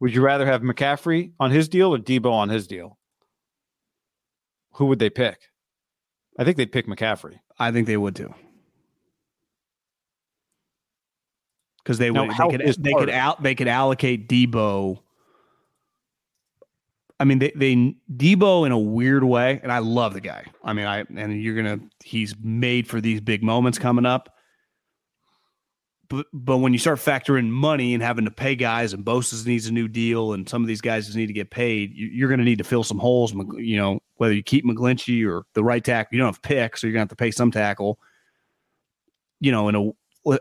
would 0.00 0.14
you 0.14 0.22
rather 0.22 0.46
have 0.46 0.60
McCaffrey 0.60 1.32
on 1.40 1.50
his 1.50 1.68
deal 1.68 1.94
or 1.94 1.98
Debo 1.98 2.30
on 2.30 2.50
his 2.50 2.66
deal? 2.66 2.98
Who 4.74 4.86
would 4.86 4.98
they 4.98 5.10
pick? 5.10 5.38
I 6.38 6.44
think 6.44 6.56
they'd 6.56 6.72
pick 6.72 6.86
McCaffrey. 6.86 7.38
I 7.58 7.70
think 7.70 7.86
they 7.86 7.96
would 7.96 8.16
too. 8.16 8.34
Because 11.84 11.98
they 11.98 12.10
Now, 12.10 12.26
would, 12.26 12.30
they 12.30 12.56
could 12.56 12.82
they 12.82 12.92
could 12.92 13.10
out 13.10 13.42
they 13.42 13.54
could 13.54 13.68
allocate 13.68 14.28
Debo. 14.28 15.00
I 17.20 17.24
mean, 17.24 17.38
they 17.38 17.52
they 17.54 17.94
Debo 18.10 18.66
in 18.66 18.72
a 18.72 18.78
weird 18.78 19.22
way, 19.22 19.60
and 19.62 19.70
I 19.70 19.78
love 19.78 20.14
the 20.14 20.20
guy. 20.20 20.46
I 20.64 20.72
mean, 20.72 20.86
I 20.86 21.04
and 21.14 21.40
you're 21.40 21.54
gonna 21.54 21.80
he's 22.02 22.34
made 22.42 22.88
for 22.88 23.00
these 23.00 23.20
big 23.20 23.42
moments 23.42 23.78
coming 23.78 24.06
up. 24.06 24.30
But 26.08 26.26
but 26.32 26.58
when 26.58 26.72
you 26.72 26.78
start 26.78 26.98
factoring 26.98 27.48
money 27.48 27.94
and 27.94 28.02
having 28.02 28.24
to 28.24 28.30
pay 28.30 28.54
guys, 28.56 28.92
and 28.92 29.04
Bosa's 29.04 29.46
needs 29.46 29.66
a 29.66 29.72
new 29.72 29.88
deal, 29.88 30.32
and 30.32 30.48
some 30.48 30.62
of 30.62 30.68
these 30.68 30.80
guys 30.80 31.06
just 31.06 31.16
need 31.16 31.26
to 31.26 31.32
get 31.32 31.50
paid, 31.50 31.94
you, 31.94 32.06
you're 32.06 32.28
going 32.28 32.38
to 32.38 32.44
need 32.44 32.58
to 32.58 32.64
fill 32.64 32.84
some 32.84 32.98
holes. 32.98 33.32
You 33.56 33.76
know, 33.76 34.00
whether 34.16 34.34
you 34.34 34.42
keep 34.42 34.64
McGlinchey 34.64 35.26
or 35.26 35.44
the 35.54 35.64
right 35.64 35.82
tackle, 35.82 36.14
you 36.14 36.18
don't 36.18 36.28
have 36.28 36.42
picks, 36.42 36.80
so 36.80 36.86
you're 36.86 36.92
going 36.92 37.06
to 37.06 37.10
have 37.10 37.16
to 37.16 37.22
pay 37.22 37.30
some 37.30 37.50
tackle. 37.50 37.98
You 39.40 39.52
know, 39.52 39.68
in 39.68 39.74
a 39.74 39.90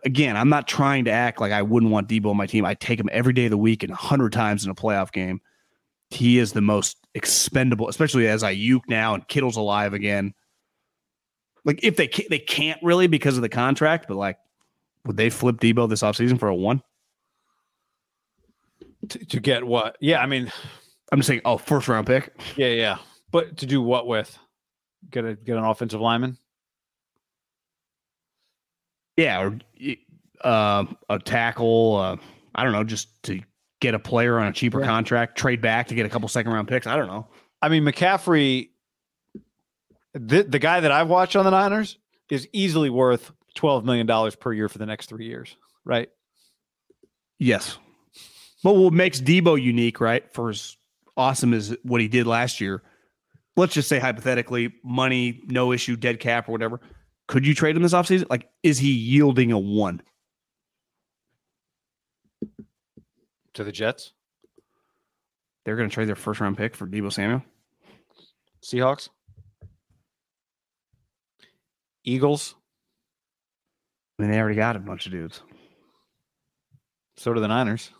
again, 0.04 0.38
I'm 0.38 0.50
not 0.50 0.68
trying 0.68 1.06
to 1.06 1.12
act 1.12 1.42
like 1.42 1.52
I 1.52 1.62
wouldn't 1.62 1.92
want 1.92 2.08
Debo 2.08 2.28
on 2.28 2.38
my 2.38 2.48
team. 2.48 2.66
I 2.66 2.74
take 2.74 3.00
him 3.00 3.10
every 3.12 3.34
day 3.34 3.46
of 3.46 3.52
the 3.52 3.58
week 3.58 3.84
and 3.84 3.92
a 3.92 3.96
hundred 3.96 4.34
times 4.34 4.64
in 4.64 4.72
a 4.72 4.76
playoff 4.76 5.12
game. 5.12 5.42
He 6.10 6.38
is 6.38 6.54
the 6.54 6.62
most 6.62 6.98
expendable, 7.16 7.90
especially 7.90 8.28
as 8.28 8.44
Aiyuk 8.44 8.82
now 8.88 9.14
and 9.16 9.28
Kittle's 9.28 9.58
alive 9.58 9.94
again. 9.94 10.34
Like 11.66 11.84
if 11.84 11.96
they 11.96 12.08
ca- 12.08 12.28
they 12.30 12.40
can't 12.40 12.82
really 12.84 13.08
because 13.08 13.36
of 13.38 13.42
the 13.42 13.50
contract, 13.50 14.08
but 14.08 14.16
like, 14.16 14.38
would 15.06 15.18
they 15.18 15.30
flip 15.30 15.58
Debo 15.58 15.90
this 15.90 16.02
offseason 16.02 16.40
for 16.40 16.48
a 16.48 16.56
one? 16.56 16.82
To, 19.10 19.26
to 19.26 19.40
get 19.40 19.66
what? 19.66 19.98
Yeah, 20.00 20.22
I 20.22 20.28
mean, 20.28 20.52
I'm 21.12 21.20
just 21.20 21.28
saying, 21.28 21.42
oh, 21.46 21.58
first 21.58 21.88
round 21.88 22.08
pick. 22.08 22.34
yeah, 22.56 22.68
yeah. 22.68 22.98
But 23.32 23.58
to 23.58 23.66
do 23.66 23.82
what 23.82 24.08
with? 24.08 24.38
Get 25.10 25.26
a 25.26 25.36
get 25.36 25.58
an 25.58 25.64
offensive 25.64 26.00
lineman? 26.00 26.38
Yeah, 29.18 29.42
or 29.42 29.60
uh, 30.42 30.86
a 31.10 31.20
tackle. 31.20 31.96
Uh, 31.98 32.16
I 32.56 32.64
don't 32.64 32.74
know, 32.74 32.84
just 32.84 33.08
to 33.24 33.42
get 33.82 33.94
a 33.96 34.00
player 34.00 34.40
on 34.40 34.48
a 34.48 34.54
cheaper 34.54 34.80
Yeah. 34.80 34.86
contract, 34.88 35.38
trade 35.38 35.62
back 35.62 35.88
to 35.88 35.96
get 35.96 36.06
a 36.06 36.10
couple 36.10 36.28
second 36.30 36.52
round 36.54 36.68
picks. 36.68 36.88
I 36.88 36.96
don't 36.96 37.08
know. 37.08 37.28
I 37.62 37.70
mean, 37.70 37.84
McCaffrey, 37.84 38.70
the, 40.14 40.44
the 40.44 40.60
guy 40.60 40.80
that 40.80 40.92
I've 40.92 41.10
watched 41.10 41.36
on 41.36 41.46
the 41.46 41.52
Niners 41.52 41.98
is 42.30 42.48
easily 42.54 42.90
worth 42.90 43.32
$12 43.58 43.84
million 43.84 44.32
per 44.40 44.54
year 44.54 44.70
for 44.70 44.78
the 44.78 44.86
next 44.86 45.08
three 45.10 45.26
years, 45.26 45.56
right? 45.86 46.10
Yes. 47.40 47.78
But 48.64 48.74
what 48.76 48.94
makes 48.94 49.20
Debo 49.20 49.62
unique, 49.62 50.00
right? 50.00 50.24
For 50.34 50.50
as 50.50 50.78
awesome 51.18 51.54
as 51.54 51.76
what 51.84 52.00
he 52.02 52.08
did 52.08 52.26
last 52.28 52.62
year, 52.62 52.82
let's 53.58 53.74
just 53.74 53.90
say 53.90 54.00
hypothetically, 54.00 54.74
money, 54.84 55.42
no 55.48 55.72
issue, 55.72 55.96
dead 55.96 56.20
cap 56.20 56.48
or 56.48 56.54
whatever. 56.54 56.80
Could 57.28 57.48
you 57.48 57.54
trade 57.56 57.76
him 57.76 57.84
this 57.84 57.94
offseason? 57.94 58.30
Like, 58.30 58.50
is 58.64 58.78
he 58.78 58.92
yielding 58.92 59.52
a 59.52 59.60
one? 59.60 60.02
To 63.54 63.64
the 63.64 63.72
Jets, 63.72 64.14
They're 65.64 65.76
going 65.76 65.88
to 65.88 65.94
trade 65.94 66.08
their 66.08 66.16
first 66.16 66.40
round 66.40 66.58
pick 66.58 66.76
for 66.76 66.88
Debo 66.88 67.14
Samuel. 67.14 67.44
Seahawks, 68.64 69.10
Eagles, 72.04 72.56
I 74.18 74.24
mean, 74.24 74.32
they 74.32 74.40
already 74.40 74.56
got 74.56 74.76
a 74.76 74.80
bunch 74.80 75.06
of 75.06 75.12
dudes. 75.12 75.42
so 77.18 77.34
do 77.34 77.40
the 77.40 77.48
Niners. 77.48 77.92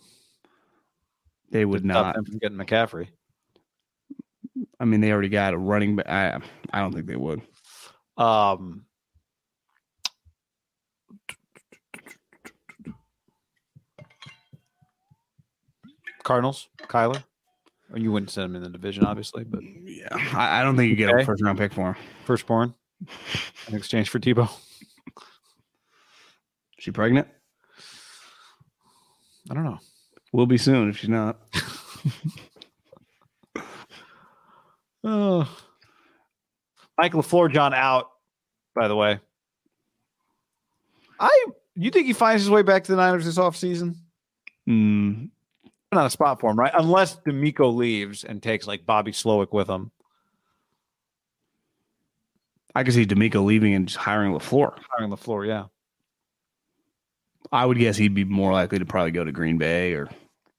They 1.50 1.66
would 1.66 1.86
not. 1.86 2.16
them 2.16 2.26
from 2.26 2.38
getting 2.40 2.58
McCaffrey. 2.58 3.08
I 4.80 4.86
mean, 4.86 5.02
they 5.02 5.12
already 5.12 5.30
got 5.30 5.54
a 5.54 5.58
running 5.58 5.96
back. 5.96 6.10
I, 6.10 6.40
I 6.72 6.80
don't 6.80 6.94
think 6.94 7.08
they 7.08 7.16
would. 7.16 7.42
Um, 8.18 8.86
Cardinals, 16.24 16.70
Kyler. 16.84 17.24
Or 17.92 18.00
you 18.00 18.12
wouldn't 18.12 18.32
send 18.32 18.46
him 18.46 18.56
in 18.56 18.64
the 18.64 18.70
division, 18.70 19.04
obviously, 19.04 19.44
but 19.44 19.62
Yeah, 19.62 20.08
I, 20.34 20.60
I 20.60 20.64
don't 20.64 20.76
think 20.78 20.90
you 20.90 20.96
get 20.96 21.10
Okay. 21.10 21.24
a 21.24 21.26
first 21.26 21.44
round 21.44 21.58
pick 21.58 21.74
for 21.74 21.94
him. 21.94 21.96
firstborn 22.26 22.74
in 23.68 23.76
exchange 23.76 24.10
for 24.10 24.20
Debo. 24.20 24.50
She 26.80 26.92
pregnant? 26.92 27.28
I 29.50 29.54
don't 29.54 29.64
know. 29.66 29.80
We'll 30.32 30.46
be 30.48 30.58
soon 30.58 30.90
if 30.90 30.98
she's 30.98 31.10
not. 31.10 31.40
Oh. 35.06 35.46
Mike 36.98 37.12
LaFleur, 37.12 37.52
John 37.52 37.74
out, 37.74 38.08
by 38.74 38.88
the 38.88 38.96
way. 38.96 39.20
I 41.24 41.46
you 41.76 41.90
think 41.90 42.06
he 42.06 42.14
finds 42.14 42.44
his 42.44 42.50
way 42.50 42.62
back 42.62 42.84
to 42.84 42.92
the 42.92 42.98
Niners 42.98 43.26
this 43.26 43.38
offseason? 43.38 43.96
Mm, 44.68 45.30
Not 45.92 46.06
a 46.06 46.10
spot 46.10 46.40
for 46.40 46.50
him, 46.50 46.60
right? 46.60 46.72
Unless 46.76 47.18
DeMeco 47.22 47.74
leaves 47.74 48.24
and 48.24 48.42
takes 48.44 48.68
like 48.68 48.86
Bobby 48.86 49.12
Slowik 49.12 49.52
with 49.52 49.68
him. 49.70 49.92
I 52.76 52.84
could 52.84 52.94
see 52.94 53.06
DeMeco 53.06 53.46
leaving 53.46 53.74
and 53.74 53.88
just 53.88 54.00
hiring 54.00 54.34
LaFleur. 54.34 54.78
Hiring 54.90 55.12
LaFleur, 55.12 55.48
yeah. 55.48 55.66
I 57.52 57.66
would 57.66 57.78
guess 57.78 57.98
he'd 57.98 58.16
be 58.16 58.24
more 58.24 58.52
likely 58.52 58.80
to 58.80 58.86
probably 58.86 59.12
go 59.12 59.24
to 59.24 59.32
Green 59.32 59.58
Bay 59.58 59.94
or, 59.94 60.10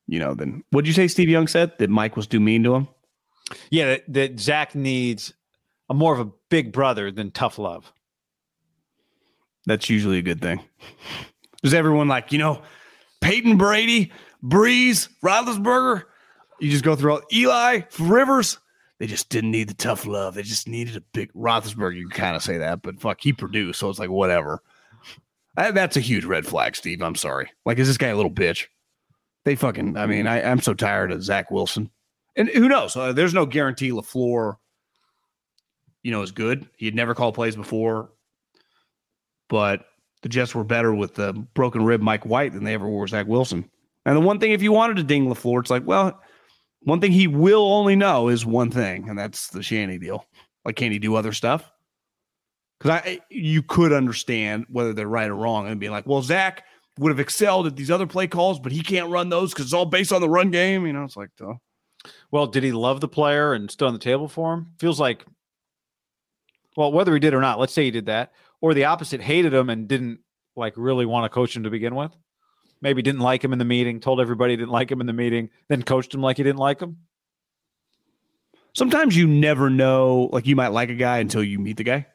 you 0.06 0.20
know, 0.20 0.34
than 0.34 0.62
what'd 0.70 0.86
you 0.86 0.94
say 0.94 1.08
Steve 1.08 1.28
Young 1.28 1.48
said? 1.48 1.76
That 1.78 1.90
Mike 1.90 2.16
was 2.16 2.26
too 2.26 2.40
mean 2.40 2.62
to 2.64 2.74
him? 2.74 2.88
Yeah, 3.70 3.86
that, 3.86 4.12
that 4.12 4.40
Zach 4.40 4.74
needs 4.74 5.34
a 5.90 5.94
more 5.94 6.14
of 6.14 6.20
a 6.26 6.30
big 6.50 6.72
brother 6.72 7.10
than 7.10 7.32
tough 7.32 7.58
love. 7.58 7.92
That's 9.66 9.88
usually 9.88 10.18
a 10.18 10.22
good 10.22 10.40
thing. 10.40 10.60
Does 11.62 11.74
everyone 11.74 12.08
like, 12.08 12.32
you 12.32 12.38
know, 12.38 12.62
Peyton 13.20 13.56
Brady, 13.56 14.12
Brees, 14.42 15.08
Roethlisberger? 15.24 16.02
You 16.60 16.70
just 16.70 16.84
go 16.84 16.94
through 16.94 17.12
all 17.12 17.22
Eli, 17.32 17.80
Rivers. 17.98 18.58
They 18.98 19.06
just 19.06 19.28
didn't 19.28 19.50
need 19.50 19.68
the 19.68 19.74
tough 19.74 20.06
love. 20.06 20.34
They 20.34 20.42
just 20.42 20.68
needed 20.68 20.96
a 20.96 21.00
big 21.12 21.32
Roethlisberger. 21.32 21.96
You 21.96 22.08
kind 22.08 22.36
of 22.36 22.42
say 22.42 22.58
that, 22.58 22.82
but 22.82 23.00
fuck, 23.00 23.20
he 23.20 23.32
produced, 23.32 23.80
so 23.80 23.88
it's 23.90 23.98
like 23.98 24.10
whatever. 24.10 24.62
That- 25.56 25.74
that's 25.74 25.96
a 25.96 26.00
huge 26.00 26.24
red 26.24 26.46
flag, 26.46 26.76
Steve. 26.76 27.02
I'm 27.02 27.14
sorry. 27.16 27.50
Like, 27.64 27.78
is 27.78 27.88
this 27.88 27.98
guy 27.98 28.08
a 28.08 28.16
little 28.16 28.30
bitch? 28.30 28.66
They 29.44 29.56
fucking. 29.56 29.96
I 29.96 30.06
mean, 30.06 30.26
I, 30.26 30.42
I'm 30.42 30.60
so 30.60 30.74
tired 30.74 31.12
of 31.12 31.22
Zach 31.22 31.50
Wilson. 31.50 31.90
And 32.36 32.48
who 32.48 32.68
knows? 32.68 32.96
Uh, 32.96 33.12
there's 33.12 33.34
no 33.34 33.46
guarantee 33.46 33.90
LaFleur, 33.90 34.56
you 36.02 36.10
know, 36.10 36.22
is 36.22 36.32
good. 36.32 36.66
He 36.76 36.86
had 36.86 36.94
never 36.94 37.14
called 37.14 37.34
plays 37.34 37.54
before, 37.56 38.10
but 39.48 39.86
the 40.22 40.28
Jets 40.28 40.54
were 40.54 40.64
better 40.64 40.94
with 40.94 41.14
the 41.14 41.32
broken 41.54 41.84
rib 41.84 42.00
Mike 42.00 42.24
White 42.24 42.52
than 42.52 42.64
they 42.64 42.74
ever 42.74 42.88
were 42.88 43.06
Zach 43.06 43.26
Wilson. 43.26 43.68
And 44.06 44.16
the 44.16 44.20
one 44.20 44.38
thing, 44.38 44.52
if 44.52 44.62
you 44.62 44.72
wanted 44.72 44.96
to 44.96 45.02
ding 45.02 45.26
LaFleur, 45.26 45.60
it's 45.60 45.70
like, 45.70 45.86
well, 45.86 46.20
one 46.82 47.00
thing 47.00 47.12
he 47.12 47.26
will 47.26 47.72
only 47.72 47.96
know 47.96 48.28
is 48.28 48.44
one 48.44 48.70
thing, 48.70 49.08
and 49.08 49.18
that's 49.18 49.48
the 49.48 49.62
Shanny 49.62 49.98
deal. 49.98 50.26
Like, 50.64 50.76
can 50.76 50.92
he 50.92 50.98
do 50.98 51.14
other 51.14 51.32
stuff? 51.32 51.70
Because 52.78 53.02
I, 53.02 53.20
you 53.30 53.62
could 53.62 53.92
understand 53.92 54.66
whether 54.68 54.92
they're 54.92 55.08
right 55.08 55.30
or 55.30 55.36
wrong, 55.36 55.66
and 55.66 55.80
be 55.80 55.88
like, 55.88 56.06
well, 56.06 56.22
Zach 56.22 56.64
would 56.98 57.10
have 57.10 57.20
excelled 57.20 57.66
at 57.66 57.76
these 57.76 57.90
other 57.90 58.06
play 58.06 58.26
calls, 58.26 58.58
but 58.58 58.72
he 58.72 58.82
can't 58.82 59.10
run 59.10 59.28
those 59.28 59.52
because 59.52 59.66
it's 59.66 59.74
all 59.74 59.86
based 59.86 60.12
on 60.12 60.20
the 60.20 60.28
run 60.28 60.50
game. 60.50 60.86
You 60.86 60.92
know, 60.92 61.04
it's 61.04 61.16
like, 61.16 61.30
oh. 61.40 61.58
Well, 62.30 62.46
did 62.46 62.62
he 62.62 62.72
love 62.72 63.00
the 63.00 63.08
player 63.08 63.54
and 63.54 63.70
stood 63.70 63.86
on 63.86 63.94
the 63.94 63.98
table 63.98 64.28
for 64.28 64.52
him? 64.52 64.72
Feels 64.78 65.00
like, 65.00 65.24
well, 66.76 66.92
whether 66.92 67.14
he 67.14 67.20
did 67.20 67.32
or 67.32 67.40
not, 67.40 67.58
let's 67.58 67.72
say 67.72 67.84
he 67.84 67.90
did 67.90 68.06
that, 68.06 68.32
or 68.64 68.72
the 68.72 68.86
opposite, 68.86 69.20
hated 69.20 69.52
him 69.52 69.68
and 69.68 69.86
didn't 69.86 70.20
like 70.56 70.72
really 70.76 71.04
want 71.04 71.24
to 71.26 71.28
coach 71.28 71.54
him 71.54 71.64
to 71.64 71.70
begin 71.70 71.94
with. 71.94 72.16
Maybe 72.80 73.02
didn't 73.02 73.20
like 73.20 73.44
him 73.44 73.52
in 73.52 73.58
the 73.58 73.64
meeting, 73.66 74.00
told 74.00 74.22
everybody 74.22 74.56
didn't 74.56 74.70
like 74.70 74.90
him 74.90 75.02
in 75.02 75.06
the 75.06 75.12
meeting, 75.12 75.50
then 75.68 75.82
coached 75.82 76.14
him 76.14 76.22
like 76.22 76.38
he 76.38 76.42
didn't 76.42 76.58
like 76.58 76.80
him. 76.80 76.96
Sometimes 78.74 79.14
you 79.16 79.26
never 79.26 79.68
know, 79.68 80.30
like 80.32 80.46
you 80.46 80.56
might 80.56 80.68
like 80.68 80.88
a 80.88 80.94
guy 80.94 81.18
until 81.18 81.42
you 81.44 81.58
meet 81.58 81.76
the 81.76 81.84
guy. 81.84 82.06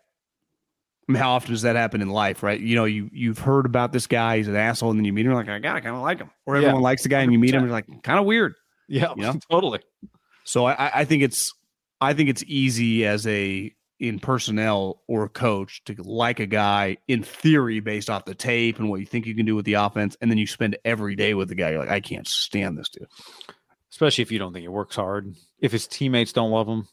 I 1.07 1.11
mean, 1.11 1.21
how 1.21 1.31
often 1.33 1.51
does 1.51 1.61
that 1.61 1.75
happen 1.75 2.01
in 2.01 2.09
life, 2.09 2.41
right? 2.41 2.59
You 2.59 2.75
know, 2.75 2.85
you 2.85 3.09
you've 3.13 3.37
heard 3.39 3.67
about 3.67 3.91
this 3.93 4.07
guy, 4.07 4.37
he's 4.37 4.47
an 4.47 4.55
asshole, 4.55 4.89
and 4.89 4.99
then 4.99 5.05
you 5.05 5.13
meet 5.13 5.25
him, 5.27 5.33
like, 5.33 5.47
I 5.49 5.59
got, 5.59 5.75
I 5.75 5.81
kind 5.81 5.95
of 5.95 6.01
like 6.01 6.17
him, 6.17 6.31
or 6.47 6.55
everyone 6.55 6.77
Yeah. 6.77 6.81
likes 6.81 7.03
the 7.03 7.09
guy, 7.09 7.21
and 7.21 7.31
you 7.31 7.37
meet 7.39 7.51
him, 7.53 7.59
and 7.63 7.67
you're 7.67 7.71
like, 7.73 8.03
kind 8.03 8.19
of 8.19 8.25
weird. 8.25 8.55
Yeah, 8.87 9.13
You 9.15 9.21
know? 9.23 9.33
totally. 9.51 9.81
So 10.45 10.65
I, 10.65 10.99
I 11.01 11.05
think 11.05 11.21
it's 11.23 11.53
I 12.01 12.13
think 12.13 12.29
it's 12.29 12.43
easy 12.47 13.05
as 13.05 13.25
a 13.27 13.71
in 13.99 14.19
personnel 14.19 15.01
or 15.07 15.23
a 15.23 15.29
coach 15.29 15.83
to 15.85 15.95
like 16.03 16.39
a 16.39 16.45
guy 16.45 16.97
in 17.07 17.21
theory 17.21 17.79
based 17.79 18.09
off 18.09 18.25
the 18.25 18.35
tape 18.35 18.79
and 18.79 18.89
what 18.89 18.99
you 18.99 19.05
think 19.05 19.25
you 19.25 19.35
can 19.35 19.45
do 19.45 19.55
with 19.55 19.65
the 19.65 19.73
offense, 19.73 20.15
and 20.21 20.31
then 20.31 20.37
you 20.37 20.47
spend 20.47 20.77
every 20.85 21.15
day 21.15 21.33
with 21.33 21.49
the 21.49 21.55
guy. 21.55 21.71
You're 21.71 21.79
like, 21.79 21.89
I 21.89 21.99
can't 21.99 22.27
stand 22.27 22.77
this 22.77 22.89
dude. 22.89 23.07
Especially 23.91 24.21
if 24.21 24.31
you 24.31 24.39
don't 24.39 24.53
think 24.53 24.61
he 24.61 24.69
works 24.69 24.95
hard. 24.95 25.35
If 25.59 25.71
his 25.71 25.87
teammates 25.87 26.31
don't 26.31 26.51
love 26.51 26.67
him. 26.67 26.87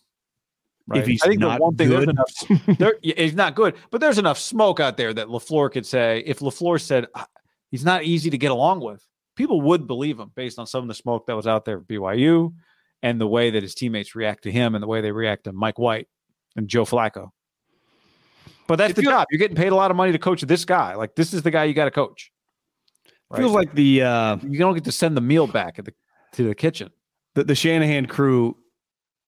If 0.95 1.07
he's 1.07 1.23
I 1.23 1.29
think 1.29 1.41
not 1.41 1.59
the 1.59 1.65
one 1.65 1.77
thing 1.77 1.89
there's 1.89 2.05
good. 2.05 2.11
enough 2.11 2.79
there, 2.79 2.95
he's 3.03 3.35
not 3.35 3.57
good, 3.57 3.75
but 3.91 4.01
there's 4.01 4.19
enough 4.19 4.39
smoke 4.39 4.79
out 4.79 4.97
there 4.97 5.13
that 5.13 5.27
LaFleur 5.27 5.73
could 5.73 5.85
say 5.85 6.23
if 6.25 6.39
LaFleur 6.39 6.81
said 6.81 7.09
"Ah, 7.15 7.27
he's 7.73 7.85
not 7.85 8.05
easy 8.05 8.31
to 8.31 8.39
get 8.39 8.53
along 8.53 8.81
with, 8.81 9.05
people 9.35 9.61
would 9.63 9.89
believe 9.89 10.21
him 10.21 10.31
based 10.37 10.61
on 10.61 10.67
some 10.67 10.83
of 10.83 10.89
the 10.89 10.95
smoke 10.95 11.27
that 11.27 11.35
was 11.35 11.47
out 11.47 11.65
there 11.65 11.79
at 11.79 11.89
BYU 11.89 12.53
and 13.03 13.21
the 13.21 13.27
way 13.27 13.51
that 13.51 13.65
his 13.65 13.75
teammates 13.75 14.15
react 14.15 14.45
to 14.45 14.53
him 14.53 14.77
and 14.77 14.83
the 14.83 14.87
way 14.87 15.01
they 15.01 15.11
react 15.11 15.45
to 15.45 15.53
Mike 15.53 15.79
White 15.79 16.07
and 16.57 16.69
Joe 16.69 16.85
Flacco. 16.85 17.31
But 18.67 18.77
that's 18.77 18.91
It 18.93 18.97
the 18.97 19.03
feels- 19.03 19.13
job. 19.13 19.27
You're 19.31 19.39
getting 19.39 19.57
paid 19.57 19.69
a 19.73 19.75
lot 19.77 19.91
of 19.91 19.97
money 19.97 20.13
to 20.13 20.19
coach 20.19 20.41
this 20.43 20.65
guy. 20.65 20.95
Like 20.95 21.15
this 21.15 21.33
is 21.33 21.43
the 21.43 21.51
guy 21.51 21.65
you 21.65 21.75
got 21.75 21.85
to 21.87 21.91
coach. 21.91 22.33
Right? 23.31 23.39
Feels 23.39 23.53
like 23.53 23.75
the 23.75 24.03
uh, 24.03 24.37
you 24.43 24.59
don't 24.59 24.75
get 24.75 24.85
to 24.85 24.93
send 24.93 25.17
the 25.17 25.21
meal 25.21 25.47
back 25.47 25.79
at 25.79 25.85
the 25.85 25.93
to 26.33 26.49
the 26.49 26.55
kitchen. 26.55 26.91
the, 27.35 27.45
the 27.45 27.55
Shanahan 27.55 28.07
crew 28.07 28.57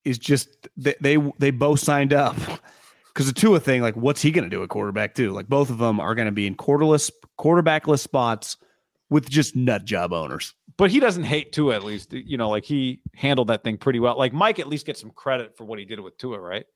is 0.05 0.19
just 0.19 0.69
they 0.77 0.95
they, 1.01 1.17
they 1.39 1.51
both 1.51 1.81
signed 1.81 2.13
up 2.13 2.37
because 3.09 3.27
the 3.27 3.33
Tua 3.33 3.59
thing. 3.61 3.83
Like, 3.83 3.97
what's 3.97 4.23
he 4.23 4.31
going 4.31 4.45
to 4.45 4.51
do 4.51 4.63
at 4.63 4.69
quarterback 4.69 5.15
too? 5.15 5.31
Like, 5.33 5.49
both 5.49 5.71
of 5.71 5.79
them 5.79 5.99
are 6.01 6.15
going 6.15 6.27
to 6.27 6.33
be 6.33 6.47
in 6.47 6.55
quarterless 6.55 7.11
quarterbackless 7.39 8.01
spots 8.01 8.57
with 9.11 9.29
just 9.29 9.57
nut 9.57 9.85
job 9.85 10.13
owners. 10.13 10.55
but 10.77 10.91
he 10.91 11.01
doesn't 11.01 11.25
hate 11.25 11.53
Tua 11.53 11.75
at 11.77 11.83
least. 11.85 12.13
You 12.13 12.37
know, 12.37 12.51
like 12.51 12.65
he 12.65 13.01
handled 13.15 13.49
that 13.49 13.65
thing 13.65 13.79
pretty 13.79 14.01
well. 14.01 14.17
Like 14.19 14.33
Mike 14.33 14.59
at 14.59 14.69
least 14.69 14.87
gets 14.87 15.01
some 15.01 15.11
credit 15.11 15.57
for 15.57 15.65
what 15.65 15.79
he 15.79 15.85
did 15.85 15.99
with 16.01 16.17
Tua, 16.19 16.39
right? 16.39 16.67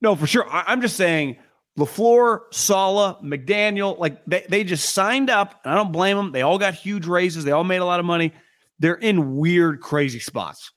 No, 0.00 0.14
for 0.16 0.26
sure. 0.26 0.48
I, 0.48 0.64
I'm 0.68 0.80
just 0.80 0.96
saying 0.96 1.36
LaFleur, 1.78 2.40
Saleh, 2.52 3.16
McDaniel, 3.22 3.98
like 3.98 4.24
they, 4.26 4.46
they 4.48 4.64
just 4.64 4.90
signed 4.94 5.30
up. 5.30 5.60
And 5.64 5.72
I 5.72 5.76
don't 5.76 5.92
blame 5.92 6.16
them. 6.16 6.32
They 6.32 6.42
all 6.42 6.58
got 6.58 6.74
huge 6.74 7.06
raises. 7.06 7.44
They 7.44 7.50
all 7.52 7.64
made 7.64 7.78
a 7.78 7.84
lot 7.84 8.00
of 8.00 8.06
money. 8.06 8.32
They're 8.78 8.94
in 8.94 9.36
weird, 9.36 9.80
crazy 9.80 10.20
spots. 10.20 10.72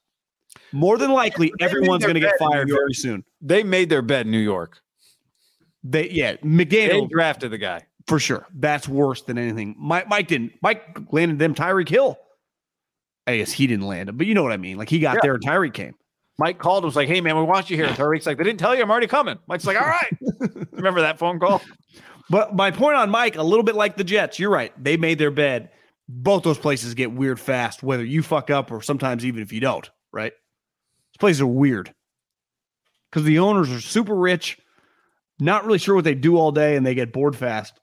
More 0.72 0.98
than 0.98 1.12
likely, 1.12 1.52
They 1.60 1.66
everyone's 1.66 2.04
going 2.04 2.16
to 2.16 2.20
get 2.20 2.34
fired 2.40 2.68
very 2.70 2.94
soon. 2.94 3.24
They 3.42 3.64
made 3.64 3.90
their 3.90 4.02
bed 4.02 4.26
in 4.26 4.32
New 4.32 4.40
York. 4.40 4.80
They 5.84 6.10
yeah, 6.10 6.34
They 6.34 6.48
McDaniel 6.48 7.10
drafted 7.10 7.52
the 7.52 7.58
guy. 7.58 7.82
for 8.08 8.20
sure. 8.20 8.48
That's 8.54 8.88
worse 8.88 9.22
than 9.24 9.38
anything. 9.38 9.76
Mike, 9.78 10.08
Mike 10.08 10.28
didn't. 10.28 10.54
Mike 10.62 10.84
landed 11.12 11.40
them 11.40 11.56
Tyreek 11.56 11.90
Hill. 11.90 12.18
I 13.28 13.38
guess 13.38 13.52
he 13.52 13.68
didn't 13.68 13.86
land 13.88 14.10
him, 14.10 14.18
but 14.18 14.28
you 14.28 14.34
know 14.34 14.44
what 14.44 14.52
I 14.52 14.58
mean. 14.58 14.78
Like 14.78 14.90
he 14.90 15.00
got 15.00 15.16
Yeah. 15.16 15.20
there 15.24 15.34
and 15.36 15.44
Tyreek 15.44 15.74
came. 15.74 15.94
Mike 16.38 16.58
called 16.60 16.84
was 16.84 16.96
like, 16.96 17.08
"Hey 17.08 17.22
man, 17.22 17.38
we 17.38 17.44
want 17.44 17.70
you 17.70 17.78
here." 17.78 17.88
Tyreek's 17.88 18.26
like, 18.26 18.38
"They 18.38 18.44
didn't 18.44 18.60
tell 18.60 18.76
you 18.76 18.82
I'm 18.82 18.92
already 18.92 19.08
coming." 19.08 19.38
Mike's 19.48 19.66
like, 19.66 19.80
"All 19.80 19.88
right." 19.88 20.18
Remember 20.72 21.02
that 21.02 21.20
phone 21.20 21.40
call? 21.40 21.62
But 22.30 22.56
my 22.56 22.72
point 22.72 22.96
on 22.96 23.10
Mike, 23.10 23.36
a 23.36 23.44
little 23.44 23.64
bit 23.64 23.76
like 23.76 23.98
the 23.98 24.04
Jets, 24.04 24.40
you're 24.40 24.50
right. 24.50 24.72
They 24.82 24.98
made 24.98 25.20
their 25.20 25.32
bed. 25.32 25.70
Both 26.08 26.44
those 26.44 26.58
places 26.58 26.94
get 26.94 27.12
weird 27.12 27.40
fast, 27.40 27.84
whether 27.84 28.04
you 28.04 28.24
fuck 28.24 28.50
up 28.50 28.72
or 28.72 28.82
sometimes 28.82 29.26
even 29.26 29.42
if 29.42 29.52
you 29.54 29.60
don't, 29.60 29.90
right? 30.12 30.32
Those 30.32 31.20
places 31.20 31.42
are 31.42 31.48
weird 31.48 31.94
because 33.10 33.26
the 33.26 33.40
owners 33.40 33.70
are 33.70 33.82
super 33.82 34.16
rich, 34.16 34.58
not 35.40 35.66
really 35.66 35.78
sure 35.78 35.96
what 35.96 36.04
they 36.04 36.16
do 36.16 36.38
all 36.38 36.52
day, 36.52 36.76
and 36.76 36.86
they 36.86 36.96
get 36.96 37.14
bored 37.14 37.36
fast. 37.36 37.80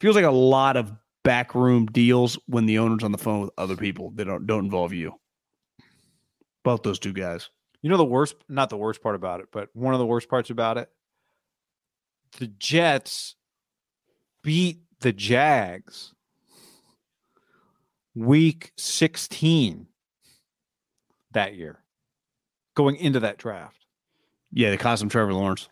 Feels 0.00 0.16
like 0.16 0.24
a 0.24 0.30
lot 0.30 0.76
of 0.76 0.92
backroom 1.22 1.86
deals 1.86 2.38
when 2.46 2.66
the 2.66 2.78
owner's 2.78 3.02
on 3.02 3.12
the 3.12 3.18
phone 3.18 3.40
with 3.40 3.50
other 3.56 3.76
people 3.76 4.10
that 4.16 4.24
don't, 4.24 4.46
don't 4.46 4.64
involve 4.64 4.92
you. 4.92 5.14
Both 6.64 6.82
those 6.82 6.98
two 6.98 7.12
guys. 7.12 7.50
You 7.82 7.90
know 7.90 7.96
the 7.96 8.04
worst, 8.04 8.34
not 8.48 8.70
the 8.70 8.76
worst 8.76 9.02
part 9.02 9.14
about 9.14 9.40
it, 9.40 9.48
but 9.52 9.68
one 9.74 9.94
of 9.94 10.00
the 10.00 10.06
worst 10.06 10.28
parts 10.28 10.50
about 10.50 10.78
it. 10.78 10.88
The 12.38 12.48
Jets 12.48 13.36
beat 14.42 14.80
the 15.00 15.12
Jags 15.12 16.14
week 18.14 18.72
16 18.76 19.86
that 21.32 21.54
year 21.54 21.82
going 22.74 22.96
into 22.96 23.20
that 23.20 23.38
draft. 23.38 23.84
Yeah, 24.52 24.70
they 24.70 24.76
cost 24.76 25.02
him 25.02 25.08
Trevor 25.08 25.34
Lawrence. 25.34 25.68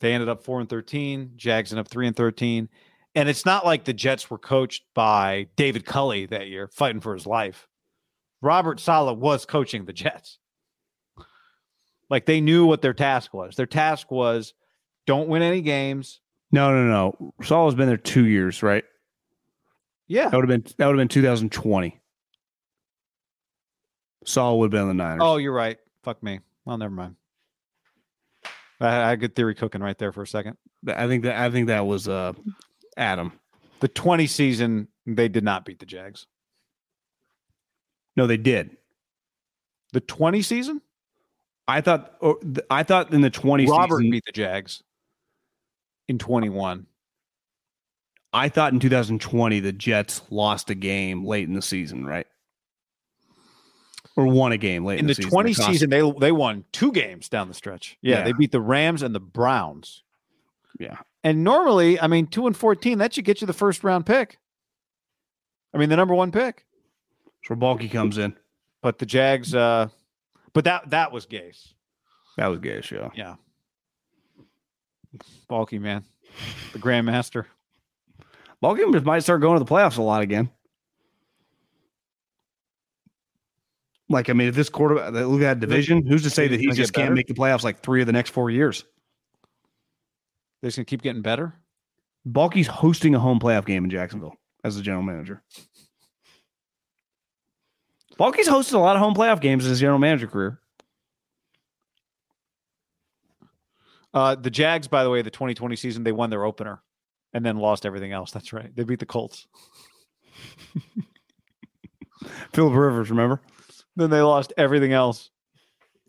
They 0.00 0.14
ended 0.14 0.28
up 0.28 0.42
4 0.42 0.60
and 0.60 0.68
13, 0.68 1.32
Jags 1.36 1.72
ended 1.72 1.86
up 1.86 1.90
3 1.90 2.08
and 2.08 2.16
13. 2.16 2.68
And 3.14 3.28
it's 3.28 3.44
not 3.44 3.66
like 3.66 3.84
the 3.84 3.92
Jets 3.92 4.30
were 4.30 4.38
coached 4.38 4.84
by 4.94 5.48
David 5.56 5.84
Culley 5.84 6.26
that 6.26 6.48
year 6.48 6.66
fighting 6.66 7.00
for 7.00 7.14
his 7.14 7.26
life. 7.26 7.68
Robert 8.42 8.80
Saleh 8.80 9.16
was 9.16 9.46
coaching 9.46 9.84
the 9.84 9.92
Jets. 9.92 10.38
Like 12.10 12.26
they 12.26 12.40
knew 12.42 12.66
what 12.66 12.82
their 12.82 12.92
task 12.92 13.32
was. 13.32 13.56
Their 13.56 13.66
task 13.66 14.10
was 14.10 14.52
don't 15.06 15.28
win 15.28 15.40
any 15.40 15.62
games. 15.62 16.20
No, 16.50 16.70
no, 16.74 16.86
no. 16.86 17.32
Saleh's 17.42 17.74
been 17.74 17.86
there 17.88 17.96
two 17.96 18.26
years, 18.26 18.62
right? 18.62 18.84
Yeah. 20.06 20.28
That 20.28 20.36
would 20.36 20.50
have 20.50 20.64
been 20.64 20.74
that 20.76 20.86
would 20.86 20.98
have 20.98 21.00
been 21.00 21.08
2020. 21.08 22.00
Saul 24.24 24.58
would 24.58 24.66
have 24.66 24.70
been 24.72 24.82
on 24.82 24.88
the 24.88 24.94
Niners. 24.94 25.22
Oh, 25.22 25.36
you're 25.36 25.54
right. 25.54 25.78
Fuck 26.02 26.22
me. 26.22 26.40
Well, 26.64 26.76
never 26.76 26.94
mind. 26.94 27.16
I 28.80 28.88
I 28.88 29.08
had 29.08 29.12
a 29.14 29.16
good 29.16 29.34
theory 29.34 29.54
cooking 29.54 29.80
right 29.80 29.96
there 29.98 30.12
for 30.12 30.22
a 30.22 30.26
second. 30.26 30.58
I 30.86 31.06
think 31.06 31.24
that 31.24 31.40
I 31.40 31.50
think 31.50 31.68
that 31.68 31.86
was 31.86 32.08
uh 32.08 32.32
Adam. 32.96 33.32
The 33.80 33.88
20 33.88 34.26
season, 34.26 34.88
they 35.06 35.28
did 35.28 35.42
not 35.42 35.64
beat 35.64 35.80
the 35.80 35.86
Jags. 35.86 36.26
No, 38.16 38.26
they 38.26 38.36
did. 38.36 38.76
The 39.92 40.00
20 40.00 40.42
season, 40.42 40.80
I 41.68 41.80
thought 41.80 42.14
or, 42.20 42.38
th- 42.40 42.66
I 42.70 42.82
thought 42.82 43.12
in 43.12 43.20
the 43.20 43.30
20 43.30 43.66
Robert 43.66 43.98
season, 43.98 44.10
beat 44.10 44.24
the 44.26 44.32
Jags 44.32 44.82
in 46.08 46.18
21. 46.18 46.86
I 48.32 48.48
thought 48.48 48.72
in 48.72 48.80
2020 48.80 49.60
the 49.60 49.72
Jets 49.72 50.22
lost 50.30 50.70
a 50.70 50.74
game 50.74 51.24
late 51.24 51.46
in 51.46 51.54
the 51.54 51.62
season, 51.62 52.06
right? 52.06 52.26
Or 54.16 54.26
won 54.26 54.52
a 54.52 54.58
game 54.58 54.84
late 54.84 54.94
in, 54.98 55.00
In 55.00 55.06
the 55.06 55.14
season. 55.14 55.30
20 55.30 55.50
It 55.50 55.56
cost- 55.56 55.68
season, 55.68 55.90
they 55.90 56.10
they 56.20 56.32
won 56.32 56.64
two 56.72 56.92
games 56.92 57.28
down 57.28 57.48
the 57.48 57.54
stretch. 57.54 57.96
Yeah, 58.02 58.18
Yeah. 58.18 58.24
they 58.24 58.32
beat 58.32 58.52
the 58.52 58.60
Rams 58.60 59.02
and 59.02 59.14
the 59.14 59.20
Browns. 59.20 60.02
Yeah. 60.78 60.98
And 61.24 61.44
normally, 61.44 62.00
I 62.00 62.08
mean, 62.08 62.26
two 62.26 62.46
and 62.46 62.56
14, 62.56 62.98
that 62.98 63.14
should 63.14 63.24
get 63.24 63.40
you 63.40 63.46
the 63.46 63.52
first 63.52 63.84
round 63.84 64.04
pick. 64.06 64.38
I 65.74 65.78
mean, 65.78 65.88
the 65.88 65.96
number 65.96 66.14
one 66.14 66.32
pick. 66.32 66.66
So 67.44 67.54
Baalke 67.54 67.90
comes 67.90 68.18
in. 68.18 68.36
But 68.82 68.98
the 68.98 69.06
Jags, 69.06 69.54
uh, 69.54 69.88
but 70.52 70.64
that 70.64 70.90
that 70.90 71.12
was 71.12 71.26
Gase. 71.26 71.72
That 72.36 72.46
was 72.48 72.60
Gase, 72.60 72.90
yeah. 72.90 73.10
Yeah. 73.14 73.36
Baalke 75.50 75.80
man. 75.80 76.04
The 76.72 76.78
Grandmaster. 76.78 77.46
Baalke 78.62 79.04
might 79.04 79.20
start 79.20 79.40
going 79.40 79.58
to 79.58 79.64
the 79.64 79.70
playoffs 79.70 79.98
a 79.98 80.02
lot 80.02 80.22
again. 80.22 80.50
Like, 84.08 84.28
I 84.28 84.34
mean, 84.34 84.48
if 84.48 84.54
this 84.54 84.68
quarterback, 84.68 85.12
look 85.12 85.40
at 85.40 85.58
that 85.58 85.60
division, 85.60 86.06
who's 86.06 86.22
to 86.24 86.30
say 86.30 86.46
that 86.46 86.60
he 86.60 86.70
just 86.72 86.92
can't 86.92 87.14
make 87.14 87.28
the 87.28 87.34
playoffs 87.34 87.64
like 87.64 87.80
three 87.80 88.02
of 88.02 88.06
the 88.06 88.12
next 88.12 88.30
four 88.30 88.50
years? 88.50 88.84
They're 90.60 90.68
just 90.68 90.76
gonna 90.76 90.84
keep 90.84 91.02
getting 91.02 91.22
better. 91.22 91.54
Baalke's 92.28 92.66
hosting 92.66 93.14
a 93.14 93.18
home 93.18 93.40
playoff 93.40 93.64
game 93.64 93.84
in 93.84 93.90
Jacksonville 93.90 94.36
as 94.62 94.76
the 94.76 94.82
general 94.82 95.02
manager. 95.02 95.42
Baalke's 98.18 98.48
hosted 98.48 98.74
a 98.74 98.78
lot 98.78 98.96
of 98.96 99.02
home 99.02 99.14
playoff 99.14 99.40
games 99.40 99.64
in 99.64 99.70
his 99.70 99.80
general 99.80 99.98
manager 99.98 100.26
career. 100.26 100.58
Uh, 104.14 104.34
the 104.34 104.50
Jags, 104.50 104.88
by 104.88 105.04
the 105.04 105.10
way, 105.10 105.22
the 105.22 105.30
2020 105.30 105.74
season, 105.76 106.04
they 106.04 106.12
won 106.12 106.28
their 106.30 106.44
opener 106.44 106.82
and 107.32 107.44
then 107.44 107.56
lost 107.56 107.86
everything 107.86 108.12
else. 108.12 108.30
That's 108.30 108.52
right. 108.52 108.74
They 108.76 108.84
beat 108.84 108.98
the 108.98 109.06
Colts. 109.06 109.46
Philip 112.52 112.74
Rivers, 112.74 113.10
remember? 113.10 113.40
Then 113.96 114.10
they 114.10 114.20
lost 114.20 114.52
everything 114.56 114.92
else, 114.92 115.30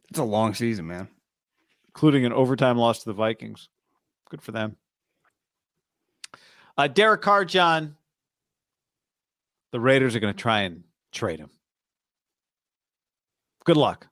It's 0.10 0.20
a 0.20 0.24
long 0.24 0.54
season, 0.54 0.88
man. 0.88 1.08
including 1.88 2.26
an 2.26 2.34
overtime 2.34 2.78
loss 2.78 3.00
to 3.00 3.06
the 3.06 3.14
Vikings. 3.14 3.70
Good 4.30 4.42
for 4.42 4.52
them. 4.52 4.76
Uh, 6.78 6.88
Derek 6.88 7.22
Carr, 7.22 7.46
John. 7.46 7.96
The 9.72 9.80
Raiders 9.80 10.16
are 10.16 10.20
going 10.20 10.34
to 10.34 10.40
try 10.40 10.62
and 10.62 10.84
trade 11.12 11.40
him. 11.40 11.50
Good 13.66 13.78
luck. 13.78 14.08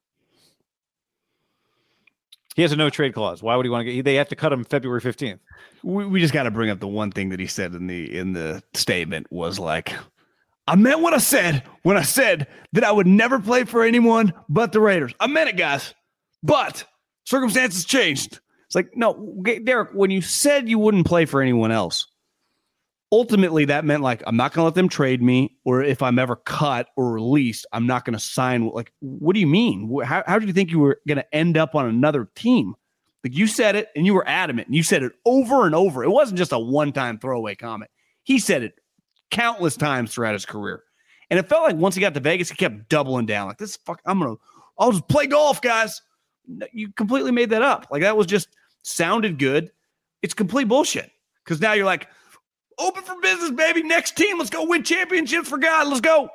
He 2.56 2.62
has 2.64 2.72
a 2.72 2.76
no 2.76 2.90
trade 2.90 3.14
clause. 3.14 3.42
Why 3.42 3.56
would 3.56 3.66
he 3.66 3.70
want 3.70 3.86
to 3.86 3.94
get? 3.94 4.06
They 4.06 4.16
have 4.16 4.30
to 4.30 4.36
cut 4.36 4.52
him 4.52 4.64
February 4.66 5.02
15th. 5.02 5.40
We, 5.84 6.06
we 6.06 6.20
just 6.20 6.34
got 6.34 6.44
to 6.44 6.52
bring 6.52 6.70
up 6.70 6.80
the 6.80 6.88
one 6.88 7.12
thing 7.12 7.30
that 7.30 7.40
he 7.40 7.48
said 7.48 7.74
in 7.74 7.88
the 7.88 8.18
in 8.18 8.34
the 8.34 8.62
statement 8.74 9.28
was 9.32 9.58
like, 9.58 9.94
I 10.68 10.76
meant 10.76 11.00
what 11.00 11.14
I 11.14 11.20
said 11.20 11.64
when 11.84 11.98
I 11.98 12.02
said 12.02 12.48
that 12.74 12.84
I 12.84 12.92
would 12.92 13.08
never 13.08 13.40
play 13.40 13.64
for 13.64 13.84
anyone 13.84 14.34
but 14.50 14.74
the 14.74 14.82
Raiders. 14.82 15.14
I 15.20 15.28
meant 15.28 15.50
it, 15.50 15.58
guys. 15.58 15.94
But 16.44 16.86
circumstances 17.26 17.86
changed. 17.86 18.40
It's 18.66 18.76
like, 18.76 18.96
no, 18.96 19.42
Derek, 19.64 19.92
when 19.94 20.12
you 20.12 20.22
said 20.22 20.70
you 20.70 20.80
wouldn't 20.80 21.06
play 21.06 21.26
for 21.26 21.42
anyone 21.42 21.72
else, 21.72 22.08
ultimately 23.12 23.66
that 23.66 23.86
meant 23.86 24.04
like 24.04 24.24
I'm 24.26 24.38
not 24.38 24.54
going 24.54 24.62
to 24.62 24.66
let 24.66 24.76
them 24.76 24.90
trade 24.90 25.22
me, 25.22 25.58
or 25.66 25.84
if 25.84 26.02
I'm 26.02 26.18
ever 26.18 26.36
cut 26.36 26.88
or 26.96 27.12
released, 27.12 27.66
I'm 27.74 27.86
not 27.86 28.06
going 28.06 28.14
to 28.14 28.20
sign. 28.20 28.70
Like, 28.70 28.94
what 29.00 29.34
do 29.34 29.40
you 29.40 29.48
mean? 29.48 30.02
How 30.04 30.24
how 30.26 30.40
did 30.40 30.48
you 30.48 30.54
think 30.54 30.72
you 30.72 30.80
were 30.80 31.00
going 31.08 31.18
to 31.18 31.36
end 31.36 31.58
up 31.58 31.76
on 31.76 31.86
another 31.86 32.30
team? 32.36 32.76
Like 33.24 33.36
you 33.36 33.46
said 33.46 33.76
it, 33.76 33.90
and 33.96 34.06
you 34.06 34.14
were 34.14 34.28
adamant, 34.28 34.68
and 34.68 34.76
you 34.76 34.84
said 34.84 35.04
it 35.04 35.12
over 35.26 35.66
and 35.66 35.76
over. 35.76 36.04
It 36.04 36.10
wasn't 36.10 36.40
just 36.40 36.52
a 36.52 36.60
one-time 36.60 37.20
throwaway 37.20 37.56
comment. 37.56 37.92
He 38.24 38.40
said 38.40 38.64
it 38.64 38.80
countless 39.30 39.78
times 39.78 40.14
throughout 40.14 40.34
his 40.34 40.46
career, 40.46 40.84
and 41.30 41.40
it 41.40 41.48
felt 41.48 41.64
like 41.64 41.76
once 41.76 41.96
he 41.96 42.02
got 42.02 42.14
to 42.16 42.20
Vegas, 42.20 42.50
he 42.50 42.56
kept 42.56 42.90
doubling 42.90 43.28
down. 43.28 43.48
Like 43.48 43.60
this, 43.60 43.76
fuck, 43.78 44.02
I'm 44.06 44.20
gonna, 44.20 44.36
I'll 44.80 44.92
just 44.92 45.08
play 45.08 45.28
golf, 45.28 45.62
guys. 45.62 46.02
You 46.74 46.92
completely 46.94 47.32
made 47.32 47.52
that 47.52 47.62
up. 47.62 47.88
Like 47.92 48.02
that 48.02 48.18
was 48.18 48.26
just 48.26 48.48
sounded 48.82 49.38
good. 49.38 49.72
It's 50.24 50.34
complete 50.34 50.68
bullshit. 50.68 51.12
Because 51.44 51.62
now 51.62 51.74
you're 51.74 51.86
like, 51.86 52.08
open 52.80 53.04
for 53.04 53.16
business, 53.22 53.52
baby. 53.52 53.84
Next 53.84 54.16
team, 54.18 54.38
let's 54.38 54.50
go 54.50 54.66
win 54.66 54.84
championships 54.84 55.48
for 55.50 55.58
God. 55.58 55.88
Let's 55.88 56.02
go. 56.02 56.30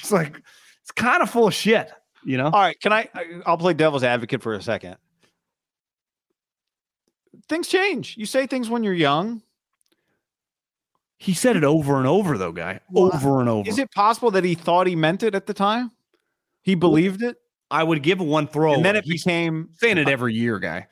It's 0.00 0.12
like 0.12 0.40
it's 0.82 0.92
kind 0.92 1.22
of 1.22 1.30
full 1.30 1.46
of 1.48 1.54
shit, 1.54 1.90
you 2.24 2.36
know. 2.36 2.46
All 2.46 2.60
right, 2.60 2.78
can 2.80 2.92
I? 2.92 3.08
I'll 3.46 3.58
play 3.58 3.74
devil's 3.74 4.04
advocate 4.04 4.42
for 4.42 4.54
a 4.54 4.62
second. 4.62 4.96
Things 7.48 7.68
change. 7.68 8.16
You 8.16 8.26
say 8.26 8.46
things 8.46 8.68
when 8.70 8.82
you're 8.84 8.92
young. 8.94 9.42
He 11.18 11.34
said 11.34 11.56
it 11.56 11.64
over 11.64 11.98
and 11.98 12.06
over, 12.06 12.36
though, 12.36 12.52
guy. 12.52 12.80
Well, 12.90 13.10
Over 13.14 13.40
and 13.40 13.48
over. 13.48 13.68
Is 13.68 13.78
it 13.78 13.92
possible 13.92 14.32
that 14.32 14.42
he 14.42 14.54
thought 14.54 14.86
he 14.88 14.96
meant 14.96 15.22
it 15.22 15.34
at 15.36 15.46
the 15.46 15.54
time? 15.54 15.92
He 16.62 16.74
believed 16.74 17.22
it, 17.22 17.36
I 17.70 17.82
would 17.84 18.02
give 18.02 18.20
one 18.20 18.46
throw. 18.48 18.74
and 18.74 18.84
then 18.84 18.96
it 18.96 19.04
became. 19.06 19.70
saying 19.78 19.98
it 19.98 20.08
every 20.08 20.34
year, 20.34 20.58
guy. 20.58 20.88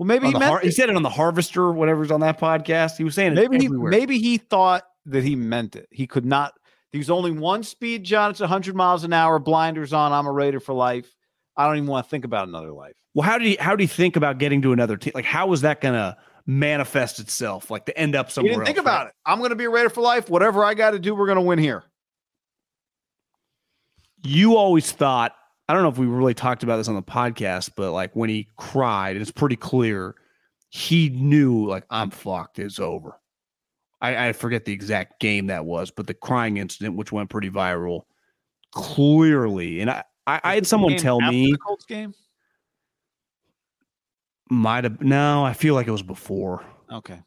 Well, 0.00 0.06
maybe 0.06 0.28
he 0.28 0.32
meant. 0.32 0.44
har- 0.46 0.60
he 0.60 0.70
said 0.70 0.88
it 0.88 0.96
on 0.96 1.02
the 1.02 1.10
Harvester, 1.10 1.70
whatever's 1.72 2.10
on 2.10 2.20
that 2.20 2.40
podcast. 2.40 2.96
He 2.96 3.04
was 3.04 3.14
saying 3.14 3.32
it 3.32 3.34
maybe 3.34 3.58
he, 3.58 3.66
everywhere. 3.66 3.90
maybe 3.90 4.18
he 4.18 4.38
thought 4.38 4.82
that 5.04 5.22
he 5.22 5.36
meant 5.36 5.76
it. 5.76 5.88
He 5.90 6.06
could 6.06 6.24
not. 6.24 6.54
There's 6.90 7.10
only 7.10 7.30
one 7.32 7.62
speed, 7.62 8.02
John. 8.04 8.30
It's 8.30 8.40
100 8.40 8.74
miles 8.74 9.04
an 9.04 9.12
hour. 9.12 9.38
Blinders 9.38 9.92
on. 9.92 10.10
I'm 10.12 10.26
a 10.26 10.32
Raider 10.32 10.58
for 10.58 10.72
life. 10.72 11.14
I 11.54 11.66
don't 11.66 11.76
even 11.76 11.86
want 11.86 12.06
to 12.06 12.10
think 12.10 12.24
about 12.24 12.48
another 12.48 12.72
life. 12.72 12.94
Well, 13.12 13.28
how 13.28 13.36
did 13.36 13.46
he 13.46 13.56
how 13.56 13.72
did 13.76 13.80
he 13.82 13.86
think 13.88 14.16
about 14.16 14.38
getting 14.38 14.62
to 14.62 14.72
another 14.72 14.96
team? 14.96 15.12
Like, 15.14 15.26
how 15.26 15.46
was 15.48 15.60
that 15.60 15.82
gonna 15.82 16.16
manifest 16.46 17.18
itself? 17.20 17.70
Like 17.70 17.84
to 17.84 17.98
end 17.98 18.16
up 18.16 18.28
He 18.28 18.32
somewhere? 18.32 18.54
didn't 18.54 18.64
think 18.64 18.78
else, 18.78 18.84
about 18.84 19.08
it. 19.08 19.12
I'm 19.26 19.36
going 19.38 19.50
to 19.50 19.56
be 19.56 19.64
a 19.64 19.70
Raider 19.70 19.90
for 19.90 20.00
life. 20.00 20.30
Whatever 20.30 20.64
I 20.64 20.72
got 20.72 20.92
to 20.92 20.98
do, 20.98 21.14
we're 21.14 21.26
going 21.26 21.36
to 21.36 21.42
win 21.42 21.58
here. 21.58 21.84
You 24.24 24.56
always 24.56 24.90
thought. 24.92 25.34
I 25.70 25.72
don't 25.72 25.82
know 25.84 25.88
if 25.88 25.98
we 25.98 26.06
really 26.06 26.34
talked 26.34 26.64
about 26.64 26.78
this 26.78 26.88
on 26.88 26.96
the 26.96 27.02
podcast, 27.02 27.70
but 27.76 27.92
like 27.92 28.16
when 28.16 28.28
he 28.28 28.48
cried, 28.56 29.16
it's 29.16 29.30
pretty 29.30 29.54
clear 29.54 30.16
he 30.68 31.10
knew 31.10 31.64
like 31.64 31.84
I'm 31.90 32.10
fucked. 32.10 32.58
It's 32.58 32.80
over. 32.80 33.20
I, 34.00 34.28
I 34.28 34.32
forget 34.32 34.64
the 34.64 34.72
exact 34.72 35.20
game 35.20 35.46
that 35.46 35.64
was, 35.64 35.92
but 35.92 36.08
the 36.08 36.14
crying 36.14 36.56
incident, 36.56 36.96
which 36.96 37.12
went 37.12 37.30
pretty 37.30 37.50
viral, 37.50 38.00
clearly, 38.72 39.80
and 39.80 39.90
I 39.90 40.02
I, 40.26 40.40
I 40.42 40.54
had 40.56 40.66
someone 40.66 40.96
tell 40.96 41.20
me 41.20 41.52
the 41.52 41.58
Colts 41.58 41.84
game. 41.84 42.14
might 44.50 44.82
have 44.82 45.00
no, 45.00 45.44
I 45.44 45.52
feel 45.52 45.76
like 45.76 45.86
it 45.86 45.92
was 45.92 46.02
before. 46.02 46.64
Okay. 46.90 47.20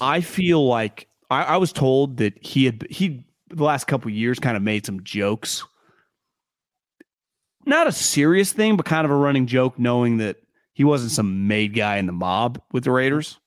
I- 0.00 0.22
feel 0.22 0.66
like 0.66 1.06
I, 1.30 1.42
I 1.44 1.56
was 1.58 1.72
told 1.72 2.16
that 2.16 2.44
he 2.44 2.64
had 2.64 2.84
he 2.90 3.24
the 3.50 3.62
last 3.62 3.86
couple 3.86 4.08
of 4.10 4.14
years 4.16 4.40
kind 4.40 4.56
of 4.56 4.62
made 4.64 4.84
some 4.84 5.04
jokes. 5.04 5.64
Not 7.66 7.88
a 7.88 7.92
serious 7.92 8.52
thing, 8.52 8.76
but 8.76 8.86
kind 8.86 9.04
of 9.04 9.10
a 9.10 9.16
running 9.16 9.46
joke, 9.46 9.78
knowing 9.78 10.18
that 10.18 10.36
he 10.72 10.84
wasn't 10.84 11.10
some 11.10 11.48
made 11.48 11.74
guy 11.74 11.96
in 11.96 12.06
the 12.06 12.12
mob 12.12 12.62
with 12.72 12.84
the 12.84 12.92
Raiders, 12.92 13.38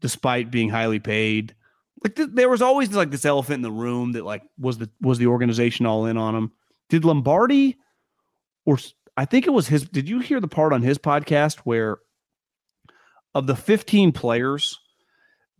despite 0.00 0.50
being 0.50 0.70
highly 0.70 1.00
paid. 1.00 1.54
Like 2.02 2.16
th- 2.16 2.30
there 2.32 2.48
was 2.48 2.62
always 2.62 2.90
like 2.90 3.10
this 3.10 3.24
elephant 3.24 3.56
in 3.56 3.62
the 3.62 3.72
room 3.72 4.12
that 4.12 4.24
like 4.24 4.42
was 4.58 4.78
the 4.78 4.90
was 5.00 5.18
the 5.18 5.26
organization 5.26 5.86
all 5.86 6.06
in 6.06 6.16
on 6.16 6.34
him. 6.34 6.52
Did 6.90 7.04
Lombardi 7.04 7.76
or 8.66 8.78
I 9.16 9.24
think 9.24 9.46
it 9.46 9.52
was 9.52 9.68
his 9.68 9.88
did 9.88 10.08
you 10.08 10.20
hear 10.20 10.40
the 10.40 10.48
part 10.48 10.72
on 10.72 10.82
his 10.82 10.98
podcast 10.98 11.60
where 11.60 11.98
of 13.34 13.46
the 13.46 13.56
15 13.56 14.12
players 14.12 14.78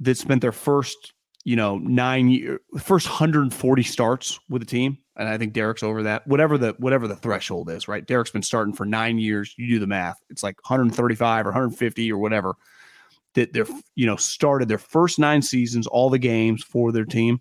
that 0.00 0.16
spent 0.16 0.42
their 0.42 0.52
first, 0.52 1.12
you 1.44 1.56
know, 1.56 1.78
nine 1.78 2.28
year 2.28 2.60
first 2.78 3.08
140 3.08 3.82
starts 3.82 4.38
with 4.48 4.62
the 4.62 4.66
team, 4.66 4.98
and 5.16 5.28
I 5.28 5.38
think 5.38 5.52
Derek's 5.52 5.82
over 5.82 6.02
that. 6.04 6.26
Whatever 6.26 6.58
the 6.58 6.74
whatever 6.78 7.06
the 7.06 7.16
threshold 7.16 7.70
is, 7.70 7.88
right? 7.88 8.04
Derek's 8.04 8.30
been 8.30 8.42
starting 8.42 8.74
for 8.74 8.84
nine 8.84 9.18
years. 9.18 9.54
You 9.56 9.68
do 9.68 9.78
the 9.78 9.86
math; 9.86 10.20
it's 10.30 10.42
like 10.42 10.56
135 10.68 11.46
or 11.46 11.50
150 11.50 12.12
or 12.12 12.18
whatever 12.18 12.54
that 13.34 13.52
they're 13.52 13.66
you 13.94 14.06
know 14.06 14.16
started 14.16 14.68
their 14.68 14.78
first 14.78 15.18
nine 15.18 15.42
seasons, 15.42 15.86
all 15.86 16.10
the 16.10 16.18
games 16.18 16.62
for 16.62 16.92
their 16.92 17.04
team. 17.04 17.40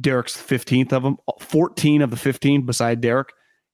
Derek's 0.00 0.36
15th 0.36 0.92
of 0.92 1.02
them, 1.02 1.16
14 1.40 2.02
of 2.02 2.10
the 2.10 2.16
15 2.16 2.66
beside 2.66 3.00
Derek 3.00 3.32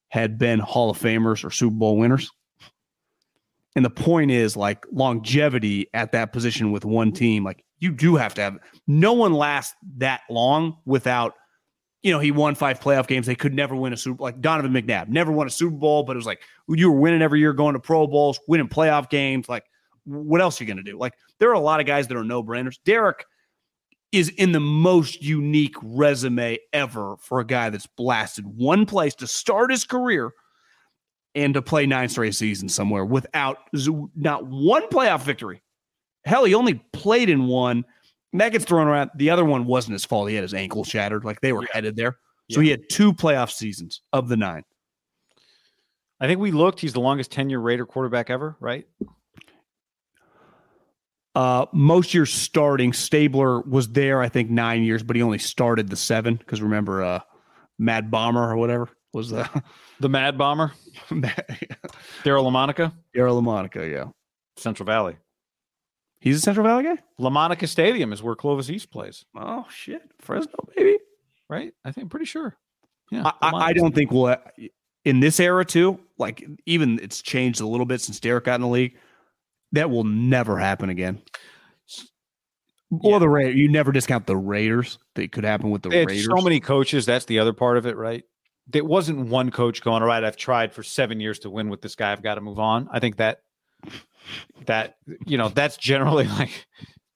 had 0.08 0.38
been 0.38 0.60
Hall 0.60 0.90
of 0.90 0.98
Famers 0.98 1.44
or 1.44 1.50
Super 1.50 1.74
Bowl 1.74 1.96
winners. 1.96 2.30
And 3.74 3.84
the 3.84 3.90
point 3.90 4.30
is 4.30 4.56
like 4.56 4.84
longevity 4.92 5.88
at 5.94 6.12
that 6.12 6.32
position 6.32 6.70
with 6.70 6.84
one 6.84 7.10
team, 7.12 7.42
like 7.42 7.64
you 7.78 7.90
do 7.90 8.16
have 8.16 8.34
to 8.34 8.42
have 8.42 8.58
no 8.86 9.14
one 9.14 9.32
lasts 9.32 9.74
that 9.96 10.20
long 10.28 10.76
without, 10.84 11.34
you 12.02 12.10
know, 12.10 12.18
he 12.18 12.32
won 12.32 12.54
five 12.54 12.80
playoff 12.80 13.06
games. 13.06 13.26
They 13.26 13.34
could 13.34 13.54
never 13.54 13.76
win 13.76 13.92
a 13.92 13.96
Super 13.96 14.22
like 14.22 14.40
Donovan 14.40 14.72
McNabb 14.72 15.08
never 15.08 15.30
won 15.30 15.46
a 15.46 15.50
Super 15.50 15.76
Bowl, 15.76 16.02
but 16.02 16.16
it 16.16 16.18
was 16.18 16.26
like 16.26 16.42
you 16.68 16.90
were 16.90 16.98
winning 16.98 17.22
every 17.22 17.40
year, 17.40 17.52
going 17.52 17.74
to 17.74 17.80
Pro 17.80 18.06
Bowls, 18.06 18.40
winning 18.48 18.68
playoff 18.68 19.08
games. 19.08 19.48
Like, 19.48 19.64
what 20.04 20.40
else 20.40 20.60
are 20.60 20.64
you 20.64 20.74
to 20.74 20.82
do? 20.82 20.98
Like, 20.98 21.14
there 21.38 21.50
are 21.50 21.54
a 21.54 21.60
lot 21.60 21.80
of 21.80 21.86
guys 21.86 22.08
that 22.08 22.16
are 22.16 22.24
no 22.24 22.42
brainers. 22.42 22.78
Derek 22.84 23.24
is 24.10 24.28
in 24.30 24.52
the 24.52 24.60
most 24.60 25.22
unique 25.22 25.76
resume 25.82 26.58
ever 26.72 27.16
for 27.18 27.40
a 27.40 27.46
guy 27.46 27.70
that's 27.70 27.86
blasted 27.86 28.44
one 28.46 28.84
place 28.84 29.14
to 29.14 29.26
start 29.26 29.70
his 29.70 29.84
career 29.84 30.32
and 31.34 31.54
to 31.54 31.62
play 31.62 31.86
nine 31.86 32.08
straight 32.08 32.34
seasons 32.34 32.74
somewhere 32.74 33.04
without 33.04 33.58
not 34.14 34.46
one 34.46 34.86
playoff 34.88 35.22
victory. 35.22 35.62
Hell, 36.24 36.44
he 36.44 36.54
only 36.54 36.74
played 36.92 37.30
in 37.30 37.46
one. 37.46 37.84
That 38.34 38.52
gets 38.52 38.64
thrown 38.64 38.86
around. 38.86 39.10
The 39.14 39.30
other 39.30 39.44
one 39.44 39.66
wasn't 39.66 39.92
his 39.92 40.04
fault. 40.04 40.28
He 40.28 40.34
had 40.34 40.42
his 40.42 40.54
ankle 40.54 40.84
shattered. 40.84 41.24
Like 41.24 41.40
they 41.40 41.52
were 41.52 41.66
headed 41.72 41.96
there. 41.96 42.16
So 42.50 42.60
he 42.60 42.68
had 42.68 42.82
two 42.90 43.14
playoff 43.14 43.50
seasons 43.50 44.02
of 44.12 44.28
the 44.28 44.36
nine. 44.36 44.64
I 46.20 46.26
think 46.26 46.38
we 46.38 46.50
looked. 46.50 46.80
He's 46.80 46.92
the 46.92 47.00
longest 47.00 47.32
tenure 47.32 47.60
Raider 47.60 47.86
quarterback 47.86 48.30
ever, 48.30 48.56
right? 48.60 48.86
Uh, 51.34 51.66
most 51.72 52.12
years 52.12 52.32
starting, 52.32 52.92
Stabler 52.92 53.62
was 53.62 53.88
there, 53.88 54.20
I 54.20 54.28
think, 54.28 54.50
nine 54.50 54.82
years, 54.82 55.02
but 55.02 55.16
he 55.16 55.22
only 55.22 55.38
started 55.38 55.88
the 55.88 55.96
seven 55.96 56.36
because 56.36 56.60
remember, 56.60 57.02
uh, 57.02 57.20
Mad 57.78 58.10
Bomber 58.10 58.50
or 58.50 58.56
whatever 58.56 58.90
was 59.14 59.32
uh, 59.32 59.48
The 60.00 60.08
Mad 60.08 60.36
Bomber, 60.36 60.72
Daryle 61.10 61.32
Lamonica. 62.24 62.92
Daryle 63.16 63.42
Lamonica. 63.42 63.90
Yeah, 63.90 64.10
Central 64.58 64.86
Valley. 64.86 65.16
He's 66.22 66.36
a 66.36 66.40
Central 66.40 66.64
Valley 66.66 66.84
guy. 66.84 66.98
Lamonica 67.20 67.66
Stadium 67.68 68.12
is 68.12 68.22
where 68.22 68.34
Clovis 68.36 68.70
East 68.70 68.90
plays, 68.90 69.24
Oh 69.36 69.66
shit, 69.70 70.02
Fresno 70.20 70.54
baby. 70.76 70.98
right? 71.50 71.72
I 71.84 71.92
think 71.92 72.10
pretty 72.10 72.26
sure. 72.26 72.56
Yeah, 73.10 73.24
I, 73.42 73.48
I, 73.50 73.56
I 73.66 73.72
don't 73.72 73.94
think 73.94 74.10
we'll 74.10 74.26
uh, 74.26 74.36
in 75.04 75.20
this 75.20 75.38
era 75.40 75.64
too. 75.64 75.98
Like 76.18 76.46
even 76.64 76.98
it's 77.02 77.20
changed 77.22 77.60
a 77.60 77.66
little 77.66 77.86
bit 77.86 78.00
since 78.00 78.20
Derek 78.20 78.44
got 78.44 78.54
in 78.54 78.60
the 78.62 78.68
league. 78.68 78.96
That 79.72 79.90
will 79.90 80.04
never 80.04 80.58
happen 80.58 80.88
again. 80.90 81.20
Or 83.00 83.18
the 83.18 83.28
Raiders. 83.28 83.56
You 83.56 83.68
never 83.70 83.90
discount 83.90 84.26
the 84.26 84.36
Raiders. 84.36 84.98
That 85.14 85.32
could 85.32 85.44
happen 85.44 85.70
with 85.70 85.82
the 85.82 85.88
They 85.88 86.04
Raiders. 86.04 86.26
so 86.26 86.42
many 86.42 86.60
coaches. 86.60 87.06
That's 87.06 87.24
the 87.24 87.38
other 87.38 87.52
part 87.52 87.76
of 87.78 87.86
it, 87.86 87.96
right? 87.96 88.22
there 88.68 88.84
wasn't 88.84 89.18
one 89.28 89.50
coach 89.50 89.82
going, 89.82 90.02
all 90.02 90.08
right, 90.08 90.22
I've 90.22 90.36
tried 90.36 90.72
for 90.72 90.84
seven 90.84 91.18
years 91.18 91.40
to 91.40 91.50
win 91.50 91.68
with 91.68 91.82
this 91.82 91.96
guy. 91.96 92.12
I've 92.12 92.22
got 92.22 92.36
to 92.36 92.40
move 92.40 92.60
on. 92.60 92.88
I 92.92 93.00
think 93.00 93.16
that 93.16 93.40
that 94.66 94.96
you 95.26 95.38
know 95.38 95.48
that's 95.48 95.76
generally 95.76 96.26
like 96.38 96.66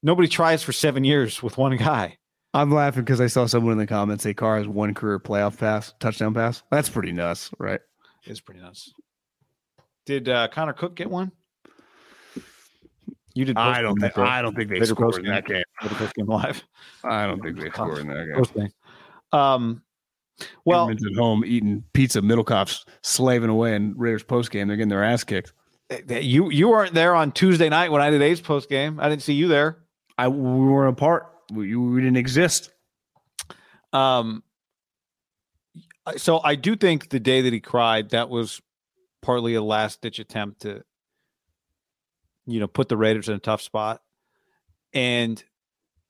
nobody 0.03 0.27
tries 0.27 0.63
for 0.63 0.71
seven 0.71 1.03
years 1.03 1.41
with 1.41 1.57
one 1.57 1.75
guy. 1.77 2.17
I'm 2.53 2.71
laughing 2.71 3.03
because 3.03 3.21
I 3.21 3.27
saw 3.27 3.45
someone 3.45 3.73
in 3.73 3.77
the 3.77 3.87
comments 3.87 4.23
say 4.23 4.33
Carr 4.33 4.57
has 4.57 4.67
one 4.67 4.93
career 4.93 5.19
playoff 5.19 5.57
pass, 5.57 5.93
touchdown 5.99 6.33
pass. 6.33 6.63
That's 6.71 6.89
pretty 6.89 7.11
nuts, 7.11 7.51
right? 7.59 7.81
It's 8.25 8.39
pretty 8.39 8.61
nuts. 8.61 8.93
Did 10.05 10.29
uh, 10.29 10.47
Connor 10.47 10.73
Cook 10.73 10.95
get 10.95 11.09
one? 11.09 11.31
You 13.35 13.45
did. 13.45 13.57
I 13.57 13.81
don't 13.83 13.99
think. 13.99 14.17
I 14.17 14.41
don't 14.41 14.55
think 14.55 14.69
they 14.69 14.79
Later 14.79 14.85
scored 14.87 15.11
post 15.13 15.19
in 15.19 15.25
that 15.25 15.45
game. 15.45 15.63
Post 15.81 16.15
game 16.15 16.25
live. 16.25 16.63
I 17.03 17.27
don't 17.27 17.39
think 17.39 17.59
they 17.59 17.69
scored 17.69 17.99
in 17.99 18.07
that 18.07 18.25
game. 18.25 18.35
Post 18.35 18.53
game. 18.55 18.71
Um. 19.31 19.83
Well, 20.65 20.83
Edmonds 20.83 21.05
at 21.05 21.15
home 21.15 21.43
eating 21.45 21.83
pizza, 21.93 22.21
Middlekauff's 22.21 22.85
slaving 23.03 23.49
away, 23.49 23.75
and 23.75 23.93
Raiders 23.99 24.23
post 24.23 24.49
game 24.49 24.67
they're 24.67 24.77
getting 24.77 24.89
their 24.89 25.03
ass 25.03 25.23
kicked. 25.23 25.53
You 26.09 26.49
you 26.49 26.69
weren't 26.69 26.93
there 26.93 27.15
on 27.15 27.31
Tuesday 27.31 27.69
night 27.69 27.91
when 27.91 28.01
I 28.01 28.09
did 28.09 28.21
A's 28.21 28.41
post 28.41 28.69
game. 28.69 28.99
I 28.99 29.09
didn't 29.09 29.21
see 29.21 29.33
you 29.33 29.47
there. 29.47 29.79
I 30.17 30.27
we 30.27 30.39
weren't 30.39 30.93
apart. 30.93 31.31
We, 31.51 31.75
we 31.75 32.01
didn't 32.01 32.17
exist. 32.17 32.71
Um, 33.93 34.43
so 36.17 36.39
I 36.43 36.55
do 36.55 36.75
think 36.75 37.09
the 37.09 37.19
day 37.19 37.41
that 37.41 37.53
he 37.53 37.59
cried, 37.59 38.09
that 38.09 38.29
was 38.29 38.61
partly 39.21 39.55
a 39.55 39.61
last 39.61 40.01
ditch 40.01 40.19
attempt 40.19 40.61
to, 40.61 40.83
you 42.45 42.59
know, 42.59 42.67
put 42.67 42.89
the 42.89 42.97
Raiders 42.97 43.29
in 43.29 43.35
a 43.35 43.39
tough 43.39 43.61
spot. 43.61 44.01
And 44.93 45.41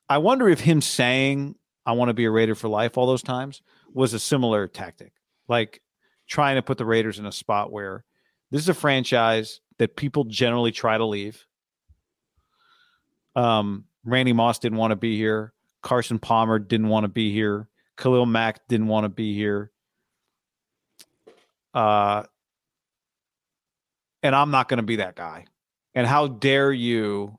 I 0.10 0.20
wonder 0.20 0.48
if 0.50 0.60
him 0.60 0.82
saying, 0.82 1.56
I 1.86 1.94
want 1.94 2.10
to 2.10 2.14
be 2.14 2.26
a 2.26 2.32
Raider 2.32 2.56
for 2.56 2.68
life 2.68 2.98
all 2.98 3.08
those 3.08 3.24
times 3.24 3.62
was 3.94 4.14
a 4.14 4.20
similar 4.20 4.68
tactic, 4.68 5.14
like 5.48 5.82
trying 6.28 6.56
to 6.56 6.62
put 6.62 6.78
the 6.78 6.86
Raiders 6.86 7.20
in 7.20 7.26
a 7.26 7.32
spot 7.32 7.72
where 7.72 8.04
this 8.52 8.62
is 8.62 8.70
a 8.70 8.74
franchise 8.74 9.62
that 9.80 9.96
people 9.96 10.24
generally 10.24 10.72
try 10.72 10.98
to 10.98 11.06
leave. 11.06 11.46
Um, 13.36 13.86
Randy 14.04 14.34
Moss 14.34 14.60
didn't 14.60 14.78
want 14.78 14.92
to 14.92 14.96
be 14.96 15.18
here. 15.18 15.54
Carson 15.82 16.20
Palmer 16.20 16.60
didn't 16.60 16.90
want 16.90 17.04
to 17.04 17.10
be 17.10 17.32
here. 17.32 17.70
Khalil 17.98 18.26
Mack 18.26 18.68
didn't 18.68 18.88
want 18.88 19.06
to 19.06 19.10
be 19.10 19.36
here. 19.36 19.72
Uh, 21.74 22.24
and 24.24 24.36
I'm 24.36 24.52
not 24.52 24.68
going 24.68 24.78
to 24.78 24.84
be 24.84 24.98
that 24.98 25.16
guy. 25.16 25.46
And 25.94 26.08
how 26.08 26.28
dare 26.28 26.72
you 26.72 27.38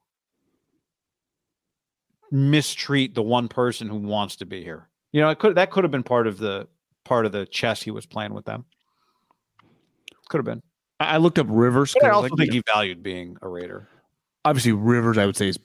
mistreat 2.31 3.15
the 3.15 3.23
one 3.23 3.49
person 3.49 3.89
who 3.89 3.97
wants 3.97 4.37
to 4.37 4.47
be 4.47 4.63
here? 4.63 4.89
You 5.13 5.21
know, 5.21 5.31
it 5.31 5.39
could 5.39 5.55
that 5.57 5.71
could 5.71 5.85
have 5.85 5.91
been 5.91 6.03
part 6.03 6.27
of 6.27 6.39
the 6.39 6.69
part 7.05 7.27
of 7.27 7.33
the 7.33 7.47
chess 7.47 7.83
he 7.83 7.91
was 7.91 8.07
playing 8.07 8.35
with 8.35 8.45
them. 8.45 8.65
Could 10.29 10.39
have 10.39 10.45
been. 10.45 10.63
I 11.01 11.19
looked 11.19 11.39
up 11.39 11.47
Rivers. 11.49 11.95
I 12.03 12.09
also 12.09 12.29
like, 12.29 12.39
think 12.39 12.53
he 12.53 12.63
valued 12.67 13.03
being 13.03 13.37
a 13.43 13.49
Raider. 13.49 13.89
obviously 14.45 14.73
Rivers, 14.73 15.19
I 15.19 15.27
would 15.27 15.37
say, 15.37 15.49
is 15.49 15.59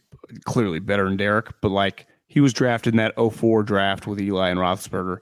clearly 0.45 0.79
better 0.79 1.05
than 1.05 1.17
Derek, 1.17 1.49
but 1.61 1.69
like 1.69 2.05
he 2.27 2.39
was 2.39 2.53
drafted 2.53 2.93
in 2.93 2.97
that 2.97 3.13
04 3.15 3.63
draft 3.63 4.07
with 4.07 4.19
Eli 4.19 4.49
and 4.49 4.59
Roethlisberger. 4.59 5.19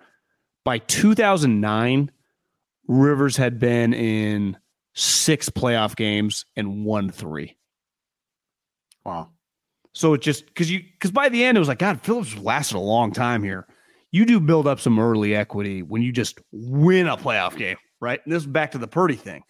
By 0.63 0.79
2009, 0.79 2.11
Rivers 2.87 3.37
had 3.37 3.59
been 3.59 3.93
in 3.93 4.57
six 4.93 5.49
playoff 5.49 5.95
games 5.95 6.45
and 6.55 6.85
won 6.85 7.09
three. 7.09 7.57
Wow. 9.05 9.29
So 9.93 10.13
it 10.13 10.21
just 10.21 10.45
because 10.45 10.71
you 10.71 10.79
because 10.79 11.11
by 11.11 11.29
the 11.29 11.43
end 11.43 11.57
it 11.57 11.59
was 11.59 11.67
like 11.67 11.79
God, 11.79 12.01
Phillips 12.01 12.37
lasted 12.37 12.77
a 12.77 12.79
long 12.79 13.11
time 13.11 13.43
here. 13.43 13.67
You 14.11 14.25
do 14.25 14.39
build 14.39 14.67
up 14.67 14.79
some 14.79 14.99
early 14.99 15.35
equity 15.35 15.83
when 15.83 16.01
you 16.01 16.11
just 16.11 16.39
win 16.51 17.07
a 17.07 17.17
playoff 17.17 17.57
game, 17.57 17.77
right? 17.99 18.19
And 18.23 18.33
this 18.33 18.43
is 18.43 18.47
back 18.47 18.71
to 18.71 18.77
the 18.77 18.87
Purdy 18.87 19.15
thing. 19.15 19.43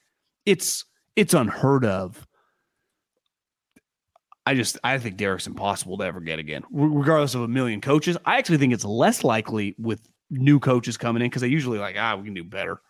It's 0.45 0.85
it's 1.15 1.33
unheard 1.33 1.85
of. 1.85 2.27
I 4.45 4.55
just 4.55 4.77
I 4.83 4.97
think 4.97 5.17
Derek's 5.17 5.47
impossible 5.47 5.97
to 5.97 6.03
ever 6.03 6.19
get 6.19 6.39
again, 6.39 6.63
regardless 6.71 7.35
of 7.35 7.41
a 7.41 7.47
million 7.47 7.81
coaches. 7.81 8.17
I 8.25 8.37
actually 8.37 8.57
think 8.57 8.73
it's 8.73 8.85
less 8.85 9.23
likely 9.23 9.75
with 9.77 10.01
new 10.29 10.59
coaches 10.59 10.97
coming 10.97 11.21
in 11.21 11.29
because 11.29 11.41
they 11.41 11.47
usually 11.47 11.77
like 11.77 11.95
ah 11.97 12.15
we 12.15 12.25
can 12.25 12.33
do 12.33 12.43
better. 12.43 12.81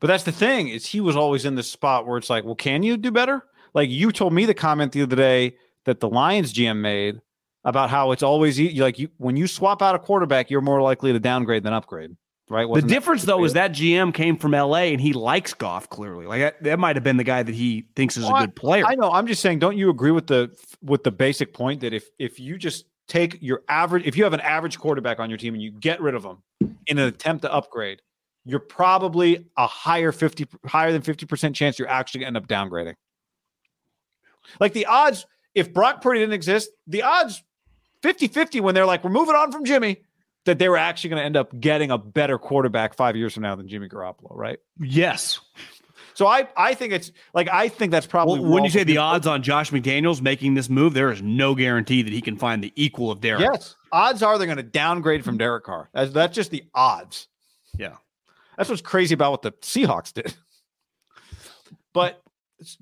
But 0.00 0.08
that's 0.08 0.24
the 0.24 0.32
thing 0.32 0.68
is 0.68 0.86
he 0.86 1.00
was 1.00 1.16
always 1.16 1.44
in 1.44 1.54
this 1.54 1.70
spot 1.70 2.06
where 2.06 2.18
it's 2.18 2.28
like, 2.28 2.44
well, 2.44 2.54
can 2.54 2.82
you 2.82 2.96
do 2.96 3.10
better? 3.10 3.44
Like 3.74 3.90
you 3.90 4.12
told 4.12 4.32
me 4.32 4.44
the 4.44 4.54
comment 4.54 4.92
the 4.92 5.02
other 5.02 5.16
day 5.16 5.56
that 5.84 6.00
the 6.00 6.08
Lions 6.08 6.52
GM 6.52 6.78
made 6.78 7.20
about 7.64 7.90
how 7.90 8.12
it's 8.12 8.22
always 8.22 8.58
like 8.78 8.98
you 8.98 9.08
when 9.18 9.36
you 9.36 9.46
swap 9.46 9.82
out 9.82 9.94
a 9.94 9.98
quarterback, 9.98 10.50
you're 10.50 10.60
more 10.60 10.82
likely 10.82 11.12
to 11.12 11.20
downgrade 11.20 11.62
than 11.62 11.72
upgrade. 11.72 12.16
Right? 12.50 12.62
the 12.62 12.68
Wasn't 12.68 12.88
that- 12.88 12.94
difference 12.94 13.22
though 13.24 13.44
is 13.44 13.52
that 13.52 13.72
GM 13.72 14.12
came 14.14 14.36
from 14.36 14.52
LA 14.52 14.84
and 14.92 15.00
he 15.00 15.12
likes 15.12 15.52
Goff 15.54 15.90
clearly. 15.90 16.26
Like 16.26 16.40
that, 16.40 16.62
that 16.62 16.78
might 16.78 16.96
have 16.96 17.02
been 17.04 17.18
the 17.18 17.24
guy 17.24 17.42
that 17.42 17.54
he 17.54 17.86
thinks 17.94 18.16
is 18.16 18.24
Well, 18.24 18.36
a 18.36 18.40
good 18.40 18.56
player. 18.56 18.84
I 18.86 18.94
know. 18.94 19.10
I'm 19.10 19.26
just 19.26 19.42
saying. 19.42 19.58
Don't 19.58 19.76
you 19.76 19.90
agree 19.90 20.10
with 20.12 20.26
the 20.26 20.50
with 20.82 21.04
the 21.04 21.10
basic 21.12 21.52
point 21.52 21.80
that 21.82 21.92
if 21.92 22.08
if 22.18 22.40
you 22.40 22.56
just 22.56 22.86
take 23.06 23.38
your 23.40 23.62
average, 23.68 24.06
if 24.06 24.16
you 24.16 24.24
have 24.24 24.32
an 24.32 24.40
average 24.40 24.78
quarterback 24.78 25.18
on 25.20 25.28
your 25.30 25.36
team 25.38 25.54
and 25.54 25.62
you 25.62 25.70
get 25.72 26.00
rid 26.00 26.14
of 26.14 26.22
them 26.22 26.42
in 26.86 26.98
an 26.98 27.06
attempt 27.08 27.42
to 27.42 27.52
upgrade, 27.52 28.00
you're 28.44 28.60
probably 28.60 29.46
a 29.58 29.66
higher 29.66 30.10
fifty 30.12 30.46
higher 30.64 30.90
than 30.92 31.02
fifty 31.02 31.26
percent 31.26 31.54
chance 31.54 31.78
you're 31.78 31.88
actually 31.88 32.20
going 32.20 32.32
to 32.32 32.38
end 32.38 32.44
up 32.44 32.48
downgrading. 32.48 32.94
Like 34.60 34.72
the 34.72 34.86
odds, 34.86 35.26
if 35.54 35.72
Brock 35.72 36.00
Purdy 36.00 36.20
didn't 36.20 36.32
exist, 36.34 36.70
the 36.86 37.02
odds 37.02 37.42
50-50 38.02 38.60
when 38.60 38.74
they're 38.74 38.86
like, 38.86 39.02
we're 39.04 39.10
moving 39.10 39.34
on 39.34 39.50
from 39.52 39.64
Jimmy, 39.64 40.02
that 40.48 40.58
they 40.58 40.68
were 40.68 40.76
actually 40.76 41.10
going 41.10 41.20
to 41.20 41.24
end 41.24 41.36
up 41.36 41.58
getting 41.60 41.90
a 41.90 41.96
better 41.98 42.38
quarterback 42.38 42.94
five 42.94 43.14
years 43.16 43.32
from 43.34 43.44
now 43.44 43.54
than 43.54 43.68
Jimmy 43.68 43.88
Garoppolo, 43.88 44.34
right? 44.34 44.58
yes. 44.80 45.40
So 46.14 46.26
I 46.26 46.48
I 46.56 46.74
think 46.74 46.92
it's 46.92 47.12
like 47.32 47.48
I 47.48 47.68
think 47.68 47.92
that's 47.92 48.06
probably 48.06 48.40
Well, 48.40 48.50
when 48.50 48.64
you 48.64 48.70
say 48.70 48.82
the 48.82 48.96
odds 48.96 49.28
on 49.28 49.40
Josh 49.44 49.70
McDaniels 49.70 50.20
making 50.20 50.54
this 50.54 50.68
move, 50.68 50.92
there 50.92 51.12
is 51.12 51.22
no 51.22 51.54
guarantee 51.54 52.02
that 52.02 52.12
he 52.12 52.20
can 52.20 52.36
find 52.36 52.60
the 52.64 52.72
equal 52.74 53.12
of 53.12 53.20
Derek. 53.20 53.42
Yes, 53.42 53.76
odds 53.92 54.20
are 54.24 54.36
they're 54.36 54.48
going 54.48 54.56
to 54.56 54.64
downgrade 54.64 55.24
from 55.24 55.38
Derek 55.38 55.62
Carr. 55.62 55.88
That's, 55.94 56.10
that's 56.10 56.34
just 56.34 56.50
the 56.50 56.64
odds. 56.74 57.28
Yeah. 57.78 57.94
That's 58.56 58.68
what's 58.68 58.82
crazy 58.82 59.14
about 59.14 59.30
what 59.30 59.42
the 59.42 59.52
Seahawks 59.52 60.12
did. 60.12 60.34
But 61.92 62.20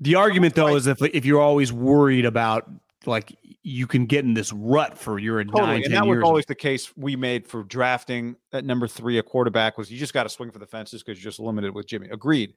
The 0.01 0.15
argument 0.15 0.55
though 0.55 0.69
Right. 0.69 0.77
is 0.77 0.87
if 0.87 1.03
if 1.03 1.27
you're 1.27 1.43
always 1.43 1.71
worried 1.73 2.25
about 2.25 2.71
like 3.07 3.37
you 3.63 3.87
can 3.87 4.07
get 4.07 4.25
in 4.25 4.35
this 4.35 4.53
rut 4.53 4.99
for 4.99 5.19
your 5.19 5.43
nine, 5.45 5.83
and 5.85 5.95
that 5.95 6.07
was 6.07 6.23
always 6.23 6.47
the 6.47 6.55
case 6.55 6.97
we 6.97 7.17
made 7.17 7.47
for 7.47 7.63
drafting 7.65 8.37
at 8.53 8.65
number 8.65 8.89
three 8.89 9.19
a 9.19 9.23
quarterback 9.23 9.79
was 9.79 9.91
you 9.91 9.99
just 9.99 10.15
got 10.15 10.25
to 10.25 10.29
swing 10.29 10.51
for 10.51 10.59
the 10.59 10.67
fences 10.67 11.03
because 11.03 11.23
you're 11.23 11.31
just 11.31 11.41
limited 11.41 11.75
with 11.75 11.87
Jimmy. 11.87 12.09
Agreed. 12.11 12.55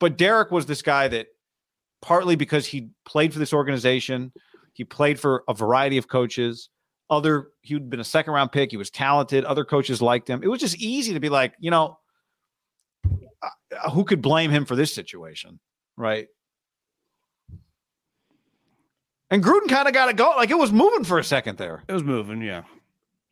But 0.00 0.18
Derek 0.18 0.50
was 0.50 0.66
this 0.66 0.82
guy 0.82 1.08
that 1.08 1.28
partly 2.00 2.36
because 2.36 2.66
he 2.66 2.90
played 3.04 3.32
for 3.32 3.38
this 3.38 3.52
organization, 3.52 4.32
he 4.72 4.84
played 4.84 5.18
for 5.18 5.44
a 5.48 5.54
variety 5.54 5.98
of 5.98 6.08
coaches. 6.08 6.68
Other 7.10 7.48
he'd 7.62 7.90
been 7.90 8.00
a 8.00 8.04
second 8.04 8.32
round 8.32 8.52
pick. 8.52 8.70
He 8.70 8.76
was 8.76 8.90
talented. 8.90 9.44
Other 9.44 9.64
coaches 9.64 10.00
liked 10.00 10.28
him. 10.28 10.42
It 10.42 10.48
was 10.48 10.60
just 10.60 10.76
easy 10.78 11.12
to 11.14 11.20
be 11.20 11.28
like, 11.28 11.54
you 11.58 11.70
know, 11.70 11.98
who 13.92 14.04
could 14.04 14.22
blame 14.22 14.50
him 14.50 14.64
for 14.64 14.76
this 14.76 14.94
situation, 14.94 15.58
right? 15.96 16.28
And 19.32 19.42
Gruden 19.42 19.66
kind 19.66 19.88
of 19.88 19.94
got 19.94 20.10
it 20.10 20.16
going. 20.16 20.36
Like 20.36 20.50
it 20.50 20.58
was 20.58 20.72
moving 20.72 21.04
for 21.04 21.18
a 21.18 21.24
second 21.24 21.56
there. 21.56 21.82
It 21.88 21.92
was 21.94 22.04
moving, 22.04 22.42
yeah. 22.42 22.64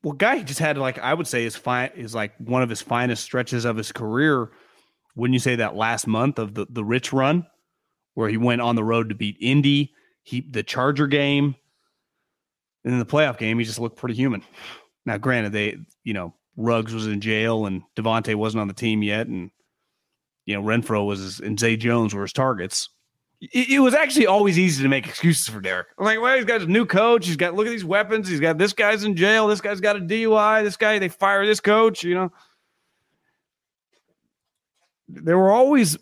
Well, 0.02 0.14
guy 0.14 0.42
just 0.42 0.58
had 0.58 0.78
like 0.78 0.98
I 0.98 1.12
would 1.12 1.26
say 1.26 1.44
his 1.44 1.56
fine 1.56 1.90
is 1.94 2.14
like 2.14 2.32
one 2.38 2.62
of 2.62 2.70
his 2.70 2.80
finest 2.80 3.22
stretches 3.22 3.66
of 3.66 3.76
his 3.76 3.92
career. 3.92 4.48
Wouldn't 5.14 5.34
you 5.34 5.40
say 5.40 5.56
that 5.56 5.76
last 5.76 6.06
month 6.06 6.38
of 6.38 6.54
the 6.54 6.66
the 6.70 6.82
rich 6.82 7.12
run, 7.12 7.46
where 8.14 8.30
he 8.30 8.38
went 8.38 8.62
on 8.62 8.76
the 8.76 8.82
road 8.82 9.10
to 9.10 9.14
beat 9.14 9.36
Indy, 9.40 9.92
he 10.22 10.40
the 10.40 10.62
Charger 10.62 11.06
game, 11.06 11.54
and 12.82 12.94
in 12.94 12.98
the 12.98 13.04
playoff 13.04 13.36
game 13.36 13.58
he 13.58 13.66
just 13.66 13.78
looked 13.78 13.98
pretty 13.98 14.14
human. 14.14 14.42
Now, 15.04 15.18
granted, 15.18 15.52
they 15.52 15.76
you 16.02 16.14
know 16.14 16.32
Ruggs 16.56 16.94
was 16.94 17.08
in 17.08 17.20
jail 17.20 17.66
and 17.66 17.82
Davante 17.94 18.34
wasn't 18.34 18.62
on 18.62 18.68
the 18.68 18.74
team 18.74 19.02
yet, 19.02 19.26
and 19.26 19.50
you 20.46 20.54
know 20.54 20.62
Renfrow 20.62 21.06
was 21.06 21.40
and 21.40 21.60
Zay 21.60 21.76
Jones 21.76 22.14
were 22.14 22.22
his 22.22 22.32
targets. 22.32 22.88
It, 23.40 23.70
it 23.70 23.78
was 23.80 23.94
actually 23.94 24.26
always 24.26 24.58
easy 24.58 24.82
to 24.82 24.88
make 24.88 25.06
excuses 25.06 25.48
for 25.48 25.60
Derek. 25.60 25.88
I'm 25.98 26.04
like, 26.04 26.20
well, 26.20 26.36
he's 26.36 26.44
got 26.44 26.60
a 26.60 26.66
new 26.66 26.84
coach. 26.84 27.26
He's 27.26 27.36
got 27.36 27.54
look 27.54 27.66
at 27.66 27.70
these 27.70 27.84
weapons. 27.84 28.28
He's 28.28 28.40
got 28.40 28.58
this 28.58 28.72
guy's 28.72 29.04
in 29.04 29.16
jail. 29.16 29.46
This 29.46 29.60
guy's 29.60 29.80
got 29.80 29.96
a 29.96 30.00
DUI. 30.00 30.62
This 30.62 30.76
guy 30.76 30.98
they 30.98 31.08
fire 31.08 31.46
this 31.46 31.60
coach. 31.60 32.04
You 32.04 32.14
know, 32.14 32.32
there 35.08 35.38
were 35.38 35.50
always 35.50 35.96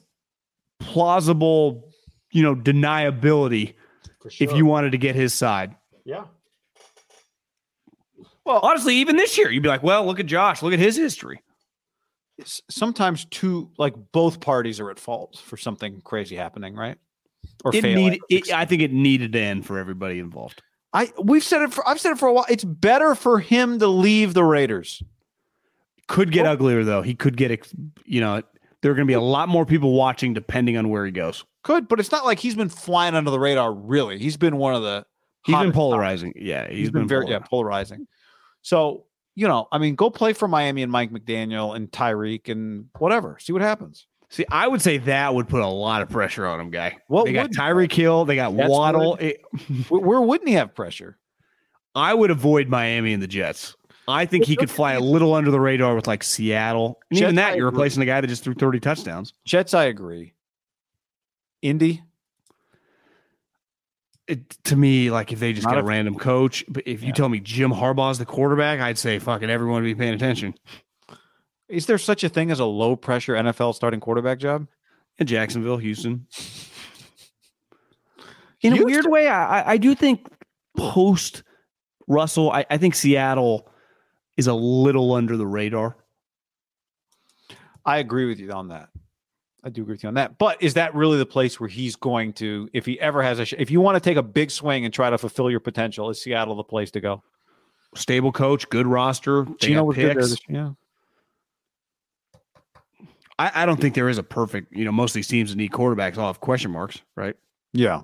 plausible, 0.81 1.89
you 2.33 2.43
know, 2.43 2.57
deniability 2.57 3.75
if 4.41 4.53
you 4.53 4.67
wanted 4.67 4.93
to 4.93 4.99
get 4.99 5.15
his 5.15 5.33
side. 5.33 5.77
Yeah. 6.05 6.25
Well, 8.45 8.61
honestly, 8.63 8.97
even 8.97 9.17
this 9.17 9.37
year, 9.37 9.51
you'd 9.51 9.63
be 9.63 9.69
like, 9.69 9.83
well, 9.83 10.07
look 10.07 10.21
at 10.21 10.27
Josh. 10.27 10.63
Look 10.63 10.73
at 10.73 10.79
his 10.79 10.97
history. 10.97 11.43
sometimes 12.45 13.27
two 13.27 13.71
like 13.79 13.95
both 14.13 14.41
parties 14.41 14.81
are 14.81 14.91
at 14.91 14.99
fault 14.99 15.41
for 15.45 15.57
something 15.57 16.01
crazy 16.01 16.37
happening, 16.37 16.75
right? 16.75 16.99
Or 17.65 17.75
It 17.75 17.83
failing. 17.83 18.11
need, 18.11 18.21
it, 18.29 18.53
I 18.53 18.65
think 18.65 18.83
it 18.83 18.93
needed 18.93 19.33
to 19.33 19.41
end 19.41 19.67
for 19.67 19.79
everybody 19.79 20.19
involved. 20.19 20.63
I 20.93 21.13
we've 21.23 21.45
said 21.45 21.63
it 21.63 21.73
for 21.75 21.87
I've 21.89 22.01
said 22.01 22.13
it 22.13 22.19
for 22.19 22.29
a 22.29 22.33
while. 22.33 22.47
It's 22.49 22.65
better 22.65 23.15
for 23.15 23.41
him 23.41 23.79
to 23.81 23.87
leave 23.89 24.35
the 24.35 24.45
Raiders. 24.45 25.03
Could 26.07 26.33
get 26.33 26.45
Well- 26.45 26.53
uglier 26.53 26.85
though. 26.85 27.03
He 27.03 27.15
could 27.15 27.37
get, 27.37 27.71
you 28.05 28.21
know, 28.21 28.43
there 28.81 28.93
are 28.93 28.95
going 28.95 29.07
to 29.07 29.11
be 29.11 29.15
a 29.15 29.21
lot 29.21 29.49
more 29.49 29.67
people 29.67 29.93
watching 29.93 30.33
depending 30.35 30.77
on 30.77 30.89
where 30.89 31.05
he 31.05 31.11
goes. 31.13 31.45
Could, 31.65 31.89
but 31.89 32.01
it's 32.01 32.13
not 32.13 32.25
like 32.25 32.39
he's 32.39 32.55
been 32.55 32.69
flying 32.71 33.15
under 33.15 33.31
the 33.31 33.41
radar. 33.41 33.75
Really, 33.75 34.19
he's 34.19 34.37
been 34.37 34.57
one 34.57 34.75
of 34.75 34.83
the. 34.83 35.05
He's 35.45 35.57
been 35.57 35.73
polarizing. 35.73 36.33
Yeah, 36.37 36.69
he's 36.71 36.91
been, 36.91 37.09
very 37.09 37.29
yeah 37.29 37.39
polarizing. 37.41 38.07
So 38.63 39.05
you 39.35 39.47
know, 39.47 39.69
I 39.71 39.79
mean, 39.79 39.95
go 39.95 40.11
play 40.11 40.33
for 40.33 40.49
Miami 40.49 40.83
and 40.83 40.91
Mike 40.91 41.11
McDaniel 41.13 41.77
and 41.77 41.91
Tyreek 41.91 42.49
and 42.49 42.87
whatever. 42.99 43.39
See 43.41 43.53
what 43.53 43.63
happens. 43.63 44.07
See, 44.31 44.45
I 44.51 44.69
would 44.69 44.83
say 44.83 44.99
that 44.99 45.35
would 45.35 45.49
put 45.49 45.63
a 45.63 45.67
lot 45.67 46.03
of 46.03 46.11
pressure 46.11 46.47
on 46.47 46.61
him, 46.61 46.71
guy. 46.71 46.99
What 47.07 47.25
they 47.25 47.33
got 47.33 47.49
wouldn't? 47.49 47.59
Tyreek 47.59 47.93
Hill, 47.93 48.25
they 48.27 48.37
got 48.37 48.55
That's 48.57 48.69
Waddle. 48.69 49.13
would. 49.13 49.23
It- 49.23 49.41
Where, 49.89 50.01
where 50.03 50.21
wouldn't 50.21 50.49
he 50.49 50.55
have 50.55 50.75
pressure? 50.75 51.17
I 51.95 52.13
would 52.13 52.31
avoid 52.31 52.69
Miami 52.69 53.13
and 53.15 53.23
the 53.23 53.27
Jets. 53.27 53.75
I 54.07 54.27
think 54.27 54.45
he 54.45 54.57
could 54.57 54.71
fly 54.71 54.93
a 54.95 55.01
little 55.01 55.35
under 55.35 55.51
the 55.51 55.61
radar 55.61 55.95
with 55.95 56.07
like 56.07 56.23
Seattle. 56.23 56.99
And 57.11 57.21
even 57.21 57.35
that, 57.37 57.53
I 57.53 57.57
you're 57.57 57.69
agree. 57.69 57.79
replacing 57.79 58.03
a 58.03 58.07
guy 58.07 58.21
that 58.21 58.27
just 58.27 58.45
threw 58.45 58.55
30 58.55 58.81
touchdowns. 58.81 59.33
Jets, 59.45 59.75
I 59.75 59.85
agree. 59.85 60.33
Indy, 61.63 62.03
It, 64.27 64.51
to 64.65 64.77
me, 64.77 65.11
like 65.11 65.33
if 65.33 65.41
they 65.41 65.53
just 65.55 65.65
Not 65.65 65.73
get 65.73 65.79
a 65.79 65.81
if- 65.81 65.87
random 65.89 66.15
coach, 66.17 66.65
but 66.69 66.85
if 66.87 67.03
you 67.03 67.13
tell 67.13 67.29
me 67.29 67.41
Jim 67.41 67.71
Harbaugh's 67.73 68.19
the 68.19 68.27
quarterback, 68.27 68.81
I'd 68.81 68.99
say 68.99 69.19
fucking 69.19 69.49
everyone 69.51 69.83
would 69.83 69.89
be 69.89 69.95
paying 69.95 70.15
attention. 70.15 70.55
Is 71.69 71.87
there 71.87 71.99
such 71.99 72.25
a 72.25 72.29
thing 72.29 72.51
as 72.51 72.61
a 72.61 72.65
low 72.65 72.97
pressure 72.97 73.35
NFL 73.35 73.75
starting 73.75 74.01
quarterback 74.01 74.39
job? 74.39 74.67
In 75.19 75.27
Jacksonville, 75.27 75.79
Houston. 75.79 76.27
In 78.63 78.77
a 78.77 78.85
weird 78.85 79.07
way, 79.07 79.29
I, 79.29 79.61
I- 79.61 79.71
I 79.73 79.77
do 79.77 79.95
think 79.95 80.27
post 80.77 81.43
Russell, 82.09 82.51
I, 82.51 82.65
I 82.71 82.79
think 82.79 82.95
Seattle 82.95 83.69
is 84.37 84.47
a 84.47 84.55
little 84.55 85.13
under 85.13 85.37
the 85.37 85.47
radar. 85.47 85.97
I 87.85 87.99
agree 87.99 88.27
with 88.27 88.41
you 88.41 88.51
on 88.53 88.69
that. 88.69 88.89
I 89.65 89.71
do 89.71 89.83
agree 89.83 89.95
with 89.95 90.03
you 90.03 90.09
on 90.09 90.15
that. 90.15 90.39
But 90.39 90.63
is 90.63 90.75
that 90.75 90.95
really 90.95 91.19
the 91.19 91.27
place 91.27 91.59
where 91.61 91.69
he's 91.69 91.97
going 91.97 92.33
to, 92.35 92.69
if 92.73 92.87
he 92.87 92.99
ever 93.01 93.23
has 93.23 93.39
a, 93.39 93.45
sh- 93.45 93.55
if 93.59 93.71
you 93.71 93.81
want 93.81 93.97
to 93.97 94.01
take 94.01 94.17
a 94.17 94.23
big 94.23 94.51
swing 94.51 94.85
and 94.85 94.93
try 94.95 95.11
to 95.11 95.19
fulfill 95.19 95.51
your 95.51 95.61
potential, 95.61 96.11
is 96.11 96.21
Seattle 96.23 96.55
the 96.57 96.65
place 96.65 96.91
to 96.93 97.01
go? 97.01 97.23
Stable 97.95 98.33
coach, 98.33 98.69
good 98.69 98.87
roster. 98.87 99.45
They 99.45 99.69
Geno 99.69 99.81
got 99.81 99.87
was 99.87 99.97
good 99.97 100.05
there 100.07 100.15
picks. 100.15 100.31
this- 100.31 100.41
yeah. 100.49 100.71
I, 103.39 103.63
I 103.63 103.67
don't 103.67 103.81
think 103.81 103.95
there 103.95 104.09
is 104.09 104.19
a 104.19 104.23
perfect, 104.23 104.73
you 104.75 104.85
know, 104.85 104.93
most 104.93 105.11
of 105.11 105.15
these 105.15 105.29
teams 105.29 105.51
that 105.51 105.57
need 105.57 105.71
quarterbacks 105.71 106.17
all 106.19 106.27
have 106.27 106.41
question 106.41 106.71
marks, 106.71 107.01
right? 107.17 107.37
Yeah. 107.73 108.03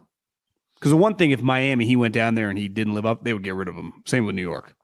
Because 0.77 0.91
the 0.91 0.97
one 0.97 1.17
thing, 1.17 1.31
if 1.31 1.43
Miami, 1.43 1.87
he 1.87 1.97
went 1.97 2.15
down 2.15 2.35
there 2.35 2.51
and 2.51 2.59
he 2.59 2.69
didn't 2.69 2.95
live 2.95 3.07
up, 3.07 3.25
they 3.25 3.33
would 3.33 3.43
get 3.43 3.55
rid 3.55 3.69
of 3.69 3.75
him. 3.75 3.93
Same 4.07 4.27
with 4.27 4.35
New 4.35 4.43
York. 4.43 4.75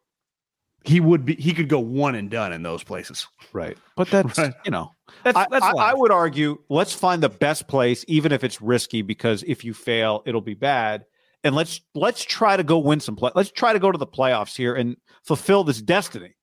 He 0.84 0.98
would 0.98 1.26
be, 1.26 1.34
he 1.34 1.52
could 1.52 1.68
go 1.68 1.78
one 1.78 2.14
and 2.14 2.30
done 2.30 2.52
in 2.54 2.62
those 2.62 2.82
places. 2.82 3.26
Right. 3.52 3.76
But 3.96 4.08
that's, 4.08 4.38
Right. 4.38 4.54
you 4.64 4.70
know, 4.70 4.92
That's, 5.24 5.36
I, 5.36 5.46
that's 5.50 5.64
I. 5.64 5.72
I 5.72 5.94
would 5.94 6.10
argue 6.10 6.58
let's 6.70 6.94
find 6.94 7.22
the 7.22 7.28
best 7.28 7.68
place, 7.68 8.04
even 8.08 8.32
if 8.32 8.42
it's 8.44 8.62
risky, 8.62 9.02
because 9.02 9.42
if 9.46 9.62
you 9.62 9.74
fail, 9.74 10.22
it'll 10.24 10.40
be 10.40 10.54
bad. 10.54 11.04
And 11.44 11.54
let's 11.54 11.80
let's 11.94 12.22
try 12.22 12.56
to 12.56 12.62
go 12.64 12.78
win 12.78 13.00
some 13.00 13.16
play. 13.16 13.30
Let's 13.34 13.50
try 13.50 13.72
to 13.72 13.78
go 13.78 13.90
to 13.92 13.98
the 13.98 14.06
playoffs 14.06 14.56
here 14.56 14.74
and 14.74 14.96
fulfill 15.24 15.64
this 15.64 15.80
destiny 15.80 16.34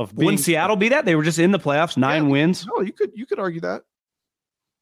of 0.00 0.16
being 0.16 0.26
Wouldn't 0.26 0.40
Seattle 0.44 0.76
be 0.76 0.88
that? 0.88 1.04
They 1.04 1.14
were 1.14 1.22
just 1.22 1.38
in 1.38 1.50
the 1.52 1.58
playoffs, 1.58 1.96
nine 1.96 2.24
Yeah. 2.24 2.30
wins. 2.30 2.66
No, 2.66 2.80
you 2.82 2.92
could 2.92 3.10
you 3.14 3.26
could 3.26 3.38
argue 3.38 3.60
that. 3.60 3.82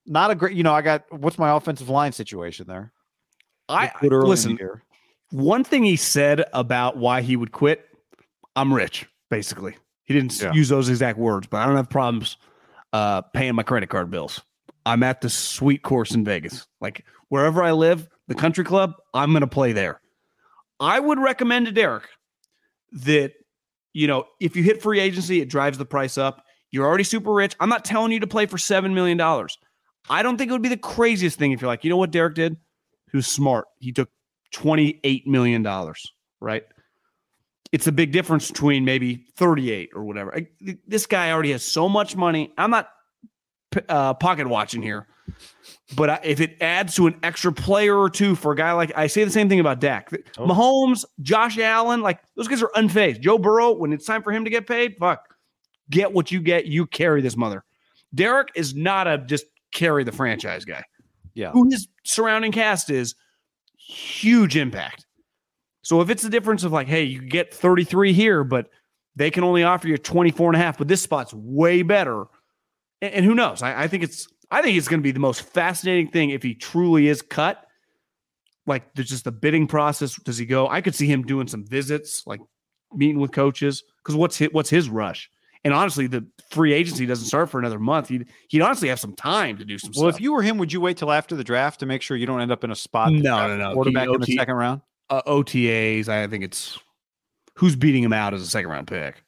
Not 0.06 0.30
a 0.30 0.34
great, 0.34 0.56
you 0.56 0.62
know. 0.62 0.72
I 0.72 0.80
got 0.82 1.04
what's 1.10 1.38
my 1.38 1.54
offensive 1.54 1.88
line 1.88 2.12
situation 2.12 2.66
there? 2.66 2.92
I 3.68 3.88
Quit 3.88 4.12
early 4.12 4.20
in 4.20 4.24
the 4.24 4.28
listen. 4.30 4.56
year. 4.58 4.82
One 5.30 5.64
thing 5.64 5.82
he 5.84 5.96
said 5.96 6.44
about 6.54 6.96
why 6.96 7.20
he 7.20 7.36
would 7.36 7.52
quit, 7.52 7.84
I'm 8.56 8.72
rich, 8.72 9.06
basically. 9.28 9.76
He 10.04 10.14
didn't 10.14 10.40
Yeah. 10.40 10.52
use 10.54 10.70
those 10.70 10.88
exact 10.88 11.18
words, 11.18 11.46
but 11.48 11.58
I 11.58 11.66
don't 11.66 11.76
have 11.76 11.90
problems 11.90 12.38
uh, 12.94 13.20
paying 13.20 13.54
my 13.54 13.62
credit 13.62 13.90
card 13.90 14.10
bills. 14.10 14.40
I'm 14.86 15.02
at 15.02 15.20
the 15.20 15.28
sweet 15.28 15.82
course 15.82 16.12
in 16.14 16.24
Vegas. 16.24 16.66
Like 16.80 17.04
wherever 17.28 17.62
I 17.62 17.72
live, 17.72 18.08
the 18.28 18.34
country 18.34 18.64
club, 18.64 18.94
I'm 19.12 19.32
going 19.32 19.42
to 19.42 19.46
play 19.46 19.72
there. 19.74 20.00
I 20.80 20.98
would 20.98 21.18
recommend 21.18 21.66
to 21.66 21.72
Derek 21.72 22.08
that, 22.92 23.32
you 23.98 24.06
know, 24.06 24.26
if 24.38 24.54
you 24.54 24.62
hit 24.62 24.80
free 24.80 25.00
agency, 25.00 25.40
it 25.40 25.48
drives 25.48 25.76
the 25.76 25.84
price 25.84 26.16
up. 26.16 26.44
You're 26.70 26.86
already 26.86 27.02
super 27.02 27.32
rich. 27.32 27.56
I'm 27.58 27.68
not 27.68 27.84
telling 27.84 28.12
you 28.12 28.20
to 28.20 28.28
play 28.28 28.46
for 28.46 28.56
$7 28.56 28.94
million. 28.94 29.20
I 30.08 30.22
don't 30.22 30.36
think 30.36 30.50
it 30.50 30.52
would 30.52 30.62
be 30.62 30.68
the 30.68 30.76
craziest 30.76 31.36
thing 31.36 31.50
if 31.50 31.60
you're 31.60 31.66
like, 31.66 31.82
you 31.82 31.90
know 31.90 31.96
what 31.96 32.12
Derek 32.12 32.36
did? 32.36 32.58
Was 33.12 33.26
smart. 33.26 33.66
He 33.80 33.90
took 33.90 34.08
$28 34.54 35.26
million, 35.26 35.66
right? 36.40 36.62
It's 37.72 37.88
a 37.88 37.92
big 37.92 38.12
difference 38.12 38.52
between 38.52 38.84
maybe 38.84 39.26
38 39.36 39.90
or 39.92 40.04
whatever. 40.04 40.42
This 40.86 41.06
guy 41.06 41.32
already 41.32 41.50
has 41.50 41.64
so 41.64 41.88
much 41.88 42.14
money. 42.14 42.52
I'm 42.56 42.70
not 42.70 42.90
uh, 43.88 44.14
pocket 44.14 44.46
watching 44.46 44.80
here, 44.80 45.08
but 45.97 46.10
I, 46.10 46.20
if 46.23 46.40
it 46.40 46.56
adds 46.60 46.94
to 46.97 47.06
an 47.06 47.16
extra 47.23 47.52
player 47.52 47.97
or 47.97 48.10
two 48.10 48.35
for 48.35 48.52
a 48.52 48.56
guy 48.56 48.73
like 48.73 48.93
I 48.97 49.06
say 49.06 49.24
the 49.24 49.31
same 49.31 49.48
thing 49.48 49.60
about 49.60 49.81
Dak, 49.81 50.10
Oh. 50.36 50.47
Mahomes, 50.47 51.05
Josh 51.23 51.59
Allen, 51.59 52.02
like 52.02 52.20
those 52.36 52.48
guys 52.48 52.62
are 52.62 52.70
unfazed. 52.77 53.20
Joe 53.20 53.39
Burrow, 53.39 53.73
when 53.73 53.93
it's 53.93 54.05
time 54.05 54.23
for 54.23 54.32
him 54.32 54.44
to 54.44 54.51
get 54.51 54.66
paid, 54.66 54.97
fuck, 54.98 55.35
get 55.90 56.12
what 56.12 56.31
you 56.31 56.40
get. 56.40 56.66
You 56.66 56.86
carry 56.86 57.23
this 57.23 57.36
mother. 57.36 57.65
Derek 58.15 58.48
is 58.55 58.74
not 58.74 59.06
a 59.06 59.19
just 59.19 59.47
carry 59.73 60.05
the 60.05 60.12
franchise 60.12 60.65
guy. 60.65 60.82
Yeah. 61.35 61.51
Who 61.52 61.70
his 61.70 61.89
surrounding 62.05 62.52
cast 62.52 62.90
is 62.90 63.15
huge 63.77 64.56
impact. 64.56 65.06
So 65.82 66.01
if 66.01 66.10
it's 66.10 66.23
the 66.23 66.28
difference 66.28 66.65
of 66.65 66.73
like, 66.73 66.86
hey, 66.86 67.05
you 67.05 67.23
get 67.23 67.55
33 67.55 68.12
here, 68.12 68.44
but 68.44 68.69
they 69.16 69.31
can 69.31 69.43
only 69.44 69.62
offer 69.62 69.89
you 69.89 69.97
24 69.97 70.51
and 70.51 70.56
a 70.56 70.65
half, 70.65 70.77
but 70.78 70.89
this 70.89 71.01
spot's 71.02 71.32
way 71.32 71.82
better. 71.82 72.27
And, 73.01 73.15
and 73.15 73.24
who 73.24 73.35
knows? 73.35 73.62
I, 73.62 73.85
I 73.85 73.89
think 73.89 74.02
it's 74.02 74.28
I 74.50 74.62
think 74.62 74.76
it's 74.78 74.88
going 74.88 75.00
to 75.00 75.04
be 75.04 75.10
the 75.12 75.20
most 75.20 75.42
fascinating 75.42 76.08
thing 76.08 76.30
if 76.30 76.42
he 76.42 76.54
truly 76.54 77.08
is 77.08 77.20
cut. 77.22 77.64
Like 78.66 78.94
there's 78.94 79.08
just 79.08 79.24
the 79.24 79.32
bidding 79.32 79.66
process. 79.66 80.16
Does 80.22 80.38
he 80.38 80.46
go? 80.46 80.68
I 80.68 80.80
could 80.80 80.94
see 80.94 81.06
him 81.06 81.22
doing 81.22 81.48
some 81.48 81.64
visits, 81.66 82.22
like 82.26 82.40
meeting 82.94 83.18
with 83.18 83.32
coaches. 83.32 83.82
Because 84.02 84.14
what's 84.14 84.36
his, 84.36 84.48
what's 84.52 84.70
his 84.70 84.88
rush? 84.88 85.30
And 85.64 85.74
honestly, 85.74 86.06
the 86.06 86.26
free 86.50 86.72
agency 86.72 87.04
doesn't 87.04 87.26
start 87.26 87.50
for 87.50 87.58
another 87.58 87.78
month. 87.80 88.08
He'd 88.08 88.28
he'd 88.48 88.60
honestly 88.62 88.88
have 88.90 89.00
some 89.00 89.14
time 89.16 89.58
to 89.58 89.64
do 89.64 89.76
some 89.78 89.90
Well, 89.96 90.08
stuff. 90.10 90.16
if 90.16 90.20
you 90.20 90.32
were 90.32 90.42
him, 90.42 90.56
would 90.58 90.72
you 90.72 90.80
wait 90.80 90.96
till 90.96 91.10
after 91.10 91.34
the 91.34 91.42
draft 91.44 91.80
to 91.80 91.86
make 91.86 92.00
sure 92.00 92.16
you 92.16 92.26
don't 92.26 92.40
end 92.40 92.52
up 92.52 92.62
in 92.62 92.70
a 92.70 92.76
spot? 92.76 93.12
No, 93.12 93.48
no, 93.48 93.56
no. 93.56 93.74
Quarterback 93.74 94.08
in 94.08 94.20
the 94.20 94.26
second 94.36 94.54
round. 94.54 94.82
uh, 95.10 95.22
OTAs, 95.26 96.08
I 96.08 96.26
think 96.28 96.44
it's 96.44 96.78
who's 97.54 97.74
beating 97.74 98.04
him 98.04 98.12
out 98.12 98.34
as 98.34 98.42
a 98.42 98.46
second 98.46 98.70
round 98.70 98.86
pick. 98.86 99.22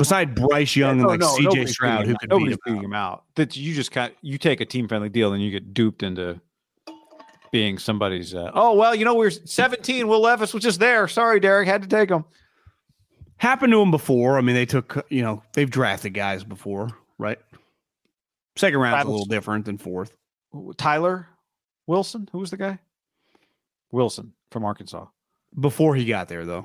Beside 0.00 0.34
Bryce 0.34 0.76
Young 0.76 0.92
and 0.92 1.02
No, 1.02 1.08
like 1.08 1.20
no, 1.20 1.36
CJ 1.36 1.68
Stroud, 1.68 2.06
who 2.06 2.16
could 2.16 2.30
nobody's 2.30 2.56
beat 2.64 2.72
him 2.72 2.84
him 2.84 2.94
out. 2.94 3.24
That 3.34 3.54
you 3.54 3.74
just 3.74 3.92
kind 3.92 4.10
you 4.22 4.38
take 4.38 4.62
a 4.62 4.64
team 4.64 4.88
friendly 4.88 5.10
deal 5.10 5.34
and 5.34 5.42
you 5.42 5.50
get 5.50 5.74
duped 5.74 6.02
into 6.02 6.40
being 7.52 7.76
somebody's. 7.76 8.34
Uh, 8.34 8.50
oh 8.54 8.72
well, 8.76 8.94
you 8.94 9.04
know 9.04 9.14
we're 9.14 9.28
17. 9.28 10.08
Will 10.08 10.20
Levis 10.22 10.54
was 10.54 10.62
just 10.62 10.80
there. 10.80 11.06
Sorry, 11.06 11.38
Derek, 11.38 11.68
had 11.68 11.82
to 11.82 11.88
take 11.88 12.08
him. 12.08 12.24
Happened 13.36 13.74
to 13.74 13.82
him 13.82 13.90
before. 13.90 14.38
I 14.38 14.40
mean, 14.40 14.54
they 14.54 14.64
took, 14.64 15.04
you 15.10 15.20
know, 15.20 15.42
they've 15.52 15.70
drafted 15.70 16.14
guys 16.14 16.44
before, 16.44 16.88
right? 17.18 17.38
Second 18.56 18.80
round's 18.80 19.06
a 19.06 19.10
little 19.10 19.26
different 19.26 19.66
than 19.66 19.76
fourth. 19.76 20.16
Tyler 20.78 21.28
Wilson, 21.86 22.26
who 22.32 22.38
was 22.38 22.50
the 22.50 22.56
guy? 22.56 22.78
Wilson 23.92 24.32
from 24.50 24.64
Arkansas. 24.64 25.04
Before 25.60 25.94
he 25.94 26.06
got 26.06 26.28
there, 26.28 26.46
though. 26.46 26.64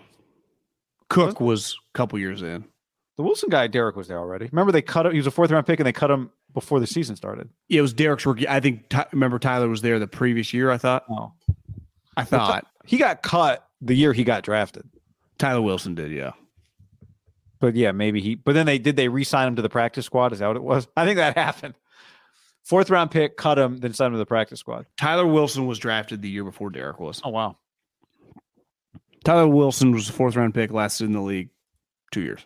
Cook 1.09 1.41
was 1.41 1.75
a 1.93 1.97
couple 1.97 2.17
years 2.17 2.41
in. 2.41 2.63
The 3.17 3.23
Wilson 3.23 3.49
guy, 3.49 3.67
Derek 3.67 3.95
was 3.95 4.07
there 4.07 4.19
already. 4.19 4.49
Remember 4.51 4.71
they 4.71 4.81
cut 4.81 5.05
him. 5.05 5.13
He 5.13 5.17
was 5.17 5.27
a 5.27 5.31
fourth 5.31 5.51
round 5.51 5.65
pick, 5.65 5.79
and 5.79 5.87
they 5.87 5.93
cut 5.93 6.11
him 6.11 6.31
before 6.53 6.79
the 6.79 6.87
season 6.87 7.15
started. 7.15 7.49
Yeah, 7.69 7.79
it 7.79 7.81
was 7.81 7.93
Derek's 7.93 8.25
rookie. 8.25 8.47
I 8.47 8.59
think, 8.59 8.93
remember, 9.11 9.39
Tyler 9.39 9.69
was 9.69 9.81
there 9.81 9.99
the 9.99 10.07
previous 10.07 10.53
year, 10.53 10.69
I 10.69 10.77
thought. 10.77 11.05
Oh, 11.09 11.33
I 12.17 12.23
thought 12.23 12.67
he 12.85 12.97
got 12.97 13.21
cut 13.21 13.67
the 13.81 13.95
year 13.95 14.13
he 14.13 14.23
got 14.23 14.43
drafted. 14.43 14.89
Tyler 15.37 15.61
Wilson 15.61 15.95
did, 15.95 16.11
yeah. 16.11 16.31
But 17.59 17.75
yeah, 17.75 17.91
maybe 17.91 18.21
he. 18.21 18.35
But 18.35 18.53
then 18.53 18.65
they 18.65 18.77
did 18.77 18.95
they 18.95 19.07
re-sign 19.07 19.47
him 19.47 19.55
to 19.55 19.61
the 19.61 19.69
practice 19.69 20.05
squad? 20.05 20.33
Is 20.33 20.39
that 20.39 20.47
what 20.47 20.57
it 20.57 20.63
was? 20.63 20.87
I 20.95 21.05
think 21.05 21.17
that 21.17 21.37
happened. 21.37 21.75
Fourth 22.63 22.89
round 22.89 23.11
pick, 23.11 23.37
cut 23.37 23.59
him, 23.59 23.77
then 23.77 23.93
signed 23.93 24.07
him 24.07 24.13
to 24.13 24.17
the 24.17 24.25
practice 24.25 24.59
squad. 24.59 24.87
Tyler 24.97 25.25
Wilson 25.25 25.67
was 25.67 25.79
drafted 25.79 26.21
the 26.21 26.29
year 26.29 26.43
before 26.43 26.69
Derek 26.69 26.99
was. 26.99 27.21
Oh 27.23 27.29
wow. 27.29 27.57
Tyler 29.23 29.47
Wilson 29.47 29.91
was 29.91 30.09
a 30.09 30.13
fourth 30.13 30.35
round 30.35 30.53
pick, 30.53 30.71
lasted 30.71 31.05
in 31.05 31.13
the 31.13 31.21
league 31.21 31.49
two 32.11 32.21
years. 32.21 32.45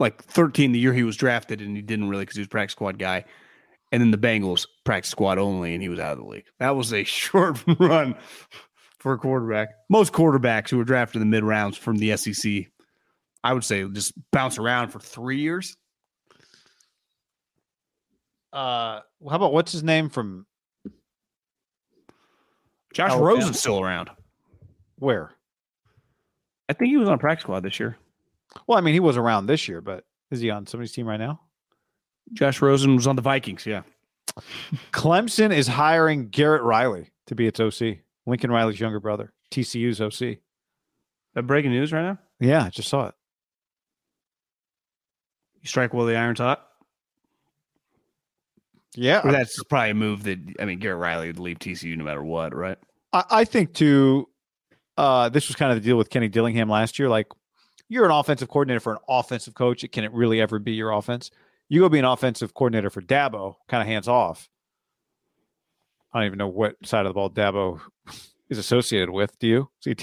Like 0.00 0.22
13 0.24 0.72
the 0.72 0.78
year 0.80 0.92
he 0.92 1.04
was 1.04 1.16
drafted, 1.16 1.60
and 1.60 1.76
he 1.76 1.82
didn't 1.82 2.08
really 2.08 2.22
because 2.22 2.36
he 2.36 2.40
was 2.40 2.48
practice 2.48 2.72
squad 2.72 2.98
guy. 2.98 3.24
And 3.92 4.00
then 4.00 4.10
the 4.10 4.18
Bengals 4.18 4.66
practice 4.84 5.10
squad 5.10 5.38
only, 5.38 5.74
and 5.74 5.82
he 5.82 5.88
was 5.88 6.00
out 6.00 6.12
of 6.12 6.18
the 6.18 6.24
league. 6.24 6.46
That 6.58 6.74
was 6.74 6.92
a 6.92 7.04
short 7.04 7.62
run 7.78 8.16
for 8.98 9.12
a 9.12 9.18
quarterback. 9.18 9.68
Most 9.88 10.12
quarterbacks 10.12 10.70
who 10.70 10.78
were 10.78 10.84
drafted 10.84 11.22
in 11.22 11.30
the 11.30 11.36
mid 11.36 11.44
rounds 11.44 11.76
from 11.76 11.98
the 11.98 12.16
SEC, 12.16 12.66
I 13.44 13.52
would 13.52 13.64
say, 13.64 13.84
just 13.84 14.12
bounce 14.32 14.58
around 14.58 14.88
for 14.88 14.98
three 14.98 15.38
years. 15.38 15.76
Uh, 18.52 19.00
how 19.28 19.36
about 19.36 19.52
what's 19.52 19.70
his 19.70 19.84
name 19.84 20.08
from 20.08 20.46
Josh 22.92 23.10
Alabama. 23.10 23.34
Rosen's 23.34 23.60
still 23.60 23.80
around. 23.80 24.10
where? 24.96 25.30
I 26.68 26.72
think 26.72 26.90
he 26.90 26.96
was 26.96 27.08
on 27.08 27.18
practice 27.18 27.42
squad 27.42 27.60
this 27.60 27.80
year. 27.80 27.96
Well, 28.66 28.78
I 28.78 28.80
mean, 28.80 28.94
he 28.94 29.00
was 29.00 29.16
around 29.16 29.46
this 29.46 29.68
year, 29.68 29.80
but 29.80 30.04
is 30.30 30.40
he 30.40 30.50
on 30.50 30.66
somebody's 30.66 30.92
team 30.92 31.06
right 31.06 31.20
now? 31.20 31.40
Josh 32.32 32.60
Rosen 32.60 32.96
was 32.96 33.06
on 33.06 33.16
the 33.16 33.22
Vikings. 33.22 33.66
Yeah. 33.66 33.82
Clemson 34.92 35.52
is 35.54 35.66
hiring 35.66 36.28
Garrett 36.28 36.62
Riley 36.62 37.10
to 37.26 37.34
be 37.34 37.46
its 37.46 37.60
OC. 37.60 37.98
Lincoln 38.26 38.50
Riley's 38.50 38.78
younger 38.78 39.00
brother, 39.00 39.32
TCU's 39.50 40.00
OC. 40.00 40.38
That 41.34 41.42
breaking 41.44 41.70
news 41.70 41.92
right 41.92 42.02
now? 42.02 42.18
Yeah, 42.38 42.64
I 42.64 42.70
just 42.70 42.88
saw 42.88 43.08
it. 43.08 43.14
You 45.60 45.68
strike 45.68 45.92
while 45.92 46.06
the 46.06 46.16
iron's 46.16 46.38
hot? 46.38 46.66
Yeah, 48.94 49.20
Or 49.24 49.30
that's 49.30 49.62
probably 49.64 49.90
a 49.90 49.94
move 49.94 50.24
that 50.24 50.38
I 50.58 50.64
mean 50.64 50.80
Garrett 50.80 50.98
Riley 50.98 51.28
would 51.28 51.38
leave 51.38 51.60
TCU 51.60 51.96
no 51.96 52.04
matter 52.04 52.24
what, 52.24 52.54
right? 52.54 52.76
I, 53.12 53.24
I 53.30 53.44
think 53.44 53.72
too. 53.72 54.28
Uh, 54.96 55.28
this 55.28 55.48
was 55.48 55.56
kind 55.56 55.70
of 55.72 55.80
the 55.80 55.86
deal 55.88 55.96
with 55.96 56.10
Kenny 56.10 56.28
Dillingham 56.28 56.68
last 56.68 56.98
year. 56.98 57.08
Like, 57.08 57.28
you're 57.90 58.06
an 58.06 58.10
offensive 58.12 58.48
coordinator 58.48 58.80
for 58.80 58.92
an 58.92 58.98
offensive 59.08 59.52
coach. 59.54 59.84
It 59.84 59.92
can 59.92 60.04
it 60.04 60.12
really 60.12 60.40
ever 60.40 60.58
be 60.58 60.72
your 60.72 60.92
offense? 60.92 61.30
You 61.68 61.80
go 61.80 61.88
be 61.90 61.98
an 61.98 62.04
offensive 62.06 62.54
coordinator 62.54 62.88
for 62.88 63.02
Dabo, 63.02 63.56
kind 63.68 63.82
of 63.82 63.86
hands 63.86 64.08
off. 64.08 64.48
I 66.12 66.18
don't 66.20 66.26
even 66.26 66.38
know 66.38 66.48
what 66.48 66.76
side 66.84 67.06
of 67.06 67.10
the 67.10 67.14
ball 67.14 67.30
Dabo 67.30 67.80
is 68.48 68.58
associated 68.58 69.10
with. 69.10 69.38
Do 69.38 69.46
you? 69.46 69.68
See, 69.80 69.94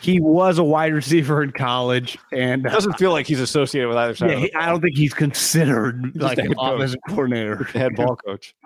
He 0.00 0.20
was 0.20 0.58
a 0.58 0.64
wide 0.64 0.92
receiver 0.94 1.42
in 1.42 1.52
college, 1.52 2.18
and 2.32 2.66
uh, 2.66 2.70
doesn't 2.70 2.94
feel 2.98 3.12
like 3.12 3.26
he's 3.26 3.40
associated 3.40 3.88
with 3.88 3.96
either 3.98 4.14
side. 4.14 4.30
yeah, 4.30 4.36
of 4.36 4.42
he- 4.42 4.50
the 4.50 4.58
I 4.58 4.66
don't 4.66 4.80
think 4.80 4.96
he's 4.96 5.14
considered 5.14 6.02
Just 6.14 6.16
like 6.18 6.38
an 6.38 6.54
coach. 6.54 6.74
offensive 6.74 7.00
coordinator. 7.08 7.64
head 7.64 7.94
ball 7.96 8.16
coach. 8.16 8.54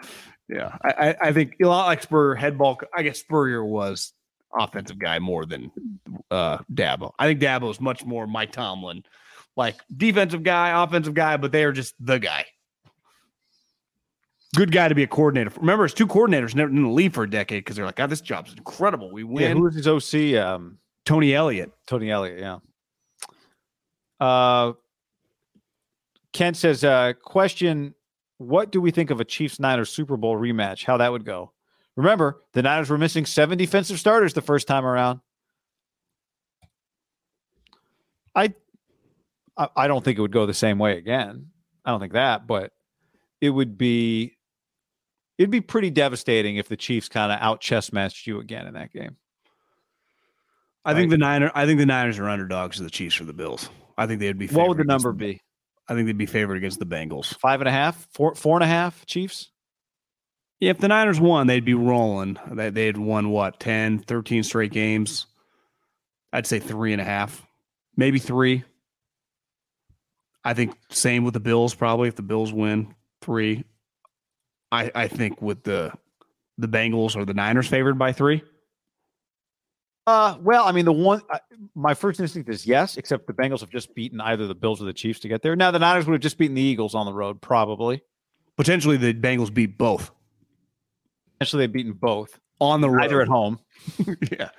Yeah, 0.50 0.78
I, 0.82 1.10
I, 1.10 1.16
I 1.28 1.32
think 1.34 1.56
a 1.62 1.66
lot 1.66 1.84
like 1.88 2.02
Spurrier, 2.02 2.34
head 2.34 2.56
ball. 2.56 2.80
I 2.96 3.02
guess 3.02 3.18
Spurrier 3.18 3.62
was 3.62 4.14
offensive 4.56 4.98
guy 4.98 5.18
more 5.18 5.44
than 5.46 5.70
uh 6.30 6.58
Dabo. 6.72 7.12
I 7.18 7.26
think 7.26 7.40
Dabo 7.40 7.70
is 7.70 7.80
much 7.80 8.04
more 8.04 8.26
Mike 8.26 8.52
Tomlin, 8.52 9.02
like 9.56 9.76
defensive 9.96 10.42
guy, 10.42 10.82
offensive 10.82 11.14
guy, 11.14 11.36
but 11.36 11.52
they 11.52 11.64
are 11.64 11.72
just 11.72 11.94
the 12.00 12.18
guy. 12.18 12.44
Good 14.54 14.72
guy 14.72 14.88
to 14.88 14.94
be 14.94 15.02
a 15.02 15.06
coordinator. 15.06 15.52
Remember, 15.60 15.82
his 15.84 15.92
two 15.92 16.06
coordinators 16.06 16.54
never 16.54 16.70
didn't 16.70 16.94
leave 16.94 17.12
for 17.12 17.24
a 17.24 17.30
decade 17.30 17.60
because 17.64 17.76
they're 17.76 17.84
like, 17.84 17.96
God, 17.96 18.08
this 18.08 18.22
job's 18.22 18.54
incredible. 18.54 19.10
We 19.12 19.22
Yeah, 19.22 19.28
win. 19.48 19.56
who 19.58 19.62
was 19.64 19.74
his 19.74 19.86
OC? 19.86 20.42
Um, 20.42 20.78
Tony 21.04 21.34
Elliott. 21.34 21.70
Tony 21.86 22.10
Elliott, 22.10 22.38
yeah. 22.40 22.58
Uh, 24.18 24.72
Kent 26.32 26.56
says, 26.56 26.82
uh, 26.82 27.12
question 27.22 27.94
What 28.38 28.72
do 28.72 28.80
we 28.80 28.90
think 28.90 29.10
of 29.10 29.20
a 29.20 29.24
Chiefs 29.24 29.60
Niners 29.60 29.90
Super 29.90 30.16
Bowl 30.16 30.36
rematch? 30.36 30.84
How 30.84 30.96
that 30.96 31.12
would 31.12 31.24
go? 31.26 31.52
Remember, 31.98 32.40
the 32.52 32.62
Niners 32.62 32.90
were 32.90 32.96
missing 32.96 33.26
seven 33.26 33.58
defensive 33.58 33.98
starters 33.98 34.32
the 34.32 34.40
first 34.40 34.68
time 34.68 34.86
around. 34.86 35.18
I, 38.36 38.54
I, 39.74 39.88
don't 39.88 40.04
think 40.04 40.16
it 40.16 40.20
would 40.20 40.30
go 40.30 40.46
the 40.46 40.54
same 40.54 40.78
way 40.78 40.96
again. 40.96 41.48
I 41.84 41.90
don't 41.90 41.98
think 41.98 42.12
that, 42.12 42.46
but 42.46 42.70
it 43.40 43.50
would 43.50 43.76
be, 43.76 44.36
it'd 45.38 45.50
be 45.50 45.60
pretty 45.60 45.90
devastating 45.90 46.56
if 46.56 46.68
the 46.68 46.76
Chiefs 46.76 47.08
kind 47.08 47.32
of 47.32 47.40
out 47.40 47.60
chess 47.60 47.92
matched 47.92 48.28
you 48.28 48.38
again 48.38 48.68
in 48.68 48.74
that 48.74 48.92
game. 48.92 49.16
I 50.84 50.94
think 50.94 51.10
the 51.10 51.18
Niner. 51.18 51.50
I 51.52 51.66
think 51.66 51.80
the 51.80 51.86
Niners 51.86 52.20
are 52.20 52.28
underdogs 52.28 52.76
to 52.76 52.84
the 52.84 52.90
Chiefs 52.90 53.20
or 53.20 53.24
the 53.24 53.32
Bills. 53.32 53.68
I 53.98 54.06
think 54.06 54.20
they'd 54.20 54.38
be. 54.38 54.46
What 54.46 54.68
would 54.68 54.78
the 54.78 54.84
number 54.84 55.10
the- 55.10 55.18
be? 55.18 55.42
I 55.88 55.94
think 55.94 56.06
they'd 56.06 56.16
be 56.16 56.26
favored 56.26 56.56
against 56.58 56.78
the 56.78 56.86
Bengals. 56.86 57.36
Five 57.40 57.60
and 57.60 57.68
a 57.68 57.72
half, 57.72 58.06
four, 58.12 58.36
four 58.36 58.56
and 58.56 58.62
a 58.62 58.68
half 58.68 59.04
Chiefs? 59.06 59.50
Yeah, 60.60 60.70
if 60.70 60.78
the 60.78 60.88
Niners 60.88 61.20
won, 61.20 61.46
they'd 61.46 61.64
be 61.64 61.74
rolling. 61.74 62.36
They 62.50 62.70
they'd 62.70 62.96
won 62.96 63.30
what 63.30 63.60
10, 63.60 64.00
13 64.00 64.42
straight 64.42 64.72
games. 64.72 65.26
I'd 66.32 66.46
say 66.46 66.58
three 66.58 66.92
and 66.92 67.00
a 67.00 67.04
half, 67.04 67.46
maybe 67.96 68.18
three. 68.18 68.64
I 70.44 70.54
think 70.54 70.76
same 70.90 71.24
with 71.24 71.34
the 71.34 71.40
Bills. 71.40 71.74
Probably 71.74 72.08
if 72.08 72.16
the 72.16 72.22
Bills 72.22 72.52
win 72.52 72.94
three, 73.20 73.64
I 74.72 74.90
I 74.94 75.08
think 75.08 75.40
with 75.40 75.62
the 75.62 75.92
the 76.58 76.68
Bengals 76.68 77.16
or 77.16 77.24
the 77.24 77.34
Niners 77.34 77.68
favored 77.68 77.98
by 77.98 78.12
three. 78.12 78.42
Uh, 80.08 80.38
well, 80.40 80.64
I 80.64 80.72
mean, 80.72 80.86
the 80.86 80.92
one, 80.92 81.20
uh, 81.28 81.38
my 81.74 81.92
first 81.92 82.18
instinct 82.18 82.48
is 82.48 82.66
yes, 82.66 82.96
except 82.96 83.26
the 83.26 83.34
Bengals 83.34 83.60
have 83.60 83.68
just 83.68 83.94
beaten 83.94 84.22
either 84.22 84.46
the 84.46 84.54
Bills 84.54 84.80
or 84.80 84.86
the 84.86 84.92
Chiefs 84.94 85.20
to 85.20 85.28
get 85.28 85.42
there. 85.42 85.54
Now, 85.54 85.70
the 85.70 85.78
Niners 85.78 86.06
would 86.06 86.14
have 86.14 86.22
just 86.22 86.38
beaten 86.38 86.54
the 86.54 86.62
Eagles 86.62 86.94
on 86.94 87.04
the 87.04 87.12
road, 87.12 87.42
probably. 87.42 88.02
Potentially, 88.56 88.96
the 88.96 89.12
Bengals 89.12 89.52
beat 89.52 89.76
both 89.76 90.10
Actually, 91.40 91.64
they've 91.64 91.72
beaten 91.72 91.92
both, 91.92 92.38
on 92.60 92.80
the 92.80 92.90
road. 92.90 93.04
either 93.04 93.20
at 93.20 93.28
home. 93.28 93.58
yeah, 94.32 94.50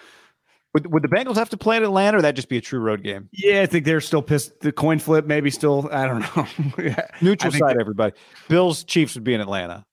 Would, 0.74 0.92
would 0.92 1.04
the 1.04 1.10
Bengals 1.10 1.36
have 1.36 1.50
to 1.50 1.58
play 1.58 1.78
at 1.78 1.84
Atlanta, 1.84 2.18
or 2.18 2.22
that 2.22 2.36
just 2.36 2.50
be 2.50 2.58
a 2.58 2.62
true 2.62 2.80
road 2.80 3.04
game? 3.04 3.30
yeah. 3.34 3.62
I 3.62 3.66
think 3.66 3.86
they're 3.86 4.02
still 4.02 4.22
pissed. 4.22 4.60
The 4.62 4.72
coin 4.72 5.00
flip, 5.00 5.26
maybe 5.26 5.50
still. 5.50 5.90
I 5.92 6.06
don't 6.08 6.22
know. 6.22 6.48
yeah. 6.84 7.08
Neutral 7.22 7.52
site, 7.52 7.78
everybody. 7.80 8.14
Bills, 8.48 8.84
Chiefs 8.84 9.16
would 9.16 9.24
be 9.24 9.34
in 9.34 9.42
Atlanta. 9.42 9.86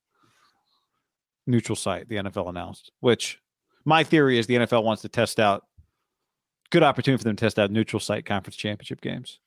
Neutral 1.47 1.77
site, 1.77 2.09
the 2.09 2.17
NFL 2.17 2.49
announced, 2.49 2.91
which 3.01 3.39
my 3.85 4.03
theory 4.03 4.39
is 4.39 4.47
the 4.47 4.57
NFL 4.57 4.83
wants 4.83 5.03
to 5.03 5.09
test 5.09 5.39
out, 5.39 5.65
good 6.71 6.83
opportunity 6.83 7.21
for 7.21 7.25
them 7.25 7.37
to 7.37 7.45
test 7.45 7.59
out 7.59 7.71
neutral 7.71 8.01
site 8.01 8.27
conference 8.27 8.57
championship 8.57 9.01
games, 9.01 9.39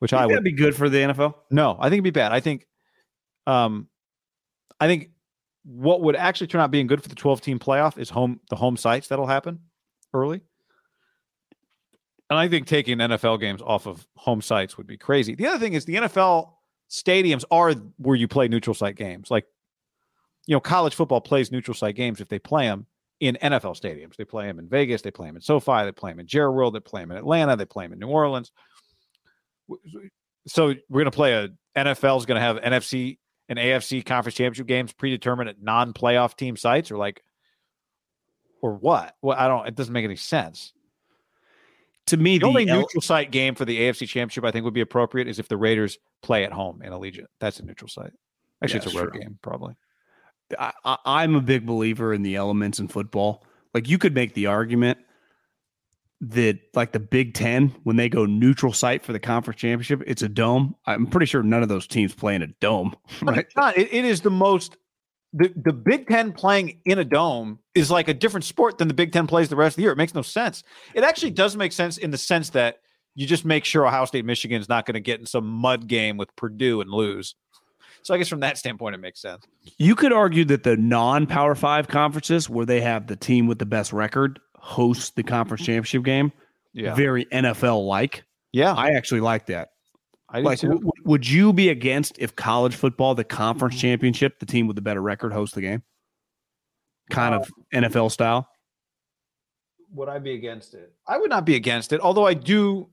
which 0.00 0.12
I 0.12 0.26
would 0.26 0.42
be 0.42 0.52
good 0.52 0.74
for 0.74 0.88
the 0.88 0.98
NFL. 0.98 1.34
No, 1.50 1.76
I 1.78 1.84
think 1.84 1.94
it'd 1.94 2.04
be 2.04 2.10
bad. 2.10 2.32
I 2.32 2.40
think, 2.40 2.66
um, 3.46 3.88
I 4.80 4.88
think 4.88 5.10
what 5.64 6.02
would 6.02 6.16
actually 6.16 6.46
turn 6.46 6.60
out 6.60 6.70
being 6.70 6.86
good 6.86 7.02
for 7.02 7.08
the 7.08 7.14
12 7.14 7.40
team 7.40 7.58
playoff 7.58 7.98
is 7.98 8.10
home 8.10 8.40
the 8.50 8.56
home 8.56 8.76
sites 8.76 9.08
that'll 9.08 9.26
happen 9.26 9.60
early. 10.12 10.40
And 12.30 12.38
I 12.38 12.48
think 12.48 12.66
taking 12.66 12.98
NFL 12.98 13.40
games 13.40 13.62
off 13.62 13.86
of 13.86 14.06
home 14.16 14.42
sites 14.42 14.76
would 14.76 14.86
be 14.86 14.96
crazy. 14.96 15.34
The 15.34 15.46
other 15.46 15.58
thing 15.58 15.74
is 15.74 15.84
the 15.84 15.96
NFL 15.96 16.52
stadiums 16.90 17.44
are 17.50 17.72
where 17.98 18.16
you 18.16 18.28
play 18.28 18.48
neutral 18.48 18.74
site 18.74 18.96
games. 18.96 19.30
Like, 19.30 19.46
you 20.46 20.56
know, 20.56 20.60
college 20.60 20.94
football 20.94 21.20
plays 21.20 21.52
neutral 21.52 21.74
site 21.74 21.96
games 21.96 22.20
if 22.20 22.28
they 22.28 22.38
play 22.38 22.66
them 22.66 22.86
in 23.20 23.36
NFL 23.42 23.80
stadiums. 23.80 24.16
They 24.16 24.24
play 24.24 24.46
them 24.46 24.58
in 24.58 24.68
Vegas, 24.68 25.02
they 25.02 25.10
play 25.10 25.26
them 25.26 25.36
in 25.36 25.42
SoFi, 25.42 25.84
they 25.84 25.92
play 25.92 26.12
them 26.12 26.20
in 26.20 26.26
Jerry 26.26 26.50
World, 26.50 26.74
they 26.74 26.80
play 26.80 27.02
them 27.02 27.10
in 27.10 27.18
Atlanta, 27.18 27.56
they 27.56 27.66
play 27.66 27.84
them 27.84 27.92
in 27.92 27.98
New 27.98 28.08
Orleans 28.08 28.50
so 30.46 30.74
we're 30.88 31.00
going 31.00 31.04
to 31.06 31.10
play 31.10 31.32
a 31.34 31.48
NFL 31.76 32.18
is 32.18 32.26
going 32.26 32.36
to 32.36 32.40
have 32.40 32.56
NFC 32.58 33.18
and 33.48 33.58
AFC 33.58 34.04
conference 34.04 34.36
championship 34.36 34.66
games 34.66 34.92
predetermined 34.92 35.48
at 35.50 35.62
non-playoff 35.62 36.36
team 36.36 36.56
sites 36.56 36.90
or 36.90 36.96
like 36.96 37.22
or 38.62 38.74
what? 38.74 39.14
Well, 39.22 39.36
I 39.38 39.48
don't. 39.48 39.66
It 39.66 39.74
doesn't 39.74 39.92
make 39.92 40.04
any 40.04 40.16
sense. 40.16 40.72
To 42.08 42.16
me, 42.16 42.38
The 42.38 42.46
only 42.46 42.68
L- 42.68 42.80
neutral 42.80 43.00
site 43.00 43.30
game 43.30 43.54
for 43.54 43.64
the 43.64 43.78
AFC 43.80 44.06
championship 44.08 44.44
I 44.44 44.50
think 44.50 44.64
would 44.64 44.74
be 44.74 44.80
appropriate 44.82 45.26
is 45.28 45.38
if 45.38 45.48
the 45.48 45.56
Raiders 45.56 45.98
play 46.22 46.44
at 46.44 46.52
home 46.52 46.82
in 46.82 46.92
Allegiant. 46.92 47.26
That's 47.40 47.60
a 47.60 47.64
neutral 47.64 47.88
site. 47.88 48.12
Actually, 48.62 48.80
Yeah, 48.80 48.84
it's 48.86 48.94
a 48.94 48.98
road 48.98 49.10
sure. 49.14 49.20
game 49.22 49.38
probably. 49.42 49.74
I, 50.58 50.72
I, 50.84 50.96
I'm 51.06 51.34
a 51.34 51.40
big 51.40 51.64
believer 51.66 52.12
in 52.12 52.22
the 52.22 52.36
elements 52.36 52.78
in 52.78 52.88
football. 52.88 53.44
Like 53.72 53.88
you 53.88 53.96
could 53.98 54.14
make 54.14 54.34
the 54.34 54.46
argument 54.46 54.98
that 56.20 56.58
like 56.74 56.92
the 56.92 57.00
Big 57.00 57.34
Ten, 57.34 57.74
when 57.82 57.96
they 57.96 58.08
go 58.08 58.24
neutral 58.24 58.72
site 58.72 59.04
for 59.04 59.12
the 59.12 59.20
conference 59.20 59.60
championship, 59.60 60.02
it's 60.06 60.22
a 60.22 60.28
dome. 60.28 60.74
I'm 60.86 61.06
pretty 61.06 61.26
sure 61.26 61.42
none 61.42 61.62
of 61.62 61.68
those 61.68 61.86
teams 61.86 62.14
play 62.14 62.34
in 62.34 62.42
a 62.42 62.48
dome, 62.60 62.94
right? 63.22 63.46
not. 63.56 63.76
It, 63.76 63.92
it 63.92 64.04
is 64.04 64.20
the 64.20 64.30
most. 64.30 64.76
The, 65.36 65.52
the 65.56 65.72
Big 65.72 66.06
Ten 66.06 66.32
playing 66.32 66.80
in 66.84 67.00
a 67.00 67.04
dome 67.04 67.58
is 67.74 67.90
like 67.90 68.06
a 68.06 68.14
different 68.14 68.44
sport 68.44 68.78
than 68.78 68.86
the 68.86 68.94
Big 68.94 69.12
Ten 69.12 69.26
plays 69.26 69.48
the 69.48 69.56
rest 69.56 69.72
of 69.74 69.76
the 69.76 69.82
year. 69.82 69.92
It 69.92 69.98
makes 69.98 70.14
no 70.14 70.22
sense. 70.22 70.62
It 70.94 71.02
actually 71.02 71.32
does 71.32 71.56
make 71.56 71.72
sense 71.72 71.98
in 71.98 72.12
the 72.12 72.18
sense 72.18 72.50
that 72.50 72.78
you 73.16 73.26
just 73.26 73.44
make 73.44 73.64
sure 73.64 73.84
Ohio 73.84 74.04
State 74.04 74.24
Michigan 74.24 74.60
is 74.60 74.68
not 74.68 74.86
going 74.86 74.94
to 74.94 75.00
get 75.00 75.18
in 75.18 75.26
some 75.26 75.46
mud 75.46 75.88
game 75.88 76.16
with 76.16 76.34
Purdue 76.36 76.80
and 76.80 76.90
lose. 76.90 77.34
So 78.02 78.14
I 78.14 78.18
guess 78.18 78.28
from 78.28 78.40
that 78.40 78.58
standpoint, 78.58 78.94
it 78.94 78.98
makes 78.98 79.20
sense. 79.20 79.44
You 79.78 79.94
could 79.94 80.12
argue 80.12 80.44
that 80.46 80.62
the 80.62 80.76
non-power 80.76 81.54
five 81.54 81.88
conferences 81.88 82.50
where 82.50 82.66
they 82.66 82.82
have 82.82 83.06
the 83.06 83.16
team 83.16 83.46
with 83.46 83.58
the 83.58 83.66
best 83.66 83.92
record 83.92 84.38
host 84.64 85.14
the 85.14 85.22
conference 85.22 85.62
mm-hmm. 85.62 85.72
championship 85.72 86.04
game, 86.04 86.32
Yeah, 86.72 86.94
very 86.94 87.26
NFL 87.26 87.86
like. 87.86 88.24
yeah. 88.52 88.72
I 88.72 88.92
actually 88.92 89.20
like 89.20 89.46
that. 89.46 89.68
I 90.30 90.40
Like, 90.40 90.60
w- 90.60 90.90
would 91.04 91.28
you 91.28 91.52
be 91.52 91.68
against 91.68 92.18
if 92.18 92.34
college 92.34 92.74
football, 92.74 93.14
the 93.14 93.24
conference 93.24 93.74
mm-hmm. 93.74 93.82
championship, 93.82 94.40
the 94.40 94.46
team 94.46 94.66
with 94.66 94.74
the 94.74 94.82
better 94.82 95.02
record 95.02 95.32
hosts 95.32 95.54
the 95.54 95.60
game? 95.60 95.82
Kind 97.10 97.34
of 97.34 97.42
uh, 97.42 97.80
NFL 97.80 98.10
style. 98.10 98.48
would 99.92 100.08
I 100.08 100.18
be 100.18 100.32
against 100.32 100.72
it? 100.72 100.92
I 101.06 101.18
would 101.18 101.30
not 101.30 101.44
be 101.44 101.56
against 101.56 101.92
it. 101.92 102.00
Although 102.00 102.26
I 102.26 102.34
do 102.34 102.88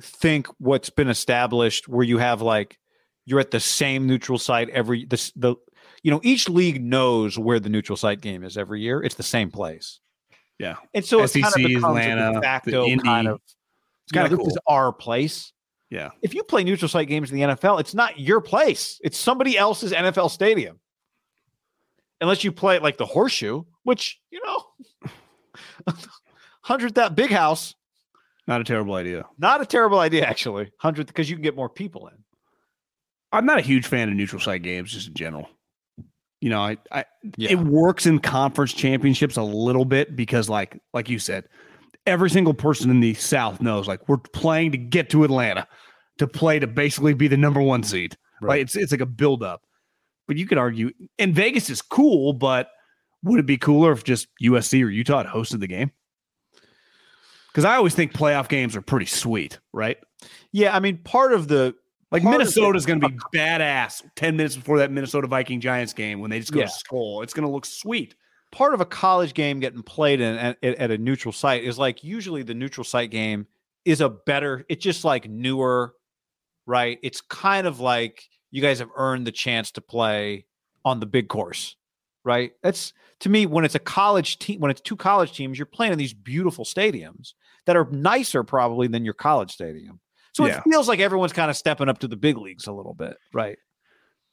think 0.00 0.46
what's 0.58 0.88
been 0.88 1.08
established 1.08 1.88
where 1.88 2.04
you 2.04 2.18
have 2.18 2.40
like 2.40 2.78
you're 3.26 3.40
at 3.40 3.50
the 3.50 3.60
same 3.60 4.06
neutral 4.06 4.38
site 4.38 4.70
every 4.70 5.04
this 5.04 5.32
the 5.34 5.56
you 6.04 6.10
know 6.12 6.20
each 6.22 6.48
league 6.48 6.82
knows 6.82 7.36
where 7.36 7.58
the 7.58 7.68
neutral 7.68 7.96
site 7.96 8.20
game 8.20 8.44
is 8.44 8.56
every 8.56 8.80
year. 8.80 9.02
It's 9.02 9.16
the 9.16 9.24
same 9.24 9.50
place. 9.50 9.98
Yeah. 10.58 10.76
And 10.94 11.04
so 11.04 11.22
it 11.22 11.32
kind 11.32 11.46
of 11.46 11.54
becomes 11.54 11.84
Atlanta, 11.84 12.30
a 12.30 12.32
de 12.34 12.40
facto 12.40 12.84
Indy. 12.84 13.04
kind 13.04 13.28
of 13.28 13.40
It's 14.04 14.12
kind 14.12 14.30
of 14.30 14.36
cool. 14.36 14.46
This 14.46 14.54
is 14.54 14.60
our 14.66 14.92
place. 14.92 15.52
Yeah. 15.90 16.10
If 16.20 16.34
you 16.34 16.42
play 16.42 16.64
neutral 16.64 16.88
site 16.88 17.08
games 17.08 17.30
in 17.30 17.38
the 17.38 17.42
NFL, 17.44 17.80
it's 17.80 17.94
not 17.94 18.18
your 18.18 18.40
place. 18.40 19.00
It's 19.02 19.16
somebody 19.16 19.56
else's 19.56 19.92
NFL 19.92 20.30
stadium. 20.30 20.80
Unless 22.20 22.42
you 22.42 22.50
play 22.50 22.76
it 22.76 22.82
like 22.82 22.96
the 22.96 23.06
horseshoe, 23.06 23.62
which, 23.84 24.20
you 24.30 24.40
know, 24.44 25.94
hundred 26.62 26.96
that 26.96 27.14
big 27.14 27.30
house. 27.30 27.74
Not 28.48 28.60
a 28.60 28.64
terrible 28.64 28.94
idea. 28.94 29.24
Not 29.38 29.60
a 29.60 29.66
terrible 29.66 30.00
idea, 30.00 30.24
actually. 30.24 30.72
Hundred 30.78 31.06
because 31.06 31.30
you 31.30 31.36
can 31.36 31.42
get 31.42 31.54
more 31.54 31.68
people 31.68 32.08
in. 32.08 32.16
I'm 33.30 33.46
not 33.46 33.58
a 33.58 33.62
huge 33.62 33.86
fan 33.86 34.08
of 34.08 34.14
neutral 34.14 34.40
site 34.40 34.62
games 34.62 34.92
just 34.92 35.08
in 35.08 35.14
general. 35.14 35.48
You 36.40 36.50
know, 36.50 36.60
I, 36.60 36.76
I 36.92 37.04
Yeah. 37.36 37.50
it 37.52 37.58
works 37.58 38.06
in 38.06 38.18
conference 38.20 38.72
championships 38.72 39.36
a 39.36 39.42
little 39.42 39.84
bit 39.84 40.14
because 40.16 40.48
like 40.48 40.80
like 40.94 41.08
you 41.08 41.18
said, 41.18 41.44
every 42.06 42.30
single 42.30 42.54
person 42.54 42.90
in 42.90 43.00
the 43.00 43.14
South 43.14 43.60
knows 43.60 43.88
like 43.88 44.08
we're 44.08 44.18
playing 44.18 44.72
to 44.72 44.78
get 44.78 45.10
to 45.10 45.24
Atlanta 45.24 45.66
to 46.18 46.26
play 46.26 46.58
to 46.58 46.66
basically 46.66 47.14
be 47.14 47.28
the 47.28 47.36
number 47.36 47.60
one 47.60 47.82
seed. 47.82 48.16
Right. 48.40 48.60
It's 48.60 48.76
it's 48.76 48.92
like 48.92 49.00
a 49.00 49.06
build 49.06 49.42
up. 49.42 49.62
But 50.28 50.36
you 50.36 50.46
could 50.46 50.58
argue 50.58 50.90
and 51.18 51.34
Vegas 51.34 51.70
is 51.70 51.82
cool, 51.82 52.32
but 52.34 52.68
would 53.24 53.40
it 53.40 53.46
be 53.46 53.56
cooler 53.56 53.90
if 53.92 54.04
just 54.04 54.28
USC 54.42 54.84
or 54.84 54.90
Utah 54.90 55.24
had 55.24 55.26
hosted 55.26 55.58
the 55.60 55.66
game? 55.66 55.90
Because 57.48 57.64
I 57.64 57.74
always 57.76 57.94
think 57.94 58.12
playoff 58.12 58.48
games 58.48 58.76
are 58.76 58.82
pretty 58.82 59.06
sweet, 59.06 59.58
right? 59.72 59.96
Yeah, 60.52 60.76
I 60.76 60.80
mean, 60.80 60.98
part 60.98 61.32
of 61.32 61.48
the 61.48 61.74
Like 62.10 62.22
Minnesota's 62.24 62.86
going 62.86 63.00
to 63.00 63.08
be 63.08 63.18
badass 63.34 64.02
10 64.16 64.36
minutes 64.36 64.56
before 64.56 64.78
that 64.78 64.90
Minnesota 64.90 65.26
Viking 65.26 65.60
Giants 65.60 65.92
game 65.92 66.20
when 66.20 66.30
they 66.30 66.40
just 66.40 66.52
go 66.52 66.60
Yeah. 66.60 66.66
to 66.66 66.70
school. 66.72 67.22
It's 67.22 67.34
going 67.34 67.46
to 67.46 67.52
look 67.52 67.66
sweet. 67.66 68.14
part 68.50 68.72
of 68.72 68.80
a 68.80 68.86
college 68.86 69.34
game 69.34 69.60
getting 69.60 69.82
played 69.82 70.20
in 70.22 70.36
at, 70.38 70.56
at 70.64 70.90
a 70.90 70.96
neutral 70.96 71.32
site 71.32 71.64
is 71.64 71.78
like 71.78 72.02
usually 72.02 72.42
the 72.42 72.54
neutral 72.54 72.82
site 72.84 73.10
game 73.10 73.46
is 73.84 74.00
a 74.00 74.08
better 74.08 74.64
it's 74.70 74.82
just 74.82 75.04
like 75.04 75.28
newer 75.28 75.92
right 76.64 76.98
it's 77.02 77.20
kind 77.20 77.66
of 77.66 77.78
like 77.78 78.26
you 78.50 78.62
guys 78.62 78.78
have 78.78 78.88
earned 78.96 79.26
the 79.26 79.32
chance 79.32 79.70
to 79.72 79.82
play 79.82 80.46
on 80.82 80.98
the 80.98 81.04
big 81.04 81.28
course 81.28 81.76
right 82.24 82.52
that's 82.62 82.94
to 83.20 83.28
me 83.28 83.44
when 83.44 83.66
it's 83.66 83.74
a 83.74 83.78
college 83.78 84.38
team 84.38 84.60
when 84.60 84.70
it's 84.70 84.80
two 84.80 84.96
college 84.96 85.32
teams 85.32 85.58
you're 85.58 85.66
playing 85.66 85.92
in 85.92 85.98
these 85.98 86.14
beautiful 86.14 86.64
stadiums 86.64 87.34
that 87.66 87.76
are 87.76 87.86
nicer 87.90 88.42
probably 88.42 88.86
than 88.88 89.04
your 89.04 89.12
college 89.14 89.50
stadium 89.52 90.00
so 90.32 90.46
Yeah. 90.46 90.58
it 90.58 90.62
feels 90.70 90.88
like 90.88 91.00
everyone's 91.00 91.32
kind 91.32 91.50
of 91.50 91.56
stepping 91.56 91.88
up 91.88 91.98
to 92.00 92.08
the 92.08 92.16
big 92.16 92.36
leagues 92.38 92.66
a 92.66 92.72
little 92.72 92.94
bit 92.94 93.16
right 93.32 93.58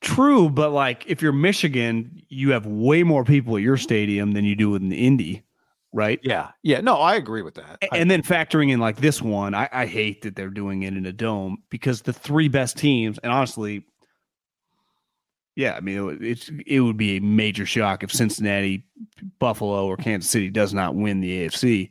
True, 0.01 0.49
but 0.49 0.71
like 0.71 1.05
if 1.07 1.21
you're 1.21 1.31
Michigan, 1.31 2.21
you 2.29 2.51
have 2.51 2.65
way 2.67 3.01
more 3.03 3.23
people 3.23 3.55
at 3.55 3.63
your 3.63 3.77
stadium 3.77 4.33
than 4.33 4.43
you 4.45 4.55
do 4.55 4.75
in 4.75 4.89
the 4.89 4.97
Indy, 4.97 5.43
right? 5.93 6.19
yeah 6.21 6.49
yeah 6.63 6.81
no 6.81 6.95
i 6.97 7.15
agree 7.15 7.41
with 7.41 7.55
that 7.55 7.77
A- 7.81 7.93
I- 7.95 7.97
And 7.97 8.11
then 8.11 8.21
factoring 8.21 8.69
in 8.71 8.79
like 8.79 8.97
this 8.97 9.21
one, 9.21 9.55
I, 9.55 9.67
I 9.71 9.85
hate 9.87 10.21
that 10.23 10.35
they're 10.35 10.49
doing 10.49 10.83
it 10.83 10.95
in 10.95 11.05
a 11.05 11.13
dome 11.13 11.63
because 11.69 12.01
the 12.03 12.13
three 12.13 12.49
best 12.49 12.77
teams, 12.77 13.17
and 13.23 13.31
honestly, 13.31 13.83
yeah, 15.55 15.75
I 15.75 15.79
mean, 15.79 16.09
it, 16.09 16.21
it's 16.23 16.51
it 16.67 16.81
would 16.81 16.97
be 16.97 17.15
a 17.17 17.21
major 17.21 17.65
shock 17.65 18.03
if 18.03 18.11
Cincinnati, 18.11 18.83
Buffalo, 19.39 19.87
or 19.87 19.95
Kansas 19.95 20.29
City 20.29 20.49
does 20.49 20.73
not 20.73 20.95
win 20.95 21.21
the 21.21 21.47
AFC. 21.47 21.89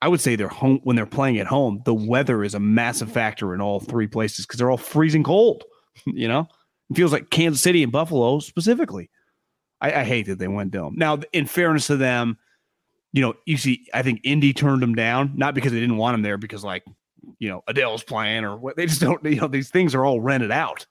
I 0.00 0.08
would 0.08 0.20
say 0.20 0.36
they're 0.36 0.48
home 0.48 0.80
when 0.84 0.96
they're 0.96 1.06
playing 1.06 1.38
at 1.38 1.46
home. 1.46 1.82
The 1.84 1.94
weather 1.94 2.44
is 2.44 2.54
a 2.54 2.60
massive 2.60 3.10
factor 3.10 3.54
in 3.54 3.60
all 3.60 3.80
three 3.80 4.06
places 4.06 4.46
because 4.46 4.58
they're 4.58 4.70
all 4.70 4.76
freezing 4.76 5.24
cold. 5.24 5.64
You 6.06 6.28
know, 6.28 6.46
it 6.90 6.96
feels 6.96 7.10
like 7.10 7.30
Kansas 7.30 7.60
City 7.60 7.82
and 7.82 7.90
Buffalo 7.90 8.38
specifically. 8.38 9.10
I, 9.80 9.92
I 9.92 10.04
hate 10.04 10.26
that 10.26 10.38
they 10.38 10.46
went 10.46 10.70
dome. 10.70 10.94
Now, 10.96 11.18
in 11.32 11.44
fairness 11.44 11.88
to 11.88 11.96
them, 11.96 12.38
you 13.12 13.20
know, 13.20 13.34
you 13.46 13.56
see, 13.56 13.86
I 13.92 14.02
think 14.02 14.20
Indy 14.22 14.52
turned 14.52 14.80
them 14.80 14.94
down, 14.94 15.32
not 15.34 15.54
because 15.54 15.72
they 15.72 15.80
didn't 15.80 15.96
want 15.96 16.14
them 16.14 16.22
there, 16.22 16.38
because 16.38 16.62
like, 16.62 16.84
you 17.40 17.48
know, 17.48 17.64
Adele's 17.66 18.04
playing 18.04 18.44
or 18.44 18.56
what 18.56 18.76
they 18.76 18.86
just 18.86 19.00
don't, 19.00 19.22
you 19.24 19.40
know, 19.40 19.48
these 19.48 19.70
things 19.70 19.92
are 19.92 20.04
all 20.04 20.20
rented 20.20 20.52
out. 20.52 20.86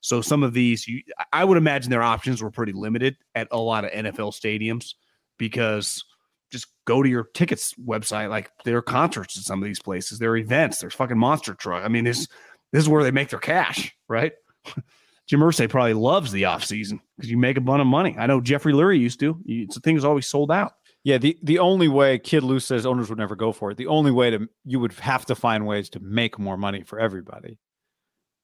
So 0.00 0.20
some 0.20 0.42
of 0.42 0.52
these, 0.52 0.88
you, 0.88 1.02
I 1.32 1.44
would 1.44 1.56
imagine 1.56 1.90
their 1.90 2.02
options 2.02 2.42
were 2.42 2.50
pretty 2.50 2.72
limited 2.72 3.16
at 3.36 3.46
a 3.52 3.58
lot 3.58 3.84
of 3.84 3.92
NFL 3.92 4.32
stadiums 4.32 4.94
because 5.38 6.04
just 6.52 6.68
go 6.84 7.02
to 7.02 7.08
your 7.08 7.24
tickets 7.34 7.74
website. 7.74 8.28
Like 8.28 8.50
there 8.64 8.76
are 8.76 8.82
concerts 8.82 9.36
in 9.36 9.42
some 9.42 9.60
of 9.60 9.66
these 9.66 9.80
places, 9.80 10.18
there 10.18 10.30
are 10.30 10.36
events, 10.36 10.78
there's 10.78 10.94
fucking 10.94 11.18
monster 11.18 11.54
truck. 11.54 11.82
I 11.84 11.88
mean, 11.88 12.04
this 12.04 12.28
this 12.72 12.82
is 12.82 12.88
where 12.88 13.02
they 13.02 13.10
make 13.10 13.30
their 13.30 13.40
cash, 13.40 13.94
right? 14.08 14.32
Jim 15.28 15.40
Irsay 15.40 15.68
probably 15.68 15.94
loves 15.94 16.32
the 16.32 16.44
off 16.44 16.64
season 16.64 17.00
because 17.16 17.30
you 17.30 17.38
make 17.38 17.56
a 17.56 17.60
bunch 17.60 17.80
of 17.80 17.86
money. 17.86 18.14
I 18.18 18.26
know 18.26 18.40
Jeffrey 18.40 18.72
Lurie 18.72 18.98
used 18.98 19.20
to. 19.20 19.38
You, 19.44 19.66
the 19.66 19.80
thing 19.80 19.96
is 19.96 20.04
always 20.04 20.26
sold 20.26 20.50
out. 20.50 20.74
Yeah, 21.04 21.18
the 21.18 21.38
the 21.42 21.58
only 21.58 21.88
way 21.88 22.18
Kid 22.18 22.42
Lou 22.42 22.60
says 22.60 22.86
owners 22.86 23.08
would 23.08 23.18
never 23.18 23.34
go 23.34 23.52
for 23.52 23.70
it. 23.70 23.76
The 23.76 23.86
only 23.86 24.10
way 24.10 24.30
to 24.30 24.48
you 24.64 24.78
would 24.78 24.92
have 24.94 25.26
to 25.26 25.34
find 25.34 25.66
ways 25.66 25.88
to 25.90 26.00
make 26.00 26.38
more 26.38 26.56
money 26.56 26.82
for 26.82 27.00
everybody. 27.00 27.58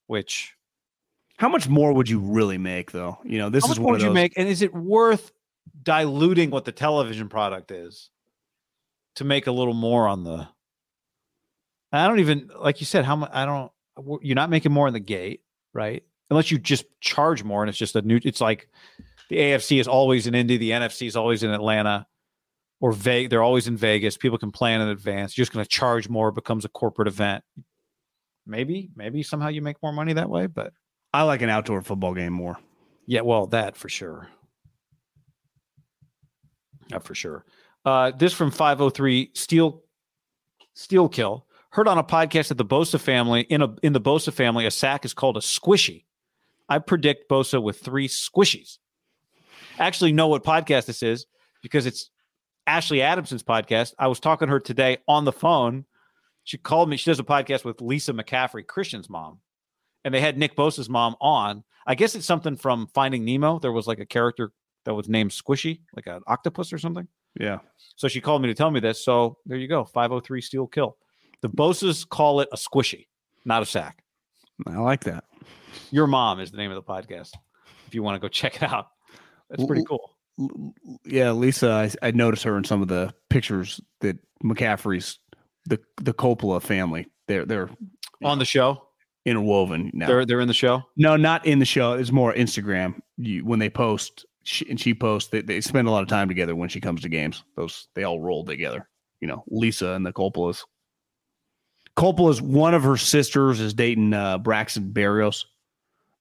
Which 0.06 0.54
How 1.36 1.48
much 1.48 1.68
more 1.68 1.92
would 1.92 2.08
you 2.08 2.20
really 2.20 2.58
make, 2.58 2.90
though? 2.92 3.18
You 3.22 3.38
know, 3.38 3.50
this 3.50 3.68
is 3.68 3.78
more 3.78 3.92
would 3.92 4.02
you 4.02 4.12
make, 4.12 4.32
and 4.36 4.48
is 4.48 4.62
it 4.62 4.74
worth 4.74 5.30
diluting 5.82 6.50
what 6.50 6.64
the 6.64 6.72
television 6.72 7.28
product 7.28 7.70
is 7.70 8.10
to 9.16 9.24
make 9.24 9.46
a 9.46 9.52
little 9.52 9.74
more 9.74 10.06
on 10.08 10.24
the? 10.24 10.48
I 11.92 12.06
don't 12.06 12.20
even 12.20 12.50
like 12.58 12.80
you 12.80 12.86
said. 12.86 13.04
How 13.04 13.16
much? 13.16 13.30
I 13.32 13.44
don't. 13.44 13.72
You're 14.22 14.34
not 14.36 14.50
making 14.50 14.72
more 14.72 14.86
in 14.86 14.94
the 14.94 15.00
gate, 15.00 15.42
right? 15.72 16.02
Unless 16.30 16.50
you 16.50 16.58
just 16.58 16.84
charge 17.00 17.42
more, 17.42 17.62
and 17.62 17.68
it's 17.70 17.78
just 17.78 17.96
a 17.96 18.02
new. 18.02 18.20
It's 18.22 18.40
like 18.40 18.68
the 19.30 19.36
AFC 19.36 19.80
is 19.80 19.88
always 19.88 20.26
in 20.26 20.34
Indy, 20.34 20.56
the 20.58 20.70
NFC 20.70 21.06
is 21.06 21.16
always 21.16 21.42
in 21.42 21.50
Atlanta, 21.50 22.06
or 22.80 22.92
Ve- 22.92 23.26
They're 23.26 23.42
always 23.42 23.66
in 23.66 23.76
Vegas. 23.76 24.16
People 24.16 24.38
can 24.38 24.50
plan 24.52 24.80
in 24.82 24.88
advance. 24.88 25.36
You're 25.36 25.42
just 25.44 25.52
going 25.52 25.64
to 25.64 25.68
charge 25.68 26.08
more. 26.08 26.28
It 26.28 26.34
becomes 26.34 26.64
a 26.64 26.68
corporate 26.68 27.08
event. 27.08 27.42
Maybe, 28.46 28.90
maybe 28.96 29.22
somehow 29.22 29.48
you 29.48 29.60
make 29.60 29.76
more 29.82 29.92
money 29.92 30.14
that 30.14 30.30
way, 30.30 30.46
but 30.46 30.72
I 31.12 31.22
like 31.22 31.42
an 31.42 31.50
outdoor 31.50 31.82
football 31.82 32.14
game 32.14 32.32
more. 32.32 32.58
yeah, 33.06 33.20
well, 33.22 33.46
that 33.48 33.76
for 33.76 33.88
sure. 33.90 34.28
That 36.88 37.04
for 37.04 37.14
sure. 37.14 37.44
Uh, 37.84 38.12
this 38.12 38.32
from 38.32 38.50
503 38.50 39.30
Steel 39.34 39.82
Steel 40.74 41.08
Kill. 41.08 41.46
Heard 41.70 41.88
on 41.88 41.98
a 41.98 42.04
podcast 42.04 42.48
that 42.48 42.58
the 42.58 42.64
Bosa 42.64 42.98
family 42.98 43.42
in 43.42 43.62
a 43.62 43.74
in 43.82 43.92
the 43.92 44.00
Bosa 44.00 44.32
family, 44.32 44.66
a 44.66 44.70
sack 44.70 45.04
is 45.04 45.14
called 45.14 45.36
a 45.36 45.40
squishy. 45.40 46.04
I 46.68 46.78
predict 46.78 47.30
Bosa 47.30 47.62
with 47.62 47.80
three 47.80 48.08
squishies. 48.08 48.78
Actually 49.78 50.12
know 50.12 50.28
what 50.28 50.44
podcast 50.44 50.86
this 50.86 51.02
is 51.02 51.26
because 51.62 51.86
it's 51.86 52.10
Ashley 52.66 53.00
Adamson's 53.02 53.42
podcast. 53.42 53.94
I 53.98 54.08
was 54.08 54.20
talking 54.20 54.48
to 54.48 54.52
her 54.52 54.60
today 54.60 54.98
on 55.06 55.24
the 55.24 55.32
phone. 55.32 55.84
She 56.44 56.58
called 56.58 56.88
me. 56.88 56.96
She 56.96 57.10
does 57.10 57.20
a 57.20 57.24
podcast 57.24 57.64
with 57.64 57.80
Lisa 57.80 58.12
McCaffrey, 58.12 58.66
Christian's 58.66 59.08
mom 59.10 59.40
and 60.04 60.14
they 60.14 60.20
had 60.20 60.38
Nick 60.38 60.56
Bosa's 60.56 60.88
mom 60.88 61.16
on. 61.20 61.64
I 61.86 61.94
guess 61.94 62.14
it's 62.14 62.26
something 62.26 62.56
from 62.56 62.86
Finding 62.94 63.24
Nemo. 63.24 63.58
There 63.58 63.72
was 63.72 63.86
like 63.86 63.98
a 63.98 64.06
character 64.06 64.52
that 64.84 64.94
was 64.94 65.08
named 65.08 65.30
Squishy, 65.30 65.80
like 65.96 66.06
an 66.06 66.20
octopus 66.26 66.72
or 66.72 66.78
something. 66.78 67.06
Yeah. 67.38 67.58
So 67.96 68.08
she 68.08 68.20
called 68.20 68.42
me 68.42 68.48
to 68.48 68.54
tell 68.54 68.70
me 68.70 68.80
this. 68.80 69.04
So 69.04 69.38
there 69.46 69.58
you 69.58 69.68
go. 69.68 69.84
503 69.84 70.40
Steel 70.40 70.66
Kill. 70.66 70.96
The 71.42 71.48
Bosas 71.48 72.08
call 72.08 72.40
it 72.40 72.48
a 72.52 72.56
squishy, 72.56 73.06
not 73.44 73.62
a 73.62 73.66
sack. 73.66 74.02
I 74.66 74.76
like 74.76 75.04
that. 75.04 75.24
Your 75.90 76.06
mom 76.08 76.40
is 76.40 76.50
the 76.50 76.56
name 76.56 76.70
of 76.72 76.74
the 76.74 76.82
podcast. 76.82 77.30
If 77.86 77.94
you 77.94 78.02
want 78.02 78.16
to 78.16 78.18
go 78.20 78.28
check 78.28 78.56
it 78.56 78.62
out, 78.64 78.88
that's 79.48 79.64
pretty 79.64 79.84
cool. 79.84 80.16
Yeah, 81.04 81.32
Lisa, 81.32 81.70
I, 82.02 82.08
I 82.08 82.10
noticed 82.12 82.42
her 82.44 82.56
in 82.56 82.64
some 82.64 82.82
of 82.82 82.88
the 82.88 83.12
pictures 83.30 83.80
that 84.00 84.16
McCaffrey's 84.44 85.18
the 85.66 85.80
the 86.02 86.12
Culpo 86.14 86.60
family. 86.62 87.06
They're 87.28 87.44
they're 87.44 87.70
On 88.24 88.38
the 88.38 88.44
show, 88.44 88.82
interwoven 89.26 89.90
now. 89.94 90.06
they're 90.06 90.24
they're 90.26 90.40
in 90.40 90.48
the 90.48 90.54
show. 90.54 90.82
no, 90.96 91.16
not 91.16 91.44
in 91.46 91.58
the 91.60 91.64
show. 91.64 91.92
It's 91.94 92.12
more 92.12 92.32
Instagram. 92.34 93.00
You, 93.16 93.44
when 93.44 93.58
they 93.58 93.70
post, 93.70 94.26
she, 94.48 94.68
and 94.68 94.80
she 94.80 94.94
posts, 94.94 95.30
they, 95.30 95.42
they 95.42 95.60
spend 95.60 95.88
a 95.88 95.90
lot 95.90 96.02
of 96.02 96.08
time 96.08 96.28
together 96.28 96.56
when 96.56 96.68
she 96.68 96.80
comes 96.80 97.02
to 97.02 97.08
games. 97.08 97.44
Those 97.56 97.88
they 97.94 98.04
all 98.04 98.20
roll 98.20 98.44
together. 98.44 98.88
You 99.20 99.28
know, 99.28 99.44
Lisa 99.48 99.92
and 99.92 100.06
the 100.06 100.12
Culpos. 100.12 100.64
Culpo's 101.96 102.40
one 102.40 102.74
of 102.74 102.82
her 102.84 102.96
sisters 102.96 103.60
is 103.60 103.74
dating 103.74 104.14
uh, 104.14 104.38
Braxton 104.38 104.92
Berrios, 104.92 105.44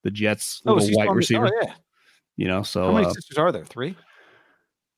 the 0.04 0.12
Jets 0.12 0.62
little 0.66 0.88
white 0.90 1.12
receiver. 1.12 1.48
Oh, 1.48 1.60
yeah. 1.62 1.74
You 2.36 2.48
know, 2.48 2.64
so 2.64 2.88
How 2.88 2.92
many 2.94 3.06
uh, 3.06 3.12
sisters 3.12 3.38
are 3.38 3.52
there? 3.52 3.66
Three. 3.66 3.96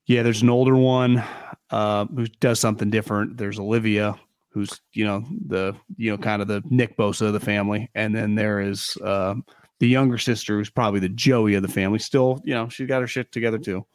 Yeah, 0.07 0.23
there's 0.23 0.41
an 0.41 0.49
older 0.49 0.76
one 0.76 1.23
uh, 1.69 2.06
who 2.06 2.26
does 2.26 2.60
something 2.60 2.89
different. 2.89 3.38
There's 3.38 3.60
Olivia, 3.60 4.15
who's 4.49 4.81
you 4.93 5.06
know 5.06 5.23
the 5.47 5.76
you 5.97 6.10
know 6.11 6.18
kind 6.18 6.41
of 6.41 6.47
the 6.47 6.64
Nick 6.69 6.97
Bosa 6.97 7.27
of 7.27 7.34
the 7.34 7.39
family, 7.39 7.91
and 7.93 8.15
then 8.15 8.35
there 8.35 8.60
is 8.60 8.97
uh, 9.03 9.35
the 9.80 9.88
younger 9.88 10.18
sister, 10.18 10.57
who's 10.57 10.69
probably 10.69 10.99
the 10.99 11.10
Joey 11.10 11.56
of 11.56 11.61
the 11.61 11.68
family. 11.68 11.99
Still, 11.99 12.41
you 12.43 12.53
know, 12.53 12.69
she's 12.69 12.88
got 12.88 13.01
her 13.01 13.07
shit 13.07 13.31
together 13.31 13.57
too. 13.57 13.85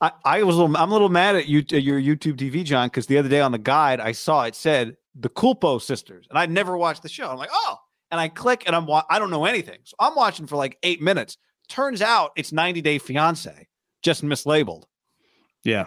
I, 0.00 0.12
I 0.24 0.42
was 0.42 0.56
a 0.56 0.60
little, 0.62 0.76
I'm 0.76 0.90
a 0.90 0.92
little 0.92 1.08
mad 1.08 1.34
at 1.36 1.46
you 1.48 1.62
your 1.70 1.98
YouTube 2.00 2.36
TV, 2.36 2.62
John, 2.64 2.88
because 2.88 3.06
the 3.06 3.16
other 3.18 3.28
day 3.30 3.40
on 3.40 3.52
the 3.52 3.58
guide 3.58 4.00
I 4.00 4.12
saw 4.12 4.44
it 4.44 4.54
said 4.54 4.96
the 5.14 5.30
Culpo 5.30 5.80
sisters, 5.80 6.26
and 6.28 6.38
I'd 6.38 6.50
never 6.50 6.76
watched 6.76 7.02
the 7.02 7.08
show. 7.08 7.30
I'm 7.30 7.38
like, 7.38 7.50
oh, 7.52 7.76
and 8.10 8.20
I 8.20 8.28
click 8.28 8.64
and 8.66 8.76
I'm 8.76 8.86
wa- 8.86 9.04
I 9.08 9.18
don't 9.18 9.30
know 9.30 9.46
anything, 9.46 9.78
so 9.84 9.94
I'm 9.98 10.14
watching 10.14 10.46
for 10.46 10.56
like 10.56 10.76
eight 10.82 11.00
minutes. 11.00 11.38
Turns 11.68 12.02
out 12.02 12.32
it's 12.36 12.52
90 12.52 12.82
Day 12.82 12.98
Fiance, 12.98 13.66
just 14.02 14.22
mislabeled. 14.22 14.84
Yeah, 15.64 15.86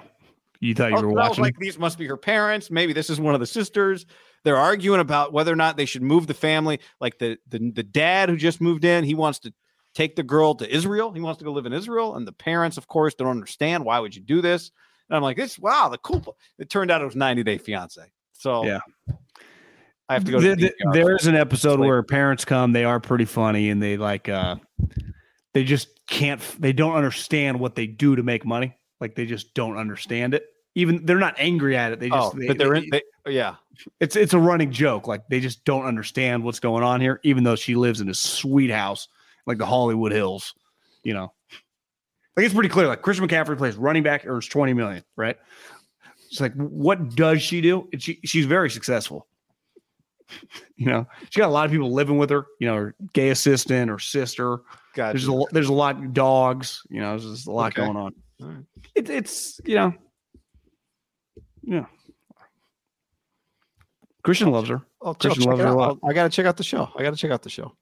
you 0.59 0.73
thought 0.73 0.89
you 0.91 0.97
Oh, 0.97 1.01
were 1.03 1.19
I 1.21 1.27
watching. 1.27 1.43
like, 1.43 1.57
these 1.59 1.77
must 1.77 1.99
be 1.99 2.07
her 2.07 2.17
parents. 2.17 2.71
Maybe 2.71 2.91
this 2.93 3.11
is 3.11 3.19
one 3.19 3.35
of 3.35 3.39
the 3.39 3.45
sisters. 3.45 4.07
They're 4.45 4.55
arguing 4.57 5.01
about 5.01 5.33
whether 5.33 5.51
or 5.51 5.57
not 5.57 5.75
they 5.75 5.85
should 5.85 6.01
move 6.03 6.27
the 6.27 6.33
family. 6.33 6.79
Like 7.01 7.17
the 7.19 7.37
the, 7.49 7.71
the 7.71 7.83
dad 7.83 8.29
who 8.29 8.37
just 8.37 8.61
moved 8.61 8.85
in, 8.85 9.03
he 9.03 9.13
wants 9.15 9.39
to 9.39 9.53
take 9.93 10.15
the 10.15 10.23
girl 10.23 10.55
to 10.55 10.73
Israel. 10.73 11.11
He 11.11 11.19
wants 11.19 11.39
to 11.39 11.45
go 11.45 11.51
live 11.51 11.65
in 11.65 11.73
Israel, 11.73 12.15
and 12.15 12.25
the 12.25 12.31
parents, 12.31 12.77
of 12.77 12.87
course, 12.87 13.13
don't 13.15 13.27
understand 13.27 13.83
why 13.83 13.99
would 13.99 14.15
you 14.15 14.21
do 14.21 14.41
this. 14.41 14.71
And 15.09 15.17
I'm 15.17 15.23
like, 15.23 15.35
this 15.35 15.59
wow, 15.59 15.89
the 15.89 15.97
cool. 15.97 16.37
It 16.59 16.69
turned 16.69 16.91
out 16.91 17.01
it 17.01 17.05
was 17.05 17.15
90 17.15 17.43
Day 17.43 17.57
Fiance. 17.57 18.01
So 18.33 18.63
Yeah. 18.65 18.79
I 20.07 20.13
have 20.13 20.23
to 20.25 20.31
go. 20.31 20.39
To 20.39 20.55
The- 20.55 20.73
the- 20.79 20.89
there's 20.93 21.25
an 21.27 21.35
episode 21.35 21.79
where 21.79 22.03
parents 22.03 22.45
come. 22.45 22.71
They 22.71 22.85
are 22.85 22.99
pretty 22.99 23.25
funny, 23.25 23.69
and 23.71 23.81
they 23.81 23.97
like 23.97 24.29
uh, 24.29 24.57
they 25.53 25.63
just 25.63 25.87
can't. 26.07 26.39
They 26.59 26.73
don't 26.73 26.95
understand 26.95 27.59
what 27.59 27.73
they 27.75 27.87
do 27.87 28.15
to 28.15 28.21
make 28.23 28.45
money. 28.45 28.77
Like 29.01 29.15
they 29.15 29.25
just 29.25 29.53
don't 29.55 29.77
understand 29.77 30.33
it. 30.35 30.45
Even 30.75 31.05
they're 31.05 31.17
not 31.17 31.35
angry 31.39 31.75
at 31.75 31.91
it. 31.93 31.99
They 31.99 32.09
just. 32.09 32.35
oh, 32.35 32.37
they- 32.37 32.47
but 32.47 32.57
they're 32.59 32.75
in. 32.75 32.87
They, 32.91 33.01
yeah. 33.27 33.55
It's 33.99 34.15
it's 34.15 34.33
a 34.33 34.39
running 34.39 34.71
joke. 34.71 35.07
Like 35.07 35.27
they 35.29 35.39
just 35.39 35.63
don't 35.65 35.85
understand 35.85 36.43
what's 36.43 36.59
going 36.59 36.83
on 36.83 37.01
here, 37.01 37.19
even 37.23 37.43
though 37.43 37.55
she 37.55 37.75
lives 37.75 38.01
in 38.01 38.09
a 38.09 38.13
sweet 38.13 38.71
house 38.71 39.07
like 39.45 39.57
the 39.57 39.65
Hollywood 39.65 40.11
Hills. 40.11 40.53
You 41.03 41.13
know, 41.13 41.33
like 42.35 42.45
it's 42.45 42.53
pretty 42.53 42.69
clear. 42.69 42.87
Like 42.87 43.01
Christian 43.01 43.27
McCaffrey 43.27 43.57
plays 43.57 43.75
running 43.75 44.03
back, 44.03 44.25
earns 44.25 44.47
twenty 44.47 44.73
million, 44.73 45.03
right? 45.15 45.37
It's 46.29 46.41
like, 46.41 46.53
what 46.55 47.15
does 47.15 47.41
she 47.41 47.61
do? 47.61 47.87
And 47.93 48.01
she 48.01 48.19
she's 48.25 48.45
very 48.45 48.69
successful. 48.69 49.27
You 50.77 50.87
know, 50.87 51.07
she 51.29 51.39
got 51.39 51.47
a 51.47 51.53
lot 51.53 51.65
of 51.65 51.71
people 51.71 51.93
living 51.93 52.17
with 52.17 52.29
her. 52.31 52.47
You 52.59 52.67
know, 52.67 52.75
her 52.75 52.95
gay 53.13 53.29
assistant, 53.29 53.89
her 53.89 53.99
sister. 53.99 54.57
Gotcha. 54.93 55.17
There's 55.17 55.29
a 55.29 55.43
there's 55.51 55.69
a 55.69 55.73
lot 55.73 55.95
of 55.95 56.13
dogs. 56.13 56.81
You 56.89 56.99
know, 56.99 57.11
there's 57.11 57.31
just 57.31 57.47
a 57.47 57.51
lot 57.51 57.71
Okay. 57.71 57.85
going 57.85 57.95
on. 57.95 58.13
Right. 58.41 58.65
It, 58.95 59.09
it's 59.09 59.61
you 59.63 59.75
know, 59.75 59.93
yeah. 61.63 61.85
Christian 64.25 64.51
loves 64.51 64.67
her. 64.69 64.81
I'll, 65.01 65.09
I'll 65.09 65.13
Christian 65.15 65.43
loves 65.43 65.61
her 65.61 65.67
a 65.67 65.73
lot. 65.75 65.99
I'll- 66.03 66.13
got 66.13 66.23
to 66.23 66.29
check 66.29 66.45
out 66.45 66.57
the 66.57 66.63
show. 66.63 66.89
I 66.97 67.03
got 67.03 67.11
to 67.11 67.15
check 67.15 67.31
out 67.31 67.43
the 67.43 67.49
show. 67.49 67.73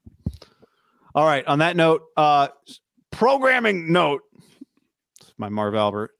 All 1.14 1.24
right. 1.26 1.44
On 1.46 1.58
that 1.60 1.74
note, 1.76 2.02
uh, 2.16 2.48
programming 3.10 3.92
note, 3.92 4.22
my 5.38 5.48
Marv 5.48 5.74
Albert. 5.74 6.10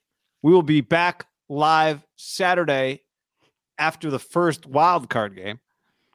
We 0.42 0.52
will 0.52 0.62
be 0.62 0.80
back 0.80 1.26
live 1.48 2.05
Saturday 2.16 3.02
after 3.78 4.10
the 4.10 4.18
first 4.18 4.66
wild 4.66 5.09
card 5.09 5.36
game, 5.36 5.60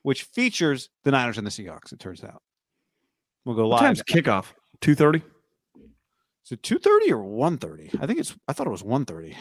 which 0.03 0.23
features 0.23 0.90
the 1.03 1.11
Niners 1.11 1.38
and 1.38 1.45
the 1.48 1.52
Seahawks. 1.52 1.91
It 1.94 1.99
turns 1.99 2.23
out 2.23 2.41
we'll 3.45 3.56
go 3.56 3.68
What 3.68 3.81
live. 3.81 3.98
time's 3.98 4.03
kickoff? 4.03 4.45
Two 4.81 4.95
thirty. 4.95 5.22
Is 6.45 6.52
it 6.53 6.64
two 6.64 6.80
thirty 6.80 7.11
or 7.11 7.23
one 7.23 7.57
thirty? 7.57 7.90
I 7.99 8.06
think 8.07 8.19
it's. 8.19 8.36
I 8.48 8.53
thought 8.53 8.68
it 8.68 8.72
was 8.72 8.84
one 8.84 9.06
thirty. 9.06 9.36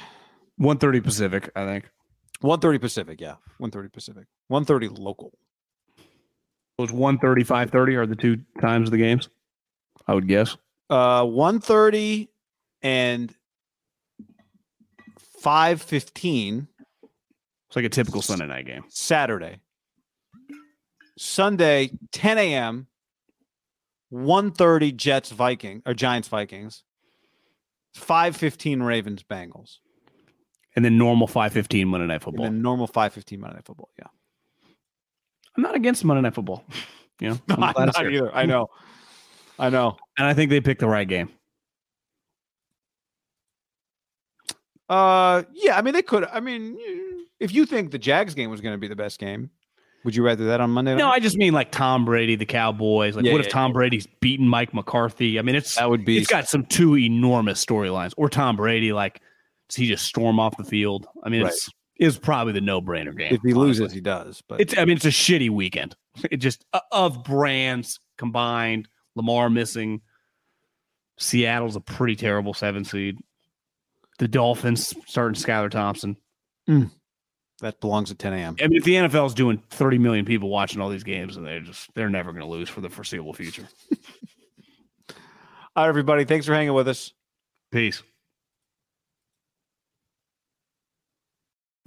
One 0.57 0.79
thirty 0.79 1.01
Pacific, 1.01 1.51
I 1.55 1.65
think. 1.65 1.91
One 2.41 2.61
thirty 2.61 2.79
Pacific. 2.79 3.21
Yeah, 3.21 3.37
one 3.59 3.71
thirty 3.71 3.89
Pacific. 3.89 4.27
One 4.49 4.65
thirty 4.65 4.89
local. 4.89 5.33
It 6.79 6.83
was 6.83 6.93
1.30, 6.93 7.45
5.30 7.45 7.97
are 7.97 8.07
the 8.07 8.15
two 8.15 8.37
times 8.61 8.87
of 8.87 8.93
the 8.93 8.99
games. 8.99 9.29
I 10.07 10.15
would 10.15 10.29
guess. 10.29 10.57
Uh, 10.89 11.25
one 11.25 11.61
thirty 11.61 12.31
and 12.83 13.35
five 15.41 15.83
fifteen 15.83 16.69
It's 17.67 17.77
like 17.77 17.85
a 17.85 17.89
typical 17.91 18.23
Sunday 18.23 18.47
night 18.47 18.67
game. 18.67 18.85
Saturday. 18.89 19.59
Sunday, 21.19 21.91
ten 22.13 22.39
a.m. 22.39 22.87
One 24.09 24.53
thirty 24.53 24.93
Jets 24.93 25.31
Viking 25.31 25.83
or 25.85 25.93
Giants 25.93 26.29
Vikings. 26.29 26.85
Five 27.93 28.37
fifteen 28.37 28.83
Ravens 28.83 29.23
Bengals. 29.25 29.79
And 30.79 30.85
then 30.85 30.97
normal 30.97 31.27
5.15 31.27 31.87
Monday 31.89 32.07
Night 32.07 32.15
And 32.15 32.23
Football. 32.23 32.45
then 32.45 32.63
normal 32.63 32.87
five 32.87 33.13
fifteen 33.13 33.41
Monday 33.41 33.57
Night 33.57 33.65
Football. 33.65 33.89
Yeah, 33.99 34.05
I'm 35.57 35.63
not 35.65 35.75
against 35.75 36.05
Monday 36.05 36.21
Night 36.23 36.35
Football. 36.35 36.65
You 37.21 37.31
know, 37.31 37.39
I'm 37.49 37.65
I'm 37.77 37.87
not 37.87 37.97
either. 38.07 38.33
I 38.33 38.47
know. 38.47 38.69
I 39.59 39.71
know. 39.71 39.97
And 40.17 40.25
I 40.25 40.35
think 40.35 40.51
they 40.51 40.61
picked 40.61 40.79
the 40.79 40.87
right 40.87 41.09
game. 41.09 41.31
Uh, 44.89 45.43
yeah. 45.53 45.77
I 45.77 45.83
mean, 45.83 45.95
they 45.95 46.03
could. 46.03 46.27
I 46.27 46.39
mean, 46.39 46.79
if 47.41 47.53
you 47.53 47.67
think 47.67 47.91
the 47.91 47.99
Jags 47.99 48.35
game 48.35 48.51
was 48.51 48.61
going 48.61 48.75
to 48.75 48.79
be 48.79 48.87
the 48.87 48.95
best 48.95 49.19
game, 49.19 49.51
would 50.05 50.15
you 50.15 50.25
rather 50.25 50.45
that 50.47 50.61
on 50.61 50.71
Monday? 50.71 50.95
No. 50.95 51.09
I 51.11 51.19
just 51.19 51.37
mean 51.37 51.53
like 51.55 51.73
Tom 51.73 52.05
Brady, 52.05 52.37
the 52.37 52.47
Cowboys. 52.47 53.17
Like, 53.17 53.25
Yeah, 53.25 53.33
what 53.33 53.41
yeah, 53.41 53.47
if 53.47 53.53
Tom 53.53 53.73
Brady's 53.73 54.07
beaten 54.21 54.49
Mike 54.49 54.73
McCarthy? 54.73 55.41
I 55.41 55.43
mean, 55.43 55.57
it's 55.57 55.75
that 55.75 55.91
would 55.91 56.05
be. 56.05 56.19
it's 56.19 56.29
got 56.29 56.47
some 56.49 56.65
two 56.67 56.97
enormous 56.97 57.65
storylines. 57.65 58.15
Or 58.17 58.29
Tom 58.29 58.55
Brady, 58.55 58.93
like, 58.93 59.21
he 59.77 59.87
just 59.87 60.05
storm 60.07 60.39
off 60.41 60.57
the 60.57 60.65
field? 60.65 61.07
I 61.23 61.29
mean, 61.29 61.43
Right. 61.43 61.53
it's 61.53 61.71
is 61.99 62.17
probably 62.17 62.53
the 62.53 62.61
no 62.61 62.81
brainer 62.81 63.17
game. 63.17 63.35
if 63.35 63.41
he 63.43 63.55
loses, 63.55 63.93
he 63.93 64.01
does. 64.01 64.41
But 64.49 64.61
It's 64.61 64.77
I 64.79 64.85
mean 64.85 64.97
it's 64.97 65.05
a 65.07 65.09
shitty 65.09 65.51
weekend. 65.51 65.97
It 66.31 66.39
just 66.39 66.65
uh, 66.73 66.81
of 66.93 67.23
brands 67.25 68.01
combined. 68.17 68.89
Lamar 69.17 69.49
missing. 69.51 70.01
Seattle's 71.19 71.75
a 71.77 71.81
pretty 71.81 72.15
terrible 72.17 72.55
seven 72.55 72.85
seed. 72.85 73.19
The 74.19 74.29
Dolphins 74.29 74.95
starting 75.07 75.41
Skylar 75.41 75.71
Thompson. 75.71 76.17
that 76.67 77.81
belongs 77.81 78.11
at 78.13 78.19
ten 78.19 78.33
a.m. 78.33 78.57
I 78.61 78.67
mean, 78.69 78.79
if 78.79 78.85
the 78.85 78.95
NFL 78.95 79.27
is 79.27 79.35
doing 79.35 79.63
30 79.71 79.99
million 79.99 80.25
people 80.25 80.49
watching 80.49 80.81
all 80.81 80.89
these 80.89 81.03
games, 81.05 81.37
and 81.37 81.45
they're 81.47 81.61
just 81.61 81.89
they're 81.95 82.11
never 82.11 82.31
going 82.33 82.45
to 82.45 82.51
lose 82.51 82.69
for 82.69 82.81
the 82.81 82.89
foreseeable 82.89 83.33
future. 83.33 83.69
All 85.77 85.85
right, 85.85 85.89
everybody. 85.89 86.25
Thanks 86.25 86.47
for 86.47 86.55
hanging 86.55 86.73
with 86.75 86.89
us. 86.89 87.13
Peace. 87.71 88.03